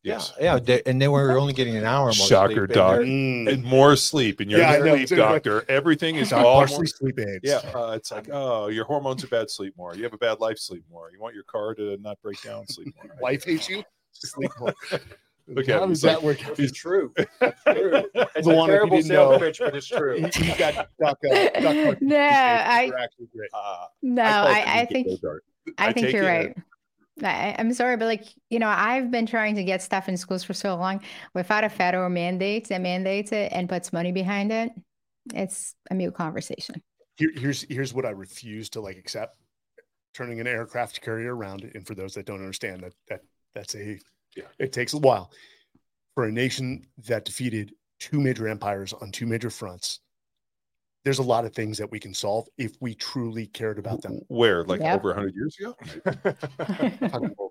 yes 0.04 0.32
yeah, 0.40 0.54
yeah, 0.54 0.60
they- 0.60 0.84
and 0.86 1.02
they 1.02 1.08
were 1.08 1.38
only 1.38 1.52
getting 1.54 1.76
an 1.76 1.84
hour. 1.84 2.06
more 2.06 2.14
Shocker, 2.14 2.68
sleep, 2.68 2.78
and 2.78 3.48
Mm. 3.48 3.54
and 3.54 3.64
more 3.64 3.96
sleep 3.96 4.40
and 4.40 4.52
you're 4.52 4.60
Yeah, 4.60 4.72
I 4.72 4.76
a 4.76 4.80
know. 4.80 4.92
sleep 4.92 5.02
It's 5.04 5.12
like- 5.12 5.20
doctor 5.20 5.66
everything 5.68 6.16
is 6.18 6.30
Doc 6.34 6.46
all 6.46 6.60
partially 6.60 6.78
more, 6.78 6.86
sleep 6.86 7.20
aids. 7.20 7.40
yeah 7.44 7.58
uh, 7.74 7.92
it's 7.98 8.12
like 8.12 8.30
oh 8.32 8.68
your 8.68 8.86
hormones 8.86 9.24
are 9.24 9.28
bad 9.28 9.50
sleep 9.50 9.74
more 9.78 9.96
you 9.96 10.04
have 10.04 10.14
a 10.14 10.18
bad 10.20 10.40
life 10.40 10.60
sleep 10.60 10.84
more 10.92 11.10
you 11.12 11.20
want 11.20 11.34
your 11.34 11.44
car 11.46 11.74
to 11.74 11.98
not 11.98 12.22
break 12.22 12.40
down 12.44 12.68
sleep 12.68 12.94
more 13.04 13.16
Wife 13.22 13.44
hates 13.46 13.68
you. 13.68 13.84
Sleep 14.12 14.52
more. 14.60 14.74
Look 15.48 15.70
at 15.70 15.80
How 15.80 15.86
does 15.86 16.02
that 16.02 16.22
work? 16.24 16.44
out? 16.48 16.60
It's 16.60 16.72
true. 16.72 17.14
It's 17.42 18.48
The 18.48 18.52
a 18.52 18.56
one 18.56 18.70
if 18.70 18.74
you 18.74 18.78
terrible 18.78 18.98
didn't 18.98 19.08
sales 19.10 19.32
know. 19.32 19.40
pitch, 19.40 19.60
but 19.60 19.76
it's 19.76 19.88
true. 19.88 20.16
You- 20.20 20.30
you 20.46 20.58
got 20.58 20.74
Doc, 21.00 21.18
uh, 21.32 21.50
Doc 21.60 21.76
Martin's 21.76 21.98
No, 22.02 22.18
I- 22.18 22.92
great. 23.34 23.50
Uh, 23.54 23.86
No, 24.02 24.24
call 24.24 24.48
it 24.48 24.50
I, 24.68 24.80
I 24.82 24.86
think 24.86 25.08
I, 25.78 25.88
I 25.88 25.94
think 25.94 26.08
take 26.08 26.14
you're 26.16 26.26
right. 26.26 26.56
I, 27.24 27.56
I'm 27.58 27.72
sorry, 27.74 27.96
but 27.98 28.06
like 28.06 28.26
you 28.50 28.60
know, 28.60 28.68
I've 28.68 29.10
been 29.12 29.26
trying 29.26 29.56
to 29.56 29.64
get 29.64 29.82
stuff 29.82 30.10
in 30.10 30.18
schools 30.18 30.44
for 30.44 30.54
so 30.54 30.76
long 30.76 31.02
without 31.34 31.64
a 31.64 31.70
federal 31.70 32.10
mandate 32.10 32.68
that 32.70 32.82
mandates 32.82 33.32
it 33.32 33.52
and 33.54 33.70
puts 33.70 33.94
money 33.94 34.12
behind 34.12 34.52
it. 34.52 34.72
It's 35.34 35.76
a 35.90 35.96
mute 35.96 36.14
conversation. 36.14 36.82
Here, 37.18 37.32
here's 37.36 37.62
here's 37.70 37.94
what 37.94 38.06
I 38.06 38.10
refuse 38.10 38.70
to 38.72 38.82
like 38.82 38.98
accept: 38.98 39.38
turning 40.14 40.42
an 40.42 40.48
aircraft 40.48 41.02
carrier 41.02 41.34
around. 41.36 41.72
And 41.74 41.88
for 41.88 41.96
those 41.96 42.16
that 42.16 42.26
don't 42.26 42.42
understand, 42.42 42.84
that 42.84 42.94
that 43.08 43.22
that's 43.54 43.76
a 43.76 43.98
Yeah. 44.36 44.44
it 44.60 44.72
takes 44.74 44.94
a 44.94 44.98
while 44.98 45.32
for 46.14 46.26
a 46.26 46.32
nation 46.32 46.86
that 47.08 47.26
defeated 47.26 47.74
two 48.00 48.20
major 48.20 48.48
empires 48.48 48.94
on 48.94 49.12
two 49.12 49.26
major 49.26 49.50
fronts. 49.50 50.00
There's 51.04 51.20
a 51.20 51.24
lot 51.24 51.46
of 51.46 51.54
things 51.54 51.78
that 51.78 51.92
we 51.92 52.00
can 52.00 52.14
solve 52.14 52.48
if 52.58 52.76
we 52.82 52.96
truly 52.96 53.46
cared 53.48 53.78
about 53.80 54.02
them. 54.02 54.20
where 54.28 54.64
like 54.64 54.82
Yep. 54.82 54.96
over 55.00 55.10
100 55.10 55.36
years 55.36 55.56
ago 55.60 55.76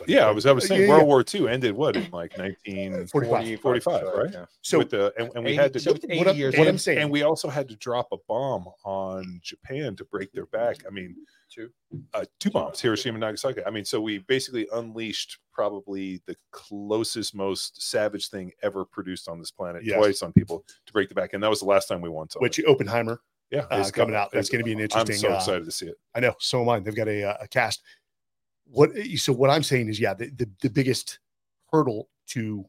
Talking 0.00 0.06
about 0.06 0.06
World 0.06 0.06
War 0.06 0.06
II, 0.06 0.06
but- 0.06 0.08
yeah 0.08 0.26
i 0.26 0.30
was 0.30 0.46
i 0.46 0.52
was 0.52 0.66
saying 0.66 0.82
Yeah, 0.82 0.88
world 0.88 1.02
yeah. 1.02 1.06
war 1.06 1.24
ii 1.34 1.48
ended 1.54 1.72
what 1.74 1.96
in 1.96 2.02
like 2.10 2.36
1945 2.38 3.60
45 3.60 4.02
right 4.14 4.32
Yeah. 4.32 4.44
So 4.62 4.78
with 4.78 4.90
the 4.90 5.12
and, 5.18 5.30
and 5.34 5.44
we 5.44 5.50
80 5.52 5.56
had 5.62 5.72
to 5.74 5.80
so 5.80 5.90
it's 5.92 6.06
what 6.06 6.26
I'm- 6.28 6.36
years 6.36 6.56
what. 6.56 6.68
I'm 6.68 6.78
saying- 6.78 6.98
and 6.98 7.10
we 7.10 7.22
also 7.22 7.48
had 7.48 7.68
to 7.68 7.76
drop 7.76 8.08
a 8.12 8.16
bomb 8.28 8.66
on 8.84 9.40
Japan 9.42 9.96
to 9.96 10.04
break 10.04 10.32
their 10.32 10.46
back. 10.46 10.78
I 10.86 10.90
mean, 10.90 11.16
Two. 11.50 11.70
uh, 12.14 12.24
two 12.38 12.50
bombs, 12.50 12.80
Hiroshima 12.80 13.14
and 13.14 13.20
Nagasaki. 13.22 13.62
I 13.66 13.70
mean, 13.70 13.84
so 13.84 14.00
we 14.00 14.18
basically 14.18 14.68
unleashed 14.72 15.38
probably 15.52 16.22
the 16.26 16.36
closest, 16.52 17.34
most 17.34 17.82
savage 17.82 18.28
thing 18.28 18.52
ever 18.62 18.84
produced 18.84 19.28
on 19.28 19.40
this 19.40 19.50
planet 19.50 19.82
Yes. 19.84 19.96
twice 19.98 20.22
on 20.22 20.32
people 20.32 20.64
to 20.86 20.92
break 20.92 21.08
the 21.08 21.14
back, 21.16 21.32
and 21.32 21.42
that 21.42 21.50
was 21.50 21.58
the 21.60 21.66
last 21.66 21.88
time 21.88 22.00
we 22.00 22.08
won 22.08 22.28
something. 22.30 22.44
which 22.44 22.60
Oppenheimer, 22.64 23.20
yeah, 23.50 23.62
uh, 23.70 23.78
it's 23.80 23.90
coming 23.90 24.14
out. 24.14 24.30
That's 24.30 24.48
gonna 24.48 24.62
be 24.62 24.72
an 24.72 24.78
interesting. 24.78 25.00
I'm 25.00 25.16
interesting, 25.16 25.30
so 25.30 25.34
uh, 25.34 25.38
excited 25.56 25.64
to 25.64 25.72
see 25.72 25.86
it. 25.86 25.96
I 26.14 26.20
know, 26.20 26.34
so 26.38 26.62
am 26.62 26.68
I. 26.68 26.78
They've 26.78 26.94
got 26.94 27.08
a, 27.08 27.24
uh, 27.24 27.36
a 27.40 27.48
cast. 27.48 27.82
What 28.72 28.90
so 29.16 29.32
what 29.32 29.50
I'm 29.50 29.62
saying 29.62 29.88
is, 29.88 29.98
yeah, 29.98 30.14
the, 30.14 30.30
the 30.30 30.48
the 30.62 30.70
biggest 30.70 31.18
hurdle 31.72 32.08
to 32.28 32.64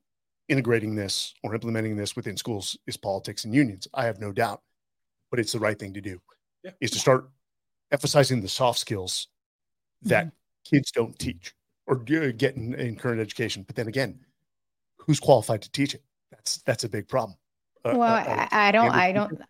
integrating 0.49 0.95
this 0.95 1.33
or 1.43 1.53
implementing 1.53 1.95
this 1.95 2.15
within 2.15 2.35
schools 2.37 2.77
is 2.87 2.97
politics 2.97 3.45
and 3.45 3.53
unions. 3.53 3.87
I 3.93 4.05
have 4.05 4.19
no 4.19 4.31
doubt, 4.31 4.61
but 5.29 5.39
it's 5.39 5.51
the 5.51 5.59
right 5.59 5.77
thing 5.77 5.93
to 5.93 6.01
do. 6.01 6.19
Yeah. 6.63 6.71
Is 6.79 6.91
to 6.91 6.99
start 6.99 7.29
emphasizing 7.91 8.41
the 8.41 8.47
soft 8.47 8.79
skills 8.79 9.27
that 10.03 10.31
kids 10.63 10.91
don't 10.91 11.17
teach 11.17 11.53
or 11.87 11.95
do- 11.95 12.31
get 12.33 12.55
in, 12.55 12.73
in 12.73 12.95
current 12.95 13.19
education. 13.19 13.63
But 13.63 13.75
then 13.75 13.87
again, 13.87 14.19
who's 14.97 15.19
qualified 15.19 15.61
to 15.63 15.71
teach 15.71 15.93
it? 15.93 16.03
That's 16.31 16.57
that's 16.63 16.83
a 16.83 16.89
big 16.89 17.07
problem. 17.07 17.37
Uh, 17.83 17.93
Well, 17.95 18.13
uh, 18.13 18.47
I, 18.51 18.69
I 18.69 18.71
don't, 18.71 18.91
I 18.91 19.11
don't, 19.11 19.41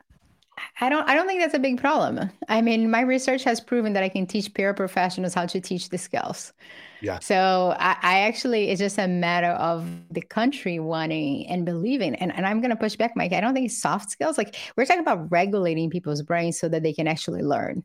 I 0.80 0.90
don't, 0.90 1.08
I 1.08 1.16
don't 1.16 1.28
think 1.28 1.42
that's 1.42 1.54
a 1.54 1.60
big 1.60 1.80
problem. 1.80 2.30
I 2.50 2.62
mean, 2.62 2.90
my 2.92 3.02
research 3.02 3.44
has 3.44 3.60
proven 3.60 3.94
that 3.94 4.04
I 4.04 4.10
can 4.10 4.26
teach 4.26 4.54
paraprofessionals 4.54 5.34
how 5.34 5.46
to 5.46 5.62
teach 5.62 5.90
the 5.90 5.98
skills. 5.98 6.54
Yeah. 7.02 7.20
So 7.20 7.76
I, 7.80 7.98
I 8.02 8.20
actually, 8.22 8.70
it's 8.70 8.80
just 8.80 8.98
a 9.00 9.08
matter 9.08 9.52
of 9.52 9.88
the 10.12 10.22
country 10.22 10.80
wanting 10.80 11.48
and 11.48 11.66
believing. 11.66 12.16
And, 12.16 12.36
and 12.36 12.46
I'm 12.46 12.62
going 12.62 12.70
to 12.70 12.76
push 12.76 12.96
back, 12.96 13.16
Mike. 13.16 13.34
I 13.34 13.42
don't 13.42 13.54
think 13.54 13.72
soft 13.72 14.12
skills. 14.12 14.38
Like 14.38 14.56
we're 14.76 14.86
talking 14.86 15.02
about 15.02 15.32
regulating 15.32 15.90
people's 15.90 16.22
brains 16.22 16.60
so 16.60 16.70
that 16.70 16.84
they 16.84 16.94
can 16.94 17.08
actually 17.08 17.42
learn, 17.42 17.84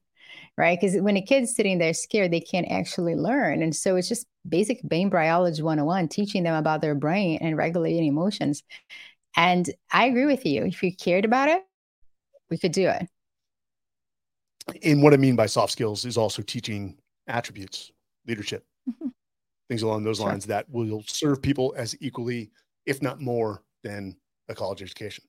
right? 0.59 0.79
Because 0.79 1.01
when 1.01 1.17
a 1.17 1.23
kid's 1.23 1.55
sitting 1.55 1.79
there 1.79 1.95
scared, 1.95 2.33
they 2.33 2.41
can't 2.41 2.71
actually 2.71 3.14
learn. 3.14 3.62
And 3.62 3.75
so 3.75 3.97
it's 3.97 4.09
just 4.09 4.27
basic 4.47 4.83
brain 4.83 5.09
biology 5.09 5.62
101, 5.62 6.09
teaching 6.09 6.43
them 6.43 6.55
about 6.55 6.83
their 6.83 6.95
brain 6.95 7.39
and 7.41 7.57
regulating 7.57 8.07
emotions. 8.07 8.62
And 9.37 9.69
I 9.91 10.07
agree 10.07 10.27
with 10.27 10.45
you. 10.45 10.64
If 10.64 10.83
you 10.83 10.95
cared 10.95 11.25
about 11.25 11.49
it, 11.49 11.62
we 12.51 12.59
could 12.59 12.72
do 12.72 12.88
it. 12.88 13.09
and 14.82 15.01
what 15.01 15.14
I 15.14 15.16
mean 15.16 15.36
by 15.36 15.47
soft 15.47 15.72
skills 15.72 16.05
is 16.05 16.16
also 16.16 16.42
teaching 16.42 16.99
attributes, 17.28 17.92
leadership, 18.26 18.66
Mhm. 18.88 19.12
things 19.68 19.82
along 19.82 20.03
those 20.03 20.18
Sure. 20.18 20.28
lines 20.28 20.44
that 20.47 20.68
will 20.68 21.03
serve 21.07 21.40
people 21.40 21.72
as 21.76 21.97
equally, 22.01 22.51
if 22.84 23.01
not 23.01 23.20
more, 23.20 23.62
than 23.84 24.16
a 24.49 24.55
college 24.57 24.82
education. 24.82 25.24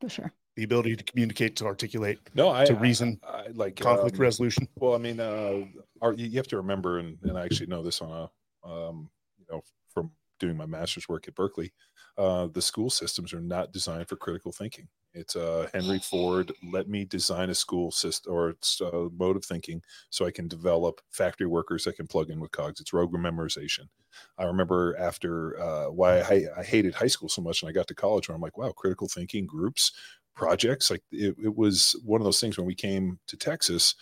For 0.00 0.08
sure. 0.08 0.32
The 0.56 0.64
ability 0.64 0.96
to 0.96 1.04
communicate, 1.04 1.56
to 1.56 1.66
articulate, 1.66 2.20
No, 2.34 2.48
I 2.48 2.64
to 2.64 2.74
reason, 2.74 3.20
I, 3.22 3.48
like 3.48 3.76
conflict 3.76 4.16
um, 4.16 4.22
resolution. 4.22 4.66
Well, 4.76 4.94
I 4.94 4.98
mean, 4.98 5.20
uh, 5.20 5.66
our, 6.00 6.14
you 6.14 6.26
you 6.26 6.36
have 6.38 6.48
to 6.48 6.56
remember, 6.56 7.00
and, 7.00 7.18
and 7.22 7.36
I 7.36 7.44
actually 7.44 7.66
know 7.66 7.82
this 7.82 8.00
on 8.00 8.10
a, 8.10 8.66
um, 8.66 9.10
you 9.38 9.44
know, 9.50 9.60
from 9.60 9.76
doing 10.38 10.56
my 10.56 10.66
master's 10.66 11.08
work 11.08 11.28
at 11.28 11.34
Berkeley, 11.34 11.72
uh, 12.16 12.48
the 12.52 12.62
school 12.62 12.90
systems 12.90 13.32
are 13.32 13.40
not 13.40 13.72
designed 13.72 14.08
for 14.08 14.16
critical 14.16 14.52
thinking. 14.52 14.88
It's 15.14 15.36
uh, 15.36 15.68
Henry 15.72 16.00
Ford. 16.00 16.52
Let 16.72 16.88
me 16.88 17.04
design 17.04 17.48
a 17.48 17.54
school 17.54 17.92
system 17.92 18.32
or 18.32 18.50
it's 18.50 18.80
a 18.80 19.08
mode 19.16 19.36
of 19.36 19.44
thinking 19.44 19.80
so 20.10 20.26
I 20.26 20.32
can 20.32 20.48
develop 20.48 21.00
factory 21.12 21.46
workers 21.46 21.84
that 21.84 21.96
can 21.96 22.08
plug 22.08 22.30
in 22.30 22.40
with 22.40 22.50
cogs. 22.50 22.80
It's 22.80 22.92
rogue 22.92 23.14
memorization. 23.14 23.86
I 24.38 24.44
remember 24.44 24.96
after 24.98 25.60
uh, 25.60 25.86
why 25.86 26.20
I, 26.20 26.46
I 26.58 26.62
hated 26.64 26.94
high 26.94 27.06
school 27.06 27.28
so 27.28 27.42
much, 27.42 27.62
and 27.62 27.68
I 27.68 27.72
got 27.72 27.86
to 27.88 27.94
college 27.94 28.28
where 28.28 28.34
I'm 28.34 28.42
like, 28.42 28.58
wow, 28.58 28.72
critical 28.72 29.08
thinking 29.08 29.46
groups, 29.46 29.92
projects. 30.34 30.90
Like 30.90 31.02
it, 31.12 31.36
it 31.42 31.56
was 31.56 31.94
one 32.04 32.20
of 32.20 32.24
those 32.24 32.40
things 32.40 32.58
when 32.58 32.66
we 32.66 32.74
came 32.74 33.18
to 33.28 33.36
Texas. 33.36 33.94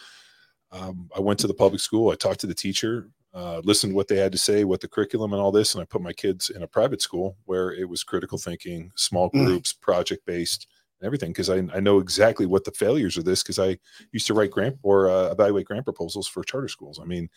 Um, 0.71 1.11
I 1.15 1.21
went 1.21 1.39
to 1.41 1.47
the 1.47 1.55
public 1.55 1.81
school. 1.81 2.11
I 2.11 2.15
talked 2.15 2.41
to 2.41 2.47
the 2.47 2.55
teacher, 2.55 3.11
uh, 3.35 3.61
listened 3.65 3.93
to 3.93 3.97
what 3.97 4.09
they 4.09 4.17
had 4.17 4.33
to 4.33 4.39
say, 4.39 4.65
what 4.65 4.81
the 4.81 4.89
curriculum 4.89 5.33
and 5.33 5.41
all 5.41 5.53
this, 5.53 5.75
and 5.75 5.81
I 5.83 5.87
put 5.87 6.03
my 6.03 6.13
kids 6.13 6.51
in 6.51 6.63
a 6.63 6.67
private 6.67 7.01
school 7.01 7.37
where 7.47 7.73
it 7.73 7.89
was 7.89 8.05
critical 8.05 8.39
thinking, 8.39 8.91
small 8.97 9.31
Mm. 9.31 9.47
groups, 9.47 9.73
project 9.73 10.25
based, 10.27 10.67
and 11.01 11.07
everything. 11.07 11.31
Because 11.31 11.49
I, 11.49 11.57
I 11.75 11.81
know 11.81 11.99
exactly 11.99 12.45
what 12.47 12.65
the 12.65 12.73
failures 12.73 13.17
of 13.17 13.25
this. 13.25 13.43
Because 13.43 13.59
I 13.59 13.79
used 14.13 14.27
to 14.27 14.35
write 14.35 14.51
grant 14.51 14.77
or 14.83 15.09
uh, 15.11 15.31
evaluate 15.31 15.67
grant 15.67 15.85
proposals 15.85 16.29
for 16.29 16.45
charter 16.45 16.69
schools. 16.69 17.01
I 17.01 17.05
mean, 17.05 17.29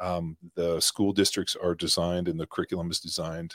um, 0.00 0.36
the 0.56 0.80
school 0.80 1.12
districts 1.12 1.54
are 1.56 1.74
designed, 1.74 2.26
and 2.28 2.38
the 2.40 2.46
curriculum 2.46 2.90
is 2.90 2.98
designed 3.00 3.54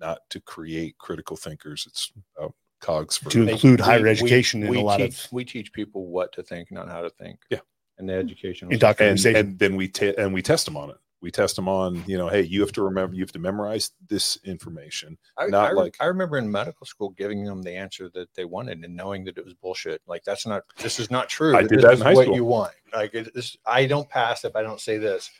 not 0.00 0.18
to 0.30 0.40
create 0.40 0.98
critical 0.98 1.36
thinkers. 1.36 1.86
It's 1.88 2.12
about 2.36 2.54
cogs 2.80 3.16
for 3.16 3.30
To 3.30 3.48
include 3.48 3.80
higher 3.80 4.02
we- 4.02 4.10
education 4.10 4.62
in 4.62 4.68
we 4.68 4.78
a 4.78 4.82
lot 4.82 4.98
teach, 4.98 5.24
of 5.24 5.32
we 5.32 5.44
teach 5.44 5.72
people 5.72 6.06
what 6.06 6.30
to 6.34 6.42
think, 6.42 6.70
not 6.70 6.88
how 6.88 7.00
to 7.00 7.10
think. 7.10 7.40
Yeah. 7.50 7.58
And 7.98 8.08
the 8.08 8.12
educational 8.14 8.68
and, 8.68 8.74
indoctrination. 8.74 9.34
and 9.34 9.58
then 9.58 9.74
we 9.74 9.88
ta- 9.88 10.12
and 10.16 10.32
we 10.32 10.42
test 10.42 10.66
them 10.66 10.76
on 10.76 10.90
it. 10.90 10.96
We 11.20 11.30
test 11.32 11.56
them 11.56 11.68
on, 11.68 12.04
you 12.06 12.16
know, 12.16 12.28
hey, 12.28 12.42
you 12.42 12.60
have 12.60 12.70
to 12.72 12.82
remember, 12.82 13.14
you 13.16 13.22
have 13.22 13.32
to 13.32 13.38
memorize 13.40 13.90
this 14.08 14.38
information. 14.44 15.18
I, 15.36 15.46
not 15.46 15.70
I, 15.70 15.72
like- 15.72 15.96
I 16.00 16.04
remember 16.04 16.38
in 16.38 16.50
medical 16.50 16.86
school 16.86 17.10
giving 17.10 17.44
them 17.44 17.62
the 17.62 17.72
answer 17.72 18.08
that 18.14 18.32
they 18.34 18.44
wanted 18.44 18.84
and 18.84 18.94
knowing 18.94 19.24
that 19.24 19.36
it 19.36 19.44
was 19.44 19.54
bullshit. 19.54 20.00
Like 20.06 20.22
that's 20.24 20.46
not 20.46 20.62
this 20.78 21.00
is 21.00 21.10
not 21.10 21.28
true. 21.28 21.56
I 21.56 21.62
did 21.62 21.70
this 21.78 21.82
that 21.82 21.92
in 21.94 21.98
is 21.98 22.02
high 22.02 22.14
what 22.14 22.24
school. 22.24 22.36
you 22.36 22.44
want. 22.44 22.72
Like 22.94 23.14
it, 23.14 23.34
this, 23.34 23.56
I 23.66 23.86
don't 23.86 24.08
pass 24.08 24.44
if 24.44 24.54
I 24.54 24.62
don't 24.62 24.80
say 24.80 24.98
this. 24.98 25.30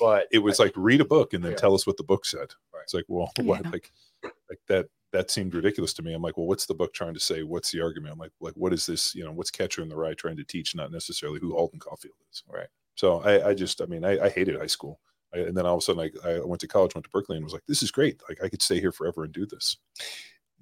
But 0.00 0.26
It 0.32 0.38
was 0.40 0.58
like 0.58 0.72
read 0.76 1.00
a 1.00 1.04
book 1.04 1.34
and 1.34 1.42
then 1.44 1.52
Yeah. 1.52 1.58
tell 1.58 1.74
us 1.74 1.86
what 1.86 1.96
the 1.96 2.04
book 2.04 2.24
said. 2.24 2.52
Right. 2.74 2.82
It's 2.82 2.94
like, 2.94 3.04
well, 3.08 3.30
what, 3.40 3.64
like, 3.72 3.92
like 4.24 4.60
that. 4.66 4.86
That 5.10 5.30
seemed 5.30 5.54
ridiculous 5.54 5.94
to 5.94 6.02
me. 6.02 6.12
I'm 6.12 6.20
like, 6.20 6.36
well, 6.36 6.44
what's 6.46 6.66
the 6.66 6.74
book 6.74 6.92
trying 6.92 7.14
to 7.14 7.18
say? 7.20 7.42
What's 7.42 7.72
the 7.72 7.80
argument? 7.80 8.12
I'm 8.12 8.18
like, 8.18 8.30
like, 8.40 8.52
what 8.56 8.74
is 8.74 8.84
this? 8.84 9.14
You 9.14 9.24
know, 9.24 9.32
what's 9.32 9.50
Catcher 9.50 9.80
in 9.80 9.88
the 9.88 9.96
Rye 9.96 10.12
trying 10.12 10.36
to 10.36 10.44
teach? 10.44 10.74
Not 10.74 10.92
necessarily 10.92 11.40
who 11.40 11.54
Holden 11.54 11.78
Caulfield 11.80 12.12
is. 12.30 12.42
Right. 12.46 12.66
So 12.94 13.20
I, 13.22 13.48
I 13.48 13.54
just, 13.54 13.80
I 13.80 13.86
mean, 13.86 14.04
I, 14.04 14.26
I 14.26 14.28
hated 14.28 14.56
high 14.60 14.66
school. 14.66 15.00
I, 15.34 15.38
and 15.38 15.56
then 15.56 15.66
all 15.66 15.74
of 15.74 15.78
a 15.78 15.82
sudden, 15.82 16.10
I, 16.24 16.30
I 16.30 16.40
went 16.44 16.60
to 16.60 16.68
college, 16.68 16.94
went 16.94 17.04
to 17.04 17.10
Berkeley, 17.10 17.36
and 17.36 17.44
was 17.44 17.52
like, 17.52 17.66
this 17.66 17.82
is 17.82 17.90
great. 17.90 18.20
Like, 18.28 18.42
I 18.42 18.48
could 18.48 18.62
stay 18.62 18.80
here 18.80 18.92
forever 18.92 19.24
and 19.24 19.32
do 19.32 19.46
this. 19.46 19.76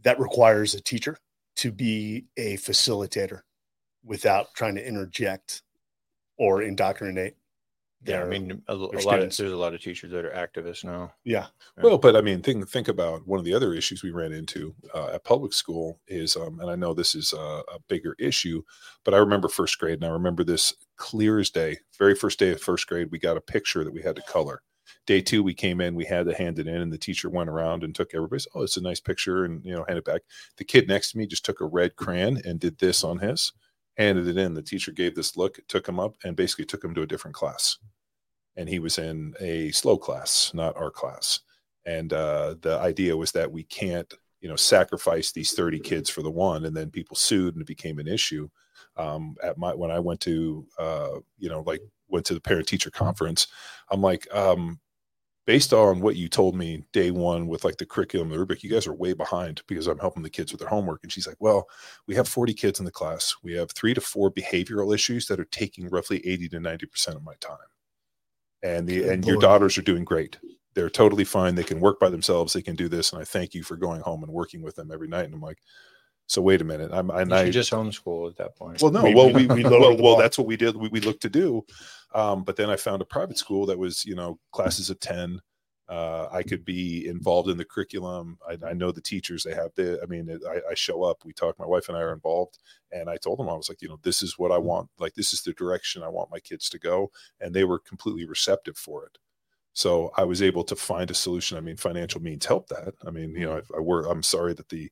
that 0.03 0.19
requires 0.21 0.75
a 0.75 0.81
teacher 0.81 1.19
to 1.57 1.73
be 1.73 2.27
a 2.37 2.57
facilitator 2.59 3.41
without 4.05 4.49
trying 4.55 4.75
to 4.77 4.87
interject 4.87 5.63
or 6.39 6.63
indoctrinate. 6.63 7.37
Yeah, 8.05 8.23
I 8.23 8.27
mean, 8.27 8.63
a, 8.69 8.75
a 8.75 8.77
lot 8.77 9.21
of 9.21 9.37
there's 9.37 9.41
a 9.41 9.57
lot 9.57 9.75
of 9.75 9.81
teachers 9.81 10.11
that 10.13 10.25
are 10.25 10.31
activists 10.31 10.85
now. 10.85 11.13
yeah, 11.25 11.47
Yeah. 11.77 11.85
Well, 11.85 11.99
but 11.99 12.15
I 12.15 12.21
mean, 12.21 12.43
think 12.43 12.69
think 12.69 12.89
about 12.89 13.27
one 13.27 13.39
of 13.39 13.45
the 13.45 13.55
other 13.55 13.73
issues 13.75 14.03
we 14.03 14.11
ran 14.11 14.33
into 14.33 14.75
uh, 14.95 15.09
at 15.15 15.25
public 15.25 15.53
school 15.53 15.99
is, 16.07 16.37
um, 16.37 16.61
and 16.61 16.71
I 16.71 16.77
know 16.77 16.95
this 16.95 17.15
is 17.15 17.33
a, 17.33 17.63
a 17.73 17.79
bigger 17.89 18.15
issue, 18.19 18.63
but 19.05 19.15
I 19.15 19.19
remember 19.19 19.49
first 19.49 19.79
grade, 19.79 19.95
and 19.95 20.05
I 20.05 20.11
remember 20.11 20.45
this 20.45 20.75
clear 20.97 21.39
as 21.39 21.51
day. 21.51 21.79
Very 21.99 22.15
first 22.15 22.39
day 22.39 22.53
of 22.53 22.61
first 22.61 22.87
grade, 22.87 23.09
we 23.11 23.19
got 23.19 23.37
a 23.37 23.41
picture 23.41 23.83
that 23.83 23.93
we 23.95 24.03
had 24.03 24.17
to 24.17 24.23
color. 24.23 24.63
Day 25.07 25.21
two, 25.21 25.43
we 25.43 25.55
came 25.55 25.81
in, 25.81 25.95
we 25.95 26.05
had 26.05 26.27
to 26.27 26.35
hand 26.35 26.59
it 26.59 26.69
in, 26.69 26.81
and 26.81 26.93
the 26.93 26.99
teacher 26.99 27.29
went 27.29 27.51
around 27.51 27.83
and 27.83 27.95
took 27.95 28.15
everybody's. 28.15 28.47
Oh, 28.55 28.63
it's 28.63 28.77
a 28.77 28.83
nice 28.83 29.01
picture, 29.01 29.45
and 29.45 29.65
you 29.65 29.75
know, 29.75 29.85
hand 29.87 29.99
it 29.99 30.05
back. 30.05 30.23
The 30.59 30.65
kid 30.65 30.87
next 30.87 31.13
to 31.13 31.19
me 31.19 31.27
just 31.27 31.45
took 31.45 31.61
a 31.61 31.67
red 31.67 31.97
crayon 31.97 32.41
and 32.45 32.61
did 32.61 32.79
this 32.79 33.03
on 33.03 33.19
his, 33.19 33.53
handed 33.97 34.29
it 34.29 34.39
in. 34.39 34.55
The 34.55 34.63
teacher 34.63 34.93
gave 34.93 35.15
this 35.15 35.37
look, 35.37 35.59
took 35.69 35.89
him 35.89 35.99
up, 35.99 36.17
and 36.25 36.37
basically 36.37 36.65
took 36.65 36.85
him 36.85 36.95
to 36.95 37.03
a 37.03 37.07
different 37.07 37.35
class 37.35 37.79
and 38.57 38.69
he 38.69 38.79
was 38.79 38.99
in 38.99 39.35
a 39.41 39.71
slow 39.71 39.97
class, 39.97 40.53
not 40.55 40.77
our 40.77 40.91
class. 40.91 41.41
And 41.85 42.13
uh, 42.13 42.57
the 42.61 42.79
idea 42.79 43.17
was 43.17 43.33
that 43.33 43.51
we 43.51 43.63
can't, 43.65 44.13
you 44.41 44.49
know, 44.49 44.57
sacrifice 44.57 45.31
these 45.31 45.53
30 45.53 45.79
kids 45.81 46.11
for 46.11 46.23
the 46.23 46.31
one, 46.31 46.65
and 46.65 46.77
then 46.77 46.91
people 46.91 47.17
sued, 47.17 47.55
and 47.55 47.63
it 47.63 47.69
became 47.69 47.99
an 47.99 48.09
issue. 48.09 48.49
Um, 48.97 49.37
at 49.43 49.59
my 49.59 49.75
when 49.75 49.91
I 49.91 49.99
went 49.99 50.21
to, 50.21 50.67
uh, 50.79 51.19
you 51.39 51.49
know, 51.49 51.61
like 51.61 51.83
went 52.09 52.25
to 52.27 52.35
the 52.35 52.41
parent 52.41 52.67
teacher 52.67 52.91
conference, 52.91 53.47
I'm 53.91 54.01
like, 54.01 54.27
um, 54.35 54.81
based 55.47 55.73
on 55.73 56.01
what 56.01 56.17
you 56.17 56.29
told 56.29 56.57
me 56.57 56.85
day 56.93 57.11
one 57.11 57.47
with 57.47 57.65
like 57.65 57.77
the 57.77 57.87
curriculum, 57.87 58.29
the 58.29 58.39
rubric, 58.39 58.63
you 58.63 58.71
guys 58.71 58.87
are 58.87 58.93
way 58.93 59.13
behind 59.13 59.63
because 59.69 59.87
I'm 59.87 59.99
helping 59.99 60.23
the 60.23 60.31
kids 60.31 60.53
with 60.53 60.61
their 60.61 60.69
homework. 60.69 61.01
And 61.05 61.13
she's 61.13 61.27
like, 61.27 61.37
well, 61.39 61.69
we 62.07 62.15
have 62.17 62.27
40 62.29 62.53
kids 62.53 62.79
in 62.81 62.85
the 62.85 62.91
class. 62.91 63.35
We 63.43 63.53
have 63.55 63.71
three 63.71 63.95
to 63.95 64.01
four 64.01 64.31
behavioral 64.31 64.93
issues 64.95 65.27
that 65.27 65.39
are 65.41 65.45
taking 65.47 65.89
roughly 65.89 66.27
80 66.27 66.49
to 66.51 66.59
90% 66.59 67.09
of 67.17 67.23
my 67.25 67.35
time 67.41 67.57
and 68.63 68.87
the 68.87 69.01
Good 69.01 69.09
and 69.11 69.27
your 69.27 69.39
daughters 69.39 69.79
are 69.79 69.83
doing 69.83 70.05
great. 70.05 70.39
They're 70.75 70.91
totally 70.91 71.25
fine. 71.25 71.55
They 71.55 71.63
can 71.63 71.81
work 71.81 71.99
by 72.01 72.11
themselves. 72.11 72.53
They 72.53 72.63
can 72.63 72.77
do 72.77 72.89
this, 72.89 73.13
and 73.13 73.21
I 73.21 73.25
thank 73.25 73.55
you 73.55 73.63
for 73.63 73.77
going 73.77 74.01
home 74.01 74.23
and 74.23 74.33
working 74.33 74.63
with 74.63 74.75
them 74.77 74.91
every 74.93 75.09
night. 75.09 75.25
And 75.25 75.35
I'm 75.35 75.41
like, 75.41 75.59
so 76.27 76.43
wait 76.43 76.61
a 76.61 76.65
minute. 76.65 76.91
I'm 76.93 77.09
and 77.11 77.31
You 77.31 77.37
I 77.37 77.51
just 77.51 77.71
homeschool 77.71 78.29
at 78.29 78.37
that 78.37 78.57
point. 78.57 78.83
well 78.83 78.91
no 78.91 79.05
We- 79.05 79.15
well 79.15 79.33
we- 79.33 79.47
we, 79.47 79.63
we 79.63 79.65
well, 79.65 79.97
well 80.03 80.17
that's 80.17 80.37
what 80.37 80.47
we 80.47 80.57
did. 80.57 80.77
We, 80.77 80.89
we 80.89 81.01
looked 81.01 81.23
to 81.23 81.31
do, 81.31 81.65
um, 82.15 82.45
but 82.45 82.57
then 82.57 82.71
I 82.71 82.77
found 82.77 83.03
a 83.03 83.07
private 83.07 83.39
school 83.39 83.67
that 83.67 83.79
was 83.79 84.05
you 84.05 84.15
know 84.15 84.39
classes 84.53 84.91
of 84.91 85.01
ten. 85.01 85.41
Uh, 85.89 86.29
I 86.33 86.43
could 86.43 86.65
be 86.65 87.07
involved 87.07 87.49
in 87.49 87.59
the 87.59 87.65
curriculum. 87.65 88.39
I, 88.49 88.59
I 88.71 88.73
know 88.73 88.91
the 88.91 89.01
teachers. 89.01 89.45
They 89.45 89.55
have 89.55 89.71
the. 89.77 90.01
I 90.03 90.07
mean, 90.07 90.29
I, 90.49 90.61
I 90.71 90.75
show 90.75 91.05
up. 91.05 91.25
We 91.25 91.33
talk. 91.33 91.59
My 91.59 91.67
wife 91.67 91.89
and 91.89 91.97
I 91.97 92.01
are 92.01 92.13
involved, 92.13 92.59
and 92.91 93.09
I 93.09 93.17
told 93.17 93.39
them 93.39 93.49
I 93.49 93.55
was 93.55 93.69
like, 93.69 93.83
you 93.83 93.89
know, 93.89 93.99
this 94.03 94.23
is 94.23 94.37
what 94.39 94.51
I 94.51 94.59
want. 94.59 94.89
Like, 94.99 95.15
this 95.15 95.33
is 95.33 95.43
the 95.43 95.53
direction 95.53 96.03
I 96.03 96.09
want 96.09 96.31
my 96.33 96.41
kids 96.41 96.69
to 96.71 96.79
go, 96.79 97.13
and 97.41 97.55
they 97.55 97.65
were 97.65 97.79
completely 97.79 98.27
receptive 98.27 98.77
for 98.77 99.05
it. 99.07 99.19
So 99.75 100.11
I 100.17 100.25
was 100.25 100.43
able 100.43 100.65
to 100.65 100.77
find 100.77 101.11
a 101.11 101.15
solution. 101.15 101.59
I 101.59 101.61
mean, 101.61 101.77
financial 101.77 102.23
means 102.23 102.47
help 102.47 102.69
that. 102.69 102.95
I 103.07 103.11
mean, 103.11 103.33
you 103.37 103.47
know, 103.47 103.59
I, 103.59 103.77
I 103.77 103.81
work. 103.81 104.07
I'm 104.09 104.23
sorry 104.23 104.55
that 104.55 104.71
the 104.71 104.91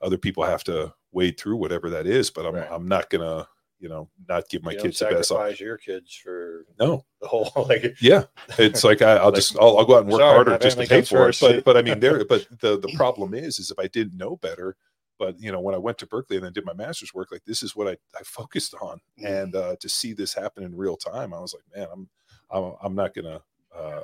other 0.00 0.18
people 0.18 0.44
have 0.44 0.62
to 0.64 0.94
wade 1.12 1.38
through 1.40 1.56
whatever 1.56 1.90
that 1.90 2.06
is, 2.06 2.30
but 2.30 2.46
I'm 2.46 2.54
Right. 2.54 2.68
I'm 2.70 2.86
not 2.86 3.10
gonna, 3.10 3.48
you 3.80 3.88
know, 3.88 4.08
not 4.28 4.48
give 4.48 4.62
my 4.64 4.72
You 4.72 4.78
kids 4.82 4.98
the 4.98 5.06
best. 5.06 5.30
op- 5.32 5.38
sacrifice 5.38 5.60
your 5.60 5.76
kids 5.78 6.14
for 6.14 6.66
No, 6.78 7.04
the 7.20 7.28
whole 7.28 7.50
like 7.68 7.96
yeah, 8.00 8.24
it's 8.58 8.84
like 8.84 9.02
I, 9.02 9.16
I'll 9.16 9.26
Like, 9.26 9.34
just 9.34 9.56
I'll, 9.58 9.78
I'll 9.78 9.84
go 9.86 9.96
out 9.96 10.02
and 10.04 10.10
work 10.12 10.20
sorry, 10.20 10.34
harder 10.34 10.58
just 10.58 10.78
to 10.78 10.84
pay 10.86 11.02
for 11.02 11.28
it. 11.28 11.38
But 11.40 11.64
but 11.64 11.76
I 11.76 11.82
mean, 11.82 12.00
there. 12.00 12.24
But 12.24 12.46
the 12.60 12.78
the 12.78 12.88
problem 12.96 13.34
is, 13.34 13.58
is 13.58 13.70
if 13.70 13.78
I 13.78 13.86
didn't 13.88 14.16
know 14.16 14.36
better. 14.36 14.76
But 15.18 15.40
you 15.40 15.52
know, 15.52 15.60
when 15.60 15.74
I 15.74 15.78
went 15.78 15.98
to 15.98 16.06
Berkeley 16.06 16.36
and 16.36 16.44
then 16.44 16.52
did 16.52 16.66
my 16.66 16.74
master's 16.74 17.14
work, 17.14 17.30
like 17.32 17.44
this 17.46 17.62
is 17.62 17.74
what 17.76 17.88
I, 17.88 17.92
I 18.18 18.22
focused 18.24 18.74
on, 18.82 19.00
and 19.24 19.54
uh, 19.56 19.76
to 19.80 19.88
see 19.88 20.12
this 20.12 20.34
happen 20.34 20.62
in 20.64 20.76
real 20.76 20.96
time, 20.96 21.32
I 21.32 21.40
was 21.40 21.54
like, 21.54 21.64
man, 21.74 21.88
I'm 21.92 22.08
I'm, 22.50 22.74
I'm 22.82 22.94
not 22.94 23.14
gonna, 23.14 23.40
uh, 23.74 24.02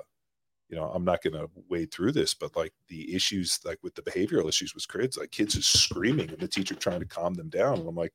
you 0.70 0.76
know, 0.76 0.90
I'm 0.94 1.04
not 1.04 1.22
gonna 1.22 1.46
wade 1.68 1.92
through 1.92 2.12
this. 2.12 2.34
But 2.34 2.56
like 2.56 2.72
the 2.88 3.14
issues, 3.14 3.60
like 3.64 3.78
with 3.82 3.94
the 3.94 4.02
behavioral 4.02 4.48
issues 4.48 4.74
with 4.74 4.88
kids, 4.88 5.18
like 5.18 5.30
kids 5.32 5.54
just 5.54 5.78
screaming 5.78 6.30
and 6.30 6.38
the 6.40 6.48
teacher 6.48 6.74
trying 6.74 7.00
to 7.00 7.06
calm 7.06 7.34
them 7.34 7.50
down, 7.50 7.78
and 7.80 7.88
I'm 7.88 7.96
like, 7.96 8.14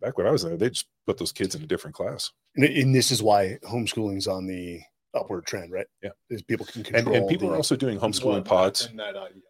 back 0.00 0.16
when 0.18 0.26
I 0.26 0.30
was 0.30 0.42
there, 0.42 0.56
they 0.56 0.70
just 0.70 0.86
put 1.06 1.18
those 1.18 1.32
kids 1.32 1.54
in 1.54 1.62
a 1.62 1.66
different 1.66 1.94
class. 1.96 2.30
and, 2.56 2.64
and 2.64 2.94
this 2.94 3.10
is 3.10 3.22
why 3.22 3.58
homeschooling's 3.64 4.26
on 4.26 4.46
the 4.46 4.80
upward 5.14 5.46
trend, 5.46 5.72
right? 5.72 5.86
Yeah. 6.02 6.10
Is 6.30 6.42
people 6.42 6.66
can 6.66 6.84
and, 6.86 6.94
control. 6.94 7.16
and 7.16 7.28
people 7.28 7.48
the- 7.48 7.54
are 7.54 7.56
also 7.56 7.76
doing 7.76 7.98
homeschooling 7.98 8.24
Well, 8.34 8.42
pods 8.42 8.86
in 8.86 8.96
that 8.96 9.16
ideology. 9.16 9.42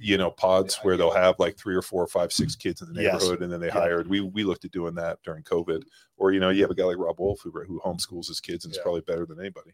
you 0.00 0.18
know 0.18 0.30
pods 0.30 0.76
where 0.82 0.96
they'll 0.96 1.10
have 1.14 1.36
like 1.38 1.56
three 1.56 1.74
or 1.74 1.80
four 1.82 2.02
or 2.02 2.06
five 2.08 2.32
six 2.32 2.56
kids 2.56 2.82
in 2.82 2.92
the 2.92 3.00
Yes. 3.02 3.14
neighborhood 3.22 3.42
and 3.42 3.50
then 3.52 3.60
they 3.60 3.68
Yeah. 3.68 3.72
hired 3.74 4.08
we 4.08 4.20
we 4.20 4.44
looked 4.44 4.64
at 4.66 4.72
doing 4.72 4.94
that 4.96 5.18
during 5.24 5.42
covid 5.44 5.82
or 6.16 6.32
you 6.32 6.40
know 6.40 6.50
you 6.50 6.60
have 6.62 6.70
a 6.70 6.74
guy 6.74 6.84
like 6.84 6.98
Robb 6.98 7.20
Wolf 7.20 7.40
who, 7.42 7.50
who 7.52 7.80
homeschools 7.80 8.26
his 8.26 8.40
kids 8.40 8.64
and 8.64 8.72
is 8.72 8.78
probably 8.82 9.00
better 9.02 9.24
than 9.24 9.38
anybody 9.40 9.70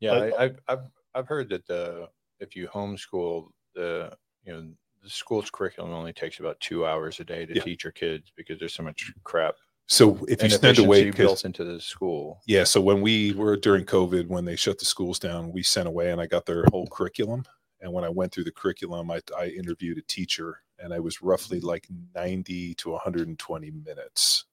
Yeah, 0.00 0.12
I, 0.12 0.44
I've 0.44 0.58
I've 0.68 0.84
I've 1.14 1.28
heard 1.28 1.48
that 1.50 1.66
the 1.66 2.08
if 2.40 2.54
you 2.56 2.68
homeschool 2.68 3.48
the 3.74 4.16
you 4.44 4.52
know 4.52 4.66
the 5.04 5.10
school's 5.10 5.50
curriculum 5.50 5.92
only 5.92 6.12
takes 6.12 6.40
about 6.40 6.58
two 6.60 6.86
hours 6.86 7.20
a 7.20 7.24
day 7.24 7.44
to 7.46 7.54
Yeah. 7.54 7.62
teach 7.62 7.84
your 7.84 7.92
kids 7.92 8.32
because 8.34 8.58
there's 8.58 8.74
so 8.74 8.82
much 8.82 9.12
crap 9.22 9.56
so 9.86 10.24
if 10.28 10.42
you 10.42 10.48
spend 10.48 10.78
away 10.78 11.10
built 11.10 11.44
into 11.44 11.62
the 11.62 11.78
school. 11.78 12.40
yeah 12.46 12.64
so 12.64 12.80
when 12.80 13.02
we 13.02 13.32
were 13.32 13.56
during 13.56 13.84
covid 13.84 14.26
when 14.28 14.46
they 14.46 14.56
shut 14.56 14.78
the 14.78 14.84
schools 14.84 15.18
down 15.18 15.52
we 15.52 15.62
sent 15.62 15.86
away 15.86 16.10
and 16.10 16.20
i 16.20 16.26
got 16.26 16.46
their 16.46 16.64
whole 16.72 16.86
curriculum 16.86 17.44
and 17.82 17.92
when 17.92 18.02
i 18.02 18.08
went 18.08 18.32
through 18.32 18.44
the 18.44 18.52
curriculum 18.52 19.10
i, 19.10 19.20
I 19.38 19.48
interviewed 19.48 19.98
a 19.98 20.02
teacher 20.02 20.62
and 20.78 20.94
i 20.94 20.98
was 20.98 21.20
roughly 21.20 21.58
mm-hmm. 21.58 21.68
like 21.68 21.86
90 22.14 22.74
to 22.76 22.90
120 22.90 23.70
minutes 23.70 24.46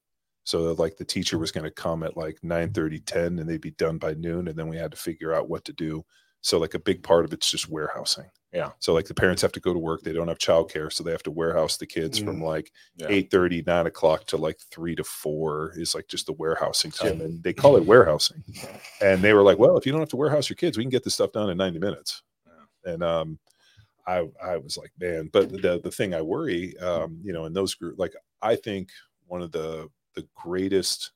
so 0.43 0.73
like 0.73 0.97
the 0.97 1.05
teacher 1.05 1.37
was 1.37 1.51
going 1.51 1.63
to 1.63 1.71
come 1.71 2.03
at 2.03 2.17
like 2.17 2.37
9 2.43 2.73
30 2.73 2.99
10 2.99 3.39
and 3.39 3.49
they'd 3.49 3.61
be 3.61 3.71
done 3.71 3.97
by 3.97 4.13
noon 4.15 4.49
and 4.49 4.57
then 4.57 4.67
we 4.67 4.75
had 4.75 4.91
to 4.91 4.97
figure 4.97 5.33
out 5.33 5.49
what 5.49 5.63
to 5.63 5.71
do 5.71 6.03
so 6.41 6.57
like 6.57 6.73
a 6.73 6.79
big 6.79 7.01
part 7.03 7.23
of 7.25 7.33
it's 7.33 7.49
just 7.49 7.69
warehousing 7.69 8.25
Yeah. 8.51 8.71
so 8.79 8.93
like 8.93 9.05
the 9.05 9.13
parents 9.13 9.41
have 9.43 9.51
to 9.53 9.59
go 9.59 9.73
to 9.73 9.79
work 9.79 10.01
they 10.01 10.11
don't 10.13 10.27
have 10.27 10.37
childcare 10.39 10.91
so 10.91 11.03
they 11.03 11.11
have 11.11 11.23
to 11.23 11.31
warehouse 11.31 11.77
the 11.77 11.85
kids 11.85 12.17
from 12.17 12.41
like 12.41 12.71
Yeah. 12.97 13.07
eight 13.09 13.31
thirty, 13.31 13.63
nine 13.65 13.85
o'clock 13.87 14.25
to 14.27 14.37
like 14.37 14.59
three 14.71 14.95
to 14.95 15.03
four 15.03 15.73
is 15.75 15.93
like 15.95 16.07
just 16.07 16.25
the 16.25 16.33
warehousing 16.33 16.91
time. 16.91 17.21
And 17.21 17.43
they 17.43 17.53
call 17.53 17.77
it 17.77 17.85
warehousing. 17.85 18.43
And 19.01 19.23
they 19.23 19.33
were 19.33 19.41
like, 19.41 19.57
Well, 19.57 19.77
if 19.77 19.85
you 19.85 19.91
don't 19.91 20.01
have 20.01 20.09
to 20.09 20.15
warehouse 20.17 20.47
your 20.49 20.57
kids, 20.57 20.77
we 20.77 20.83
can 20.83 20.91
get 20.91 21.03
this 21.03 21.15
stuff 21.15 21.31
done 21.31 21.49
in 21.49 21.57
90 21.57 21.79
minutes. 21.79 22.21
And 22.85 23.03
um 23.03 23.39
I 24.07 24.27
I 24.43 24.57
was 24.57 24.77
like, 24.77 24.91
man, 24.99 25.29
but 25.31 25.49
the 25.61 25.79
the 25.83 25.91
thing 25.91 26.13
I 26.13 26.21
worry, 26.21 26.77
um, 26.79 27.19
you 27.23 27.33
know, 27.33 27.45
in 27.45 27.53
those 27.53 27.75
group 27.75 27.97
like 27.99 28.13
I 28.41 28.55
think 28.55 28.89
one 29.27 29.41
of 29.41 29.51
the 29.51 29.89
the 30.15 30.27
greatest 30.35 31.11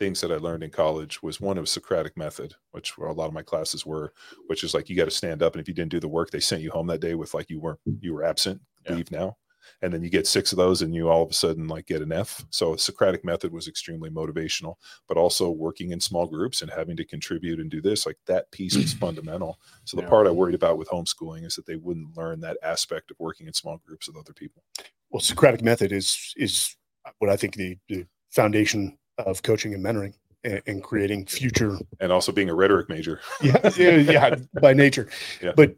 things 0.00 0.20
that 0.20 0.32
I 0.32 0.36
learned 0.36 0.64
in 0.64 0.70
college 0.70 1.22
was 1.22 1.40
one 1.40 1.58
of 1.58 1.68
Socratic 1.68 2.16
method, 2.16 2.54
which 2.72 2.96
a 2.98 3.12
lot 3.12 3.28
of 3.28 3.32
my 3.32 3.42
classes 3.42 3.86
were, 3.86 4.12
which 4.48 4.64
is 4.64 4.74
like 4.74 4.88
you 4.88 4.96
got 4.96 5.04
to 5.04 5.10
stand 5.12 5.42
up 5.42 5.54
and 5.54 5.60
if 5.60 5.68
you 5.68 5.74
didn't 5.74 5.92
do 5.92 6.00
the 6.00 6.08
work, 6.08 6.30
they 6.30 6.40
sent 6.40 6.62
you 6.62 6.70
home 6.72 6.88
that 6.88 7.00
day 7.00 7.14
with 7.14 7.34
like 7.34 7.48
you 7.50 7.60
weren't 7.60 7.78
you 8.00 8.12
were 8.14 8.24
absent, 8.24 8.60
Yeah. 8.86 8.96
leave 8.96 9.10
now 9.12 9.36
and 9.82 9.92
then 9.92 10.02
you 10.02 10.08
get 10.10 10.26
six 10.26 10.52
of 10.52 10.56
those 10.56 10.80
and 10.82 10.94
you 10.94 11.08
all 11.10 11.22
of 11.22 11.30
a 11.30 11.34
sudden 11.34 11.68
like 11.68 11.86
get 11.86 12.00
an 12.02 12.12
f 12.12 12.44
so 12.50 12.74
socratic 12.76 13.24
method 13.24 13.52
was 13.52 13.68
extremely 13.68 14.08
motivational 14.10 14.74
but 15.06 15.18
also 15.18 15.50
working 15.50 15.90
in 15.92 16.00
small 16.00 16.26
groups 16.26 16.62
and 16.62 16.70
having 16.70 16.96
to 16.96 17.04
contribute 17.04 17.60
and 17.60 17.70
do 17.70 17.80
this 17.82 18.06
like 18.06 18.16
that 18.26 18.50
piece 18.52 18.74
was 18.76 18.92
fundamental 19.04 19.58
so 19.84 19.96
the 19.98 20.02
Yeah. 20.02 20.08
part 20.08 20.26
i 20.26 20.30
worried 20.30 20.54
about 20.54 20.78
with 20.78 20.88
homeschooling 20.88 21.44
is 21.44 21.54
that 21.56 21.66
they 21.66 21.76
wouldn't 21.76 22.16
learn 22.16 22.40
that 22.40 22.56
aspect 22.62 23.10
of 23.10 23.18
working 23.20 23.46
in 23.46 23.52
small 23.52 23.76
groups 23.86 24.08
with 24.08 24.16
other 24.16 24.32
people 24.32 24.62
well, 25.10 25.20
Socratic 25.20 25.62
method 25.62 25.92
is 25.92 26.32
is 26.36 26.74
what 27.18 27.30
I 27.30 27.36
think 27.36 27.54
the, 27.56 27.76
the 27.88 28.06
foundation 28.30 28.96
of 29.26 29.42
coaching 29.42 29.74
and 29.74 29.84
mentoring 29.84 30.14
and, 30.44 30.62
and 30.66 30.82
creating 30.82 31.26
future 31.26 31.78
and 32.00 32.12
also 32.12 32.32
being 32.32 32.48
a 32.48 32.54
rhetoric 32.54 32.88
major 32.88 33.20
yeah, 33.42 33.70
yeah, 33.76 33.96
yeah, 33.96 34.36
by 34.60 34.72
nature. 34.72 35.08
Yeah. 35.42 35.52
But 35.56 35.74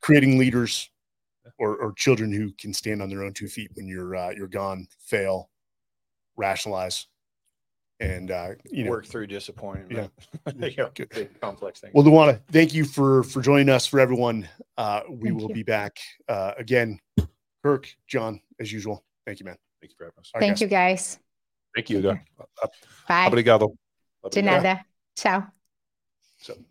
creating 0.00 0.38
leaders 0.38 0.90
or, 1.58 1.76
or 1.76 1.92
children 1.92 2.32
who 2.32 2.52
can 2.52 2.72
stand 2.72 3.02
on 3.02 3.08
their 3.08 3.22
own 3.22 3.32
two 3.32 3.48
feet 3.48 3.70
when 3.74 3.86
you're 3.86 4.16
uh, 4.16 4.30
you're 4.30 4.48
gone, 4.48 4.86
fail, 4.98 5.50
rationalize, 6.36 7.06
and 8.00 8.30
uh, 8.30 8.50
you 8.70 8.84
know. 8.84 8.90
work 8.90 9.06
through 9.06 9.26
disappointment. 9.26 10.10
Yeah. 10.46 10.52
you 10.68 10.76
know, 10.76 10.90
Good. 10.94 11.10
big 11.10 11.40
complex 11.40 11.80
thing. 11.80 11.90
Well, 11.92 12.04
Luana, 12.04 12.40
thank 12.50 12.74
you 12.74 12.84
for 12.84 13.22
for 13.22 13.42
joining 13.42 13.68
us. 13.68 13.86
For 13.86 14.00
everyone, 14.00 14.48
uh, 14.76 15.02
we 15.08 15.28
Thank 15.28 15.40
will 15.40 15.48
you. 15.48 15.54
be 15.54 15.62
back 15.62 15.98
uh, 16.28 16.52
again. 16.58 16.98
Kirk, 17.62 17.94
John, 18.08 18.40
as 18.58 18.72
usual. 18.72 19.04
Thank 19.26 19.38
you, 19.40 19.44
man. 19.44 19.56
thank 19.82 19.90
you 19.92 19.96
for 19.98 20.04
having 20.04 20.18
us 20.18 20.30
All 20.34 20.40
right, 20.40 20.46
Thank 20.46 20.54
guys. 20.54 20.60
you, 20.62 20.68
guys. 20.68 21.18
Thank 21.74 21.90
you 21.90 22.00
Bye. 23.08 23.26
obrigado 23.26 23.72
De 24.30 24.42
nada. 24.42 24.86
Ciao. 25.14 25.52
So- 26.38 26.69